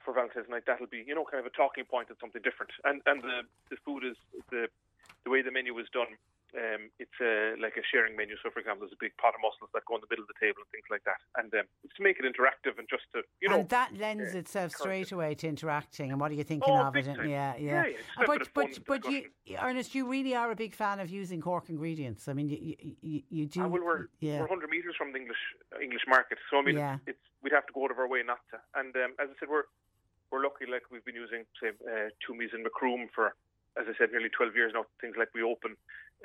for 0.00 0.16
Valentine's 0.16 0.48
night 0.48 0.64
that'll 0.66 0.88
be 0.88 1.04
you 1.06 1.14
know 1.14 1.28
kind 1.28 1.44
of 1.44 1.46
a 1.46 1.54
talking 1.54 1.84
point 1.84 2.08
something 2.18 2.40
different. 2.40 2.72
And 2.82 3.04
and 3.04 3.20
the 3.20 3.44
the 3.68 3.76
food 3.84 4.08
is 4.08 4.16
the 4.48 4.72
the 5.24 5.30
way 5.30 5.44
the 5.44 5.52
menu 5.52 5.76
was 5.76 5.86
done 5.92 6.16
um, 6.56 6.90
it's 6.98 7.18
a, 7.20 7.54
like 7.60 7.76
a 7.76 7.84
sharing 7.84 8.16
menu. 8.16 8.36
So, 8.42 8.50
for 8.50 8.60
example, 8.60 8.86
there's 8.86 8.96
a 8.96 9.02
big 9.02 9.16
pot 9.16 9.34
of 9.34 9.40
mussels 9.42 9.70
that 9.74 9.84
go 9.84 9.96
in 9.96 10.00
the 10.00 10.10
middle 10.10 10.24
of 10.24 10.30
the 10.32 10.40
table 10.40 10.64
and 10.64 10.70
things 10.72 10.88
like 10.90 11.04
that. 11.04 11.20
And 11.36 11.52
um, 11.54 11.66
it's 11.84 11.94
to 11.96 12.02
make 12.02 12.16
it 12.18 12.24
interactive 12.24 12.78
and 12.78 12.88
just 12.88 13.04
to, 13.12 13.22
you 13.40 13.48
know. 13.48 13.60
And 13.60 13.68
that 13.68 13.92
lends 13.96 14.34
uh, 14.34 14.38
itself 14.38 14.72
straight 14.72 15.12
away 15.12 15.34
to 15.36 15.48
interacting. 15.48 16.10
And 16.10 16.20
what 16.20 16.30
are 16.30 16.34
you 16.34 16.44
thinking 16.44 16.72
oh, 16.72 16.88
of 16.88 16.96
it? 16.96 17.04
Time. 17.04 17.28
Yeah, 17.28 17.54
yeah. 17.58 17.84
yeah, 17.84 17.86
yeah 17.86 18.26
but 18.26 18.48
but, 18.54 18.78
but 18.86 19.04
you, 19.10 19.28
Ernest, 19.60 19.94
you 19.94 20.08
really 20.08 20.34
are 20.34 20.50
a 20.50 20.56
big 20.56 20.74
fan 20.74 21.00
of 21.00 21.10
using 21.10 21.40
Cork 21.40 21.68
ingredients. 21.68 22.28
I 22.28 22.32
mean, 22.32 22.48
you 22.48 22.76
you, 23.02 23.22
you 23.28 23.46
do. 23.46 23.62
Ah, 23.62 23.68
well, 23.68 23.84
we're, 23.84 24.08
yeah. 24.20 24.40
we're 24.40 24.48
100 24.48 24.70
metres 24.70 24.94
from 24.96 25.12
the 25.12 25.18
English 25.18 25.42
English 25.82 26.04
market. 26.08 26.38
So, 26.50 26.58
I 26.58 26.62
mean, 26.62 26.76
yeah. 26.76 26.98
it's, 27.06 27.18
we'd 27.42 27.52
have 27.52 27.66
to 27.66 27.72
go 27.72 27.84
out 27.84 27.90
of 27.90 27.98
our 27.98 28.08
way 28.08 28.22
not 28.24 28.40
to. 28.50 28.58
And 28.78 28.94
um, 28.96 29.12
as 29.20 29.28
I 29.30 29.34
said, 29.40 29.48
we're 29.48 29.64
we're 30.30 30.42
lucky, 30.42 30.66
like 30.70 30.82
we've 30.90 31.04
been 31.04 31.16
using, 31.16 31.44
say, 31.60 31.68
uh, 31.68 32.12
Twomey's 32.20 32.52
and 32.52 32.62
Macroom 32.62 33.08
for, 33.14 33.34
as 33.78 33.86
I 33.88 33.94
said, 33.96 34.10
nearly 34.10 34.28
12 34.28 34.56
years 34.56 34.72
now. 34.74 34.84
Things 35.00 35.14
like 35.16 35.28
we 35.34 35.42
open 35.42 35.76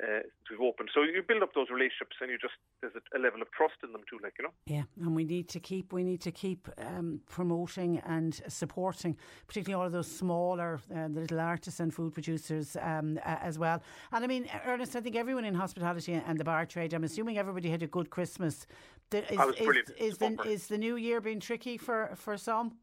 uh, 0.02 0.20
we've 0.50 0.60
opened. 0.60 0.90
So 0.92 1.02
you 1.02 1.22
build 1.22 1.42
up 1.42 1.54
those 1.54 1.70
relationships, 1.70 2.16
and 2.20 2.30
you 2.30 2.38
just 2.38 2.54
there's 2.80 2.94
a, 2.94 3.18
a, 3.18 3.20
level 3.20 3.40
of 3.40 3.50
trust 3.52 3.74
in 3.84 3.92
them 3.92 4.02
too, 4.10 4.18
like 4.22 4.34
you 4.38 4.44
know. 4.44 4.50
Yeah, 4.66 4.82
and 5.00 5.14
we 5.14 5.24
need 5.24 5.48
to 5.50 5.60
keep 5.60 5.92
we 5.92 6.02
need 6.02 6.20
to 6.22 6.32
keep 6.32 6.68
um, 6.78 7.20
promoting 7.28 7.98
and 7.98 8.40
supporting, 8.48 9.16
particularly 9.46 9.80
all 9.80 9.86
of 9.86 9.92
those 9.92 10.10
smaller 10.10 10.80
uh, 10.94 11.06
little 11.06 11.40
artisan 11.40 11.90
food 11.90 12.12
producers 12.12 12.76
um, 12.80 13.18
uh, 13.24 13.36
as 13.40 13.58
well. 13.58 13.82
And 14.12 14.24
I 14.24 14.26
mean, 14.26 14.48
Ernest, 14.66 14.96
I 14.96 15.00
think 15.00 15.16
everyone 15.16 15.44
in 15.44 15.54
hospitality 15.54 16.14
and 16.14 16.38
the 16.38 16.44
bar 16.44 16.66
trade. 16.66 16.92
I'm 16.92 17.04
assuming 17.04 17.38
everybody 17.38 17.70
had 17.70 17.82
a 17.82 17.88
good 17.88 18.10
Christmas. 18.10 18.66
Is, 19.12 19.38
was 19.38 19.54
brilliant. 19.56 19.90
Is, 19.96 20.12
is 20.12 20.18
the, 20.18 20.42
is 20.44 20.66
the 20.66 20.78
new 20.78 20.96
year 20.96 21.20
being 21.20 21.38
tricky 21.38 21.78
for 21.78 22.10
for 22.16 22.36
some? 22.36 22.78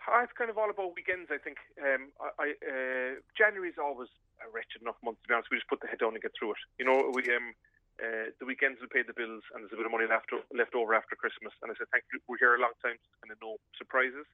It's 0.00 0.32
kind 0.32 0.48
of 0.48 0.56
all 0.56 0.72
about 0.72 0.96
weekends, 0.96 1.28
I 1.28 1.36
think. 1.36 1.60
Um, 1.76 2.10
I, 2.18 2.56
uh, 2.64 3.20
January 3.36 3.68
is 3.68 3.80
always 3.80 4.08
a 4.40 4.48
wretched 4.48 4.80
enough 4.80 4.96
month 5.04 5.20
to 5.22 5.28
be 5.28 5.34
honest. 5.36 5.52
We 5.52 5.60
just 5.60 5.68
put 5.68 5.84
the 5.84 5.92
head 5.92 6.00
down 6.00 6.16
and 6.16 6.22
get 6.24 6.32
through 6.32 6.56
it. 6.56 6.62
You 6.80 6.88
know, 6.88 7.12
we 7.12 7.22
um, 7.28 7.52
uh, 8.00 8.32
the 8.40 8.48
weekends 8.48 8.80
will 8.80 8.88
pay 8.88 9.04
the 9.04 9.12
bills, 9.12 9.44
and 9.52 9.60
there's 9.60 9.76
a 9.76 9.80
bit 9.80 9.84
of 9.84 9.92
money 9.92 10.08
left 10.08 10.32
left 10.56 10.72
over 10.72 10.96
after 10.96 11.20
Christmas. 11.20 11.52
And 11.60 11.68
I 11.68 11.76
said, 11.76 11.92
thank 11.92 12.08
you. 12.08 12.18
We're 12.24 12.40
here 12.40 12.56
a 12.56 12.64
long 12.64 12.72
time, 12.80 12.96
so 12.96 13.12
kind 13.20 13.32
of 13.32 13.38
no 13.44 13.60
surprises. 13.76 14.24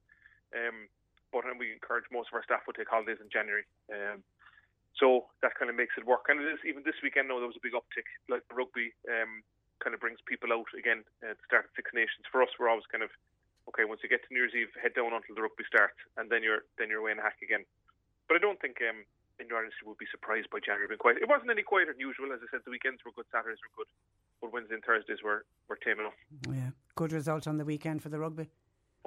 Um, 0.54 0.86
but 1.34 1.42
and 1.42 1.58
we 1.58 1.74
encourage 1.74 2.06
most 2.14 2.30
of 2.30 2.38
our 2.38 2.46
staff 2.46 2.62
to 2.64 2.72
take 2.72 2.86
holidays 2.86 3.18
in 3.18 3.26
January. 3.26 3.66
Um, 3.90 4.22
so 4.94 5.28
that 5.42 5.58
kind 5.58 5.68
of 5.68 5.76
makes 5.76 5.98
it 5.98 6.06
work. 6.06 6.30
And 6.30 6.40
it 6.40 6.48
is 6.48 6.62
even 6.64 6.86
this 6.86 7.02
weekend. 7.02 7.28
Now 7.28 7.42
there 7.42 7.50
was 7.50 7.58
a 7.58 7.66
big 7.66 7.76
uptick. 7.76 8.06
Like 8.30 8.46
rugby, 8.54 8.94
um, 9.10 9.42
kind 9.82 9.92
of 9.92 10.00
brings 10.00 10.22
people 10.24 10.54
out 10.54 10.70
again 10.78 11.04
uh, 11.20 11.34
to 11.34 11.42
start 11.44 11.68
Six 11.76 11.90
Nations. 11.92 12.24
For 12.30 12.40
us, 12.40 12.54
we're 12.56 12.70
always 12.70 12.88
kind 12.88 13.04
of 13.04 13.10
okay. 13.68 13.84
Once 13.84 14.00
you 14.02 14.08
get 14.08 14.22
to 14.26 14.30
New 14.32 14.40
Year's 14.40 14.54
Eve, 14.54 14.72
head 14.80 14.94
down 14.94 15.12
until 15.12 15.34
the 15.34 15.42
rugby 15.42 15.64
starts, 15.66 15.98
and 16.16 16.30
then 16.30 16.42
you're 16.42 16.64
then 16.78 16.88
you're 16.90 17.00
away 17.00 17.12
in 17.12 17.18
a 17.18 17.26
hack 17.26 17.38
again. 17.42 17.64
But 18.28 18.36
I 18.36 18.40
don't 18.40 18.60
think 18.60 18.82
um, 18.82 19.06
in 19.38 19.46
Ireland 19.52 19.72
would 19.84 19.98
be 19.98 20.10
surprised 20.10 20.50
by 20.50 20.58
January 20.58 20.88
being 20.88 20.98
quiet. 20.98 21.18
It 21.20 21.28
wasn't 21.28 21.50
any 21.50 21.62
quieter 21.62 21.92
than 21.92 22.00
usual. 22.00 22.32
As 22.32 22.40
I 22.42 22.48
said, 22.50 22.60
the 22.64 22.70
weekends 22.70 23.04
were 23.04 23.12
good, 23.12 23.26
Saturdays 23.30 23.60
were 23.62 23.84
good, 23.84 23.90
but 24.40 24.52
Wednesdays 24.52 24.82
and 24.82 24.84
Thursdays 24.84 25.22
were, 25.22 25.44
were 25.68 25.76
tame 25.76 26.00
enough. 26.00 26.18
Yeah, 26.48 26.70
good 26.94 27.12
result 27.12 27.46
on 27.46 27.58
the 27.58 27.64
weekend 27.64 28.02
for 28.02 28.08
the 28.08 28.18
rugby. 28.18 28.48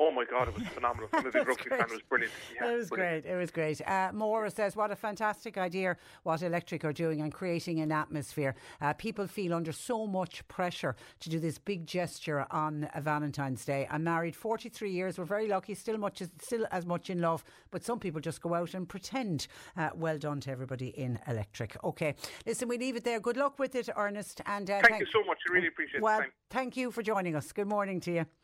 Oh, 0.02 0.12
my 0.12 0.24
God, 0.24 0.48
it 0.48 0.56
was 0.56 0.66
phenomenal. 0.70 1.10
I'm 1.12 1.28
a 1.28 1.32
big 1.32 1.46
rugby 1.46 1.70
fan. 1.70 1.82
It 1.82 1.90
was 1.92 2.02
brilliant. 2.08 2.34
Yeah, 2.56 2.72
it 2.72 2.78
was 2.78 2.90
brilliant. 2.90 3.24
great. 3.24 3.34
It 3.34 3.38
was 3.38 3.52
great. 3.52 3.82
Uh, 3.86 4.12
Maura 4.14 4.50
says, 4.50 4.76
"What 4.76 4.92
a 4.92 4.96
fantastic 4.96 5.58
idea! 5.58 5.98
What 6.24 6.42
Electric 6.42 6.86
are 6.86 6.94
doing 6.94 7.22
and 7.22 7.34
creating 7.34 7.82
an 7.82 7.92
atmosphere. 7.92 8.56
Uh, 8.80 8.94
people 8.94 9.28
feel 9.28 9.54
under 9.54 9.74
so 9.74 10.08
much 10.08 10.48
pressure 10.48 10.96
to 11.20 11.30
do 11.30 11.40
this 11.40 11.58
big 11.58 11.86
gesture 11.86 12.48
on 12.50 12.90
Valentine's 12.98 13.66
Day. 13.66 13.88
I'm 13.90 14.04
married 14.04 14.36
43 14.36 14.90
years. 14.90 15.18
We're 15.18 15.26
very 15.26 15.48
lucky. 15.48 15.74
Still 15.76 15.98
much, 15.98 16.22
still 16.42 16.66
as 16.72 16.86
much 16.86 17.10
in 17.10 17.20
love. 17.20 17.44
But 17.70 17.84
some 17.84 18.00
people 18.00 18.22
just 18.22 18.42
go 18.42 18.54
out 18.54 18.74
and 18.74 18.88
pretend. 18.88 19.48
Uh, 19.76 19.90
well 19.96 20.18
done 20.18 20.40
to 20.42 20.52
everybody 20.52 20.90
in 20.90 21.20
Electric. 21.28 21.76
Okay, 21.84 22.16
listen, 22.46 22.68
we 22.70 22.78
leave 22.78 22.96
it 22.96 23.04
there. 23.04 23.20
Good 23.20 23.38
luck 23.38 23.60
with 23.60 23.76
it, 23.76 23.90
Ernest. 23.96 24.42
And 24.46 24.70
uh, 24.70 24.82
thank, 24.82 25.02
you 25.02 25.08
so 25.12 25.24
much. 25.26 25.40
I 25.50 25.54
really 25.54 25.68
appreciate 25.68 26.02
well. 26.02 26.24
Thank 26.50 26.78
you 26.78 26.92
for 26.92 27.04
joining 27.04 27.36
us. 27.36 27.52
Good 27.52 27.68
morning 27.68 28.00
to 28.02 28.12
you. 28.12 28.39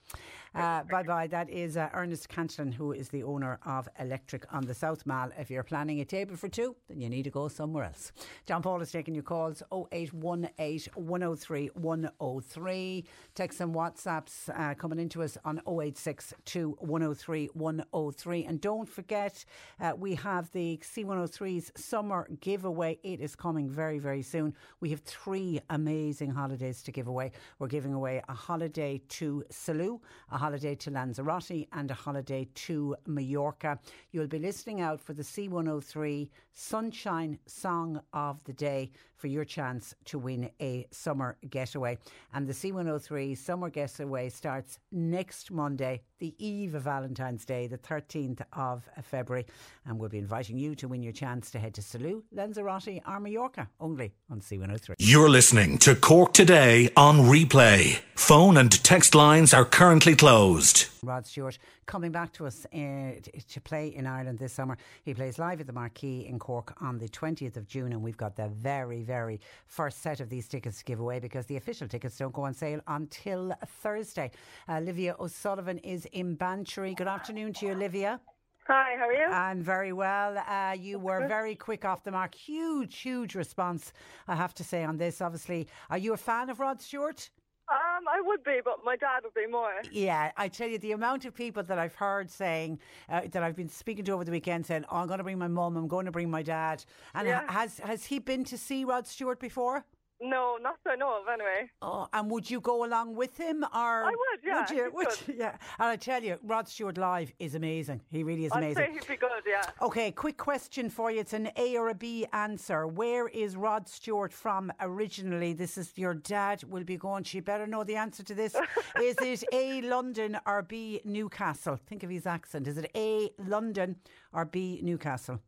Uh, 0.55 0.83
bye 0.83 1.03
bye. 1.03 1.27
That 1.27 1.49
is 1.49 1.75
uh, 1.75 1.89
Ernest 1.93 2.29
Cantillon, 2.29 2.71
who 2.71 2.93
is 2.93 3.09
the 3.09 3.23
owner 3.23 3.59
of 3.65 3.89
Electric 3.99 4.45
on 4.53 4.65
the 4.65 4.73
South 4.73 5.05
Mall. 5.05 5.29
If 5.37 5.51
you're 5.51 5.63
planning 5.63 5.99
a 5.99 6.05
table 6.05 6.37
for 6.37 6.47
two, 6.47 6.77
then 6.87 7.01
you 7.01 7.09
need 7.09 7.23
to 7.23 7.29
go 7.29 7.49
somewhere 7.49 7.83
else. 7.83 8.13
John 8.45 8.61
Paul 8.61 8.81
is 8.81 8.89
taking 8.89 9.13
your 9.13 9.23
calls 9.23 9.61
0818 9.73 10.93
103 10.95 11.67
103. 11.73 13.05
Text 13.33 13.59
and 13.59 13.75
WhatsApps 13.75 14.49
uh, 14.57 14.75
coming 14.75 14.97
into 14.97 15.23
us 15.23 15.37
on 15.43 15.57
0862 15.67 16.77
103 16.79 17.49
103. 17.53 18.45
And 18.45 18.61
don't 18.61 18.87
forget, 18.87 19.43
uh, 19.81 19.91
we 19.97 20.15
have 20.15 20.49
the 20.51 20.79
C103's 20.81 21.73
summer 21.75 22.29
giveaway. 22.39 22.97
It 23.03 23.19
is 23.19 23.35
coming 23.35 23.67
very, 23.67 23.99
very 23.99 24.21
soon. 24.21 24.53
We 24.79 24.89
have 24.91 25.01
three 25.01 25.59
amazing 25.69 26.29
holidays 26.29 26.81
to 26.83 26.93
give 26.93 27.07
away. 27.07 27.33
We're 27.59 27.67
giving 27.67 27.93
away 27.93 28.21
a 28.29 28.33
holiday 28.33 29.01
to 29.09 29.43
Salou, 29.51 29.94
a 30.31 30.37
holiday 30.37 30.75
to 30.75 30.91
Lanzarote, 30.91 31.67
and 31.73 31.91
a 31.91 31.93
holiday 31.93 32.47
to 32.53 32.95
Mallorca. 33.05 33.79
You'll 34.11 34.27
be 34.27 34.39
listening 34.39 34.81
out 34.81 35.01
for 35.01 35.13
the 35.13 35.23
C103 35.23 36.29
Sunshine 36.53 37.39
Song 37.45 38.01
of 38.13 38.43
the 38.45 38.53
Day 38.53 38.91
for 39.15 39.27
your 39.27 39.45
chance 39.45 39.95
to 40.05 40.19
win 40.19 40.49
a 40.61 40.87
summer 40.91 41.37
getaway. 41.49 41.97
And 42.33 42.47
the 42.47 42.53
C103 42.53 43.37
Summer 43.37 43.69
Getaway 43.69 44.29
starts 44.29 44.79
next 44.91 45.51
Monday, 45.51 46.01
the 46.19 46.33
eve 46.37 46.75
of 46.75 46.83
Valentine's 46.83 47.45
Day, 47.45 47.67
the 47.67 47.77
13th 47.77 48.41
of 48.53 48.87
February. 49.03 49.45
And 49.85 49.99
we'll 49.99 50.09
be 50.09 50.17
inviting 50.17 50.57
you 50.57 50.75
to 50.75 50.87
win 50.87 51.01
your 51.01 51.13
chance 51.13 51.51
to 51.51 51.59
head 51.59 51.73
to 51.75 51.81
Salou, 51.81 52.23
Lanzarote, 52.33 53.01
or 53.07 53.19
Mallorca, 53.19 53.69
only 53.79 54.13
on 54.29 54.41
C103. 54.41 54.95
You're 54.99 55.29
listening 55.29 55.77
to 55.79 55.95
Cork 55.95 56.33
Today 56.33 56.89
on 56.97 57.19
replay. 57.21 57.99
Phone 58.15 58.57
and 58.57 58.71
text 58.83 59.13
lines 59.15 59.53
are 59.53 59.65
currently 59.65 60.15
closed. 60.15 60.87
Rod 61.03 61.25
Stewart 61.25 61.57
coming 61.85 62.11
back 62.11 62.33
to 62.33 62.47
us 62.47 62.65
uh, 62.73 63.11
to 63.47 63.61
play 63.61 63.87
in 63.89 64.07
Ireland 64.07 64.39
this 64.39 64.53
summer. 64.53 64.77
He 65.03 65.13
plays 65.13 65.37
live 65.37 65.61
at 65.61 65.67
the 65.67 65.73
Marquee 65.73 66.25
in 66.27 66.39
Cork 66.39 66.73
on 66.81 66.97
the 66.97 67.07
20th 67.07 67.57
of 67.57 67.67
June, 67.67 67.91
and 67.91 68.01
we've 68.01 68.17
got 68.17 68.35
the 68.35 68.47
very, 68.47 69.03
very 69.05 69.39
first 69.67 70.01
set 70.01 70.19
of 70.19 70.29
these 70.29 70.47
tickets 70.47 70.79
to 70.79 70.83
give 70.83 70.99
away 70.99 71.19
because 71.19 71.45
the 71.45 71.55
official 71.55 71.87
tickets 71.87 72.17
don't 72.17 72.33
go 72.33 72.43
on 72.43 72.53
sale 72.53 72.81
until 72.87 73.53
Thursday. 73.81 74.31
Uh, 74.67 74.73
Olivia 74.73 75.15
O'Sullivan 75.19 75.77
is 75.79 76.05
in 76.11 76.35
Bantry. 76.35 76.93
Good 76.93 77.07
afternoon 77.07 77.53
to 77.53 77.67
you, 77.67 77.71
Olivia. 77.71 78.19
Hi, 78.67 78.95
how 78.97 79.07
are 79.07 79.13
you? 79.13 79.27
I'm 79.27 79.61
very 79.61 79.93
well. 79.93 80.39
Uh, 80.39 80.73
you 80.73 80.97
were 80.97 81.27
very 81.27 81.53
quick 81.53 81.85
off 81.85 82.03
the 82.03 82.09
mark. 82.09 82.33
Huge, 82.33 82.97
huge 82.97 83.35
response, 83.35 83.93
I 84.27 84.35
have 84.35 84.55
to 84.55 84.63
say, 84.63 84.83
on 84.83 84.97
this. 84.97 85.21
Obviously, 85.21 85.67
are 85.91 85.99
you 85.99 86.13
a 86.13 86.17
fan 86.17 86.49
of 86.49 86.59
Rod 86.59 86.81
Stewart? 86.81 87.29
Um, 87.67 88.05
I 88.07 88.21
would 88.21 88.43
be, 88.43 88.59
but 88.63 88.85
my 88.85 88.95
dad 88.95 89.21
would 89.23 89.33
be 89.33 89.47
more. 89.47 89.71
Yeah, 89.91 90.31
I 90.37 90.47
tell 90.49 90.67
you, 90.67 90.77
the 90.77 90.91
amount 90.91 91.25
of 91.25 91.33
people 91.33 91.63
that 91.63 91.79
I've 91.79 91.95
heard 91.95 92.29
saying 92.29 92.79
uh, 93.09 93.21
that 93.31 93.41
I've 93.41 93.55
been 93.55 93.69
speaking 93.69 94.05
to 94.05 94.11
over 94.11 94.23
the 94.23 94.31
weekend 94.31 94.65
saying, 94.67 94.85
"Oh, 94.91 94.97
I'm 94.97 95.07
going 95.07 95.17
to 95.17 95.23
bring 95.23 95.39
my 95.39 95.47
mum. 95.47 95.75
I'm 95.75 95.87
going 95.87 96.05
to 96.05 96.11
bring 96.11 96.29
my 96.29 96.43
dad." 96.43 96.85
And 97.15 97.27
Yeah. 97.27 97.41
ha- 97.47 97.61
has 97.61 97.79
has 97.79 98.05
he 98.05 98.19
been 98.19 98.43
to 98.45 98.57
see 98.57 98.85
Rod 98.85 99.07
Stewart 99.07 99.39
before? 99.39 99.83
No, 100.21 100.57
not 100.61 100.77
that 100.85 100.91
I 100.91 100.95
know 100.95 101.21
of, 101.21 101.27
anyway. 101.31 101.69
Oh, 101.81 102.07
and 102.13 102.31
would 102.31 102.49
you 102.49 102.61
go 102.61 102.85
along 102.85 103.15
with 103.15 103.37
him, 103.37 103.63
or 103.63 104.05
I 104.05 104.11
would, 104.11 104.39
yeah, 104.43 104.61
Would 104.61 104.69
you? 104.69 104.91
Would 104.93 105.07
you? 105.27 105.35
Yeah. 105.37 105.57
And 105.77 105.89
I 105.89 105.95
tell 105.97 106.23
you, 106.23 106.37
Rod 106.41 106.69
Stewart 106.69 106.97
live 106.97 107.33
is 107.37 107.55
amazing. 107.55 108.01
He 108.11 108.23
really 108.23 108.45
is 108.45 108.51
I'd 108.53 108.59
amazing. 108.59 108.75
say 108.85 108.91
he'd 108.93 109.07
be 109.07 109.17
good, 109.17 109.29
yeah. 109.45 109.63
Okay, 109.81 110.11
quick 110.11 110.37
question 110.37 110.89
for 110.89 111.11
you. 111.11 111.19
It's 111.19 111.33
an 111.33 111.49
A 111.57 111.75
or 111.75 111.89
a 111.89 111.95
B 111.95 112.25
answer. 112.31 112.87
Where 112.87 113.27
is 113.27 113.57
Rod 113.57 113.89
Stewart 113.89 114.31
from 114.31 114.71
originally? 114.79 115.51
This 115.53 115.77
is 115.77 115.91
your 115.97 116.13
dad 116.13 116.63
will 116.63 116.85
be 116.85 116.95
going. 116.95 117.23
She 117.25 117.41
better 117.41 117.67
know 117.67 117.83
the 117.83 117.97
answer 117.97 118.23
to 118.23 118.33
this. 118.33 118.55
is 119.01 119.17
it 119.19 119.43
A, 119.51 119.81
London 119.81 120.37
or 120.47 120.61
B, 120.61 121.01
Newcastle? 121.03 121.77
Think 121.87 122.03
of 122.03 122.09
his 122.09 122.25
accent. 122.25 122.67
Is 122.67 122.77
it 122.77 122.89
A, 122.95 123.31
London 123.45 123.97
or 124.31 124.45
B, 124.45 124.79
Newcastle? 124.81 125.41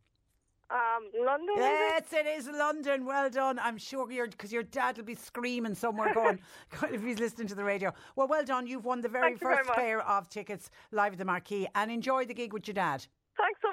Um, 0.70 1.24
London. 1.24 1.54
is 1.56 1.64
it? 1.64 1.70
Yes, 1.70 2.12
it 2.12 2.26
is 2.26 2.48
London. 2.48 3.06
Well 3.06 3.30
done. 3.30 3.58
I'm 3.58 3.78
sure 3.78 4.10
you're 4.10 4.26
because 4.28 4.52
your 4.52 4.64
dad 4.64 4.98
will 4.98 5.04
be 5.04 5.14
screaming 5.14 5.74
somewhere 5.74 6.12
going 6.12 6.38
if 6.92 7.02
he's 7.02 7.18
listening 7.18 7.46
to 7.48 7.54
the 7.54 7.64
radio. 7.64 7.92
Well, 8.16 8.28
well 8.28 8.44
done. 8.44 8.66
You've 8.66 8.84
won 8.84 9.00
the 9.00 9.08
very 9.08 9.30
Thank 9.30 9.40
you 9.40 9.46
very 9.48 9.64
first 9.64 9.72
pair 9.78 10.06
of 10.06 10.28
tickets 10.28 10.70
live 10.92 11.12
at 11.12 11.18
the 11.18 11.24
Marquee, 11.24 11.66
and 11.74 11.90
enjoy 11.90 12.26
the 12.26 12.34
gig 12.34 12.52
with 12.52 12.68
your 12.68 12.74
dad. 12.74 13.06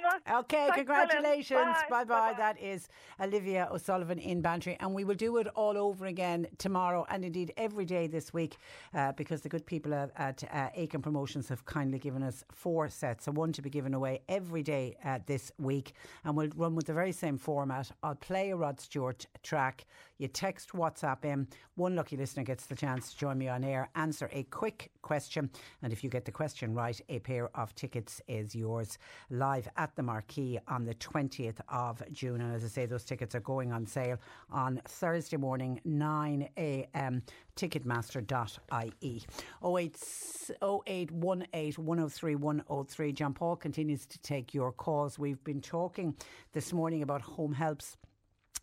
Much. 0.05 0.21
Okay, 0.45 0.67
Thanks, 0.67 0.75
congratulations. 0.77 1.75
Bye. 1.89 2.03
Bye 2.03 2.03
bye. 2.03 2.33
That 2.37 2.59
is 2.59 2.87
Olivia 3.19 3.67
O'Sullivan 3.71 4.19
in 4.19 4.41
Bantry. 4.41 4.77
And 4.79 4.93
we 4.93 5.03
will 5.03 5.15
do 5.15 5.37
it 5.37 5.47
all 5.55 5.77
over 5.77 6.05
again 6.05 6.47
tomorrow 6.57 7.05
and 7.09 7.23
indeed 7.23 7.53
every 7.57 7.85
day 7.85 8.07
this 8.07 8.33
week 8.33 8.57
uh, 8.93 9.11
because 9.13 9.41
the 9.41 9.49
good 9.49 9.65
people 9.65 9.93
at, 9.93 10.11
at 10.17 10.43
uh, 10.51 10.69
Aiken 10.75 11.01
Promotions 11.01 11.49
have 11.49 11.65
kindly 11.65 11.99
given 11.99 12.23
us 12.23 12.43
four 12.51 12.89
sets. 12.89 13.25
So 13.25 13.31
one 13.31 13.51
to 13.53 13.61
be 13.61 13.69
given 13.69 13.93
away 13.93 14.21
every 14.29 14.63
day 14.63 14.95
uh, 15.03 15.19
this 15.25 15.51
week. 15.57 15.93
And 16.23 16.35
we'll 16.35 16.49
run 16.55 16.75
with 16.75 16.85
the 16.85 16.93
very 16.93 17.11
same 17.11 17.37
format. 17.37 17.91
I'll 18.03 18.15
play 18.15 18.51
a 18.51 18.55
Rod 18.55 18.79
Stewart 18.79 19.25
track. 19.43 19.85
You 20.17 20.29
text 20.29 20.71
WhatsApp 20.71 21.25
in. 21.25 21.47
One 21.75 21.95
lucky 21.95 22.15
listener 22.15 22.43
gets 22.43 22.65
the 22.67 22.75
chance 22.75 23.11
to 23.11 23.17
join 23.17 23.37
me 23.37 23.49
on 23.49 23.65
air, 23.65 23.89
answer 23.95 24.29
a 24.31 24.43
quick 24.43 24.91
question. 25.01 25.49
And 25.81 25.91
if 25.91 26.03
you 26.05 26.09
get 26.09 26.23
the 26.23 26.31
question 26.31 26.73
right, 26.73 26.99
a 27.09 27.19
pair 27.19 27.49
of 27.55 27.75
tickets 27.75 28.21
is 28.27 28.55
yours 28.55 28.97
live 29.29 29.67
at 29.75 29.93
the 29.95 30.03
Marquee 30.03 30.57
on 30.69 30.85
the 30.85 30.95
20th 30.95 31.59
of 31.67 32.01
June. 32.13 32.39
And 32.39 32.55
as 32.55 32.63
I 32.63 32.67
say, 32.67 32.85
those 32.85 33.03
tickets 33.03 33.35
are 33.35 33.41
going 33.41 33.73
on 33.73 33.85
sale 33.85 34.17
on 34.49 34.81
Thursday 34.87 35.37
morning, 35.37 35.81
9 35.83 36.49
a.m. 36.57 37.21
Ticketmaster.ie. 37.57 39.23
08 39.65 39.97
0818 40.63 41.85
103 41.85 42.35
103. 42.35 43.11
John 43.13 43.33
Paul 43.33 43.55
continues 43.57 44.05
to 44.05 44.19
take 44.19 44.53
your 44.53 44.71
calls. 44.71 45.19
We've 45.19 45.43
been 45.43 45.61
talking 45.61 46.15
this 46.53 46.71
morning 46.71 47.01
about 47.01 47.21
home 47.21 47.53
helps. 47.53 47.97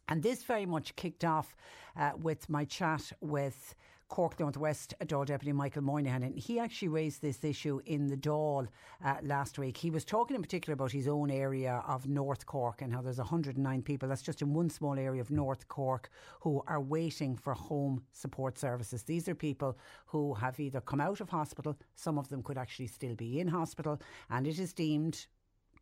And 0.09 0.23
this 0.23 0.43
very 0.43 0.67
much 0.67 0.97
kicked 0.97 1.25
off 1.25 1.55
uh, 1.97 2.13
with 2.21 2.49
my 2.49 2.65
chat 2.65 3.13
with 3.21 3.75
Cork 4.13 4.39
Northwest 4.39 4.93
Dáil 5.01 5.25
Deputy 5.25 5.55
Michael 5.55 5.81
Moynihan. 5.81 6.23
And 6.23 6.39
he 6.39 6.59
actually 6.59 6.89
raised 6.89 7.23
this 7.23 7.43
issue 7.43 7.81
in 7.87 8.09
the 8.09 8.17
Dáil 8.17 8.69
uh, 9.03 9.15
last 9.23 9.59
week. 9.59 9.79
He 9.79 9.89
was 9.89 10.05
talking 10.05 10.37
in 10.37 10.43
particular 10.43 10.75
about 10.75 10.93
his 10.93 11.09
own 11.09 11.31
area 11.31 11.83
of 11.89 12.07
North 12.07 12.45
Cork 12.45 12.83
and 12.83 12.93
how 12.93 13.01
there's 13.01 13.17
109 13.17 13.81
people, 13.81 14.11
that's 14.11 14.21
just 14.21 14.43
in 14.43 14.53
one 14.53 14.69
small 14.69 14.99
area 14.99 15.23
of 15.23 15.31
North 15.31 15.67
Cork, 15.69 16.11
who 16.41 16.63
are 16.67 16.79
waiting 16.79 17.39
for 17.39 17.55
home 17.55 18.03
support 18.13 18.59
services. 18.59 19.03
These 19.03 19.31
are 19.31 19.35
people 19.35 19.79
who 20.05 20.35
have 20.35 20.61
either 20.61 20.83
come 20.83 21.01
out 21.01 21.23
of 21.23 21.31
hospital, 21.31 21.79
some 21.95 22.19
of 22.19 22.29
them 22.29 22.43
could 22.43 22.59
actually 22.59 22.89
still 22.89 23.15
be 23.15 23.41
in 23.41 23.49
hospital, 23.49 23.99
and 24.29 24.47
it 24.47 24.59
is 24.59 24.75
deemed 24.75 25.27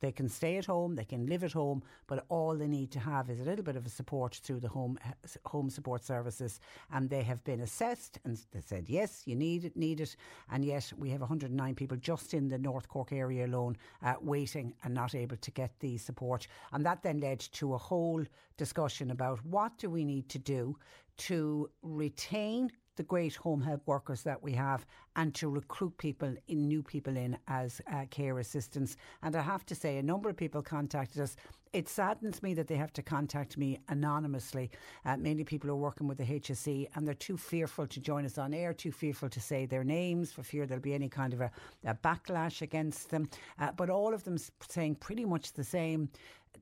they 0.00 0.12
can 0.12 0.28
stay 0.28 0.56
at 0.56 0.66
home, 0.66 0.94
they 0.94 1.04
can 1.04 1.26
live 1.26 1.44
at 1.44 1.52
home, 1.52 1.82
but 2.06 2.24
all 2.28 2.56
they 2.56 2.66
need 2.66 2.90
to 2.92 2.98
have 2.98 3.30
is 3.30 3.40
a 3.40 3.44
little 3.44 3.64
bit 3.64 3.76
of 3.76 3.86
a 3.86 3.90
support 3.90 4.40
through 4.42 4.60
the 4.60 4.68
home 4.68 4.98
home 5.46 5.70
support 5.70 6.02
services. 6.04 6.60
And 6.92 7.08
they 7.08 7.22
have 7.22 7.44
been 7.44 7.60
assessed, 7.60 8.18
and 8.24 8.38
they 8.52 8.60
said 8.60 8.88
yes, 8.88 9.22
you 9.26 9.36
need 9.36 9.64
it, 9.64 9.76
need 9.76 10.00
it. 10.00 10.16
And 10.50 10.64
yet 10.64 10.92
we 10.96 11.10
have 11.10 11.20
109 11.20 11.74
people 11.74 11.96
just 11.96 12.34
in 12.34 12.48
the 12.48 12.58
North 12.58 12.88
Cork 12.88 13.12
area 13.12 13.46
alone 13.46 13.76
uh, 14.02 14.14
waiting 14.20 14.74
and 14.84 14.94
not 14.94 15.14
able 15.14 15.36
to 15.36 15.50
get 15.50 15.78
the 15.80 15.98
support. 15.98 16.46
And 16.72 16.84
that 16.86 17.02
then 17.02 17.20
led 17.20 17.40
to 17.52 17.74
a 17.74 17.78
whole 17.78 18.24
discussion 18.56 19.10
about 19.10 19.44
what 19.44 19.76
do 19.78 19.90
we 19.90 20.04
need 20.04 20.28
to 20.30 20.38
do 20.38 20.76
to 21.16 21.68
retain 21.82 22.70
the 22.96 23.02
great 23.02 23.34
home 23.36 23.60
help 23.60 23.86
workers 23.86 24.22
that 24.22 24.42
we 24.42 24.52
have 24.52 24.86
and 25.16 25.34
to 25.34 25.48
recruit 25.48 25.96
people 25.98 26.34
in 26.48 26.66
new 26.68 26.82
people 26.82 27.16
in 27.16 27.36
as 27.48 27.80
uh, 27.92 28.04
care 28.10 28.38
assistants. 28.38 28.96
And 29.22 29.34
I 29.36 29.42
have 29.42 29.66
to 29.66 29.74
say 29.74 29.98
a 29.98 30.02
number 30.02 30.28
of 30.28 30.36
people 30.36 30.62
contacted 30.62 31.20
us. 31.20 31.36
It 31.72 31.88
saddens 31.88 32.42
me 32.42 32.52
that 32.54 32.66
they 32.66 32.76
have 32.76 32.92
to 32.94 33.02
contact 33.02 33.56
me 33.56 33.78
anonymously. 33.88 34.70
Uh, 35.04 35.16
mainly 35.16 35.44
people 35.44 35.70
are 35.70 35.76
working 35.76 36.08
with 36.08 36.18
the 36.18 36.24
HSE 36.24 36.88
and 36.94 37.06
they're 37.06 37.14
too 37.14 37.36
fearful 37.36 37.86
to 37.86 38.00
join 38.00 38.24
us 38.24 38.38
on 38.38 38.52
air 38.52 38.72
too 38.72 38.90
fearful 38.90 39.28
to 39.28 39.40
say 39.40 39.66
their 39.66 39.84
names 39.84 40.32
for 40.32 40.42
fear 40.42 40.66
there'll 40.66 40.82
be 40.82 40.94
any 40.94 41.08
kind 41.08 41.32
of 41.32 41.40
a, 41.40 41.50
a 41.84 41.94
backlash 41.94 42.60
against 42.60 43.10
them. 43.10 43.28
Uh, 43.58 43.70
but 43.72 43.88
all 43.88 44.12
of 44.12 44.24
them 44.24 44.36
saying 44.68 44.96
pretty 44.96 45.24
much 45.24 45.52
the 45.52 45.64
same 45.64 46.08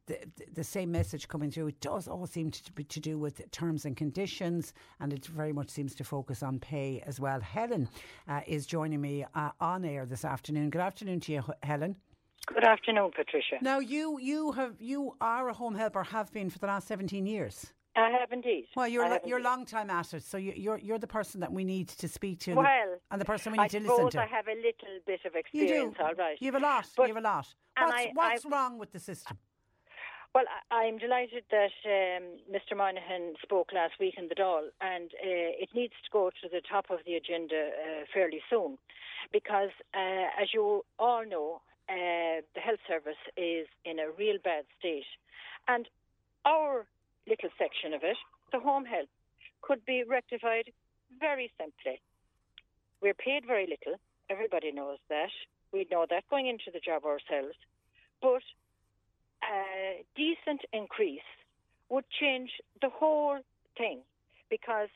the, 0.06 0.18
the 0.54 0.64
same 0.64 0.90
message 0.90 1.28
coming 1.28 1.50
through. 1.50 1.68
It 1.68 1.80
does 1.80 2.08
all 2.08 2.26
seem 2.26 2.50
to 2.50 2.72
be 2.72 2.84
to 2.84 3.00
do 3.00 3.18
with 3.18 3.48
terms 3.50 3.84
and 3.84 3.96
conditions, 3.96 4.72
and 5.00 5.12
it 5.12 5.26
very 5.26 5.52
much 5.52 5.70
seems 5.70 5.94
to 5.96 6.04
focus 6.04 6.42
on 6.42 6.58
pay 6.58 7.02
as 7.06 7.20
well. 7.20 7.40
Helen 7.40 7.88
uh, 8.26 8.40
is 8.46 8.66
joining 8.66 9.00
me 9.00 9.24
uh, 9.34 9.50
on 9.60 9.84
air 9.84 10.06
this 10.06 10.24
afternoon. 10.24 10.70
Good 10.70 10.80
afternoon 10.82 11.20
to 11.20 11.32
you, 11.32 11.42
Helen. 11.62 11.96
Good 12.46 12.64
afternoon, 12.64 13.10
Patricia. 13.14 13.56
Now, 13.60 13.78
you 13.78 14.18
you 14.18 14.52
have 14.52 14.76
you 14.78 15.14
are 15.20 15.48
a 15.48 15.52
home 15.54 15.74
helper, 15.74 16.02
have 16.02 16.32
been 16.32 16.48
for 16.48 16.58
the 16.58 16.66
last 16.66 16.88
seventeen 16.88 17.26
years. 17.26 17.66
I 17.96 18.10
have 18.10 18.30
indeed. 18.32 18.66
Well, 18.76 18.86
you're 18.86 19.04
I 19.04 19.08
lo- 19.10 19.18
you're 19.26 19.40
long 19.42 19.66
time 19.66 19.90
at 19.90 20.14
it, 20.14 20.22
so 20.22 20.38
you, 20.38 20.52
you're 20.56 20.78
you're 20.78 20.98
the 20.98 21.06
person 21.08 21.40
that 21.40 21.52
we 21.52 21.64
need 21.64 21.88
to 21.88 22.08
speak 22.08 22.38
to, 22.40 22.52
and, 22.52 22.58
Well, 22.58 22.96
and 23.10 23.20
the 23.20 23.24
person 23.24 23.52
we 23.52 23.58
I 23.58 23.64
need 23.64 23.70
to 23.70 23.80
listen 23.80 24.10
to. 24.10 24.22
I 24.22 24.26
have 24.26 24.46
a 24.46 24.54
little 24.54 25.00
bit 25.04 25.20
of 25.26 25.34
experience. 25.34 25.70
you 25.72 25.90
do. 25.98 26.02
all 26.02 26.14
right. 26.14 26.36
You 26.40 26.46
have 26.52 26.62
a 26.62 26.64
lot. 26.64 26.86
But- 26.96 27.08
you 27.08 27.14
have 27.14 27.22
a 27.24 27.26
lot. 27.26 27.46
and 27.76 27.86
What's, 27.88 28.00
I- 28.00 28.10
what's 28.14 28.46
wrong 28.46 28.78
with 28.78 28.92
the 28.92 29.00
system? 29.00 29.36
Well, 30.38 30.46
I, 30.70 30.84
I'm 30.86 30.98
delighted 30.98 31.42
that 31.50 31.74
um, 31.84 32.38
Mr. 32.46 32.76
Moynihan 32.76 33.34
spoke 33.42 33.72
last 33.74 33.94
week 33.98 34.14
in 34.16 34.28
the 34.28 34.36
Dáil, 34.36 34.68
and 34.80 35.10
uh, 35.14 35.50
it 35.64 35.70
needs 35.74 35.94
to 36.04 36.10
go 36.12 36.30
to 36.30 36.48
the 36.48 36.60
top 36.60 36.90
of 36.90 37.00
the 37.04 37.14
agenda 37.14 37.70
uh, 37.74 38.04
fairly 38.14 38.40
soon, 38.48 38.78
because 39.32 39.70
uh, 39.94 40.40
as 40.40 40.54
you 40.54 40.84
all 40.96 41.26
know, 41.26 41.60
uh, 41.88 42.46
the 42.54 42.60
health 42.60 42.78
service 42.86 43.18
is 43.36 43.66
in 43.84 43.98
a 43.98 44.12
real 44.16 44.36
bad 44.44 44.62
state, 44.78 45.10
and 45.66 45.88
our 46.46 46.86
little 47.26 47.50
section 47.58 47.92
of 47.92 48.04
it, 48.04 48.16
the 48.52 48.60
home 48.60 48.84
health, 48.84 49.10
could 49.60 49.84
be 49.86 50.04
rectified 50.06 50.70
very 51.18 51.50
simply. 51.58 52.00
We're 53.02 53.18
paid 53.18 53.44
very 53.44 53.66
little. 53.66 53.98
Everybody 54.30 54.70
knows 54.70 54.98
that. 55.08 55.34
We 55.72 55.88
know 55.90 56.06
that 56.08 56.30
going 56.30 56.46
into 56.46 56.70
the 56.72 56.78
job 56.78 57.04
ourselves, 57.04 57.56
but 58.22 58.42
a 59.42 60.04
decent 60.16 60.62
increase 60.72 61.20
would 61.88 62.04
change 62.20 62.50
the 62.82 62.88
whole 62.88 63.38
thing 63.76 64.00
because, 64.50 64.88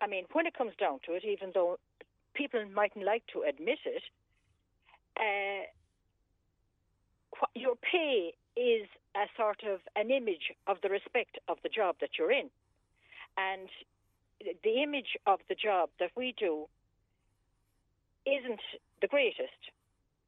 I 0.00 0.06
mean, 0.06 0.24
when 0.32 0.46
it 0.46 0.56
comes 0.56 0.72
down 0.78 1.00
to 1.06 1.14
it, 1.14 1.24
even 1.24 1.50
though 1.54 1.78
people 2.34 2.64
mightn't 2.74 3.04
like 3.04 3.24
to 3.32 3.42
admit 3.42 3.78
it, 3.84 4.02
uh, 5.18 5.66
your 7.54 7.74
pay 7.76 8.34
is 8.56 8.86
a 9.14 9.26
sort 9.36 9.62
of 9.64 9.80
an 9.96 10.10
image 10.10 10.52
of 10.66 10.78
the 10.82 10.88
respect 10.88 11.38
of 11.48 11.58
the 11.62 11.68
job 11.68 11.96
that 12.00 12.10
you're 12.18 12.32
in. 12.32 12.48
And 13.36 13.68
the 14.64 14.82
image 14.82 15.16
of 15.26 15.40
the 15.48 15.54
job 15.54 15.90
that 15.98 16.10
we 16.16 16.34
do 16.38 16.66
isn't 18.26 18.60
the 19.00 19.08
greatest. 19.08 19.70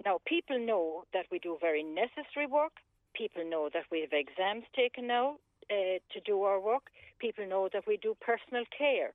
Now, 0.04 0.20
people 0.26 0.58
know 0.58 1.04
that 1.12 1.26
we 1.30 1.38
do 1.38 1.56
very 1.60 1.82
necessary 1.82 2.46
work. 2.46 2.72
People 3.14 3.48
know 3.48 3.68
that 3.72 3.84
we 3.90 4.00
have 4.02 4.12
exams 4.12 4.64
taken 4.74 5.06
now 5.06 5.36
uh, 5.70 5.98
to 6.12 6.20
do 6.24 6.42
our 6.42 6.60
work. 6.60 6.90
People 7.18 7.46
know 7.46 7.68
that 7.72 7.86
we 7.86 7.96
do 7.96 8.16
personal 8.20 8.64
care. 8.76 9.12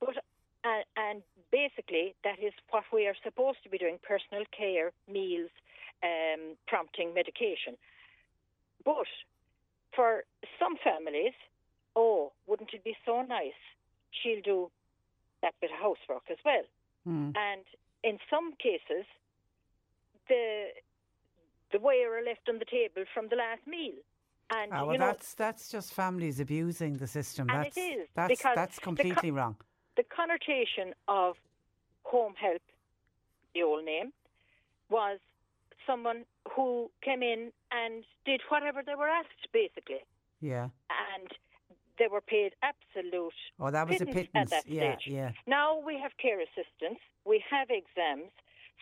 But 0.00 0.16
and, 0.64 0.84
and 0.96 1.22
basically, 1.50 2.14
that 2.22 2.38
is 2.38 2.52
what 2.70 2.84
we 2.92 3.06
are 3.06 3.16
supposed 3.24 3.62
to 3.64 3.68
be 3.68 3.78
doing: 3.78 3.98
personal 4.02 4.44
care, 4.56 4.92
meals, 5.10 5.50
um, 6.02 6.56
prompting 6.66 7.14
medication. 7.14 7.76
But 8.84 9.06
for 9.94 10.24
some 10.58 10.76
families, 10.82 11.34
oh, 11.96 12.32
wouldn't 12.46 12.70
it 12.72 12.84
be 12.84 12.96
so 13.04 13.22
nice? 13.22 13.60
She'll 14.10 14.42
do 14.42 14.70
that 15.42 15.54
bit 15.60 15.70
of 15.70 15.78
housework 15.78 16.24
as 16.30 16.38
well. 16.44 16.62
Hmm. 17.04 17.30
And 17.34 17.64
in 18.04 18.18
some 18.30 18.52
cases, 18.58 19.06
the 20.28 20.66
the 21.72 21.78
are 21.78 22.24
left 22.24 22.48
on 22.48 22.58
the 22.58 22.64
table 22.66 23.04
from 23.14 23.28
the 23.28 23.36
last 23.36 23.66
meal. 23.66 23.94
And 24.50 24.72
Ah, 24.72 24.84
well, 24.84 24.92
you 24.92 24.98
know, 24.98 25.06
that's 25.06 25.34
that's 25.34 25.70
just 25.70 25.94
families 25.94 26.38
abusing 26.40 26.94
the 26.98 27.06
system. 27.06 27.48
And 27.50 27.64
that's 27.64 27.76
it 27.76 27.80
is, 27.80 28.08
that's 28.14 28.28
because 28.36 28.54
that's 28.54 28.74
the 28.76 28.82
completely 28.82 29.30
co- 29.30 29.36
wrong. 29.36 29.56
the 29.96 30.04
connotation 30.04 30.94
of 31.08 31.36
home 32.04 32.34
help, 32.36 32.62
the 33.54 33.62
old 33.62 33.84
name, 33.84 34.12
was 34.90 35.18
someone 35.86 36.24
who 36.54 36.90
came 37.02 37.22
in 37.22 37.50
and 37.70 38.04
did 38.26 38.40
whatever 38.50 38.82
they 38.84 38.94
were 38.94 39.08
asked, 39.08 39.44
basically, 39.52 40.02
Yeah. 40.40 40.68
and 41.14 41.28
they 41.98 42.08
were 42.08 42.20
paid 42.20 42.52
absolute. 42.62 43.32
Oh, 43.58 43.70
that 43.70 43.88
was 43.88 44.00
a 44.00 44.06
pittance 44.06 44.28
pittance. 44.32 44.52
at 44.52 44.64
that 44.64 44.70
yeah, 44.70 44.96
stage. 44.96 45.12
yeah. 45.14 45.30
Now 45.46 45.78
we 45.78 45.98
have 45.98 46.12
care 46.18 46.40
assistants, 46.40 47.00
we 47.24 47.42
have 47.50 47.68
exams, 47.70 48.30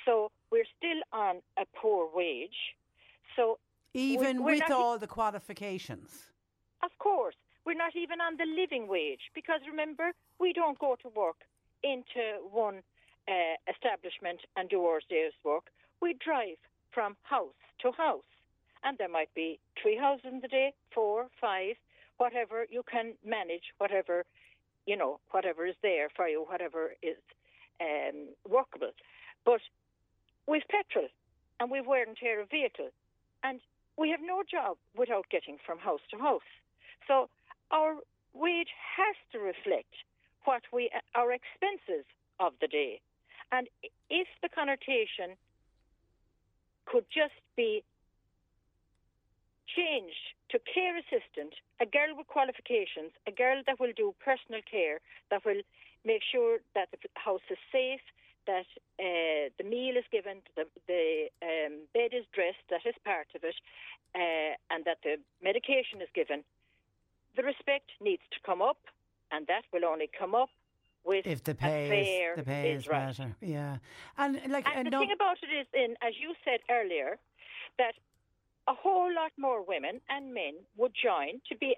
so 0.05 0.31
we're 0.51 0.71
still 0.79 1.01
on 1.12 1.37
a 1.59 1.65
poor 1.81 2.09
wage. 2.12 2.59
So 3.36 3.59
Even 3.94 4.43
we're 4.43 4.57
with 4.57 4.70
all 4.70 4.98
the 4.98 5.07
qualifications. 5.07 6.11
Of 6.82 6.90
course, 6.98 7.35
we're 7.65 7.74
not 7.74 7.94
even 7.97 8.20
on 8.20 8.36
the 8.36 8.47
living 8.47 8.89
wage 8.89 9.31
because 9.35 9.61
remember, 9.66 10.12
we 10.39 10.52
don't 10.52 10.78
go 10.78 10.97
to 11.02 11.09
work 11.09 11.36
into 11.82 12.23
one 12.51 12.82
uh, 13.28 13.57
establishment 13.70 14.40
and 14.57 14.69
do 14.69 14.85
our 14.85 15.01
day's 15.09 15.32
work. 15.44 15.70
We 16.01 16.15
drive 16.15 16.57
from 16.93 17.16
house 17.23 17.61
to 17.82 17.93
house, 17.93 18.31
and 18.85 18.97
there 18.98 19.09
might 19.09 19.32
be 19.35 19.59
three 19.81 19.97
houses 19.97 20.27
in 20.32 20.40
the 20.40 20.48
day, 20.48 20.73
four, 20.94 21.28
five, 21.40 21.77
whatever 22.16 22.66
you 22.70 22.82
can 22.90 23.15
manage, 23.24 23.73
whatever 23.78 24.24
you 24.86 24.97
know, 24.97 25.20
whatever 25.31 25.66
is 25.66 25.74
there 25.82 26.09
for 26.16 26.27
you, 26.27 26.44
whatever 26.48 26.94
is 27.02 27.16
um, 27.81 28.28
workable. 28.48 28.90
But 29.44 29.61
we've 30.47 30.66
petrol, 30.69 31.09
and 31.59 31.70
we've 31.70 31.86
wear 31.86 32.05
and 32.07 32.16
tear 32.16 32.40
of 32.40 32.51
vehicle, 32.51 32.90
and 33.43 33.61
we 33.97 34.11
have 34.11 34.21
no 34.23 34.43
job 34.49 34.77
without 34.97 35.27
getting 35.31 35.59
from 35.65 35.79
house 35.79 36.01
to 36.11 36.19
house. 36.19 36.51
So 37.07 37.29
our 37.71 37.97
wage 38.33 38.73
has 38.97 39.17
to 39.33 39.39
reflect 39.39 39.93
what 40.45 40.62
we 40.73 40.91
our 41.15 41.33
expenses 41.33 42.07
of 42.39 42.53
the 42.61 42.69
day, 42.69 43.01
and 43.53 43.69
if 44.09 44.29
the 44.43 44.49
connotation 44.49 45.37
could 46.87 47.05
just 47.12 47.37
be 47.57 47.85
changed 49.77 50.35
to 50.51 50.59
care 50.59 50.97
assistant, 50.99 51.55
a 51.81 51.87
girl 51.87 52.17
with 52.17 52.27
qualifications, 52.27 53.12
a 53.27 53.31
girl 53.31 53.62
that 53.67 53.79
will 53.79 53.93
do 53.97 54.15
personal 54.19 54.61
care, 54.69 54.99
that 55.31 55.45
will 55.45 55.62
make 56.05 56.23
sure 56.33 56.59
that 56.75 56.89
the 56.91 56.99
house 57.15 57.45
is 57.51 57.59
safe, 57.71 58.01
that 58.51 58.68
uh, 59.06 59.44
the 59.59 59.66
meal 59.74 59.94
is 60.02 60.09
given, 60.16 60.36
the, 60.59 60.64
the 60.93 61.05
um, 61.51 61.72
bed 61.97 62.10
is 62.20 62.24
dressed, 62.36 62.64
that 62.72 62.85
is 62.90 62.97
part 63.12 63.28
of 63.36 63.43
it, 63.51 63.59
uh, 64.22 64.52
and 64.72 64.81
that 64.89 64.98
the 65.06 65.14
medication 65.48 65.98
is 66.06 66.10
given. 66.20 66.40
The 67.36 67.44
respect 67.52 67.89
needs 68.09 68.22
to 68.35 68.39
come 68.48 68.60
up, 68.70 68.81
and 69.32 69.47
that 69.52 69.64
will 69.72 69.85
only 69.93 70.09
come 70.22 70.35
up 70.35 70.51
with 71.05 71.24
If 71.27 71.40
the 71.44 71.55
pay 71.55 71.89
fair 71.89 72.32
is 72.32 72.39
the 72.40 72.44
pay 72.52 72.72
is 72.72 72.82
is 72.82 72.89
right. 72.89 73.06
better. 73.16 73.28
Yeah. 73.56 73.77
And 74.18 74.32
like 74.56 74.66
And 74.66 74.89
uh, 74.89 74.90
the 74.90 74.90
no, 74.97 75.01
thing 75.02 75.14
about 75.20 75.39
it 75.47 75.52
is, 75.60 75.66
in 75.72 75.90
as 76.09 76.14
you 76.22 76.31
said 76.44 76.60
earlier, 76.68 77.10
that 77.78 77.94
a 78.68 78.74
whole 78.74 79.10
lot 79.20 79.32
more 79.47 79.60
women 79.74 79.94
and 80.09 80.35
men 80.35 80.55
would 80.77 80.93
join 81.09 81.32
to 81.48 81.55
be, 81.62 81.68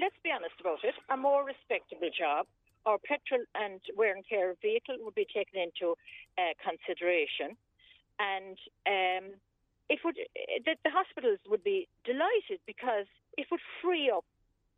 let's 0.00 0.18
be 0.24 0.30
honest 0.36 0.56
about 0.60 0.80
it, 0.90 0.94
a 1.10 1.16
more 1.16 1.44
respectable 1.52 2.10
job. 2.22 2.46
Our 2.86 2.98
petrol 2.98 3.44
and 3.54 3.80
wear 3.96 4.14
and 4.14 4.24
tear 4.24 4.50
of 4.50 4.56
vehicle 4.60 4.96
would 5.00 5.14
be 5.14 5.26
taken 5.26 5.60
into 5.60 5.94
uh, 6.38 6.54
consideration, 6.58 7.56
and 8.18 8.58
um, 8.86 9.34
it 9.88 10.00
would 10.04 10.16
the, 10.64 10.76
the 10.84 10.90
hospitals 10.90 11.38
would 11.48 11.62
be 11.62 11.88
delighted 12.04 12.60
because 12.66 13.06
it 13.38 13.46
would 13.50 13.60
free 13.80 14.10
up 14.10 14.24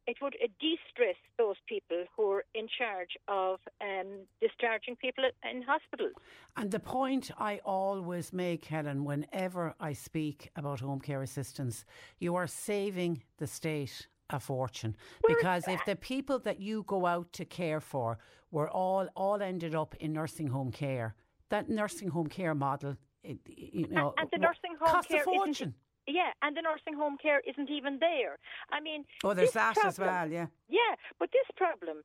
it 0.06 0.16
would 0.20 0.36
uh, 0.42 0.46
de-stress 0.60 1.16
those 1.38 1.56
people 1.66 2.04
who 2.16 2.30
are 2.30 2.44
in 2.54 2.68
charge 2.68 3.16
of 3.28 3.58
um, 3.80 4.26
discharging 4.40 4.96
people 4.96 5.24
in 5.50 5.62
hospitals. 5.62 6.12
And 6.56 6.70
the 6.70 6.80
point 6.80 7.30
I 7.38 7.60
always 7.64 8.32
make, 8.32 8.64
Helen, 8.66 9.04
whenever 9.04 9.74
I 9.80 9.92
speak 9.92 10.50
about 10.56 10.80
home 10.80 11.00
care 11.00 11.22
assistance, 11.22 11.84
you 12.18 12.36
are 12.36 12.46
saving 12.46 13.22
the 13.38 13.46
state 13.46 14.06
a 14.30 14.40
fortune 14.40 14.96
because 15.26 15.68
if 15.68 15.84
the 15.84 15.96
people 15.96 16.38
that 16.40 16.60
you 16.60 16.84
go 16.86 17.06
out 17.06 17.32
to 17.32 17.44
care 17.44 17.80
for 17.80 18.18
were 18.50 18.70
all 18.70 19.06
all 19.14 19.42
ended 19.42 19.74
up 19.74 19.94
in 20.00 20.12
nursing 20.12 20.46
home 20.46 20.70
care, 20.70 21.14
that 21.50 21.68
nursing 21.68 22.08
home 22.08 22.26
care 22.28 22.54
model, 22.54 22.96
it, 23.22 23.38
you 23.46 23.86
know, 23.88 24.14
and, 24.16 24.22
and 24.22 24.30
the 24.32 24.38
nursing 24.38 24.76
home 24.80 24.88
costs 24.88 25.10
care 25.10 25.22
a 25.22 25.24
fortune. 25.24 25.74
Yeah, 26.06 26.32
and 26.42 26.56
the 26.56 26.62
nursing 26.62 26.94
home 26.94 27.16
care 27.20 27.40
isn't 27.48 27.70
even 27.70 27.98
there. 27.98 28.38
I 28.70 28.80
mean, 28.80 29.04
Oh, 29.24 29.32
there's 29.32 29.52
that 29.52 29.76
as 29.84 29.98
well, 29.98 30.30
yeah. 30.30 30.46
Yeah, 30.68 30.96
but 31.18 31.30
this 31.32 31.48
problem, 31.56 32.02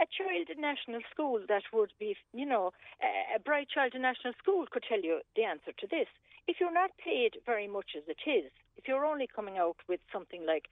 a, 0.00 0.06
child 0.12 0.48
in 0.54 0.60
national 0.60 1.00
school 1.10 1.40
that 1.48 1.62
would 1.72 1.92
be, 1.98 2.16
you 2.34 2.44
know, 2.44 2.72
a, 3.02 3.36
a 3.36 3.38
bright 3.38 3.68
child 3.74 3.92
in 3.94 4.02
national 4.02 4.34
school 4.38 4.66
could 4.70 4.84
tell 4.86 5.00
you 5.00 5.20
the 5.36 5.44
answer 5.44 5.72
to 5.78 5.86
this. 5.86 6.08
If 6.46 6.56
you're 6.60 6.72
not 6.72 6.90
paid 7.02 7.36
very 7.46 7.66
much 7.66 7.96
as 7.96 8.02
it 8.08 8.20
is, 8.28 8.52
if 8.76 8.86
you're 8.86 9.06
only 9.06 9.26
coming 9.26 9.56
out 9.56 9.76
with 9.88 10.00
something 10.12 10.44
like 10.46 10.66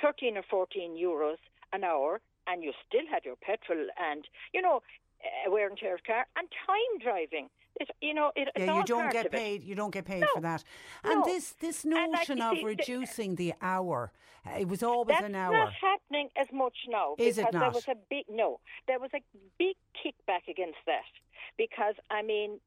13 0.00 0.36
or 0.36 0.42
14 0.50 0.96
euros 0.96 1.36
an 1.72 1.84
hour, 1.84 2.20
and 2.46 2.62
you 2.62 2.72
still 2.86 3.06
had 3.10 3.24
your 3.24 3.36
petrol 3.36 3.86
and, 3.98 4.24
you 4.52 4.62
know, 4.62 4.82
uh, 5.22 5.50
wear 5.50 5.68
and 5.68 5.76
tear 5.76 5.94
of 5.94 6.04
car 6.04 6.26
and 6.36 6.48
time 6.66 6.98
driving. 7.02 7.48
It, 7.78 7.90
you 8.00 8.14
know, 8.14 8.32
it, 8.34 8.48
it's 8.54 8.66
yeah, 8.66 8.72
all 8.72 8.78
you 8.80 8.84
don't 8.84 9.12
get 9.12 9.30
paid. 9.30 9.64
You 9.64 9.74
don't 9.74 9.92
get 9.92 10.04
paid 10.04 10.20
No, 10.20 10.26
for 10.34 10.40
that. 10.40 10.64
And 11.04 11.20
no. 11.20 11.24
this 11.24 11.52
this 11.60 11.84
And 11.84 11.94
like 11.94 12.10
notion 12.12 12.40
of 12.42 12.56
see, 12.56 12.64
reducing 12.64 13.36
the 13.36 13.54
hour, 13.62 14.12
uh, 14.46 14.58
it 14.58 14.68
was 14.68 14.82
always 14.82 15.18
an 15.18 15.34
hour. 15.34 15.52
That's 15.52 15.76
not 15.82 15.90
happening 15.90 16.28
as 16.36 16.48
much 16.52 16.76
now 16.88 17.14
Is 17.18 17.38
it 17.38 17.46
because 17.46 17.60
there 17.60 17.70
was 17.70 17.88
a 17.88 17.96
big 18.08 18.24
no, 18.28 18.60
there 18.86 18.98
was 18.98 19.10
a 19.14 19.22
big 19.58 19.76
kickback 19.94 20.48
against 20.48 20.78
that 20.86 21.08
because 21.56 21.94
I 22.10 22.22
mean 22.22 22.58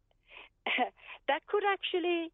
that 1.27 1.45
could 1.47 1.63
actually 1.65 2.31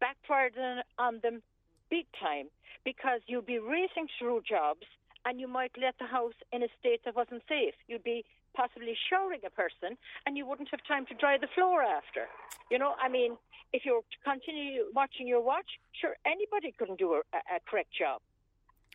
backfire 0.00 0.82
on 0.98 1.20
them 1.22 1.42
big 1.90 2.06
time 2.20 2.46
because 2.84 3.20
you'd 3.26 3.46
be 3.46 3.58
racing 3.58 4.08
through 4.18 4.42
jobs 4.48 4.86
and 5.24 5.40
you 5.40 5.48
might 5.48 5.72
let 5.80 5.98
the 5.98 6.06
house 6.06 6.38
in 6.52 6.62
a 6.62 6.68
state 6.78 7.00
that 7.04 7.16
wasn't 7.16 7.42
safe. 7.48 7.74
You'd 7.88 8.04
be 8.04 8.24
possibly 8.54 8.96
showering 9.10 9.40
a 9.44 9.50
person 9.50 9.98
and 10.24 10.36
you 10.36 10.46
wouldn't 10.46 10.68
have 10.70 10.80
time 10.86 11.04
to 11.06 11.14
dry 11.14 11.36
the 11.38 11.48
floor 11.54 11.82
after. 11.82 12.26
You 12.70 12.78
know, 12.78 12.94
I 13.00 13.08
mean, 13.08 13.36
if 13.72 13.84
you're 13.84 14.00
to 14.00 14.18
continue 14.24 14.84
watching 14.94 15.26
your 15.26 15.40
watch, 15.40 15.78
sure, 16.00 16.16
anybody 16.24 16.72
couldn't 16.78 16.98
do 16.98 17.14
a, 17.14 17.20
a 17.36 17.60
correct 17.68 17.90
job. 17.92 18.20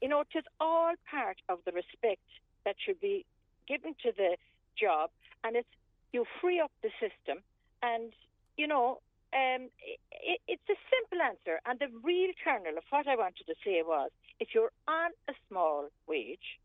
You 0.02 0.08
know, 0.08 0.22
it 0.22 0.36
is 0.36 0.46
all 0.60 0.94
part 1.10 1.38
of 1.50 1.60
the 1.66 1.72
respect 1.72 2.26
that 2.66 2.76
should 2.84 3.00
be 3.00 3.26
given 3.68 3.94
to 4.04 4.12
the 4.16 4.38
job, 4.80 5.12
and 5.44 5.56
it's 5.56 5.68
you 6.12 6.26
free 6.42 6.60
up 6.60 6.72
the 6.82 6.90
system, 7.00 7.44
and 7.84 8.12
you 8.58 8.68
know, 8.68 9.00
um, 9.34 9.70
it, 9.80 10.40
it's 10.48 10.70
a 10.70 10.76
simple 10.90 11.22
answer. 11.22 11.60
And 11.66 11.80
the 11.80 11.88
real 12.04 12.32
kernel 12.44 12.78
of 12.78 12.84
what 12.90 13.08
I 13.08 13.16
wanted 13.16 13.46
to 13.48 13.56
say 13.64 13.82
was, 13.86 14.12
if 14.40 14.50
you're 14.54 14.72
on 14.88 15.12
a 15.30 15.34
small 15.48 15.90
wage, 16.08 16.60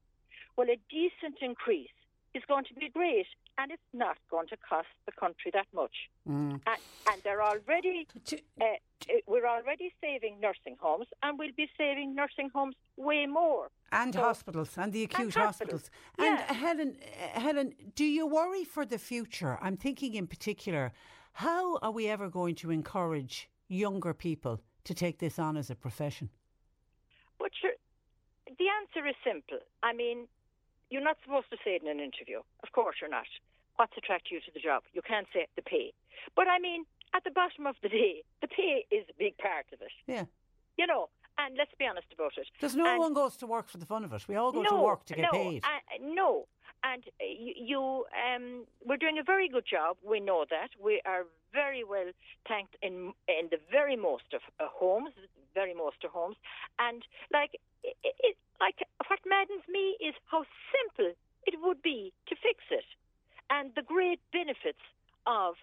well, 0.57 0.69
a 0.69 0.79
decent 0.91 1.39
increase 1.43 1.91
is 2.35 2.43
going 2.49 2.65
to 2.65 2.75
be 2.75 2.89
great, 2.89 3.27
and 3.59 3.71
it's 3.71 3.91
not 3.95 4.19
going 4.31 4.47
to 4.49 4.57
cost 4.59 4.89
the 5.07 5.13
country 5.13 5.51
that 5.55 5.67
much. 5.75 5.97
Mm. 6.29 6.61
And, 6.67 6.81
and 7.11 7.23
they're 7.25 7.43
already, 7.43 8.07
uh, 8.33 8.65
uh, 8.65 9.15
we're 9.27 9.47
already 9.47 9.93
saving 10.03 10.41
nursing 10.41 10.77
homes, 10.79 11.07
and 11.23 11.39
we'll 11.39 11.57
be 11.57 11.69
saving 11.79 12.15
nursing 12.15 12.51
homes 12.55 12.75
way 12.97 13.25
more. 13.27 13.71
And 13.93 14.13
So- 14.13 14.21
hospitals 14.21 14.77
and 14.77 14.93
the 14.93 15.05
acute 15.05 15.35
hospitals. 15.35 15.89
hospitals, 15.89 15.91
And 16.19 16.39
yeah. 16.39 16.53
Helen, 16.53 16.97
uh, 17.01 17.41
Helen, 17.41 17.75
do 17.95 18.05
you 18.05 18.27
worry 18.27 18.65
for 18.65 18.85
the 18.85 18.99
future? 18.99 19.59
I'm 19.63 19.77
thinking 19.77 20.15
in 20.15 20.27
particular, 20.27 20.93
how 21.37 21.77
are 21.83 21.91
we 21.91 22.09
ever 22.09 22.31
going 22.31 22.55
to 22.55 22.71
encourage 22.71 23.51
younger 23.69 24.15
people 24.15 24.59
to 24.85 24.95
take 24.95 25.19
this 25.19 25.39
on 25.39 25.59
as 25.59 25.69
a 25.69 25.75
profession? 25.75 26.31
But 27.39 27.51
sure, 27.61 27.73
the 28.47 28.69
answer 28.81 29.07
is 29.07 29.15
simple. 29.23 29.59
I 29.83 29.93
mean, 29.93 30.29
you're 30.89 31.05
not 31.05 31.19
supposed 31.23 31.51
to 31.51 31.59
say 31.63 31.73
it 31.73 31.83
in 31.83 31.89
an 31.89 32.01
interview. 32.01 32.39
Of 32.63 32.73
course 32.73 32.97
you're 33.03 33.11
not. 33.11 33.27
What's 33.77 33.93
attracted 33.99 34.33
you 34.33 34.41
to 34.41 34.51
the 34.55 34.61
job? 34.61 34.85
You 34.95 35.03
can't 35.03 35.27
say 35.35 35.47
the 35.57 35.63
pay. 35.63 35.93
But 36.35 36.49
I 36.49 36.59
mean, 36.59 36.87
at 37.15 37.23
the 37.25 37.31
bottom 37.31 37.67
of 37.67 37.77
the 37.83 37.91
day, 37.91 38.23
the 38.41 38.49
pay 38.49 38.87
is 38.91 39.05
a 39.11 39.15
big 39.19 39.37
part 39.37 39.67
of 39.75 39.83
it. 39.83 39.93
Yeah. 40.07 40.25
You 40.79 40.87
know, 40.87 41.11
and 41.37 41.55
let's 41.59 41.73
be 41.79 41.85
honest 41.85 42.07
about 42.15 42.33
it. 42.39 42.49
Because 42.55 42.75
no 42.75 42.87
And- 42.87 42.99
one 42.99 43.13
goes 43.13 43.37
to 43.37 43.47
work 43.47 43.69
for 43.69 43.77
the 43.77 43.85
fun 43.85 44.05
of 44.05 44.13
it. 44.15 44.27
We 44.27 44.37
all 44.37 44.53
go 44.53 44.63
no, 44.63 44.71
to 44.71 44.77
work 44.77 45.05
to 45.05 45.15
get 45.15 45.29
no, 45.31 45.33
paid. 45.33 45.65
Uh, 45.65 45.69
no, 46.01 46.47
and 46.93 47.03
you, 47.21 47.53
you 47.57 47.81
um, 48.15 48.65
we're 48.87 48.97
doing 48.97 49.19
a 49.19 49.23
very 49.23 49.49
good 49.49 49.65
job. 49.67 49.97
We 50.03 50.21
know 50.21 50.45
that 50.51 50.71
we 50.83 51.01
are 51.05 51.25
very 51.53 51.85
well 51.85 52.11
thanked 52.49 52.77
in 52.83 53.13
in 53.29 53.49
the 53.51 53.59
very 53.71 53.97
most 53.97 54.29
of 54.33 54.41
uh, 54.61 54.69
homes, 54.71 55.11
very 55.55 55.75
most 55.75 56.05
of 56.05 56.11
homes, 56.11 56.37
and 56.79 57.03
like 57.33 57.53
it, 57.83 57.97
it, 58.03 58.37
like 58.61 58.79
what 59.09 59.21
maddens 59.27 59.65
me 59.69 59.97
is 60.01 60.15
how 60.27 60.45
simple 60.75 61.13
it 61.47 61.55
would 61.63 61.83
be 61.83 62.13
to 62.29 62.35
fix 62.37 62.59
it, 62.71 62.89
and 63.51 63.73
the 63.75 63.83
great 63.83 64.21
benefits 64.33 64.85
of 65.27 65.55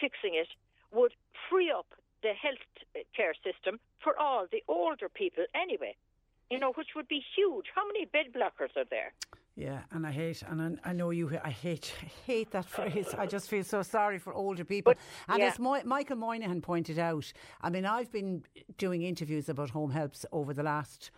fixing 0.00 0.34
it 0.34 0.48
would 0.92 1.12
free 1.48 1.70
up 1.70 1.86
the 2.22 2.32
health 2.32 2.72
care 3.16 3.34
system 3.44 3.78
for 4.02 4.18
all 4.18 4.46
the 4.50 4.62
older 4.68 5.08
people 5.08 5.44
anyway. 5.54 5.94
You 6.50 6.58
know, 6.58 6.72
which 6.72 6.88
would 6.94 7.08
be 7.08 7.22
huge. 7.34 7.66
How 7.74 7.86
many 7.86 8.04
bed 8.04 8.26
blockers 8.36 8.76
are 8.76 8.88
there? 8.90 9.12
Yeah, 9.56 9.82
and 9.92 10.04
I 10.04 10.10
hate, 10.10 10.42
and 10.48 10.78
I, 10.84 10.90
I 10.90 10.92
know 10.92 11.10
you, 11.10 11.30
I 11.42 11.50
hate, 11.50 11.92
hate 12.26 12.50
that 12.50 12.64
phrase. 12.64 13.14
I 13.16 13.26
just 13.26 13.48
feel 13.48 13.62
so 13.62 13.82
sorry 13.82 14.18
for 14.18 14.34
older 14.34 14.64
people. 14.64 14.94
and 15.28 15.38
yeah. 15.38 15.46
as 15.46 15.58
Mo- 15.60 15.82
Michael 15.84 16.16
Moynihan 16.16 16.60
pointed 16.60 16.98
out, 16.98 17.32
I 17.62 17.70
mean, 17.70 17.86
I've 17.86 18.10
been 18.10 18.42
doing 18.78 19.02
interviews 19.02 19.48
about 19.48 19.70
home 19.70 19.92
helps 19.92 20.26
over 20.32 20.52
the 20.52 20.64
last 20.64 21.12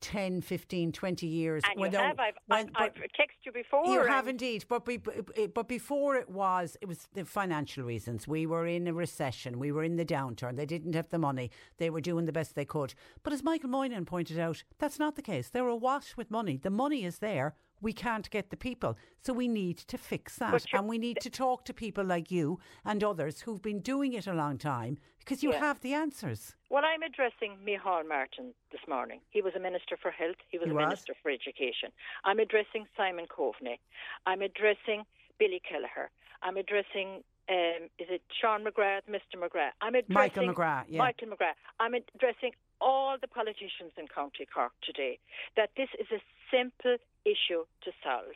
10, 0.00 0.40
15, 0.40 0.90
20 0.92 1.26
years. 1.26 1.62
And 1.70 1.78
you 1.92 1.98
have. 1.98 2.18
I've, 2.18 2.34
when- 2.46 2.70
I've, 2.74 2.82
I've 2.82 2.94
texted 2.94 3.44
you 3.44 3.52
before. 3.52 3.86
you 3.86 4.06
have 4.06 4.26
indeed, 4.26 4.64
but 4.68 4.86
be, 4.86 4.96
but 4.96 5.68
before 5.68 6.16
it 6.16 6.30
was, 6.30 6.78
it 6.80 6.86
was 6.86 7.08
the 7.12 7.26
financial 7.26 7.84
reasons. 7.84 8.26
We 8.26 8.46
were 8.46 8.66
in 8.66 8.86
a 8.88 8.94
recession. 8.94 9.58
We 9.58 9.70
were 9.70 9.84
in 9.84 9.96
the 9.96 10.04
downturn. 10.04 10.56
They 10.56 10.66
didn't 10.66 10.94
have 10.94 11.10
the 11.10 11.18
money. 11.18 11.50
They 11.76 11.90
were 11.90 12.00
doing 12.00 12.24
the 12.24 12.32
best 12.32 12.54
they 12.54 12.64
could. 12.64 12.94
But 13.22 13.34
as 13.34 13.42
Michael 13.42 13.68
Moynihan 13.68 14.06
pointed 14.06 14.38
out, 14.38 14.64
that's 14.78 14.98
not 14.98 15.14
the 15.14 15.22
case. 15.22 15.50
They're 15.50 15.68
awash 15.68 16.16
with 16.16 16.30
money. 16.30 16.56
The 16.56 16.70
money 16.70 17.04
is 17.04 17.18
there. 17.18 17.54
We 17.82 17.92
can't 17.92 18.30
get 18.30 18.50
the 18.50 18.56
people, 18.56 18.96
so 19.20 19.32
we 19.32 19.48
need 19.48 19.76
to 19.78 19.98
fix 19.98 20.36
that, 20.36 20.64
and 20.72 20.88
we 20.88 20.98
need 20.98 21.18
to 21.20 21.28
talk 21.30 21.64
to 21.64 21.74
people 21.74 22.04
like 22.04 22.30
you 22.30 22.60
and 22.84 23.02
others 23.02 23.40
who've 23.40 23.60
been 23.60 23.80
doing 23.80 24.12
it 24.12 24.28
a 24.28 24.32
long 24.32 24.56
time 24.56 24.98
because 25.18 25.42
you 25.42 25.50
Yeah. 25.52 25.58
have 25.58 25.80
the 25.80 25.92
answers. 25.92 26.54
Well, 26.70 26.84
I'm 26.84 27.02
addressing 27.02 27.58
Micheál 27.66 28.06
Martin 28.08 28.54
this 28.70 28.80
morning. 28.88 29.20
He 29.30 29.42
was 29.42 29.54
a 29.56 29.58
Minister 29.60 29.96
for 29.96 30.12
Health. 30.12 30.36
He 30.48 30.58
was 30.58 30.66
He 30.66 30.70
a 30.70 30.74
was. 30.74 30.84
Minister 30.84 31.14
for 31.20 31.30
Education. 31.30 31.90
I'm 32.24 32.38
addressing 32.38 32.86
Simon 32.96 33.26
Coveney. 33.26 33.78
I'm 34.26 34.42
addressing 34.42 35.04
Billy 35.38 35.60
Kelleher. 35.68 36.10
I'm 36.42 36.56
addressing, 36.56 37.24
um, 37.48 37.82
is 37.98 38.08
it 38.10 38.22
Sean 38.40 38.64
McGrath, 38.64 39.02
Mr. 39.08 39.36
McGrath? 39.36 39.72
I'm 39.80 39.94
addressing 39.96 40.14
Michael 40.46 40.54
McGrath, 40.54 40.84
yeah. 40.88 40.98
Michael 40.98 41.28
McGrath. 41.28 41.54
I'm 41.80 41.94
addressing 41.94 42.52
all 42.82 43.16
the 43.20 43.28
politicians 43.28 43.92
in 43.96 44.08
County 44.08 44.46
Cork 44.52 44.72
today 44.82 45.18
that 45.56 45.70
this 45.76 45.88
is 45.98 46.08
a 46.10 46.20
simple 46.50 46.96
issue 47.24 47.64
to 47.84 47.90
solve. 48.02 48.34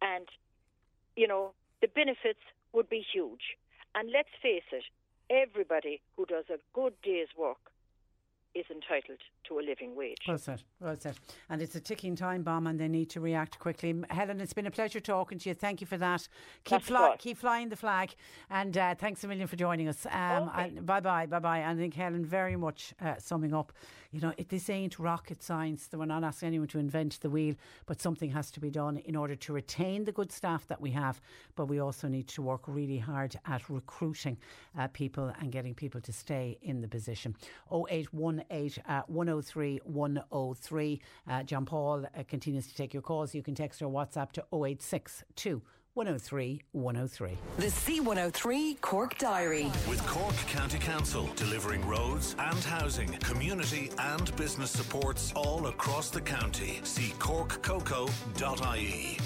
And, 0.00 0.28
you 1.16 1.26
know, 1.26 1.52
the 1.80 1.88
benefits 1.88 2.40
would 2.72 2.88
be 2.88 3.04
huge. 3.12 3.58
And 3.94 4.10
let's 4.12 4.28
face 4.40 4.68
it, 4.72 4.84
everybody 5.30 6.00
who 6.16 6.26
does 6.26 6.44
a 6.50 6.58
good 6.72 6.94
day's 7.02 7.28
work 7.36 7.73
is 8.54 8.66
entitled 8.70 9.18
to 9.48 9.58
a 9.58 9.62
living 9.62 9.96
wage. 9.96 10.18
Well 10.26 10.38
said, 10.38 10.62
well 10.80 10.96
said. 10.98 11.16
And 11.48 11.60
it's 11.60 11.74
a 11.74 11.80
ticking 11.80 12.16
time 12.16 12.42
bomb, 12.42 12.66
and 12.66 12.78
they 12.78 12.88
need 12.88 13.10
to 13.10 13.20
react 13.20 13.58
quickly. 13.58 13.94
Helen, 14.10 14.40
it's 14.40 14.52
been 14.52 14.66
a 14.66 14.70
pleasure 14.70 15.00
talking 15.00 15.38
to 15.38 15.48
you. 15.48 15.54
Thank 15.54 15.80
you 15.80 15.86
for 15.86 15.98
that. 15.98 16.28
Keep 16.64 16.82
fly, 16.82 17.16
keep 17.18 17.38
flying 17.38 17.68
the 17.68 17.76
flag, 17.76 18.14
and 18.50 18.76
uh, 18.76 18.94
thanks 18.94 19.24
a 19.24 19.28
million 19.28 19.46
for 19.46 19.56
joining 19.56 19.88
us. 19.88 20.06
Um, 20.06 20.50
and 20.54 20.86
bye 20.86 21.00
bye, 21.00 21.26
bye 21.26 21.40
bye. 21.40 21.58
And 21.58 21.78
I 21.78 21.82
think 21.82 21.94
Helen 21.94 22.24
very 22.24 22.56
much 22.56 22.94
uh, 23.00 23.14
summing 23.18 23.54
up. 23.54 23.72
You 24.14 24.20
know, 24.20 24.32
it, 24.36 24.48
this 24.48 24.70
ain't 24.70 25.00
rocket 25.00 25.42
science. 25.42 25.88
We're 25.92 26.04
not 26.04 26.22
asking 26.22 26.46
anyone 26.46 26.68
to 26.68 26.78
invent 26.78 27.18
the 27.20 27.28
wheel, 27.28 27.56
but 27.86 28.00
something 28.00 28.30
has 28.30 28.48
to 28.52 28.60
be 28.60 28.70
done 28.70 28.98
in 28.98 29.16
order 29.16 29.34
to 29.34 29.52
retain 29.52 30.04
the 30.04 30.12
good 30.12 30.30
staff 30.30 30.68
that 30.68 30.80
we 30.80 30.92
have. 30.92 31.20
But 31.56 31.66
we 31.66 31.80
also 31.80 32.06
need 32.06 32.28
to 32.28 32.40
work 32.40 32.62
really 32.68 32.98
hard 32.98 33.34
at 33.44 33.68
recruiting 33.68 34.36
uh, 34.78 34.86
people 34.92 35.32
and 35.40 35.50
getting 35.50 35.74
people 35.74 36.00
to 36.00 36.12
stay 36.12 36.58
in 36.62 36.80
the 36.80 36.86
position. 36.86 37.34
0818 37.72 38.84
uh, 38.86 39.02
103 39.08 39.80
103. 39.82 41.00
Uh, 41.28 41.42
John 41.42 41.66
Paul 41.66 42.06
uh, 42.16 42.22
continues 42.28 42.68
to 42.68 42.74
take 42.76 42.94
your 42.94 43.02
calls. 43.02 43.34
You 43.34 43.42
can 43.42 43.56
text 43.56 43.82
or 43.82 43.90
WhatsApp 43.90 44.30
to 44.32 44.44
0862 44.52 45.60
103 45.94 46.60
103. 46.72 47.38
The 47.58 47.66
C103 47.66 48.80
Cork 48.80 49.16
Diary. 49.18 49.70
With 49.88 50.04
Cork 50.06 50.34
County 50.48 50.78
Council 50.78 51.28
delivering 51.36 51.86
roads 51.86 52.34
and 52.38 52.58
housing, 52.64 53.08
community 53.18 53.90
and 53.98 54.34
business 54.36 54.70
supports 54.70 55.32
all 55.36 55.68
across 55.68 56.10
the 56.10 56.20
county. 56.20 56.80
See 56.82 57.12
corkcoco.ie. 57.18 59.18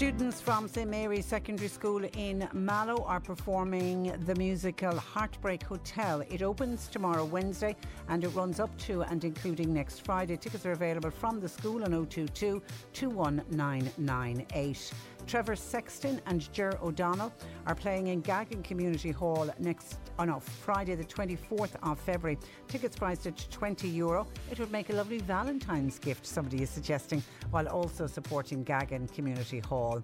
Students 0.00 0.40
from 0.40 0.66
St 0.66 0.88
Mary's 0.88 1.26
Secondary 1.26 1.68
School 1.68 2.06
in 2.16 2.48
Mallow 2.54 3.04
are 3.04 3.20
performing 3.20 4.14
the 4.24 4.34
musical 4.36 4.96
Heartbreak 4.96 5.62
Hotel. 5.62 6.22
It 6.30 6.40
opens 6.40 6.88
tomorrow, 6.88 7.26
Wednesday, 7.26 7.76
and 8.08 8.24
it 8.24 8.28
runs 8.28 8.60
up 8.60 8.74
to 8.86 9.02
and 9.02 9.22
including 9.22 9.74
next 9.74 10.00
Friday. 10.00 10.38
Tickets 10.38 10.64
are 10.64 10.72
available 10.72 11.10
from 11.10 11.38
the 11.38 11.50
school 11.50 11.84
on 11.84 11.90
022 11.90 12.62
21998. 12.94 14.92
Trevor 15.26 15.56
Sexton 15.56 16.20
and 16.26 16.52
Ger 16.52 16.78
O'Donnell 16.82 17.32
are 17.66 17.74
playing 17.74 18.08
in 18.08 18.22
Gagan 18.22 18.62
Community 18.64 19.10
Hall 19.10 19.48
next 19.58 19.98
on 20.18 20.28
oh 20.28 20.34
no, 20.34 20.40
Friday 20.40 20.94
the 20.94 21.04
24th 21.04 21.76
of 21.82 21.98
February. 21.98 22.38
Tickets 22.68 22.96
priced 22.96 23.26
at 23.26 23.46
20 23.50 23.88
euro. 23.88 24.26
It 24.50 24.58
would 24.58 24.70
make 24.70 24.90
a 24.90 24.92
lovely 24.92 25.18
Valentine's 25.18 25.98
gift, 25.98 26.26
somebody 26.26 26.62
is 26.62 26.70
suggesting, 26.70 27.22
while 27.50 27.66
also 27.68 28.06
supporting 28.06 28.64
Gagan 28.64 29.12
Community 29.12 29.60
Hall. 29.60 30.02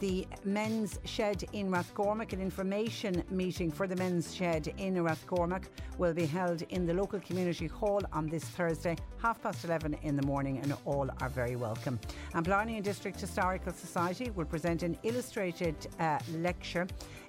The 0.00 0.26
Men's 0.44 0.98
Shed 1.04 1.44
in 1.52 1.70
Rathcormac, 1.70 2.32
an 2.32 2.40
information 2.40 3.22
meeting 3.30 3.70
for 3.70 3.86
the 3.86 3.96
Men's 3.96 4.34
Shed 4.34 4.72
in 4.78 4.94
Rathcormac 4.94 5.64
will 5.98 6.14
be 6.14 6.26
held 6.26 6.62
in 6.70 6.86
the 6.86 6.94
local 6.94 7.20
community 7.20 7.66
hall 7.66 8.00
on 8.12 8.26
this 8.26 8.44
Thursday, 8.44 8.96
half 9.22 9.42
past 9.42 9.64
11 9.64 9.96
in 10.02 10.16
the 10.16 10.22
morning, 10.22 10.58
and 10.58 10.74
all 10.84 11.08
are 11.20 11.28
very 11.28 11.56
welcome. 11.56 12.00
And 12.34 12.44
Blarney 12.44 12.76
and 12.76 12.84
District 12.84 13.20
Historical 13.20 13.72
Society 13.72 14.30
will 14.30 14.46
present 14.46 14.82
an 14.82 14.98
illustrated 15.02 15.76
uh, 16.00 16.18
lecture 16.38 16.86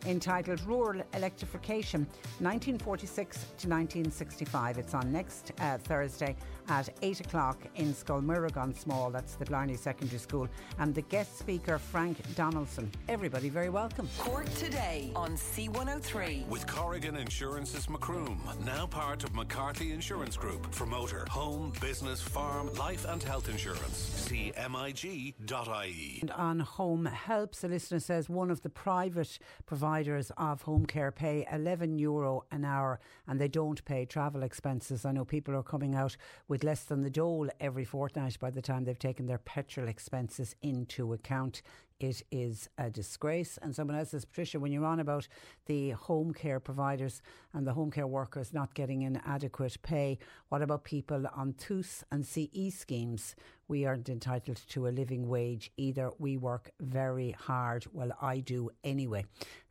entitled 0.07 0.61
Rural 0.61 1.03
Electrification 1.13 2.01
1946 2.39 3.37
to 3.37 3.67
1965. 3.67 4.77
It's 4.77 4.93
on 4.93 5.11
next 5.11 5.51
uh, 5.59 5.77
Thursday 5.77 6.35
at 6.69 6.89
8 7.01 7.21
o'clock 7.21 7.57
in 7.75 7.93
Scoil 7.93 8.21
Mhuire 8.21 8.53
gan 8.53 8.73
Smál, 8.73 9.11
that's 9.11 9.35
the 9.35 9.45
Blarney 9.45 9.77
Secondary 9.77 10.19
School, 10.19 10.47
and 10.79 10.93
the 10.93 11.01
guest 11.03 11.37
speaker, 11.37 11.77
Frank 11.77 12.17
Donaldson. 12.35 12.91
Everybody 13.07 13.49
very 13.49 13.69
welcome. 13.69 14.09
Cork 14.17 14.51
today 14.55 15.11
on 15.15 15.31
C103. 15.31 16.47
With 16.47 16.67
Corrigan 16.67 17.15
Insurance's 17.17 17.89
Macroom, 17.89 18.41
now 18.65 18.85
part 18.85 19.23
of 19.23 19.33
McCarthy 19.33 19.91
Insurance 19.91 20.37
Group 20.37 20.73
for 20.73 20.85
motor, 20.85 21.25
home, 21.29 21.73
business, 21.81 22.21
farm, 22.21 22.73
life 22.73 23.05
and 23.05 23.21
health 23.23 23.49
insurance. 23.49 23.97
See 23.97 24.51
MIG.ie. 24.69 26.17
And 26.21 26.31
on 26.31 26.59
home 26.59 27.05
helps, 27.05 27.61
the 27.61 27.69
listener 27.69 27.99
says 27.99 28.29
one 28.29 28.51
of 28.51 28.61
the 28.61 28.69
private 28.69 29.39
providers 29.65 29.96
of 30.37 30.61
home 30.61 30.85
care 30.85 31.11
pay 31.11 31.47
11 31.51 31.97
euro 31.97 32.43
an 32.51 32.63
hour 32.63 32.99
and 33.27 33.41
they 33.41 33.47
don't 33.47 33.83
pay 33.83 34.05
travel 34.05 34.43
expenses. 34.43 35.05
I 35.05 35.11
know 35.11 35.25
people 35.25 35.55
are 35.55 35.63
coming 35.63 35.95
out 35.95 36.15
with 36.47 36.63
less 36.63 36.83
than 36.83 37.01
the 37.01 37.09
dole 37.09 37.49
every 37.59 37.83
fortnight 37.83 38.39
by 38.39 38.51
the 38.51 38.61
time 38.61 38.83
they've 38.83 38.99
taken 38.99 39.25
their 39.25 39.39
petrol 39.39 39.87
expenses 39.87 40.55
into 40.61 41.13
account. 41.13 41.63
It 41.99 42.21
is 42.31 42.69
a 42.77 42.91
disgrace. 42.91 43.57
And 43.59 43.75
someone 43.75 43.97
else 43.97 44.11
says, 44.11 44.23
Patricia, 44.25 44.59
when 44.59 44.71
you're 44.71 44.85
on 44.85 44.99
about 44.99 45.27
the 45.65 45.91
home 45.91 46.31
care 46.31 46.59
providers 46.59 47.23
and 47.53 47.65
the 47.65 47.73
home 47.73 47.89
care 47.89 48.05
workers 48.05 48.53
not 48.53 48.75
getting 48.75 49.03
an 49.03 49.19
adequate 49.25 49.81
pay, 49.81 50.19
what 50.49 50.61
about 50.61 50.83
people 50.83 51.25
on 51.35 51.53
TUS 51.53 52.03
and 52.11 52.23
CE 52.23 52.71
schemes? 52.71 53.35
We 53.67 53.85
aren't 53.85 54.09
entitled 54.09 54.61
to 54.69 54.87
a 54.87 54.89
living 54.89 55.27
wage 55.27 55.71
either. 55.75 56.11
We 56.19 56.37
work 56.37 56.71
very 56.79 57.31
hard. 57.31 57.85
Well, 57.91 58.11
I 58.21 58.39
do 58.39 58.69
anyway, 58.83 59.25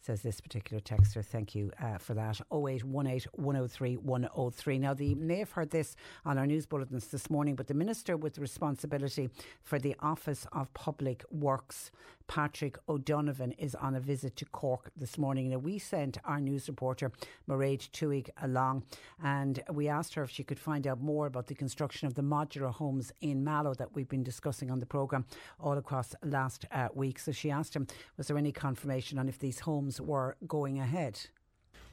says 0.07 0.23
this 0.23 0.41
particular 0.41 0.81
texter. 0.81 1.25
Thank 1.25 1.57
you 1.57 1.73
uh, 1.83 1.99
for 1.99 2.15
that. 2.15 2.41
0818 2.53 3.29
103 3.33 3.97
103. 3.97 4.79
Now, 4.79 4.95
the, 4.95 5.07
you 5.07 5.17
may 5.17 5.41
have 5.41 5.51
heard 5.51 5.71
this 5.71 5.97
on 6.25 6.39
our 6.39 6.47
news 6.47 6.65
bulletins 6.65 7.09
this 7.09 7.29
morning, 7.29 7.57
but 7.57 7.67
the 7.67 7.75
Minister 7.75 8.17
with 8.17 8.39
responsibility 8.39 9.29
for 9.63 9.81
the 9.81 9.97
Office 9.99 10.47
of 10.53 10.73
Public 10.75 11.25
Works, 11.33 11.91
Patrick 12.27 12.79
O'Donovan, 12.89 13.53
is 13.53 13.75
on 13.75 13.95
a 13.95 14.01
visit 14.01 14.37
to 14.37 14.45
Cork 14.47 14.91
this 14.97 15.19
morning. 15.19 15.51
Now, 15.51 15.59
we 15.59 15.79
sent 15.79 16.19
our 16.25 16.41
news 16.41 16.69
reporter, 16.69 17.13
Mairead 17.49 17.91
Tuig, 17.91 18.31
along 18.43 18.85
and 19.23 19.63
we 19.73 19.89
asked 19.89 20.15
her 20.15 20.23
if 20.23 20.31
she 20.31 20.45
could 20.45 20.59
find 20.59 20.87
out 20.87 21.01
more 21.01 21.27
about 21.27 21.47
the 21.47 21.55
construction 21.55 22.07
of 22.07 22.15
the 22.15 22.23
modular 22.23 22.73
homes 22.73 23.13
in 23.21 23.45
Mallow 23.45 23.75
that 23.75 23.95
we've 23.95 24.09
been 24.09 24.23
discussing 24.23 24.71
on 24.71 24.81
the 24.81 24.87
programme 24.87 25.25
all 25.61 25.79
across 25.79 26.15
last 26.25 26.67
uh, 26.73 26.89
week. 26.95 27.19
So 27.19 27.33
she 27.33 27.51
asked 27.51 27.75
him, 27.75 27.87
was 28.17 28.27
there 28.27 28.39
any 28.39 28.53
confirmation 28.53 29.19
on 29.19 29.29
if 29.29 29.39
these 29.39 29.61
homes 29.61 30.01
were 30.01 30.37
going 30.47 30.79
ahead? 30.79 31.21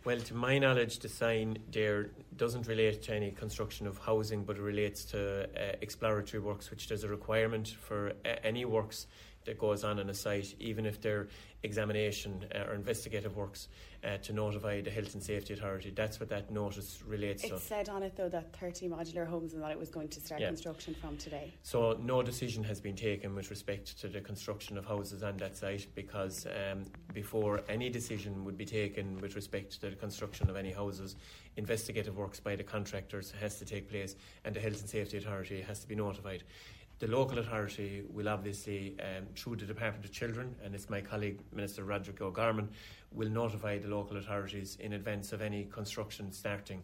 Well, 0.06 0.20
to 0.20 0.34
my 0.34 0.60
knowledge, 0.60 1.00
the 1.00 1.08
sign 1.08 1.60
there 1.72 2.10
doesn't 2.36 2.68
relate 2.68 3.04
to 3.04 3.16
any 3.16 3.32
construction 3.32 3.88
of 3.88 3.98
housing, 4.00 4.44
but 4.44 4.58
it 4.58 4.62
relates 4.62 5.06
to 5.06 5.44
uh, 5.46 5.78
exploratory 5.80 6.44
works, 6.44 6.70
which 6.70 6.90
there's 6.90 7.06
a 7.06 7.08
requirement 7.08 7.70
for 7.70 8.12
uh, 8.26 8.36
any 8.44 8.66
works 8.66 9.08
that 9.46 9.58
goes 9.58 9.84
on 9.84 10.00
in 10.00 10.10
a 10.10 10.14
site, 10.14 10.56
even 10.60 10.86
if 10.86 11.02
they're 11.02 11.28
examination 11.64 12.46
uh, 12.54 12.70
or 12.70 12.74
investigative 12.74 13.36
works, 13.36 13.70
uh, 14.04 14.18
to 14.18 14.34
notify 14.34 14.82
the 14.82 14.92
Health 14.92 15.14
and 15.14 15.24
Safety 15.24 15.54
Authority. 15.54 15.92
That's 15.96 16.20
what 16.20 16.28
that 16.30 16.52
notice 16.52 17.02
relates 17.08 17.44
It 17.46 17.50
to. 17.50 17.56
It 17.56 17.62
said 17.62 17.88
on 17.88 18.04
it 18.04 18.18
though 18.18 18.28
that 18.30 18.54
30 18.58 18.90
modular 18.90 19.26
homes 19.26 19.54
and 19.54 19.64
that 19.64 19.72
it 19.72 19.80
was 19.80 19.90
going 19.90 20.10
to 20.10 20.20
start 20.20 20.42
Yeah. 20.42 20.48
construction 20.48 20.94
from 20.94 21.16
today. 21.18 21.54
So 21.64 21.98
no 22.02 22.22
decision 22.22 22.66
has 22.66 22.82
been 22.82 22.98
taken 22.98 23.34
with 23.34 23.50
respect 23.50 23.98
to 24.02 24.10
the 24.10 24.20
construction 24.20 24.78
of 24.78 24.86
houses 24.86 25.24
on 25.24 25.38
that 25.38 25.56
site 25.56 25.88
because 25.96 26.46
um, 26.48 26.84
before 27.14 27.62
any 27.70 27.90
decision 27.90 28.44
would 28.44 28.58
be 28.58 28.66
taken 28.66 29.20
with 29.22 29.36
respect 29.36 29.80
to 29.80 29.90
the 29.90 29.96
construction 29.96 30.50
of 30.50 30.58
any 30.58 30.72
houses, 30.74 31.16
investigative 31.56 32.18
works 32.18 32.42
by 32.42 32.58
the 32.58 32.64
contractors 32.64 33.32
has 33.40 33.58
to 33.60 33.66
take 33.66 33.90
place 33.90 34.18
and 34.44 34.54
the 34.54 34.60
Health 34.60 34.82
and 34.82 34.90
Safety 34.90 35.18
Authority 35.18 35.62
has 35.62 35.80
to 35.80 35.88
be 35.88 35.96
notified. 35.96 36.44
The 37.00 37.08
local 37.08 37.40
authority 37.40 38.04
will 38.10 38.30
obviously, 38.30 38.96
um, 39.02 39.26
through 39.36 39.58
the 39.58 39.66
Department 39.66 40.06
of 40.06 40.12
Children, 40.12 40.56
and 40.64 40.74
it's 40.74 40.90
my 40.90 41.02
colleague 41.02 41.40
Minister 41.52 41.84
Roderick 41.84 42.22
O'Gorman, 42.22 42.70
will 43.12 43.30
notify 43.30 43.78
the 43.78 43.90
local 43.90 44.18
authorities 44.18 44.78
in 44.80 44.94
advance 44.94 45.34
of 45.34 45.42
any 45.42 45.66
construction 45.66 46.32
starting. 46.32 46.82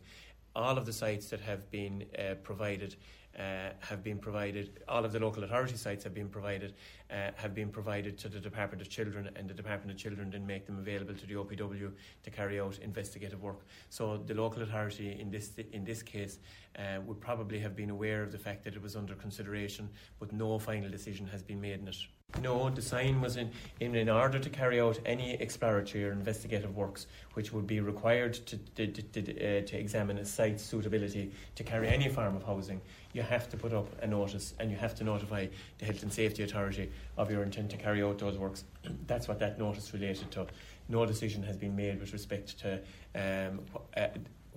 All 0.56 0.78
of 0.78 0.86
the 0.86 0.94
sites 0.94 1.30
that 1.30 1.40
have 1.42 1.70
been 1.72 2.06
uh, 2.18 2.36
provided 2.44 2.96
uh, 3.40 3.70
have 3.80 4.04
been 4.04 4.18
provided. 4.18 4.82
All 4.88 5.06
of 5.06 5.14
the 5.14 5.20
local 5.20 5.44
authority 5.44 5.78
sites 5.78 6.04
have 6.04 6.14
been 6.14 6.30
provided. 6.30 6.74
Uh, 7.10 7.32
have 7.36 7.56
been 7.56 7.70
provided 7.70 8.18
to 8.20 8.30
the 8.30 8.40
Department 8.40 8.82
of 8.82 8.90
Children, 8.90 9.30
and 9.36 9.50
the 9.50 9.54
Department 9.54 9.92
of 9.92 9.98
Children 9.98 10.30
then 10.30 10.46
make 10.46 10.66
them 10.66 10.78
available 10.78 11.16
to 11.16 11.26
the 11.26 11.34
OPW 11.34 11.92
to 12.24 12.30
carry 12.30 12.60
out 12.60 12.78
investigative 12.80 13.42
work. 13.42 13.66
So 13.90 14.18
the 14.18 14.34
local 14.34 14.62
authority 14.62 15.18
in 15.20 15.32
this 15.32 15.52
in 15.72 15.86
this 15.86 16.04
case 16.04 16.40
uh, 16.78 17.02
would 17.06 17.20
probably 17.22 17.60
have 17.60 17.76
been 17.76 17.90
aware 17.90 18.22
of 18.22 18.32
the 18.32 18.38
fact 18.38 18.64
that 18.66 18.76
it 18.76 18.82
was 18.82 18.96
under 18.96 19.16
consideration, 19.16 19.90
but 20.20 20.32
no 20.34 20.60
final 20.60 20.90
decision 20.90 21.26
has 21.28 21.42
been 21.42 21.62
made 21.62 21.80
in 21.80 21.88
it. 21.88 22.19
No, 22.42 22.70
the 22.70 22.82
sign 22.82 23.22
was 23.22 23.38
in, 23.38 23.52
in, 23.80 23.96
in 23.96 24.08
order 24.08 24.40
to 24.40 24.50
carry 24.50 24.80
out 24.80 25.00
any 25.06 25.34
exploratory 25.34 26.06
or 26.06 26.12
investigative 26.12 26.76
works 26.76 27.08
which 27.34 27.52
would 27.52 27.66
be 27.66 27.80
required 27.80 28.34
to, 28.34 28.58
to, 28.58 28.88
to, 28.88 29.20
uh, 29.22 29.66
to 29.66 29.78
examine 29.78 30.18
a 30.20 30.26
site's 30.26 30.64
suitability 30.64 31.32
to 31.56 31.64
carry 31.64 31.90
any 31.90 32.08
form 32.08 32.36
of 32.36 32.44
housing. 32.44 32.80
You 33.14 33.24
have 33.24 33.50
to 33.50 33.58
put 33.58 33.74
up 33.74 33.88
a 34.04 34.08
notice 34.08 34.54
and 34.60 34.70
you 34.70 34.78
have 34.78 34.94
to 34.96 35.04
notify 35.04 35.48
the 35.80 35.86
Health 35.86 36.04
and 36.04 36.14
Safety 36.14 36.44
Authority 36.44 36.92
of 37.18 37.32
your 37.32 37.44
intent 37.44 37.72
to 37.72 37.78
carry 37.78 38.04
out 38.04 38.20
those 38.20 38.38
works. 38.38 38.64
That's 39.08 39.28
what 39.28 39.40
that 39.40 39.58
notice 39.58 39.92
related 39.92 40.30
to. 40.32 40.48
No 40.88 41.06
decision 41.06 41.44
has 41.44 41.58
been 41.58 41.76
made 41.76 42.00
with 42.00 42.14
respect 42.14 42.60
to 42.60 42.80
um, 43.16 43.62
uh, 43.98 44.08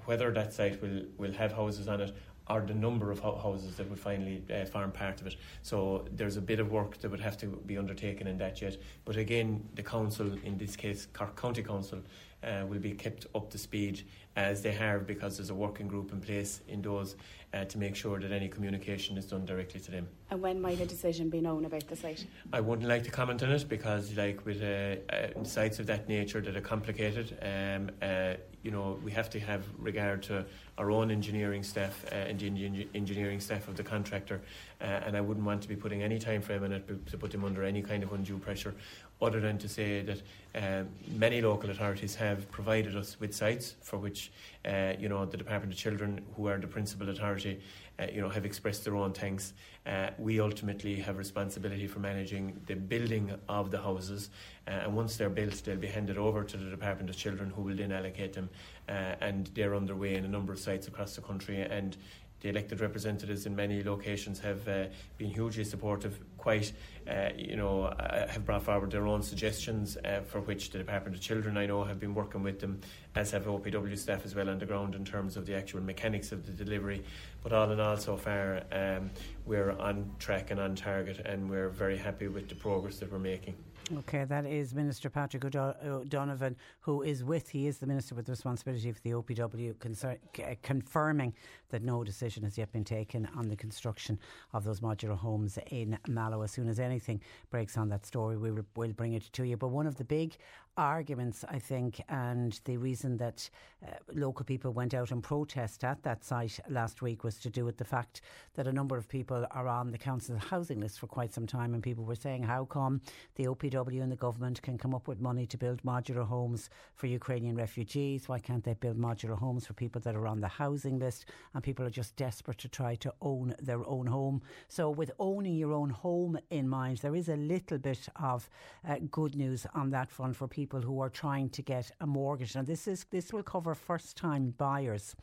whether 0.05 0.31
that 0.33 0.53
site 0.53 0.81
will, 0.83 1.03
will 1.17 1.33
have 1.33 1.53
houses 1.53 1.89
on 1.89 2.01
it 2.01 2.15
or 2.49 2.61
the 2.61 2.75
number 2.75 3.11
of 3.11 3.21
houses 3.21 3.77
that 3.77 3.89
would 3.89 3.99
finally 3.99 4.43
uh, 4.53 4.65
form 4.65 4.91
part 4.91 5.21
of 5.21 5.27
it. 5.27 5.37
So 5.63 6.07
there's 6.11 6.37
a 6.37 6.41
bit 6.41 6.61
of 6.61 6.71
work 6.71 6.99
that 6.99 7.11
would 7.11 7.21
have 7.21 7.37
to 7.39 7.47
be 7.47 7.79
undertaken 7.79 8.27
in 8.27 8.39
that 8.39 8.61
yet. 8.61 8.77
But 9.05 9.17
again, 9.17 9.69
the 9.75 9.83
council, 9.83 10.33
in 10.45 10.59
this 10.59 10.77
case 10.77 11.07
Cork 11.13 11.41
County 11.41 11.63
Council, 11.63 12.03
uh, 12.43 12.67
will 12.67 12.79
be 12.79 12.93
kept 12.93 13.27
up 13.35 13.51
to 13.51 13.59
speed 13.59 14.03
as 14.37 14.63
they 14.63 14.73
have 14.73 15.07
because 15.07 15.37
there's 15.37 15.51
a 15.51 15.55
working 15.55 15.87
group 15.87 16.11
in 16.13 16.21
place 16.21 16.61
in 16.69 16.81
those 16.81 17.17
uh, 17.53 17.65
to 17.67 17.77
make 17.77 17.95
sure 17.95 18.19
that 18.19 18.33
any 18.33 18.49
communication 18.49 19.19
is 19.19 19.27
done 19.27 19.45
directly 19.45 19.79
to 19.79 19.91
them. 19.91 20.09
And 20.31 20.41
when 20.41 20.61
might 20.61 20.81
a 20.81 20.87
decision 20.87 21.29
be 21.29 21.41
known 21.41 21.67
about 21.67 21.87
the 21.87 21.97
site? 21.97 22.25
I 22.53 22.61
wouldn't 22.61 22.89
like 22.89 23.05
to 23.05 23.11
comment 23.11 23.43
on 23.43 23.51
it 23.51 23.69
because, 23.69 24.17
like 24.17 24.45
with 24.47 24.63
uh, 24.63 24.97
uh, 25.15 25.45
sites 25.45 25.79
of 25.79 25.87
that 25.87 26.09
nature 26.09 26.41
that 26.41 26.57
are 26.57 26.63
complicated, 26.63 27.37
um, 27.43 27.91
uh, 28.01 28.35
you 28.63 28.71
know, 28.71 28.99
we 29.05 29.11
have 29.11 29.29
to 29.31 29.41
have 29.41 29.65
regard 29.79 30.23
to 30.23 30.47
our 30.79 30.91
own 30.91 31.11
engineering 31.11 31.63
staff 31.63 32.07
uh, 32.11 32.15
and 32.15 32.41
the 32.41 32.87
engineering 32.95 33.41
staff 33.41 33.69
of 33.69 33.77
the 33.77 33.83
contractor, 33.83 34.41
uh, 34.81 34.85
and 34.85 35.15
I 35.15 35.21
wouldn't 35.21 35.45
want 35.45 35.61
to 35.63 35.69
be 35.69 35.77
putting 35.77 36.03
any 36.03 36.19
time 36.19 36.41
frame 36.41 36.65
on 36.65 36.73
it 36.73 36.89
to- 36.89 37.11
to 37.11 37.19
put 37.19 37.33
them 37.33 37.45
under 37.45 37.63
any 37.65 37.83
kind 37.83 38.03
of 38.03 38.13
undue 38.15 38.39
pressure, 38.39 38.75
other 39.23 39.41
than 39.41 39.57
to 39.59 39.69
say 39.69 40.03
that 40.03 40.23
um, 40.55 40.89
many 41.17 41.41
local 41.41 41.71
authorities 41.71 42.15
have 42.17 42.51
provided 42.51 42.97
us 42.97 43.19
with 43.21 43.35
sites 43.35 43.77
for 43.81 43.97
which, 43.97 44.33
uh, 44.67 44.93
you 44.99 45.09
know, 45.09 45.25
the 45.25 45.37
Department 45.37 45.73
of 45.73 45.79
Children, 45.79 46.21
who 46.37 46.49
are 46.49 46.59
the 46.59 46.67
principal 46.67 47.09
authority, 47.09 47.61
uh, 47.99 48.07
you 48.13 48.21
know, 48.21 48.29
have 48.29 48.45
expressed 48.45 48.85
their 48.85 48.97
own 48.97 49.13
thanks. 49.13 49.55
Uh, 49.87 50.11
we 50.19 50.41
ultimately 50.41 50.97
have 50.97 51.17
responsibility 51.19 51.87
for 51.87 52.01
managing 52.01 52.61
the 52.67 52.75
building 52.75 53.33
of 53.49 53.71
the 53.71 53.81
houses, 53.81 54.31
uh, 54.67 54.71
and 54.71 54.95
once 54.95 55.17
they're 55.17 55.31
built, 55.31 55.63
they'll 55.65 55.77
be 55.77 55.87
handed 55.87 56.19
over 56.19 56.45
to 56.45 56.57
the 56.57 56.71
Department 56.71 57.09
of 57.09 57.17
Children, 57.17 57.51
who 57.51 57.63
will 57.63 57.77
then 57.77 57.93
allocate 57.93 58.33
them, 58.33 58.51
uh, 58.89 59.15
and 59.21 59.51
they're 59.55 59.75
underway 59.75 60.17
in 60.17 60.25
a 60.25 60.29
number 60.29 60.53
of 60.53 60.59
sites 60.59 60.89
across 60.89 61.15
the 61.15 61.23
country. 61.23 61.63
And 61.63 61.97
the 62.41 62.49
elected 62.49 62.81
representatives 62.81 63.47
in 63.47 63.55
many 63.55 63.85
locations 63.85 64.41
have 64.41 64.67
uh, 64.67 64.87
been 65.17 65.31
hugely 65.31 65.65
supportive, 65.65 66.19
quite, 66.43 66.73
uh, 67.09 67.29
you 67.37 67.55
know, 67.55 67.85
uh, 67.85 68.27
have 68.27 68.45
brought 68.45 68.65
forward 68.65 68.91
their 68.91 69.07
own 69.07 69.23
suggestions 69.23 69.97
uh, 70.05 70.21
for 70.27 70.41
which 70.41 70.71
the 70.71 70.79
Department 70.79 71.15
of 71.15 71.23
Children, 71.23 71.57
I 71.57 71.67
know, 71.67 71.85
have 71.85 72.01
been 72.01 72.15
working 72.15 72.43
with 72.43 72.59
them, 72.59 72.81
as 73.15 73.31
have 73.31 73.45
OPW 73.45 73.97
staff 73.97 74.25
as 74.25 74.35
well 74.35 74.51
on 74.51 74.59
the 74.59 74.67
ground 74.67 74.97
in 74.97 75.05
terms 75.05 75.37
of 75.37 75.47
the 75.47 75.55
actual 75.55 75.83
mechanics 75.83 76.33
of 76.33 76.45
the 76.45 76.53
delivery. 76.65 77.05
But 77.45 77.53
all 77.53 77.71
in 77.71 77.79
all, 77.79 77.97
so 77.97 78.17
far, 78.17 78.63
um, 78.73 79.11
we're 79.47 79.71
on 79.71 80.11
track 80.19 80.51
and 80.51 80.59
on 80.59 80.75
target, 80.75 81.21
and 81.25 81.49
we're 81.49 81.69
very 81.69 81.97
happy 81.97 82.27
with 82.27 82.49
the 82.49 82.57
progress 82.57 82.97
that 82.99 83.13
we're 83.13 83.21
making. 83.21 83.55
Okay, 83.91 84.25
that 84.25 84.47
is 84.47 84.75
Minister 84.75 85.11
Patrick 85.11 85.45
O'Do- 85.45 85.75
O'Donovan, 85.85 86.57
who 86.81 87.03
is 87.03 87.25
with, 87.25 87.49
he 87.49 87.67
is 87.67 87.79
the 87.79 87.87
Minister 87.87 88.15
with 88.15 88.29
responsibility 88.29 88.91
for 88.93 89.01
the 89.01 89.11
OPW, 89.11 89.75
uh, 90.05 90.55
confirming 90.63 91.35
that 91.71 91.83
no 91.83 92.05
decision 92.05 92.45
has 92.45 92.57
yet 92.57 92.73
been 92.73 92.85
taken 92.85 93.29
on 93.37 93.49
the 93.49 93.57
construction 93.57 94.19
of 94.55 94.65
those 94.65 94.81
modular 94.81 95.17
homes 95.17 95.59
in 95.71 95.99
Mallow. 96.09 96.43
As 96.43 96.53
soon 96.53 96.69
as 96.69 96.79
anything 96.79 97.21
breaks 97.51 97.77
on 97.77 97.89
that 97.89 98.07
story, 98.07 98.37
we 98.37 98.51
will 98.51 98.65
we'll 98.77 98.93
bring 98.93 99.15
it 99.15 99.25
to 99.33 99.45
you. 99.45 99.57
But 99.57 99.69
one 99.69 99.87
of 99.87 99.97
the 99.97 100.05
big 100.05 100.37
arguments, 100.77 101.45
I 101.49 101.59
think, 101.59 102.03
and 102.09 102.59
the 102.65 102.77
reason 102.77 103.17
that 103.19 103.49
uh, 103.85 103.91
local 104.15 104.45
people 104.45 104.73
went 104.73 104.95
out 104.95 105.11
and 105.11 105.23
protest 105.23 105.85
at 105.85 106.03
that 106.03 106.25
site 106.25 106.59
last 106.69 107.03
week 107.03 107.25
was 107.25 107.39
to 107.41 107.51
do 107.51 107.65
with 107.65 107.77
the 107.77 107.85
fact 107.85 108.23
that 108.55 108.67
a 108.67 108.73
number 108.73 108.97
of 108.97 109.09
people 109.09 109.47
are 109.51 109.69
on 109.69 109.91
the 109.91 109.99
council 109.99 110.37
housing 110.39 110.81
list 110.81 110.99
for 110.99 111.07
quite 111.07 111.33
some 111.33 111.47
time, 111.47 111.75
and 111.75 111.83
people 111.83 112.05
were 112.05 112.15
saying, 112.15 112.43
how 112.43 112.65
come 112.65 113.01
the 113.35 113.45
OPW 113.45 114.03
and 114.03 114.11
the 114.11 114.17
government 114.17 114.63
can 114.63 114.79
come 114.79 114.95
up 114.95 115.09
with 115.09 115.21
money 115.21 115.47
to 115.47 115.59
build 115.59 115.83
modular 115.83 116.27
homes 116.27 116.71
for 116.95 117.07
Ukrainian 117.07 117.57
refugees? 117.57 118.29
Why 118.29 118.39
can't 118.39 118.65
they 118.65 118.75
build 118.75 118.99
modular 118.99 119.39
homes 119.39 119.67
for 119.67 119.75
people 119.75 120.01
that 120.03 120.15
are 120.15 120.27
on 120.27 120.41
the 120.41 120.49
housing 120.49 120.99
list? 120.99 121.27
And 121.55 121.63
people 121.63 121.85
are 121.85 121.91
just 121.91 122.17
desperate 122.17 122.59
to 122.59 122.69
try 122.69 122.95
to 122.97 123.13
own 123.21 123.55
their 123.61 123.87
own 123.87 124.07
home. 124.07 124.43
So, 124.69 124.91
with 124.91 125.11
owning 125.19 125.57
your 125.57 125.73
own 125.73 125.91
home 125.91 126.39
in 126.51 126.69
mind, 126.69 126.99
there 126.99 127.15
is 127.15 127.29
a 127.29 127.37
little 127.37 127.79
bit 127.79 128.09
of 128.17 128.49
uh, 128.89 128.97
good 129.11 129.35
news 129.37 129.67
on 129.75 129.91
that 129.91 130.11
front 130.11 130.37
for 130.37 130.49
people 130.49 130.62
who 130.71 131.01
are 131.01 131.09
trying 131.11 131.49
to 131.51 131.63
get 131.63 131.91
a 132.01 132.07
mortgage. 132.07 132.55
Now, 132.55 132.63
this 132.63 132.87
is 132.87 133.05
this 133.11 133.33
will 133.33 133.43
cover 133.43 133.75
first 133.75 134.17
time 134.17 134.55
buyers. 134.59 135.15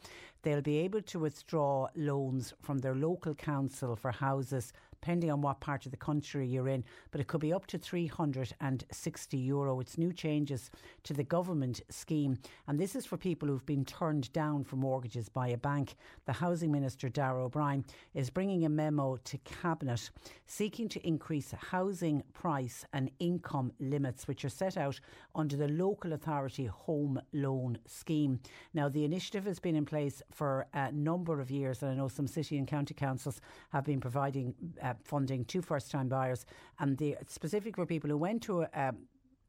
They'll 0.42 0.62
be 0.62 0.78
able 0.80 1.02
to 1.02 1.20
withdraw 1.20 1.88
loans 1.96 2.54
from 2.62 2.80
their 2.80 2.96
local 2.96 3.36
council 3.36 3.96
for 3.96 4.12
houses 4.12 4.74
depending 5.02 5.32
on 5.32 5.42
what 5.42 5.62
part 5.62 5.86
of 5.86 5.92
the 5.92 5.98
country 5.98 6.46
you're 6.46 6.68
in, 6.68 6.84
but 7.12 7.22
it 7.22 7.28
could 7.28 7.40
be 7.40 7.54
up 7.54 7.66
to 7.68 7.78
360 7.78 9.38
euro. 9.38 9.80
It's 9.80 9.98
new 9.98 10.12
changes 10.12 10.70
to 11.04 11.14
the 11.14 11.24
government 11.24 11.82
scheme, 11.90 12.38
and 12.68 12.78
this 12.78 12.96
is 12.96 13.06
for 13.06 13.18
people 13.18 13.48
who've 13.48 13.66
been 13.66 13.86
turned 13.86 14.32
down 14.34 14.64
for 14.64 14.76
mortgages 14.76 15.30
by 15.30 15.50
a 15.50 15.58
bank. 15.58 15.96
The 16.26 16.34
Housing 16.34 16.72
Minister, 16.72 17.10
Darragh 17.10 17.46
O'Brien, 17.46 17.86
is 18.14 18.30
bringing 18.30 18.66
a 18.66 18.70
memo 18.70 19.18
to 19.24 19.38
Cabinet 19.40 20.10
seeking 20.48 20.90
to 20.90 21.08
increase 21.08 21.52
housing 21.52 22.24
price 22.34 22.84
and 22.92 23.10
income 23.20 23.72
limits, 23.80 24.28
which 24.28 24.44
are 24.44 24.50
set 24.50 24.78
out 24.78 25.00
under 25.36 25.56
the 25.56 25.68
Local 25.68 26.14
Authority 26.14 26.66
Home 26.66 27.22
Loan 27.34 27.78
Scheme. 27.86 28.40
Now, 28.74 28.90
the 28.90 29.06
initiative 29.06 29.46
has 29.46 29.60
been 29.60 29.76
in 29.76 29.86
place 29.86 30.22
for 30.32 30.68
a 30.74 30.92
number 30.92 31.40
of 31.40 31.52
years, 31.52 31.82
and 31.82 31.92
I 31.92 31.96
know 31.96 32.08
some 32.08 32.28
city 32.28 32.58
and 32.58 32.68
county 32.68 32.94
councils 32.94 33.40
have 33.70 33.86
been 33.86 34.02
providing 34.02 34.54
uh, 34.82 34.89
Uh, 34.90 34.94
funding 35.04 35.46
to 35.46 35.62
first 35.62 35.92
time 35.92 36.08
buyers, 36.08 36.46
and 36.80 36.98
the 36.98 37.16
specific 37.28 37.76
for 37.76 37.86
people 37.86 38.10
who 38.10 38.18
went 38.18 38.42
to 38.42 38.62
a, 38.62 38.94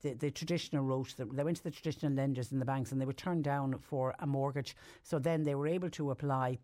the, 0.02 0.12
the 0.14 0.30
traditional 0.30 0.84
route. 0.84 1.14
They 1.16 1.44
went 1.44 1.56
to 1.58 1.64
the 1.64 1.70
traditional 1.70 2.12
lenders 2.12 2.52
in 2.52 2.58
the 2.58 2.64
banks 2.64 2.92
and 2.92 3.00
they 3.00 3.06
were 3.06 3.12
turned 3.12 3.44
down 3.44 3.78
for 3.78 4.14
a 4.18 4.26
mortgage. 4.26 4.76
So 5.02 5.18
then 5.18 5.42
they 5.42 5.54
were 5.54 5.66
able 5.66 5.90
to 5.90 6.10
apply 6.10 6.58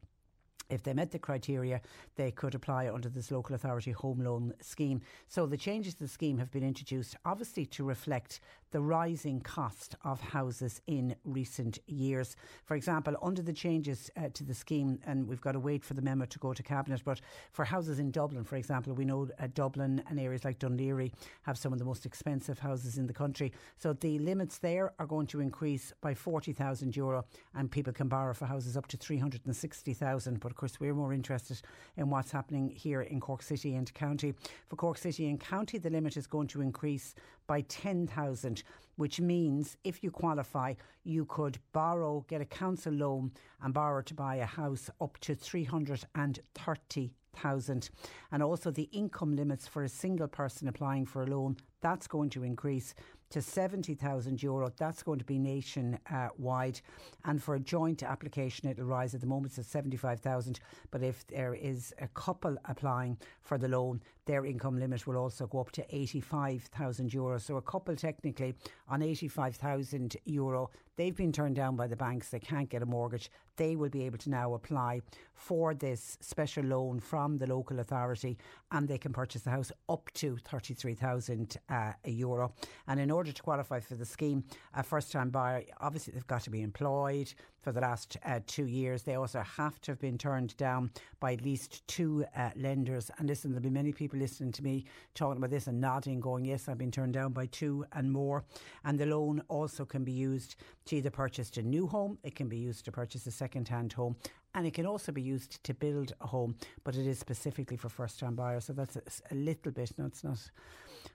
if 0.68 0.82
they 0.82 0.94
met 0.94 1.12
the 1.12 1.18
criteria, 1.18 1.80
they 2.16 2.32
could 2.32 2.54
apply 2.54 2.88
under 2.88 3.08
this 3.08 3.30
local 3.30 3.54
authority 3.54 3.92
home 3.92 4.20
loan 4.24 4.52
scheme. 4.60 5.00
So 5.28 5.46
the 5.46 5.56
changes 5.56 5.94
to 5.94 6.00
the 6.00 6.08
scheme 6.08 6.38
have 6.38 6.50
been 6.50 6.64
introduced, 6.64 7.16
obviously, 7.24 7.66
to 7.66 7.84
reflect 7.84 8.40
the 8.76 8.82
rising 8.82 9.40
cost 9.40 9.94
of 10.04 10.20
houses 10.20 10.82
in 10.86 11.16
recent 11.24 11.78
years. 11.86 12.36
For 12.66 12.76
example, 12.76 13.16
under 13.22 13.40
the 13.40 13.54
changes 13.54 14.10
uh, 14.18 14.28
to 14.34 14.44
the 14.44 14.52
scheme, 14.52 14.98
and 15.06 15.26
we've 15.26 15.40
got 15.40 15.52
to 15.52 15.58
wait 15.58 15.82
for 15.82 15.94
the 15.94 16.02
memo 16.02 16.26
to 16.26 16.38
go 16.38 16.52
to 16.52 16.62
Cabinet, 16.62 17.00
but 17.02 17.22
for 17.52 17.64
houses 17.64 17.98
in 17.98 18.10
Dublin, 18.10 18.44
for 18.44 18.56
example, 18.56 18.92
we 18.92 19.06
know 19.06 19.28
uh, 19.38 19.46
Dublin 19.54 20.02
and 20.10 20.20
areas 20.20 20.44
like 20.44 20.58
Laoghaire 20.58 21.10
have 21.44 21.56
some 21.56 21.72
of 21.72 21.78
the 21.78 21.86
most 21.86 22.04
expensive 22.04 22.58
houses 22.58 22.98
in 22.98 23.06
the 23.06 23.14
country. 23.14 23.50
So 23.78 23.94
the 23.94 24.18
limits 24.18 24.58
there 24.58 24.92
are 24.98 25.06
going 25.06 25.26
to 25.28 25.40
increase 25.40 25.94
by 26.02 26.12
40,000 26.12 26.94
euro, 26.96 27.24
and 27.54 27.70
people 27.70 27.94
can 27.94 28.08
borrow 28.08 28.34
for 28.34 28.44
houses 28.44 28.76
up 28.76 28.88
to 28.88 28.98
360,000. 28.98 30.38
But 30.38 30.52
of 30.52 30.56
course, 30.58 30.78
we're 30.78 30.92
more 30.92 31.14
interested 31.14 31.62
in 31.96 32.10
what's 32.10 32.30
happening 32.30 32.68
here 32.68 33.00
in 33.00 33.20
Cork 33.20 33.40
City 33.40 33.74
and 33.74 33.90
County. 33.94 34.34
For 34.68 34.76
Cork 34.76 34.98
City 34.98 35.30
and 35.30 35.40
County, 35.40 35.78
the 35.78 35.88
limit 35.88 36.18
is 36.18 36.26
going 36.26 36.48
to 36.48 36.60
increase 36.60 37.14
by 37.46 37.60
10,000, 37.62 38.62
which 38.96 39.20
means 39.20 39.76
if 39.84 40.02
you 40.02 40.10
qualify, 40.10 40.74
you 41.04 41.26
could 41.26 41.58
borrow, 41.72 42.24
get 42.28 42.40
a 42.40 42.46
council 42.46 42.92
loan 42.92 43.30
and 43.62 43.72
borrow 43.74 44.02
to 44.02 44.14
buy 44.14 44.36
a 44.36 44.46
house 44.46 44.90
up 45.00 45.18
to 45.20 45.34
330,000. 45.34 47.90
And 48.32 48.42
also 48.42 48.70
the 48.70 48.88
income 48.92 49.36
limits 49.36 49.68
for 49.68 49.82
a 49.82 49.88
single 49.88 50.28
person 50.28 50.68
applying 50.68 51.06
for 51.06 51.22
a 51.22 51.26
loan, 51.26 51.56
that's 51.80 52.06
going 52.06 52.30
to 52.30 52.42
increase 52.42 52.94
to 53.30 53.42
70,000 53.42 54.42
euro. 54.42 54.70
That's 54.76 55.02
going 55.02 55.18
to 55.18 55.24
be 55.24 55.38
nationwide. 55.38 56.80
And 57.24 57.42
for 57.42 57.54
a 57.54 57.60
joint 57.60 58.02
application, 58.02 58.68
it'll 58.68 58.84
rise. 58.84 59.14
At 59.14 59.20
the 59.20 59.26
moment, 59.26 59.58
at 59.58 59.64
75,000. 59.64 60.60
But 60.90 61.02
if 61.02 61.26
there 61.26 61.54
is 61.54 61.92
a 62.00 62.08
couple 62.08 62.56
applying 62.64 63.18
for 63.40 63.58
the 63.58 63.68
loan, 63.68 64.00
their 64.26 64.44
income 64.44 64.78
limit 64.78 65.06
will 65.06 65.16
also 65.16 65.46
go 65.46 65.60
up 65.60 65.70
to 65.72 65.84
85,000 65.94 67.12
euro. 67.12 67.38
So 67.38 67.56
a 67.56 67.62
couple 67.62 67.96
technically 67.96 68.54
on 68.88 69.02
85,000 69.02 70.16
euro, 70.24 70.70
they've 70.96 71.16
been 71.16 71.32
turned 71.32 71.56
down 71.56 71.76
by 71.76 71.86
the 71.86 71.96
banks. 71.96 72.28
They 72.28 72.40
can't 72.40 72.68
get 72.68 72.82
a 72.82 72.86
mortgage. 72.86 73.30
They 73.56 73.76
will 73.76 73.88
be 73.88 74.04
able 74.04 74.18
to 74.18 74.30
now 74.30 74.54
apply 74.54 75.00
for 75.34 75.74
this 75.74 76.18
special 76.20 76.64
loan 76.64 77.00
from 77.00 77.38
the 77.38 77.46
local 77.46 77.80
authority 77.80 78.38
and 78.72 78.88
they 78.88 78.98
can 78.98 79.12
purchase 79.12 79.42
the 79.42 79.50
house 79.50 79.72
up 79.88 80.10
to 80.14 80.36
33,000 80.38 81.56
uh, 81.68 81.92
euro. 82.04 82.52
And 82.86 82.98
in 83.00 83.10
order 83.10 83.32
to 83.32 83.42
qualify 83.42 83.80
for 83.80 83.94
the 83.94 84.04
scheme, 84.04 84.44
a 84.74 84.82
first 84.82 85.12
time 85.12 85.30
buyer, 85.30 85.64
obviously 85.80 86.12
they've 86.12 86.26
got 86.26 86.42
to 86.42 86.50
be 86.50 86.62
employed 86.62 87.32
for 87.66 87.72
the 87.72 87.80
last 87.80 88.16
uh, 88.24 88.38
two 88.46 88.66
years. 88.66 89.02
They 89.02 89.16
also 89.16 89.40
have 89.40 89.80
to 89.80 89.90
have 89.90 89.98
been 89.98 90.18
turned 90.18 90.56
down 90.56 90.92
by 91.18 91.32
at 91.32 91.42
least 91.42 91.82
two 91.88 92.24
uh, 92.36 92.50
lenders. 92.54 93.10
And 93.18 93.26
listen, 93.26 93.50
there'll 93.50 93.60
be 93.60 93.70
many 93.70 93.90
people 93.90 94.20
listening 94.20 94.52
to 94.52 94.62
me 94.62 94.84
talking 95.16 95.38
about 95.38 95.50
this 95.50 95.66
and 95.66 95.80
nodding, 95.80 96.20
going, 96.20 96.44
Yes, 96.44 96.68
I've 96.68 96.78
been 96.78 96.92
turned 96.92 97.14
down 97.14 97.32
by 97.32 97.46
two 97.46 97.84
and 97.90 98.12
more. 98.12 98.44
And 98.84 99.00
the 99.00 99.06
loan 99.06 99.42
also 99.48 99.84
can 99.84 100.04
be 100.04 100.12
used 100.12 100.54
to 100.84 100.94
either 100.94 101.10
purchase 101.10 101.50
a 101.56 101.62
new 101.62 101.88
home, 101.88 102.18
it 102.22 102.36
can 102.36 102.48
be 102.48 102.56
used 102.56 102.84
to 102.84 102.92
purchase 102.92 103.26
a 103.26 103.32
second 103.32 103.66
hand 103.66 103.92
home, 103.92 104.14
and 104.54 104.64
it 104.64 104.72
can 104.72 104.86
also 104.86 105.10
be 105.10 105.22
used 105.22 105.64
to 105.64 105.74
build 105.74 106.12
a 106.20 106.26
home, 106.28 106.54
but 106.84 106.94
it 106.94 107.04
is 107.04 107.18
specifically 107.18 107.76
for 107.76 107.88
first 107.88 108.20
time 108.20 108.36
buyers. 108.36 108.66
So 108.66 108.74
that's 108.74 108.94
a, 108.94 109.02
a 109.32 109.34
little 109.34 109.72
bit, 109.72 109.90
no, 109.98 110.06
it's 110.06 110.22
not 110.22 110.38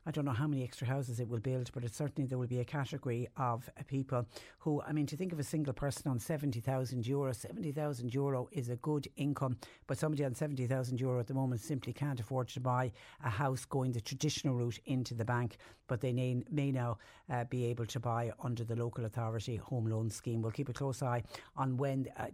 I 0.06 0.12
don't 0.12 0.26
know 0.26 0.32
how 0.32 0.48
many 0.48 0.64
extra 0.64 0.88
houses 0.88 1.20
it 1.20 1.28
will 1.28 1.40
build, 1.40 1.72
but 1.74 1.84
it 1.84 1.94
certainly 1.94 2.28
there 2.28 2.38
will 2.38 2.48
be 2.48 2.60
a 2.60 2.66
category 2.66 3.28
of 3.38 3.70
people 3.88 4.26
who, 4.60 4.82
I 4.82 4.92
mean, 4.92 5.06
to 5.08 5.18
think 5.18 5.34
of 5.34 5.40
a 5.40 5.44
single 5.44 5.74
person 5.74 6.10
on 6.10 6.20
70,000 6.20 7.06
euro, 7.06 7.34
70,000 7.34 8.14
euro 8.14 8.48
is 8.52 8.70
a 8.70 8.76
good 8.78 9.08
income, 9.18 9.58
but 9.88 9.98
somebody 9.98 10.24
on 10.24 10.34
70,000 10.34 11.00
euro 11.00 11.20
at 11.20 11.28
the 11.28 11.34
moment 11.34 11.62
simply 11.62 11.94
can't 11.94 12.20
afford 12.20 12.48
to 12.50 12.60
buy 12.60 12.92
a 13.24 13.30
house 13.30 13.66
going 13.66 13.92
the 13.92 14.02
traditional 14.02 14.56
route 14.56 14.80
into 14.86 15.14
the 15.14 15.26
bank, 15.26 15.58
but 15.88 16.02
they 16.02 16.14
may, 16.14 16.42
may 16.50 16.72
now 16.72 16.98
uh, 17.30 17.44
be 17.46 17.66
able 17.66 17.86
to 17.86 18.00
buy 18.00 18.32
under 18.44 18.64
the 18.64 18.76
local 18.76 19.06
authority 19.06 19.58
home 19.58 19.88
loan 19.88 20.10
scheme. 20.10 20.42
We'll 20.42 20.52
keep 20.52 20.70
a 20.70 20.74
close 20.74 21.04
eye 21.04 21.24
on 21.58 21.78
when, 21.78 22.08
uh, 22.18 22.28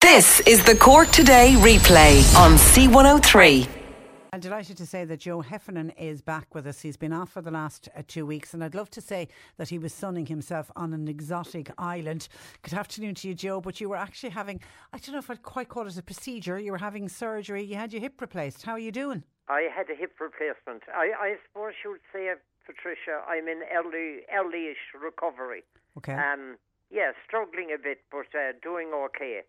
This 0.00 0.40
is 0.40 0.64
the 0.64 0.76
Cork 0.76 1.10
Today 1.10 1.54
replay 1.58 2.22
on 2.36 2.52
C103. 2.52 3.68
I'm 4.34 4.40
delighted 4.40 4.76
to 4.78 4.86
say 4.86 5.04
that 5.04 5.20
Joe 5.20 5.42
Heffernan 5.42 5.90
is 5.90 6.20
back 6.20 6.56
with 6.56 6.66
us. 6.66 6.80
He's 6.80 6.96
been 6.96 7.12
off 7.12 7.30
for 7.30 7.40
the 7.40 7.52
last 7.52 7.88
uh, 7.96 8.02
two 8.08 8.26
weeks, 8.26 8.52
and 8.52 8.64
I'd 8.64 8.74
love 8.74 8.90
to 8.90 9.00
say 9.00 9.28
that 9.58 9.68
he 9.68 9.78
was 9.78 9.92
sunning 9.92 10.26
himself 10.26 10.72
on 10.74 10.92
an 10.92 11.06
exotic 11.06 11.70
island. 11.78 12.26
Good 12.62 12.74
afternoon 12.74 13.14
to 13.14 13.28
you, 13.28 13.34
Joe. 13.36 13.60
But 13.60 13.80
you 13.80 13.88
were 13.88 13.94
actually 13.94 14.30
having, 14.30 14.60
I 14.92 14.98
don't 14.98 15.12
know 15.12 15.20
if 15.20 15.30
I'd 15.30 15.44
quite 15.44 15.68
call 15.68 15.86
it 15.86 15.96
a 15.96 16.02
procedure. 16.02 16.58
You 16.58 16.72
were 16.72 16.78
having 16.78 17.08
surgery. 17.08 17.62
You 17.62 17.76
had 17.76 17.92
your 17.92 18.02
hip 18.02 18.20
replaced. 18.20 18.64
How 18.64 18.72
are 18.72 18.78
you 18.80 18.90
doing? 18.90 19.22
I 19.48 19.68
had 19.72 19.88
a 19.88 19.94
hip 19.94 20.14
replacement. 20.18 20.82
I, 20.92 21.12
I 21.16 21.34
suppose 21.46 21.74
you 21.84 21.92
would 21.92 22.00
say, 22.12 22.28
Patricia, 22.66 23.22
I'm 23.28 23.46
in 23.46 23.62
early, 23.72 24.22
early-ish 24.36 25.00
recovery. 25.00 25.62
Okay. 25.98 26.14
Um, 26.14 26.56
yeah, 26.90 27.12
struggling 27.24 27.68
a 27.72 27.80
bit, 27.80 27.98
but 28.10 28.26
uh, 28.36 28.50
doing 28.64 28.90
okay. 28.92 29.42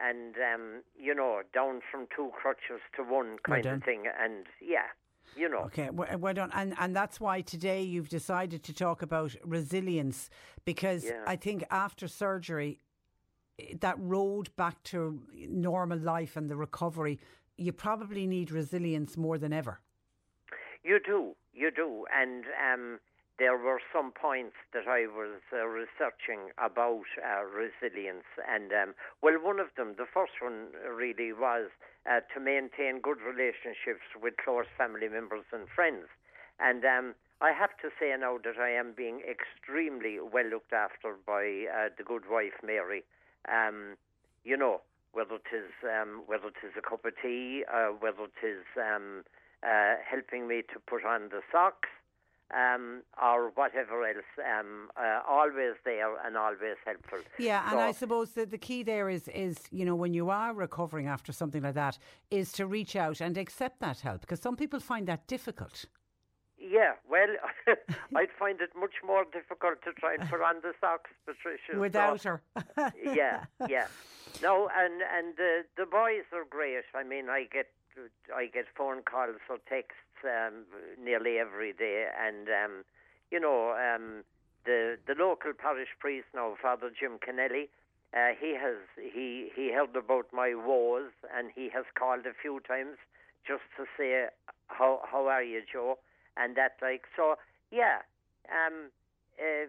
And 0.00 0.34
um, 0.36 0.82
you 0.98 1.14
know, 1.14 1.42
down 1.52 1.80
from 1.90 2.06
two 2.14 2.30
crutches 2.32 2.80
to 2.96 3.02
one 3.02 3.36
kind 3.46 3.64
done. 3.64 3.74
of 3.74 3.84
thing. 3.84 4.04
And 4.22 4.46
yeah, 4.62 4.88
you 5.36 5.48
know. 5.48 5.62
Okay, 5.66 5.90
well, 5.90 6.08
well 6.18 6.34
done. 6.34 6.50
And, 6.54 6.74
and 6.78 6.94
that's 6.94 7.20
why 7.20 7.40
today 7.40 7.82
you've 7.82 8.08
decided 8.08 8.62
to 8.64 8.72
talk 8.74 9.02
about 9.02 9.34
resilience 9.44 10.30
because 10.64 11.04
Yeah. 11.04 11.24
I 11.26 11.36
think 11.36 11.64
after 11.70 12.08
surgery, 12.08 12.80
that 13.80 13.96
road 13.98 14.54
back 14.56 14.82
to 14.84 15.20
normal 15.48 15.98
life 15.98 16.36
and 16.36 16.48
the 16.48 16.56
recovery, 16.56 17.18
you 17.56 17.72
probably 17.72 18.26
need 18.26 18.50
resilience 18.50 19.16
more 19.16 19.36
than 19.36 19.52
ever. 19.52 19.80
You 20.84 21.00
do, 21.04 21.34
you 21.52 21.70
do, 21.70 22.06
and 22.14 22.44
um, 22.72 23.00
there 23.38 23.56
were 23.56 23.80
some 23.92 24.10
points 24.10 24.56
that 24.74 24.88
I 24.88 25.06
was 25.06 25.40
uh, 25.52 25.66
researching 25.66 26.50
about 26.58 27.06
uh, 27.22 27.44
resilience, 27.46 28.26
and 28.50 28.72
um, 28.72 28.94
well, 29.22 29.38
one 29.40 29.60
of 29.60 29.68
them, 29.76 29.94
the 29.96 30.10
first 30.12 30.42
one, 30.42 30.74
really 30.82 31.32
was 31.32 31.70
uh, 32.04 32.20
to 32.34 32.40
maintain 32.40 33.00
good 33.00 33.18
relationships 33.22 34.04
with 34.20 34.34
close 34.42 34.66
family 34.76 35.08
members 35.08 35.44
and 35.52 35.68
friends, 35.68 36.06
and 36.58 36.84
um, 36.84 37.14
I 37.40 37.52
have 37.52 37.78
to 37.82 37.90
say 38.00 38.10
now 38.18 38.38
that 38.42 38.58
I 38.58 38.70
am 38.70 38.92
being 38.96 39.22
extremely 39.22 40.18
well 40.18 40.46
looked 40.46 40.72
after 40.72 41.14
by 41.24 41.70
uh, 41.70 41.88
the 41.96 42.02
good 42.02 42.24
wife 42.28 42.58
Mary. 42.64 43.04
Um, 43.46 43.96
you 44.42 44.56
know, 44.56 44.80
whether 45.12 45.36
it 45.36 45.50
is 45.54 45.70
um, 45.86 46.22
whether 46.26 46.48
it 46.48 46.58
is 46.66 46.72
a 46.76 46.82
cup 46.82 47.04
of 47.04 47.12
tea, 47.22 47.64
uh, 47.72 47.94
whether 47.94 48.24
it 48.24 48.42
is 48.44 48.66
um, 48.76 49.22
uh, 49.62 49.94
helping 50.02 50.48
me 50.48 50.62
to 50.74 50.80
put 50.80 51.04
on 51.04 51.28
the 51.30 51.40
socks, 51.52 51.88
um, 52.54 53.02
or 53.22 53.50
whatever 53.54 54.04
else. 54.06 54.24
Um, 54.38 54.88
uh, 54.96 55.20
always 55.28 55.74
there 55.84 56.16
and 56.24 56.36
always 56.36 56.76
helpful. 56.84 57.18
Yeah, 57.38 57.62
and 57.64 57.72
So- 57.72 57.78
I 57.80 57.92
suppose 57.92 58.32
that 58.32 58.50
the 58.50 58.58
key 58.58 58.82
there 58.82 59.08
is 59.08 59.28
is 59.28 59.58
you 59.70 59.84
know 59.84 59.94
when 59.94 60.14
you 60.14 60.30
are 60.30 60.54
recovering 60.54 61.06
after 61.06 61.32
something 61.32 61.62
like 61.62 61.74
that 61.74 61.98
is 62.30 62.52
to 62.52 62.66
reach 62.66 62.96
out 62.96 63.20
and 63.20 63.36
accept 63.36 63.80
that 63.80 64.00
help 64.00 64.20
because 64.22 64.40
some 64.40 64.56
people 64.56 64.80
find 64.80 65.06
that 65.08 65.26
difficult. 65.26 65.84
Yeah, 66.60 66.94
well, 67.08 67.28
I'd 68.16 68.32
find 68.36 68.60
it 68.60 68.70
much 68.74 68.96
more 69.06 69.24
difficult 69.32 69.80
to 69.84 69.92
try 69.92 70.14
and 70.14 70.28
put 70.28 70.40
on 70.42 70.56
the 70.62 70.72
socks, 70.80 71.10
Patricia. 71.24 71.72
so- 71.74 71.78
Without 71.78 72.22
her. 72.24 72.42
yeah, 73.02 73.44
yeah. 73.68 73.86
No, 74.42 74.68
and 74.76 75.00
and 75.16 75.36
the 75.36 75.64
the 75.76 75.86
boys 75.86 76.24
are 76.32 76.44
great. 76.48 76.84
I 76.94 77.04
mean, 77.04 77.28
I 77.28 77.44
get 77.44 77.66
I 78.34 78.46
get 78.46 78.66
phone 78.76 79.02
calls 79.02 79.40
or 79.48 79.58
texts 79.68 80.02
um, 80.24 80.64
nearly 81.02 81.38
every 81.38 81.72
day, 81.72 82.06
and 82.20 82.48
um, 82.48 82.84
you 83.30 83.40
know, 83.40 83.72
um, 83.72 84.24
the 84.64 84.96
the 85.06 85.14
local 85.14 85.52
parish 85.56 85.88
priest 85.98 86.26
now, 86.34 86.54
Father 86.60 86.90
Jim 86.90 87.18
Kennelly. 87.18 87.68
Uh, 88.16 88.32
he 88.40 88.54
has 88.54 88.76
he 88.96 89.50
he 89.54 89.70
heard 89.72 89.94
about 89.94 90.26
my 90.32 90.54
woes, 90.54 91.12
and 91.36 91.50
he 91.54 91.68
has 91.74 91.84
called 91.98 92.24
a 92.24 92.32
few 92.40 92.60
times 92.66 92.96
just 93.46 93.64
to 93.76 93.84
say 93.98 94.26
how 94.68 95.00
how 95.10 95.26
are 95.26 95.42
you, 95.42 95.62
Joe, 95.70 95.98
and 96.36 96.56
that 96.56 96.76
like 96.80 97.02
so. 97.16 97.36
Yeah, 97.70 97.98
um, 98.48 98.88
uh, 99.38 99.68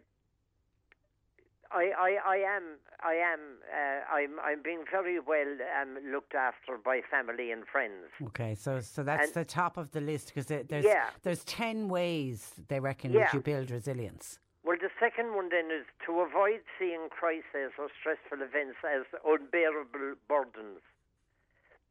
I, 1.72 1.92
I, 1.98 2.18
I 2.26 2.36
am, 2.38 2.64
I 3.04 3.14
am, 3.14 3.40
uh, 3.72 4.14
I'm, 4.16 4.40
I'm 4.44 4.62
being 4.64 4.84
very 4.90 5.20
well 5.20 5.56
um, 5.80 5.98
looked 6.12 6.34
after 6.34 6.78
by 6.84 7.02
family 7.12 7.52
and 7.52 7.64
friends. 7.72 8.06
Okay, 8.28 8.56
so 8.56 8.80
so 8.80 9.04
that's 9.04 9.28
And- 9.28 9.34
the 9.36 9.46
top 9.46 9.78
of 9.78 9.92
the 9.92 10.02
list 10.02 10.28
because 10.34 10.48
there's 10.48 10.84
Yeah. 10.86 11.10
there's 11.22 11.44
ten 11.46 11.88
ways 11.88 12.54
they 12.70 12.80
reckon 12.80 13.12
Yeah. 13.12 13.26
that 13.26 13.34
you 13.34 13.42
build 13.42 13.70
resilience. 13.70 14.40
Well, 14.64 14.78
the 14.82 14.90
second 15.00 15.36
one 15.36 15.50
then 15.50 15.70
is 15.72 15.86
to 16.06 16.20
avoid 16.22 16.62
seeing 16.78 17.08
crises 17.10 17.72
or 17.78 17.88
stressful 18.00 18.42
events 18.42 18.78
as 18.84 19.04
unbearable 19.26 20.16
burdens 20.28 20.82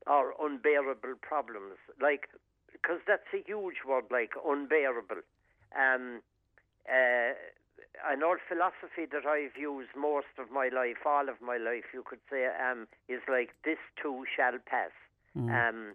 or 0.06 0.34
unbearable 0.44 1.14
problems. 1.22 1.76
Like, 2.00 2.28
because 2.72 3.00
that's 3.06 3.26
a 3.32 3.42
huge 3.46 3.84
word, 3.86 4.05
like 4.10 4.32
unbearable. 4.44 5.22
Um, 5.76 6.20
uh, 6.88 7.32
an 8.10 8.23
old 8.23 8.39
philosophy 8.48 9.06
that 9.10 9.27
I've 9.27 9.56
used 9.56 9.90
most 9.97 10.32
of 10.39 10.51
my 10.51 10.69
life, 10.73 11.05
all 11.05 11.28
of 11.28 11.40
my 11.40 11.56
life, 11.56 11.85
you 11.93 12.02
could 12.06 12.20
say, 12.31 12.47
um, 12.47 12.86
is 13.09 13.20
like 13.28 13.51
this 13.65 13.78
too 14.01 14.24
shall 14.35 14.59
pass. 14.66 14.90
Um, 15.69 15.94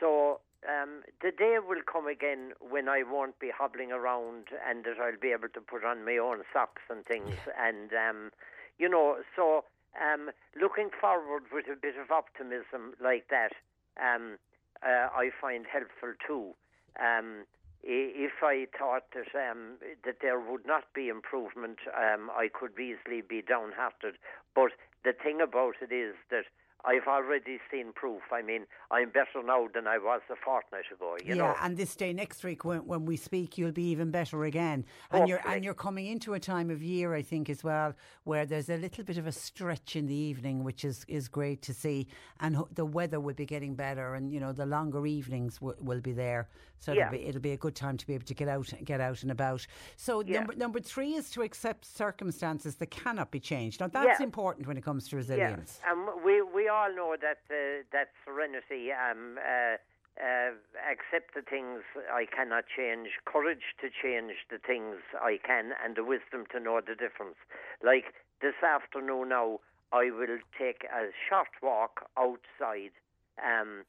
so 0.00 0.40
um, 0.66 1.02
the 1.22 1.30
day 1.30 1.58
will 1.66 1.82
come 1.90 2.06
again 2.06 2.52
when 2.60 2.88
I 2.88 3.02
won't 3.02 3.38
be 3.38 3.50
hobbling 3.56 3.92
around 3.92 4.48
and 4.66 4.84
that 4.84 4.98
I'll 5.00 5.18
be 5.20 5.32
able 5.32 5.48
to 5.48 5.60
put 5.60 5.84
on 5.84 6.04
my 6.04 6.16
own 6.16 6.42
socks 6.52 6.82
and 6.90 7.04
things. 7.04 7.36
And, 7.58 7.92
um, 7.92 8.30
you 8.78 8.88
know, 8.88 9.16
so 9.34 9.64
um, 10.00 10.30
looking 10.60 10.90
forward 11.00 11.44
with 11.52 11.66
a 11.66 11.76
bit 11.76 11.96
of 11.98 12.10
optimism 12.10 12.94
like 13.02 13.26
that, 13.30 13.52
um, 14.00 14.38
uh, 14.82 15.08
I 15.14 15.30
find 15.40 15.66
helpful 15.66 16.14
too. 16.26 16.54
Um, 17.00 17.44
if 17.88 18.42
I 18.42 18.66
thought 18.78 19.04
that 19.14 19.32
um, 19.34 19.78
that 20.04 20.16
there 20.20 20.38
would 20.38 20.66
not 20.66 20.84
be 20.94 21.08
improvement, 21.08 21.78
um, 21.96 22.30
I 22.30 22.48
could 22.52 22.78
easily 22.78 23.22
be 23.22 23.40
downhearted. 23.40 24.16
But 24.54 24.72
the 25.04 25.12
thing 25.12 25.40
about 25.40 25.76
it 25.80 25.92
is 25.92 26.14
that 26.30 26.44
I've 26.84 27.06
already 27.08 27.58
seen 27.70 27.92
proof. 27.92 28.22
I 28.32 28.40
mean, 28.40 28.64
I'm 28.90 29.10
better 29.10 29.42
now 29.44 29.66
than 29.74 29.86
I 29.86 29.98
was 29.98 30.20
a 30.30 30.36
fortnight 30.36 30.84
ago. 30.94 31.16
You 31.24 31.34
yeah, 31.34 31.48
know. 31.48 31.54
and 31.60 31.76
this 31.76 31.94
day 31.96 32.12
next 32.12 32.44
week 32.44 32.64
when, 32.64 32.86
when 32.86 33.04
we 33.04 33.16
speak, 33.16 33.58
you'll 33.58 33.72
be 33.72 33.90
even 33.90 34.10
better 34.10 34.44
again. 34.44 34.84
And 35.10 35.28
you're 35.28 35.40
and 35.46 35.64
you're 35.64 35.74
coming 35.74 36.06
into 36.06 36.34
a 36.34 36.40
time 36.40 36.70
of 36.70 36.80
year, 36.82 37.14
I 37.14 37.22
think, 37.22 37.50
as 37.50 37.64
well, 37.64 37.94
where 38.24 38.46
there's 38.46 38.70
a 38.70 38.76
little 38.76 39.04
bit 39.04 39.18
of 39.18 39.26
a 39.26 39.32
stretch 39.32 39.96
in 39.96 40.06
the 40.06 40.14
evening, 40.14 40.62
which 40.62 40.84
is, 40.84 41.04
is 41.08 41.26
great 41.28 41.62
to 41.62 41.74
see. 41.74 42.06
And 42.40 42.54
ho- 42.56 42.68
the 42.72 42.84
weather 42.84 43.18
will 43.20 43.34
be 43.34 43.46
getting 43.46 43.74
better, 43.74 44.14
and 44.14 44.32
you 44.32 44.38
know 44.40 44.52
the 44.52 44.66
longer 44.66 45.04
evenings 45.06 45.58
w- 45.58 45.76
will 45.80 46.00
be 46.00 46.12
there. 46.12 46.48
So 46.80 46.92
Yeah. 46.92 47.08
it'll 47.08 47.18
be 47.18 47.26
it'll 47.26 47.40
be 47.40 47.52
a 47.52 47.56
good 47.56 47.74
time 47.74 47.96
to 47.96 48.06
be 48.06 48.14
able 48.14 48.24
to 48.26 48.34
get 48.34 48.46
out 48.48 48.72
get 48.84 49.00
out 49.00 49.22
and 49.22 49.32
about. 49.32 49.66
So 49.96 50.22
Yeah. 50.24 50.38
number 50.38 50.54
number 50.54 50.80
three 50.80 51.14
is 51.14 51.28
to 51.32 51.42
accept 51.42 51.84
circumstances 51.84 52.76
that 52.76 52.90
cannot 52.90 53.32
be 53.32 53.40
changed. 53.40 53.80
Now 53.80 53.88
that's 53.88 54.20
Yeah. 54.20 54.24
important 54.24 54.68
when 54.68 54.76
it 54.76 54.84
comes 54.84 55.08
to 55.08 55.16
resilience. 55.16 55.80
Yeah, 55.84 55.92
um, 55.92 56.10
we 56.24 56.40
we 56.42 56.68
all 56.78 56.94
know 56.94 57.16
that 57.20 57.42
uh, 57.50 57.82
that 57.90 58.14
serenity, 58.24 58.92
um, 58.94 59.38
uh, 59.42 59.76
uh, 60.22 60.54
accept 60.86 61.34
the 61.34 61.42
things 61.42 61.82
I 62.12 62.26
cannot 62.26 62.64
change, 62.70 63.18
courage 63.24 63.74
to 63.80 63.90
change 63.90 64.46
the 64.50 64.58
things 64.58 64.96
I 65.20 65.38
can, 65.44 65.72
and 65.82 65.96
the 65.96 66.04
wisdom 66.04 66.46
to 66.52 66.60
know 66.60 66.80
the 66.80 66.94
difference. 66.94 67.36
Like 67.82 68.14
this 68.40 68.54
afternoon 68.62 69.30
now, 69.30 69.58
I 69.92 70.10
will 70.10 70.38
take 70.56 70.84
a 70.84 71.10
short 71.28 71.50
walk 71.62 72.06
outside, 72.16 72.94
um, 73.42 73.82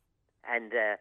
and 0.50 0.74
uh, 0.74 0.98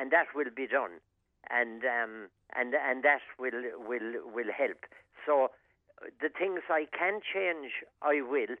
and 0.00 0.10
that 0.12 0.32
will 0.34 0.52
be 0.54 0.66
done, 0.66 1.04
and 1.50 1.84
um, 1.84 2.28
and 2.56 2.72
and 2.74 3.04
that 3.04 3.20
will 3.38 3.76
will 3.76 4.24
will 4.24 4.52
help. 4.56 4.88
So 5.26 5.50
the 6.22 6.30
things 6.32 6.60
I 6.70 6.86
can 6.96 7.20
change, 7.20 7.84
I 8.00 8.22
will, 8.22 8.56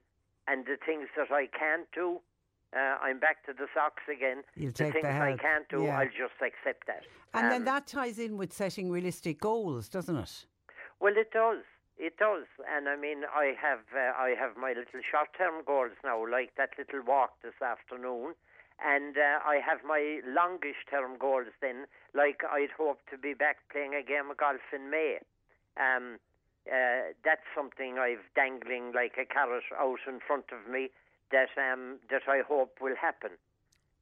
and 0.46 0.66
the 0.66 0.76
things 0.76 1.08
that 1.16 1.32
I 1.32 1.46
can't 1.46 1.88
do, 1.94 2.20
uh, 2.76 2.96
I'm 3.02 3.18
back 3.18 3.44
to 3.46 3.52
the 3.52 3.66
socks 3.74 4.02
again. 4.12 4.42
You'll 4.56 4.72
the 4.72 4.84
take 4.84 4.92
things 4.94 5.04
the 5.04 5.22
I 5.22 5.36
can't 5.36 5.68
do, 5.68 5.84
yeah. 5.84 5.98
I'll 5.98 6.06
just 6.06 6.38
accept 6.40 6.86
that. 6.86 7.04
And 7.34 7.50
then 7.50 7.62
Um, 7.62 7.64
that 7.66 7.86
ties 7.86 8.18
in 8.18 8.36
with 8.36 8.52
setting 8.52 8.90
realistic 8.90 9.40
goals, 9.40 9.88
doesn't 9.88 10.16
it? 10.16 10.46
Well, 11.00 11.14
it 11.16 11.30
does. 11.32 11.64
It 11.98 12.16
does, 12.16 12.46
and 12.66 12.88
I 12.88 12.96
mean, 12.96 13.24
I 13.28 13.52
have 13.60 13.80
uh, 13.94 14.16
I 14.16 14.34
have 14.38 14.56
my 14.56 14.68
little 14.68 15.02
short-term 15.04 15.64
goals 15.66 15.92
now, 16.02 16.26
like 16.26 16.54
that 16.56 16.70
little 16.78 17.02
walk 17.06 17.32
this 17.42 17.60
afternoon, 17.60 18.32
and 18.82 19.18
uh, 19.18 19.40
I 19.44 19.56
have 19.56 19.80
my 19.84 20.20
longish-term 20.26 21.18
goals 21.18 21.52
then, 21.60 21.84
like 22.14 22.40
I'd 22.50 22.70
hope 22.74 23.00
to 23.10 23.18
be 23.18 23.34
back 23.34 23.58
playing 23.70 23.92
a 23.92 24.02
game 24.02 24.30
of 24.30 24.38
golf 24.38 24.64
in 24.72 24.88
May. 24.88 25.18
Um, 25.76 26.16
uh, 26.66 27.12
that's 27.22 27.44
something 27.54 27.98
I've 27.98 28.24
dangling 28.34 28.92
like 28.94 29.18
a 29.20 29.26
carrot 29.26 29.64
out 29.78 30.00
in 30.08 30.20
front 30.26 30.46
of 30.52 30.72
me 30.72 30.88
that 31.32 31.50
um, 31.56 31.98
that 32.10 32.22
I 32.28 32.42
hope 32.46 32.78
will 32.80 32.96
happen. 33.00 33.30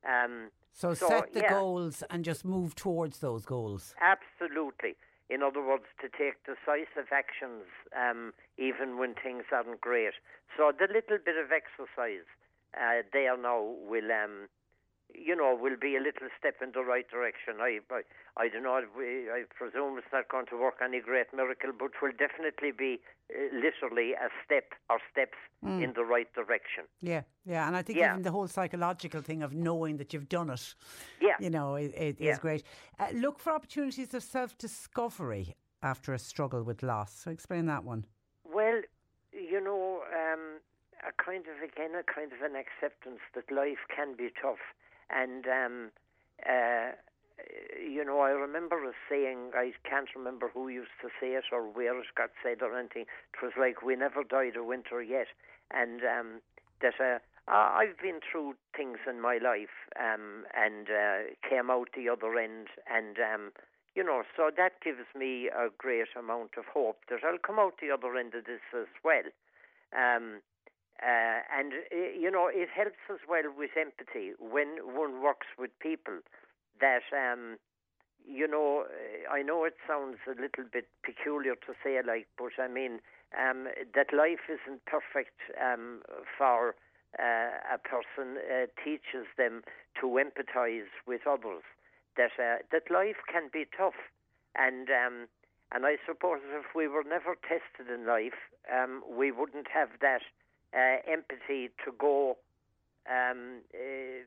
Um, 0.06 0.50
So, 0.72 0.94
set 0.94 1.32
the 1.32 1.40
yeah, 1.40 1.50
goals 1.58 2.04
and 2.08 2.24
just 2.24 2.44
move 2.44 2.74
towards 2.76 3.18
those 3.18 3.44
goals. 3.44 3.94
Absolutely. 4.00 4.94
In 5.28 5.42
other 5.42 5.60
words, 5.60 5.84
to 6.00 6.08
take 6.08 6.36
decisive 6.44 7.12
actions 7.12 7.64
um, 7.96 8.32
even 8.56 8.96
when 8.98 9.14
things 9.14 9.44
aren't 9.52 9.80
great. 9.80 10.14
So 10.56 10.72
the 10.72 10.86
little 10.86 11.18
bit 11.18 11.36
of 11.36 11.50
exercise 11.52 12.24
uh, 12.74 13.02
there 13.12 13.36
now 13.36 13.60
will, 13.60 14.10
um, 14.12 14.48
you 15.14 15.34
know, 15.34 15.56
will 15.58 15.76
be 15.80 15.96
a 15.96 16.00
little 16.00 16.28
step 16.38 16.56
in 16.62 16.72
the 16.74 16.82
right 16.82 17.08
direction. 17.08 17.54
I, 17.60 17.80
I, 17.90 18.02
I 18.36 18.48
don't 18.48 18.62
know. 18.62 18.80
we- 18.96 19.30
I 19.30 19.44
presume 19.56 19.98
it's 19.98 20.06
not 20.12 20.28
going 20.28 20.46
to 20.46 20.56
work 20.60 20.76
any 20.84 21.00
great 21.00 21.26
miracle, 21.34 21.70
but 21.78 21.90
will 22.02 22.12
definitely 22.12 22.72
be 22.72 23.00
uh, 23.34 23.38
literally 23.54 24.12
a 24.12 24.28
step 24.44 24.72
or 24.90 24.98
steps 25.10 25.36
Mm. 25.64 25.82
in 25.82 25.92
the 25.96 26.04
right 26.04 26.32
direction. 26.34 26.84
Yeah, 27.00 27.22
yeah, 27.44 27.66
and 27.66 27.74
I 27.74 27.82
think 27.82 27.98
Yeah. 27.98 28.10
even 28.12 28.22
the 28.22 28.30
whole 28.30 28.46
psychological 28.46 29.22
thing 29.22 29.42
of 29.42 29.52
knowing 29.52 29.96
that 29.96 30.12
you've 30.14 30.28
done 30.28 30.50
it, 30.50 30.72
yeah, 31.20 31.34
you 31.40 31.50
know, 31.50 31.74
it, 31.74 31.92
it 31.96 32.20
Yeah. 32.20 32.30
is 32.30 32.38
great. 32.38 32.62
Uh, 32.96 33.08
look 33.12 33.40
for 33.40 33.52
opportunities 33.52 34.14
of 34.14 34.22
self-discovery 34.22 35.56
after 35.82 36.12
a 36.14 36.18
struggle 36.18 36.62
with 36.62 36.84
loss. 36.84 37.12
So 37.12 37.32
explain 37.32 37.66
that 37.66 37.82
one. 37.82 38.06
Well, 38.44 38.82
you 39.32 39.60
know, 39.60 40.02
um, 40.14 40.60
a 41.02 41.12
kind 41.20 41.44
of 41.48 41.60
again 41.60 41.96
a 41.96 42.04
kind 42.04 42.32
of 42.32 42.40
an 42.42 42.54
acceptance 42.54 43.20
that 43.34 43.50
life 43.50 43.82
can 43.94 44.14
be 44.16 44.30
tough, 44.40 44.62
and 45.10 45.46
um, 45.46 45.90
uh, 46.48 46.92
you 47.80 48.04
know, 48.04 48.20
I 48.20 48.30
remember 48.30 48.84
a 48.84 48.92
saying. 49.08 49.52
I 49.54 49.72
can't 49.88 50.08
remember 50.14 50.50
who 50.52 50.68
used 50.68 50.96
to 51.02 51.08
say 51.20 51.34
it 51.34 51.44
or 51.52 51.62
where 51.62 51.98
it 51.98 52.06
got 52.16 52.30
said 52.42 52.62
or 52.62 52.78
anything. 52.78 53.02
It 53.02 53.42
was 53.42 53.52
like, 53.58 53.82
"We 53.82 53.96
never 53.96 54.24
died 54.24 54.56
of 54.56 54.66
winter 54.66 55.02
yet," 55.02 55.28
and 55.70 56.00
um, 56.02 56.40
that. 56.80 56.94
Uh, 57.00 57.18
I've 57.50 57.96
been 57.96 58.20
through 58.20 58.56
things 58.76 58.98
in 59.08 59.22
my 59.22 59.38
life 59.38 59.88
um, 59.98 60.44
and 60.54 60.88
uh, 60.90 61.32
came 61.48 61.70
out 61.70 61.88
the 61.96 62.06
other 62.10 62.38
end, 62.38 62.68
and 62.92 63.16
um, 63.18 63.52
you 63.94 64.04
know, 64.04 64.22
so 64.36 64.50
that 64.54 64.80
gives 64.84 65.08
me 65.16 65.48
a 65.48 65.68
great 65.76 66.08
amount 66.16 66.50
of 66.58 66.66
hope 66.66 66.98
that 67.08 67.20
I'll 67.24 67.38
come 67.38 67.58
out 67.58 67.80
the 67.80 67.90
other 67.90 68.16
end 68.16 68.34
of 68.34 68.44
this 68.44 68.60
as 68.76 68.86
well. 69.02 69.24
Um, 69.96 70.42
uh, 71.02 71.40
and 71.56 71.72
uh, 71.72 71.96
you 72.18 72.30
know, 72.30 72.48
it 72.52 72.68
helps 72.74 73.02
as 73.10 73.20
well 73.28 73.44
with 73.56 73.70
empathy 73.78 74.32
when 74.38 74.78
one 74.82 75.22
works 75.22 75.46
with 75.58 75.70
people. 75.80 76.18
That 76.80 77.06
um, 77.12 77.58
you 78.26 78.48
know, 78.48 78.84
uh, 78.86 79.32
I 79.32 79.42
know 79.42 79.64
it 79.64 79.76
sounds 79.86 80.18
a 80.26 80.30
little 80.30 80.64
bit 80.70 80.88
peculiar 81.04 81.54
to 81.54 81.72
say 81.82 82.00
like, 82.04 82.26
but 82.36 82.52
I 82.58 82.68
mean 82.68 83.00
um, 83.36 83.68
that 83.94 84.12
life 84.12 84.48
isn't 84.48 84.84
perfect 84.86 85.38
um, 85.62 86.02
for 86.36 86.74
uh, 87.18 87.74
a 87.74 87.78
person. 87.78 88.38
Uh, 88.38 88.66
teaches 88.82 89.26
them 89.36 89.62
to 90.00 90.18
empathise 90.18 90.90
with 91.06 91.22
others. 91.26 91.62
That 92.16 92.32
uh, 92.38 92.58
that 92.72 92.90
life 92.90 93.22
can 93.30 93.50
be 93.52 93.66
tough, 93.76 93.98
and 94.56 94.88
um, 94.90 95.28
and 95.70 95.86
I 95.86 95.96
suppose 96.06 96.40
if 96.50 96.74
we 96.74 96.88
were 96.88 97.04
never 97.04 97.36
tested 97.46 97.92
in 97.92 98.06
life, 98.06 98.50
um, 98.72 99.02
we 99.08 99.30
wouldn't 99.30 99.68
have 99.72 99.90
that 100.00 100.22
uh, 100.74 100.96
empathy 101.10 101.70
to 101.84 101.92
go 101.98 102.36
um, 103.08 103.60
uh, 103.74 104.24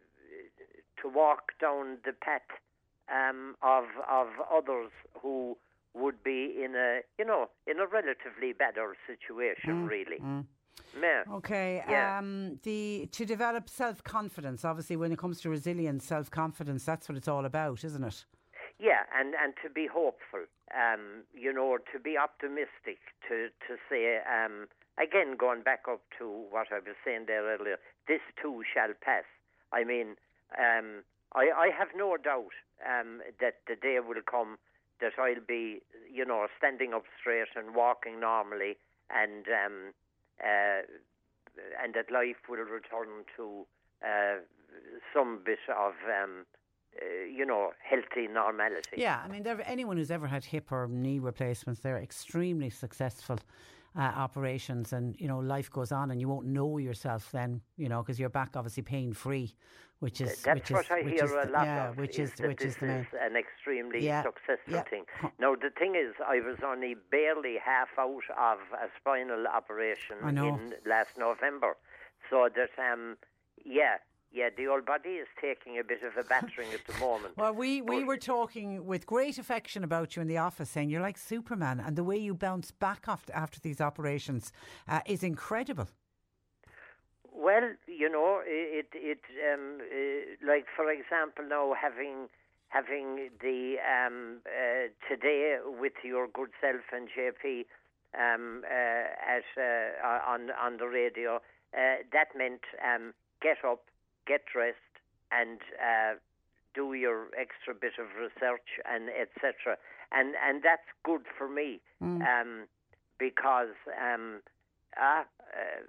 to 1.02 1.10
walk 1.10 1.52
down 1.60 1.98
the 2.06 2.14
path 2.14 2.42
um, 3.12 3.56
of 3.62 3.86
of 4.10 4.28
others 4.54 4.92
who 5.22 5.58
would 5.94 6.24
be 6.24 6.56
in 6.64 6.76
a 6.76 7.02
you 7.20 7.26
know 7.26 7.50
in 7.68 7.80
a 7.80 7.86
relatively 7.88 8.54
better 8.54 8.96
situation, 9.08 9.86
Mm, 9.86 9.90
really. 9.90 10.20
mm. 10.22 10.46
Yeah. 11.00 11.24
Okay. 11.30 11.84
Yeah. 11.88 12.18
Um, 12.18 12.60
the 12.64 13.08
to 13.12 13.26
develop 13.26 13.70
self 13.70 14.04
confidence. 14.04 14.66
Obviously, 14.66 14.96
when 14.96 15.12
it 15.12 15.18
comes 15.18 15.42
to 15.42 15.50
resilience, 15.50 16.06
self 16.06 16.30
confidence. 16.32 16.86
That's 16.86 17.08
what 17.08 17.18
it's 17.18 17.28
all 17.28 17.46
about, 17.46 17.84
isn't 17.84 18.04
it? 18.04 18.26
Yeah, 18.82 19.06
and, 19.14 19.36
and 19.38 19.54
to 19.62 19.70
be 19.70 19.86
hopeful, 19.86 20.50
um, 20.74 21.22
you 21.38 21.54
know, 21.54 21.78
to 21.94 22.00
be 22.00 22.18
optimistic, 22.18 22.98
to 23.30 23.54
to 23.70 23.78
say, 23.88 24.18
um, 24.26 24.66
again, 24.98 25.38
going 25.38 25.62
back 25.62 25.82
up 25.88 26.02
to 26.18 26.26
what 26.50 26.74
I 26.74 26.82
was 26.82 26.98
saying 27.06 27.26
there 27.28 27.46
earlier, 27.46 27.78
this 28.08 28.22
too 28.42 28.64
shall 28.74 28.90
pass. 29.00 29.26
I 29.72 29.84
mean, 29.84 30.18
um, 30.58 31.06
I, 31.36 31.52
I 31.54 31.70
have 31.78 31.90
no 31.96 32.18
doubt 32.18 32.58
um, 32.82 33.22
that 33.40 33.62
the 33.68 33.76
day 33.76 34.00
will 34.00 34.26
come 34.26 34.58
that 35.00 35.14
I'll 35.20 35.46
be, 35.48 35.84
you 36.12 36.26
know, 36.26 36.48
standing 36.58 36.92
up 36.92 37.04
straight 37.20 37.54
and 37.56 37.76
walking 37.76 38.20
normally, 38.20 38.78
and 39.14 39.46
um, 39.46 39.94
uh, 40.42 40.82
and 41.84 41.94
that 41.94 42.10
life 42.12 42.50
will 42.50 42.66
return 42.66 43.30
to 43.38 43.68
uh, 44.02 44.42
some 45.14 45.42
bit 45.46 45.62
of. 45.70 45.94
Um, 46.10 46.48
uh, 47.02 47.26
you 47.26 47.46
know, 47.46 47.72
healthy 47.88 48.28
normality. 48.28 48.98
Yeah, 48.98 49.22
I 49.24 49.28
mean, 49.28 49.44
there, 49.44 49.62
anyone 49.66 49.98
who's 49.98 50.12
ever 50.12 50.28
had 50.28 50.44
hip 50.44 50.72
or 50.72 50.88
knee 50.88 51.20
replacements, 51.20 51.82
they're 51.82 51.98
extremely 51.98 52.70
successful 52.70 53.40
uh, 53.98 54.02
operations, 54.02 54.94
and 54.94 55.20
you 55.20 55.28
know, 55.28 55.40
life 55.40 55.70
goes 55.70 55.92
on, 55.92 56.12
and 56.12 56.20
you 56.20 56.28
won't 56.28 56.46
know 56.46 56.78
yourself 56.78 57.32
then, 57.32 57.62
you 57.78 57.90
know, 57.90 58.02
because 58.02 58.20
you're 58.20 58.30
back 58.30 58.56
obviously 58.56 58.84
pain 58.84 59.14
free, 59.14 59.54
which 60.00 60.22
is 60.22 60.44
That's 60.46 60.70
which 60.70 60.72
what 60.72 60.86
is, 60.86 60.92
I 60.92 61.04
which 61.04 61.14
hear 61.14 61.26
is 61.26 61.32
a 61.32 61.52
lot 61.52 61.68
yeah, 61.68 61.90
of. 61.90 61.98
which 61.98 62.20
is, 62.20 62.32
is 62.34 62.40
which 62.42 62.62
is 62.62 62.76
the 62.78 63.06
an 63.22 63.36
extremely 63.36 64.02
Yeah, 64.02 64.24
successful 64.24 64.74
yeah. 64.74 64.84
thing. 64.84 65.06
Now 65.40 65.56
the 65.56 65.70
thing 65.78 65.96
is, 65.96 66.14
I 66.26 66.40
was 66.40 66.58
only 66.66 66.96
barely 67.12 67.58
half 67.64 67.90
out 67.98 68.24
of 68.38 68.60
a 68.74 68.88
spinal 69.00 69.46
operation 69.48 70.18
in 70.38 70.74
last 70.86 71.18
November, 71.18 71.76
so 72.30 72.50
that 72.56 72.72
um, 72.82 73.18
yeah, 73.66 73.98
yeah, 74.34 74.50
the 74.56 74.68
old 74.68 74.86
body 74.86 75.10
is 75.10 75.28
taking 75.40 75.78
a 75.80 75.84
bit 75.84 76.04
of 76.04 76.16
a 76.18 76.28
battering 76.28 76.70
at 76.74 76.86
the 76.88 76.98
moment. 77.00 77.34
Well, 77.38 77.54
we, 77.54 77.82
we 77.82 78.04
were 78.04 78.18
talking 78.18 78.86
with 78.86 79.06
great 79.06 79.38
affection 79.38 79.84
about 79.84 80.16
you 80.16 80.22
in 80.22 80.28
the 80.28 80.38
office, 80.38 80.70
saying 80.70 80.90
you're 80.90 81.02
like 81.02 81.18
Superman, 81.18 81.80
and 81.80 81.96
the 81.96 82.04
way 82.04 82.18
you 82.18 82.34
bounce 82.34 82.72
back 82.72 83.06
after, 83.08 83.34
after 83.34 83.60
these 83.60 83.82
operations 83.82 84.52
uh, 84.88 85.02
is 85.06 85.24
incredible. 85.24 85.88
Well, 87.34 87.72
you 87.88 88.10
know, 88.10 88.42
it 88.46 88.90
it 88.94 89.22
um, 89.52 89.80
uh, 89.82 90.48
like 90.48 90.66
for 90.76 90.92
example 90.92 91.46
now 91.48 91.74
having 91.74 92.28
having 92.68 93.30
the 93.42 93.78
um, 93.82 94.42
uh, 94.46 94.88
today 95.10 95.58
with 95.66 95.94
your 96.04 96.28
good 96.28 96.50
self 96.62 96.82
and 96.94 97.08
JP 97.10 97.66
um, 98.14 98.64
uh, 98.64 99.36
at 99.36 99.44
uh, 99.58 100.30
on 100.30 100.52
on 100.52 100.78
the 100.78 100.88
radio, 100.88 101.38
uh, 101.38 102.04
that 102.14 102.28
meant 102.36 102.62
um, 102.84 103.14
get 103.42 103.58
up, 103.66 103.84
get 104.32 104.42
dressed, 104.56 104.96
and 105.40 105.60
uh, 105.90 106.12
do 106.74 106.94
your 106.94 107.28
extra 107.44 107.74
bit 107.84 107.96
of 108.04 108.08
research 108.26 108.70
and 108.92 109.04
etc. 109.10 109.78
And 110.12 110.36
and 110.48 110.56
that's 110.64 110.90
good 111.04 111.24
for 111.38 111.48
me 111.50 111.70
Mm. 112.02 112.22
um, 112.32 112.52
because 113.20 113.76
um, 114.08 114.42
uh, 114.98 115.24
uh, 115.54 115.82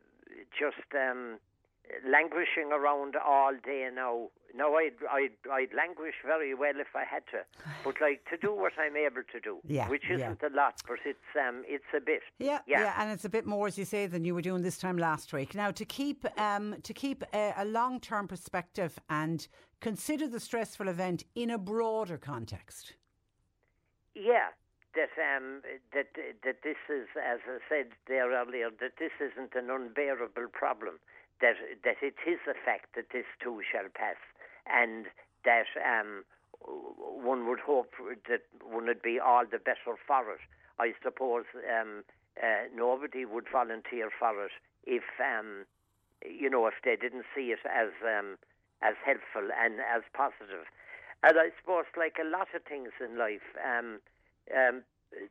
just 0.62 0.88
um, 0.94 1.38
languishing 2.06 2.68
around 2.78 3.16
all 3.16 3.54
day 3.64 3.88
now. 4.04 4.28
Now 4.54 4.74
I'd, 4.74 4.92
I'd 5.10 5.50
I'd 5.50 5.74
languish 5.74 6.14
very 6.24 6.54
well 6.54 6.74
if 6.76 6.94
I 6.94 7.04
had 7.04 7.22
to, 7.32 7.44
but 7.84 8.00
like 8.00 8.24
to 8.30 8.36
do 8.36 8.54
what 8.54 8.72
I'm 8.78 8.96
able 8.96 9.22
to 9.32 9.40
do, 9.40 9.58
Yeah, 9.66 9.88
which 9.88 10.04
isn't 10.10 10.42
a 10.42 10.54
lot, 10.54 10.74
but 10.86 10.98
it's 11.04 11.18
um 11.38 11.64
it's 11.66 11.84
a 11.96 12.00
bit. 12.00 12.22
Yeah, 12.38 12.58
yeah, 12.66 12.80
yeah. 12.82 12.94
and 12.98 13.10
it's 13.10 13.24
a 13.24 13.28
bit 13.30 13.46
more, 13.46 13.66
as 13.66 13.78
you 13.78 13.84
say, 13.84 14.06
than 14.06 14.24
you 14.24 14.34
were 14.34 14.42
doing 14.42 14.62
this 14.62 14.78
time 14.78 14.98
last 14.98 15.32
week. 15.32 15.54
Now, 15.54 15.70
to 15.70 15.84
keep 15.84 16.26
um, 16.38 16.76
to 16.82 16.94
keep 16.94 17.24
a, 17.32 17.54
a 17.56 17.64
long 17.64 18.00
term 18.00 18.28
perspective 18.28 18.98
and 19.08 19.46
consider 19.80 20.28
the 20.28 20.40
stressful 20.40 20.88
event 20.88 21.24
in 21.34 21.50
a 21.50 21.58
broader 21.58 22.18
context. 22.18 22.94
Yeah, 24.14 24.48
that 24.94 25.12
um 25.16 25.62
that 25.92 26.12
that 26.44 26.58
this 26.62 26.80
is, 26.88 27.08
as 27.16 27.40
I 27.48 27.58
said 27.68 27.86
there 28.06 28.30
earlier, 28.30 28.70
that 28.80 28.96
this 28.98 29.12
isn't 29.20 29.54
an 29.54 29.70
unbearable 29.70 30.48
problem. 30.52 30.98
That 31.40 31.56
that 31.84 31.96
it 32.02 32.14
is 32.26 32.38
a 32.48 32.54
fact 32.54 32.94
that 32.94 33.10
this 33.12 33.26
too 33.42 33.62
shall 33.70 33.88
pass, 33.94 34.20
and 34.66 35.06
that 35.44 35.66
um 35.82 36.24
one 37.24 37.48
would 37.48 37.60
hope 37.60 37.92
that 38.28 38.42
one 38.64 38.86
would 38.86 39.02
be 39.02 39.18
all 39.18 39.44
the 39.44 39.58
better 39.58 39.96
for 40.06 40.32
it. 40.32 40.40
I 40.78 40.92
suppose 41.02 41.44
um 41.68 42.04
uh, 42.42 42.64
nobody 42.74 43.24
would 43.24 43.46
volunteer 43.50 44.10
for 44.18 44.44
it 44.44 44.52
if 44.84 45.04
um 45.20 45.66
you 46.24 46.48
know 46.48 46.66
if 46.66 46.74
they 46.84 46.96
didn't 46.96 47.24
see 47.34 47.52
it 47.52 47.60
as 47.66 47.90
um 48.04 48.38
as 48.82 48.94
helpful 49.04 49.48
and 49.58 49.80
as 49.80 50.02
positive. 50.12 50.66
And 51.22 51.38
I 51.38 51.50
suppose, 51.60 51.84
like 51.96 52.16
a 52.20 52.26
lot 52.26 52.48
of 52.54 52.62
things 52.64 52.90
in 52.98 53.16
life, 53.16 53.46
um, 53.62 54.00
um, 54.50 54.82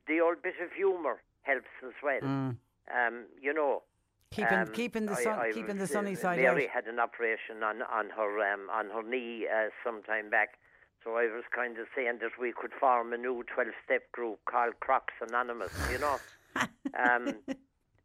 the 0.07 0.21
old 0.21 0.41
bit 0.41 0.55
of 0.63 0.71
humour 0.71 1.21
helps 1.43 1.71
as 1.85 1.93
well. 2.01 2.21
Mm. 2.21 2.55
Um, 2.87 3.25
you 3.41 3.53
know, 3.53 3.83
Keeping 4.31 4.59
um, 4.59 4.67
keeping 4.71 5.05
the 5.07 5.15
sun 5.17 5.39
I 5.39 5.51
keeping 5.51 5.77
the 5.77 5.87
sunny 5.87 6.13
uh, 6.13 6.19
side 6.19 6.39
Mary 6.39 6.65
out. 6.65 6.73
had 6.73 6.85
an 6.85 6.99
operation 6.99 7.63
on 7.63 7.81
on 7.81 8.09
her 8.15 8.53
um, 8.53 8.69
on 8.71 8.89
her 8.89 9.03
knee 9.03 9.45
uh, 9.45 9.67
some 9.83 10.01
time 10.03 10.29
back, 10.29 10.57
so 11.03 11.17
I 11.17 11.23
was 11.23 11.43
kind 11.53 11.77
of 11.77 11.87
saying 11.93 12.19
that 12.21 12.39
we 12.39 12.53
could 12.55 12.71
form 12.79 13.11
a 13.11 13.17
new 13.17 13.43
twelve 13.53 13.73
step 13.83 14.09
group 14.13 14.39
called 14.45 14.79
Crocs 14.79 15.13
Anonymous. 15.19 15.73
You 15.91 15.99
know, 15.99 16.17
um, 16.97 17.35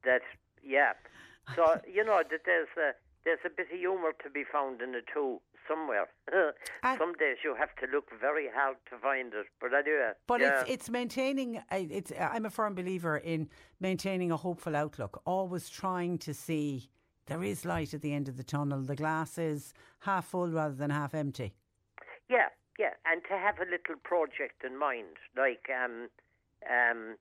that 0.04 0.22
yeah. 0.64 0.94
So 1.54 1.80
you 1.86 2.04
know 2.04 2.20
that 2.28 2.40
there's 2.44 2.74
a 2.76 2.90
there's 3.26 3.40
a 3.44 3.50
bit 3.50 3.66
of 3.72 3.78
humour 3.78 4.12
to 4.22 4.30
be 4.30 4.44
found 4.50 4.80
in 4.80 4.94
it 4.94 5.04
too, 5.12 5.40
somewhere. 5.68 6.06
Some 6.98 7.12
days 7.14 7.38
you 7.44 7.56
have 7.58 7.74
to 7.82 7.86
look 7.92 8.08
very 8.18 8.46
hard 8.54 8.76
to 8.88 8.96
find 8.98 9.34
it, 9.34 9.46
but 9.60 9.74
I 9.74 9.80
anyway. 9.80 10.12
But 10.28 10.40
yeah. 10.40 10.60
it's 10.60 10.70
it's 10.70 10.88
maintaining. 10.88 11.60
It's 11.72 12.12
I'm 12.18 12.46
a 12.46 12.50
firm 12.50 12.74
believer 12.74 13.18
in 13.18 13.48
maintaining 13.80 14.30
a 14.30 14.36
hopeful 14.36 14.76
outlook. 14.76 15.20
Always 15.26 15.68
trying 15.68 16.18
to 16.18 16.32
see 16.32 16.88
there 17.26 17.42
is 17.42 17.64
light 17.64 17.92
at 17.92 18.00
the 18.00 18.14
end 18.14 18.28
of 18.28 18.36
the 18.36 18.44
tunnel. 18.44 18.80
The 18.80 18.96
glass 18.96 19.38
is 19.38 19.74
half 20.00 20.26
full 20.26 20.48
rather 20.48 20.74
than 20.74 20.90
half 20.90 21.12
empty. 21.12 21.52
Yeah, 22.30 22.48
yeah, 22.78 22.94
and 23.04 23.22
to 23.28 23.36
have 23.36 23.58
a 23.58 23.68
little 23.68 24.00
project 24.04 24.62
in 24.64 24.78
mind, 24.78 25.18
like 25.36 25.66
um, 25.68 26.08
um, 26.70 27.16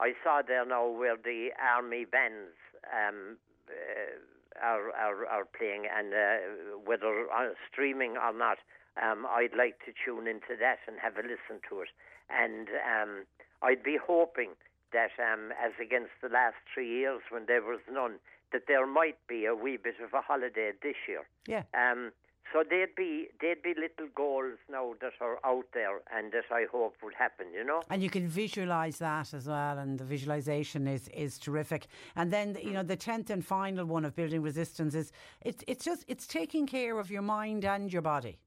I 0.00 0.14
saw 0.24 0.40
there 0.46 0.64
now 0.64 0.88
where 0.88 1.16
the 1.22 1.50
army 1.60 2.06
bands 2.10 2.56
um, 2.88 3.36
uh, 3.68 4.16
are, 4.62 4.90
are 4.92 5.26
are 5.26 5.44
playing, 5.44 5.86
and 5.86 6.12
uh, 6.12 6.78
whether 6.84 7.26
uh, 7.30 7.50
streaming 7.70 8.16
or 8.16 8.32
not, 8.32 8.58
um, 9.02 9.26
I'd 9.26 9.56
like 9.56 9.78
to 9.86 9.92
tune 9.92 10.26
into 10.26 10.56
that 10.58 10.78
and 10.86 10.96
have 11.00 11.16
a 11.16 11.22
listen 11.22 11.60
to 11.68 11.80
it, 11.80 11.88
and 12.28 12.68
um, 12.84 13.24
I'd 13.62 13.82
be 13.82 13.98
hoping 13.98 14.50
that, 14.92 15.10
um, 15.18 15.52
as 15.62 15.72
against 15.80 16.12
the 16.22 16.28
last 16.28 16.56
three 16.72 16.88
years 16.88 17.22
when 17.30 17.46
there 17.46 17.62
was 17.62 17.80
none, 17.90 18.18
that 18.52 18.62
there 18.66 18.86
might 18.86 19.18
be 19.28 19.44
a 19.46 19.54
wee 19.54 19.76
bit 19.76 19.94
of 20.02 20.12
a 20.12 20.20
holiday 20.20 20.72
this 20.82 20.96
year. 21.06 21.24
Yeah. 21.46 21.62
Um, 21.74 22.12
so 22.52 22.64
there'd 22.68 22.94
be 22.96 23.28
they'd 23.40 23.62
be 23.62 23.74
little 23.74 24.08
goals 24.14 24.58
now 24.70 24.94
that 25.00 25.12
are 25.20 25.38
out 25.44 25.66
there 25.72 26.00
and 26.12 26.32
that 26.32 26.44
I 26.50 26.66
hope 26.70 26.96
would 27.02 27.14
happen, 27.14 27.46
you 27.54 27.64
know. 27.64 27.82
And 27.90 28.02
you 28.02 28.10
can 28.10 28.26
visualise 28.26 28.98
that 28.98 29.32
as 29.34 29.46
well, 29.46 29.78
and 29.78 29.98
the 29.98 30.04
visualisation 30.04 30.86
is, 30.88 31.08
is 31.08 31.38
terrific. 31.38 31.86
And 32.16 32.32
then 32.32 32.56
you 32.62 32.72
know 32.72 32.82
the 32.82 32.96
tenth 32.96 33.30
and 33.30 33.44
final 33.44 33.84
one 33.84 34.04
of 34.04 34.14
building 34.16 34.42
resistance 34.42 34.94
is 34.94 35.12
it's 35.42 35.62
it's 35.66 35.84
just 35.84 36.04
it's 36.08 36.26
taking 36.26 36.66
care 36.66 36.98
of 36.98 37.10
your 37.10 37.22
mind 37.22 37.64
and 37.64 37.92
your 37.92 38.02
body. 38.02 38.38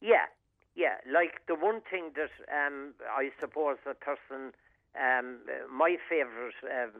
Yeah, 0.00 0.26
yeah. 0.74 0.96
Like 1.12 1.46
the 1.46 1.54
one 1.54 1.80
thing 1.90 2.12
that 2.16 2.30
um, 2.54 2.94
I 3.10 3.30
suppose 3.40 3.76
a 3.84 3.94
person, 3.94 4.52
um, 4.98 5.38
my 5.70 5.96
favourite, 6.08 6.54
uh, 6.64 6.98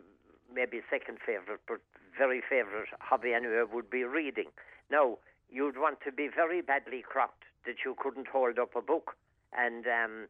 maybe 0.52 0.80
second 0.90 1.18
favourite, 1.24 1.60
but 1.66 1.80
very 2.16 2.42
favourite 2.48 2.88
hobby 3.00 3.32
anyway, 3.32 3.62
would 3.72 3.88
be 3.88 4.02
reading. 4.04 4.48
Now, 4.90 5.18
you'd 5.50 5.78
want 5.78 5.98
to 6.04 6.12
be 6.12 6.28
very 6.28 6.60
badly 6.60 7.02
crocked 7.02 7.44
that 7.66 7.76
you 7.84 7.94
couldn't 7.98 8.28
hold 8.28 8.58
up 8.58 8.74
a 8.76 8.82
book. 8.82 9.16
And 9.56 9.86
um, 9.86 10.28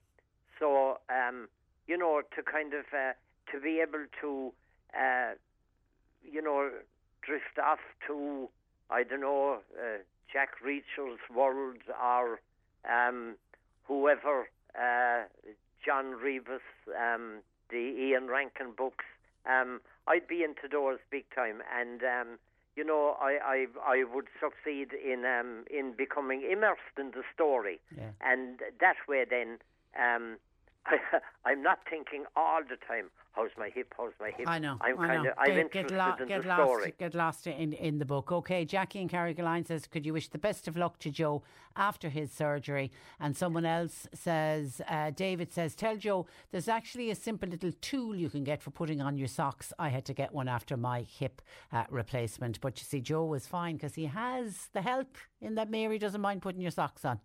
so, 0.59 0.99
um, 1.09 1.49
you 1.86 1.97
know, 1.97 2.23
to 2.36 2.43
kind 2.43 2.73
of, 2.74 2.85
uh, 2.93 3.12
to 3.53 3.61
be 3.61 3.81
able 3.81 4.07
to, 4.20 4.53
uh, 4.95 5.32
you 6.23 6.43
know, 6.43 6.70
drift 7.23 7.59
off 7.62 7.81
to, 8.07 8.49
I 8.90 9.03
don't 9.03 9.20
know, 9.20 9.59
uh, 9.78 9.99
Jack 10.32 10.61
Reacher's 10.65 11.20
world 11.35 11.78
or 12.03 12.40
um, 12.89 13.36
whoever, 13.85 14.49
uh, 14.78 15.24
John 15.85 16.12
Rebus, 16.12 16.62
um, 16.97 17.39
the 17.70 17.77
Ian 17.77 18.28
Rankin 18.28 18.73
books. 18.77 19.05
Um, 19.47 19.81
I'd 20.07 20.27
be 20.28 20.43
into 20.43 20.69
those 20.70 20.99
big 21.11 21.24
time, 21.35 21.62
and 21.78 22.03
um, 22.03 22.39
you 22.79 22.85
know, 22.85 23.17
I, 23.21 23.33
I 23.55 23.59
I 23.95 24.05
would 24.15 24.29
succeed 24.45 24.89
in 25.13 25.25
um, 25.27 25.65
in 25.79 25.87
becoming 26.05 26.41
immersed 26.55 26.97
in 27.03 27.09
the 27.11 27.25
story, 27.35 27.81
Yeah. 27.97 28.11
and 28.31 28.61
that 28.85 28.97
way 29.09 29.25
then. 29.29 29.59
Um, 29.99 30.39
I'm 31.44 31.62
not 31.62 31.81
thinking 31.89 32.24
all 32.36 32.60
the 32.62 32.77
time. 32.86 33.10
How's 33.32 33.51
my 33.56 33.70
hip? 33.73 33.94
How's 33.97 34.12
my 34.20 34.32
hip? 34.36 34.48
I 34.48 34.59
know. 34.59 34.78
I'm 34.81 34.98
I 34.98 35.06
kind 35.06 35.23
know. 35.23 35.31
of. 35.31 35.36
I'm 35.39 35.47
get, 35.47 35.59
interested 35.59 35.89
get, 35.90 35.98
lo- 35.98 36.23
in 36.23 36.28
get 36.28 36.44
lost, 36.44 36.62
story. 36.62 36.94
Get 36.98 37.15
lost 37.15 37.47
in, 37.47 37.73
in 37.73 37.98
the 37.98 38.05
book. 38.05 38.32
Okay, 38.32 38.65
Jackie 38.65 39.01
and 39.01 39.09
Carrie 39.09 39.35
Carrigaline 39.35 39.66
says, 39.66 39.86
could 39.86 40.05
you 40.05 40.12
wish 40.12 40.28
the 40.28 40.39
best 40.39 40.66
of 40.66 40.77
luck 40.77 40.98
to 41.01 41.10
Joe 41.10 41.43
after 41.77 42.09
his 42.09 42.32
surgery? 42.32 42.90
And 43.20 43.36
someone 43.36 43.65
else 43.65 44.09
says, 44.12 44.81
uh, 44.89 45.10
David 45.10 45.52
says, 45.52 45.74
tell 45.74 45.97
Joe 45.97 46.27
there's 46.51 46.69
actually 46.69 47.10
a 47.10 47.15
simple 47.15 47.48
little 47.48 47.73
tool 47.81 48.16
you 48.16 48.28
can 48.28 48.43
get 48.43 48.62
for 48.62 48.70
putting 48.70 49.01
on 49.01 49.16
your 49.16 49.28
socks. 49.28 49.73
I 49.78 49.90
had 49.90 50.05
to 50.06 50.15
get 50.15 50.32
one 50.32 50.48
after 50.48 50.77
my 50.77 51.02
hip 51.02 51.43
uh, 51.73 51.85
replacement. 51.90 52.60
But 52.60 52.78
you 52.81 52.85
see, 52.85 53.01
Joe 53.01 53.24
was 53.24 53.47
fine 53.47 53.77
because 53.77 53.94
he 53.94 54.06
has 54.06 54.69
the 54.73 54.82
help 54.82 55.16
in 55.40 55.55
that 55.55 55.70
Mary 55.70 55.98
doesn't 55.98 56.20
mind 56.20 56.43
putting 56.43 56.60
your 56.60 56.73
socks 56.73 57.05
on. 57.05 57.20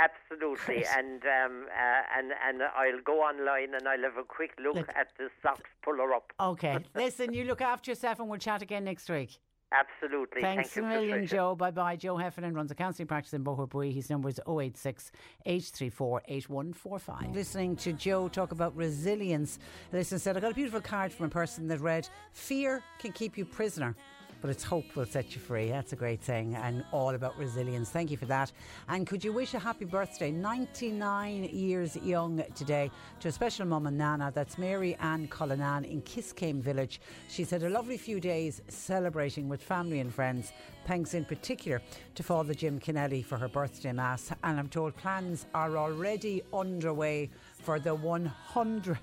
Absolutely, 0.00 0.74
Great. 0.76 0.86
and 0.96 1.22
um, 1.24 1.66
uh, 1.68 2.18
and 2.18 2.32
and 2.46 2.62
I'll 2.62 3.00
go 3.04 3.20
online 3.20 3.74
and 3.74 3.88
I'll 3.88 4.02
have 4.02 4.16
a 4.16 4.24
quick 4.24 4.52
look 4.62 4.76
Look. 4.76 4.88
at 4.90 5.08
the 5.18 5.28
socks 5.42 5.70
puller 5.82 6.14
up. 6.14 6.32
Okay, 6.38 6.78
listen, 6.94 7.32
you 7.32 7.44
look 7.44 7.60
after 7.60 7.90
yourself 7.90 8.20
and 8.20 8.28
we'll 8.28 8.38
chat 8.38 8.62
again 8.62 8.84
next 8.84 9.08
week. 9.08 9.38
Absolutely. 9.70 10.40
Thanks 10.40 10.70
Thank 10.70 10.86
a 10.86 10.88
million, 10.88 11.26
Joe. 11.26 11.54
Bye 11.54 11.70
bye. 11.70 11.96
Joe 11.96 12.16
Heffernan 12.16 12.54
runs 12.54 12.70
a 12.70 12.74
counselling 12.74 13.06
practice 13.06 13.34
in 13.34 13.44
Boherbue. 13.44 13.92
His 13.92 14.08
number 14.08 14.28
is 14.30 14.40
086 14.48 15.12
834 15.44 16.22
8145. 16.26 17.34
Listening 17.34 17.76
to 17.76 17.92
Joe 17.92 18.28
talk 18.28 18.52
about 18.52 18.74
resilience. 18.74 19.58
Listen 19.92 20.18
said, 20.18 20.36
I 20.36 20.40
got 20.40 20.52
a 20.52 20.54
beautiful 20.54 20.80
card 20.80 21.12
from 21.12 21.26
a 21.26 21.30
person 21.30 21.68
that 21.68 21.80
read, 21.80 22.08
Fear 22.32 22.82
can 22.98 23.12
keep 23.12 23.36
you 23.36 23.44
prisoner. 23.44 23.94
But 24.40 24.50
it's 24.50 24.62
hope 24.62 24.94
will 24.94 25.06
set 25.06 25.34
you 25.34 25.40
free. 25.40 25.68
That's 25.68 25.92
a 25.92 25.96
great 25.96 26.20
thing 26.20 26.54
and 26.54 26.84
all 26.92 27.14
about 27.14 27.36
resilience. 27.36 27.90
Thank 27.90 28.10
you 28.10 28.16
for 28.16 28.26
that. 28.26 28.52
And 28.88 29.06
could 29.06 29.24
you 29.24 29.32
wish 29.32 29.54
a 29.54 29.58
happy 29.58 29.84
birthday, 29.84 30.30
99 30.30 31.44
years 31.44 31.96
young 31.96 32.42
today, 32.54 32.90
to 33.20 33.28
a 33.28 33.32
special 33.32 33.66
mum 33.66 33.86
and 33.86 33.98
nana. 33.98 34.32
That's 34.34 34.58
Mary 34.58 34.96
Ann 35.00 35.28
Cullinan 35.28 35.84
in 35.84 36.02
Kiskeam 36.02 36.60
Village. 36.60 37.00
She's 37.28 37.50
had 37.50 37.62
a 37.62 37.70
lovely 37.70 37.96
few 37.96 38.20
days 38.20 38.62
celebrating 38.68 39.48
with 39.48 39.62
family 39.62 40.00
and 40.00 40.12
friends. 40.12 40.52
Thanks 40.86 41.14
in 41.14 41.24
particular 41.24 41.82
to 42.14 42.22
Father 42.22 42.54
Jim 42.54 42.78
Kennelly 42.78 43.24
for 43.24 43.36
her 43.36 43.48
birthday 43.48 43.92
mass. 43.92 44.30
And 44.44 44.58
I'm 44.58 44.68
told 44.68 44.96
plans 44.96 45.46
are 45.54 45.76
already 45.76 46.42
underway 46.52 47.30
for 47.62 47.78
the 47.78 47.96
100th 47.96 48.96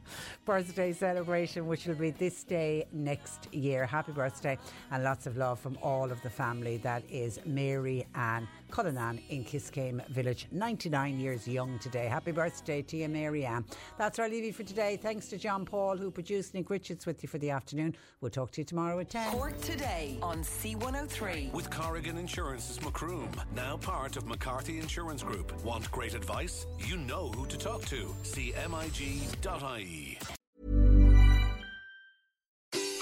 birthday 0.45 0.93
celebration, 0.93 1.67
which 1.67 1.87
will 1.87 1.95
be 1.95 2.11
this 2.11 2.45
day 2.45 2.87
next 2.93 3.53
year. 3.53 3.87
Happy 3.87 4.13
birthday 4.13 4.59
and 4.91 5.05
lots 5.05 5.27
of 5.27 5.37
love 5.37 5.59
from 5.59 5.79
all 5.83 6.11
of 6.11 6.21
the 6.23 6.31
family. 6.31 6.79
That 6.79 7.03
is 7.11 7.41
Mary 7.45 8.07
Ann 8.15 8.49
Cullinan 8.71 9.21
in 9.29 9.45
Kiskeam 9.45 10.07
Village, 10.09 10.47
99 10.51 11.19
years 11.19 11.47
young 11.49 11.79
today. 11.79 12.07
Happy 12.07 12.33
birthday 12.33 12.83
to 12.83 12.97
you, 12.97 13.09
Mary 13.09 13.45
Ann. 13.45 13.65
That's 13.99 14.19
our 14.19 14.29
leaving 14.29 14.53
for 14.53 14.63
today. 14.63 14.97
Thanks 14.97 15.29
to 15.29 15.39
John 15.39 15.65
Paul, 15.65 15.97
who 15.97 16.11
produced 16.11 16.55
Nick 16.55 16.71
Richards 16.71 17.07
with 17.07 17.23
you 17.23 17.29
for 17.29 17.39
the 17.39 17.51
afternoon. 17.51 17.97
We'll 18.21 18.31
talk 18.31 18.51
to 18.53 18.61
you 18.61 18.65
tomorrow 18.65 18.99
at 19.01 19.11
10. 19.11 19.33
Cork 19.33 19.61
today 19.61 20.19
on 20.23 20.39
C103. 20.43 21.53
With 21.53 21.71
Corrigan 21.71 22.19
Insurance's 22.19 22.81
Macroom, 22.83 23.31
now 23.55 23.77
part 23.77 24.17
of 24.17 24.27
McCarthy 24.27 24.79
Insurance 24.79 25.23
Group. 25.23 25.53
Want 25.65 25.91
great 25.91 26.15
advice? 26.15 26.67
You 26.79 26.97
know 26.97 27.29
who 27.29 27.47
to 27.47 27.59
talk 27.59 27.85
to. 27.87 28.15
CMIG.ie. 28.23 30.19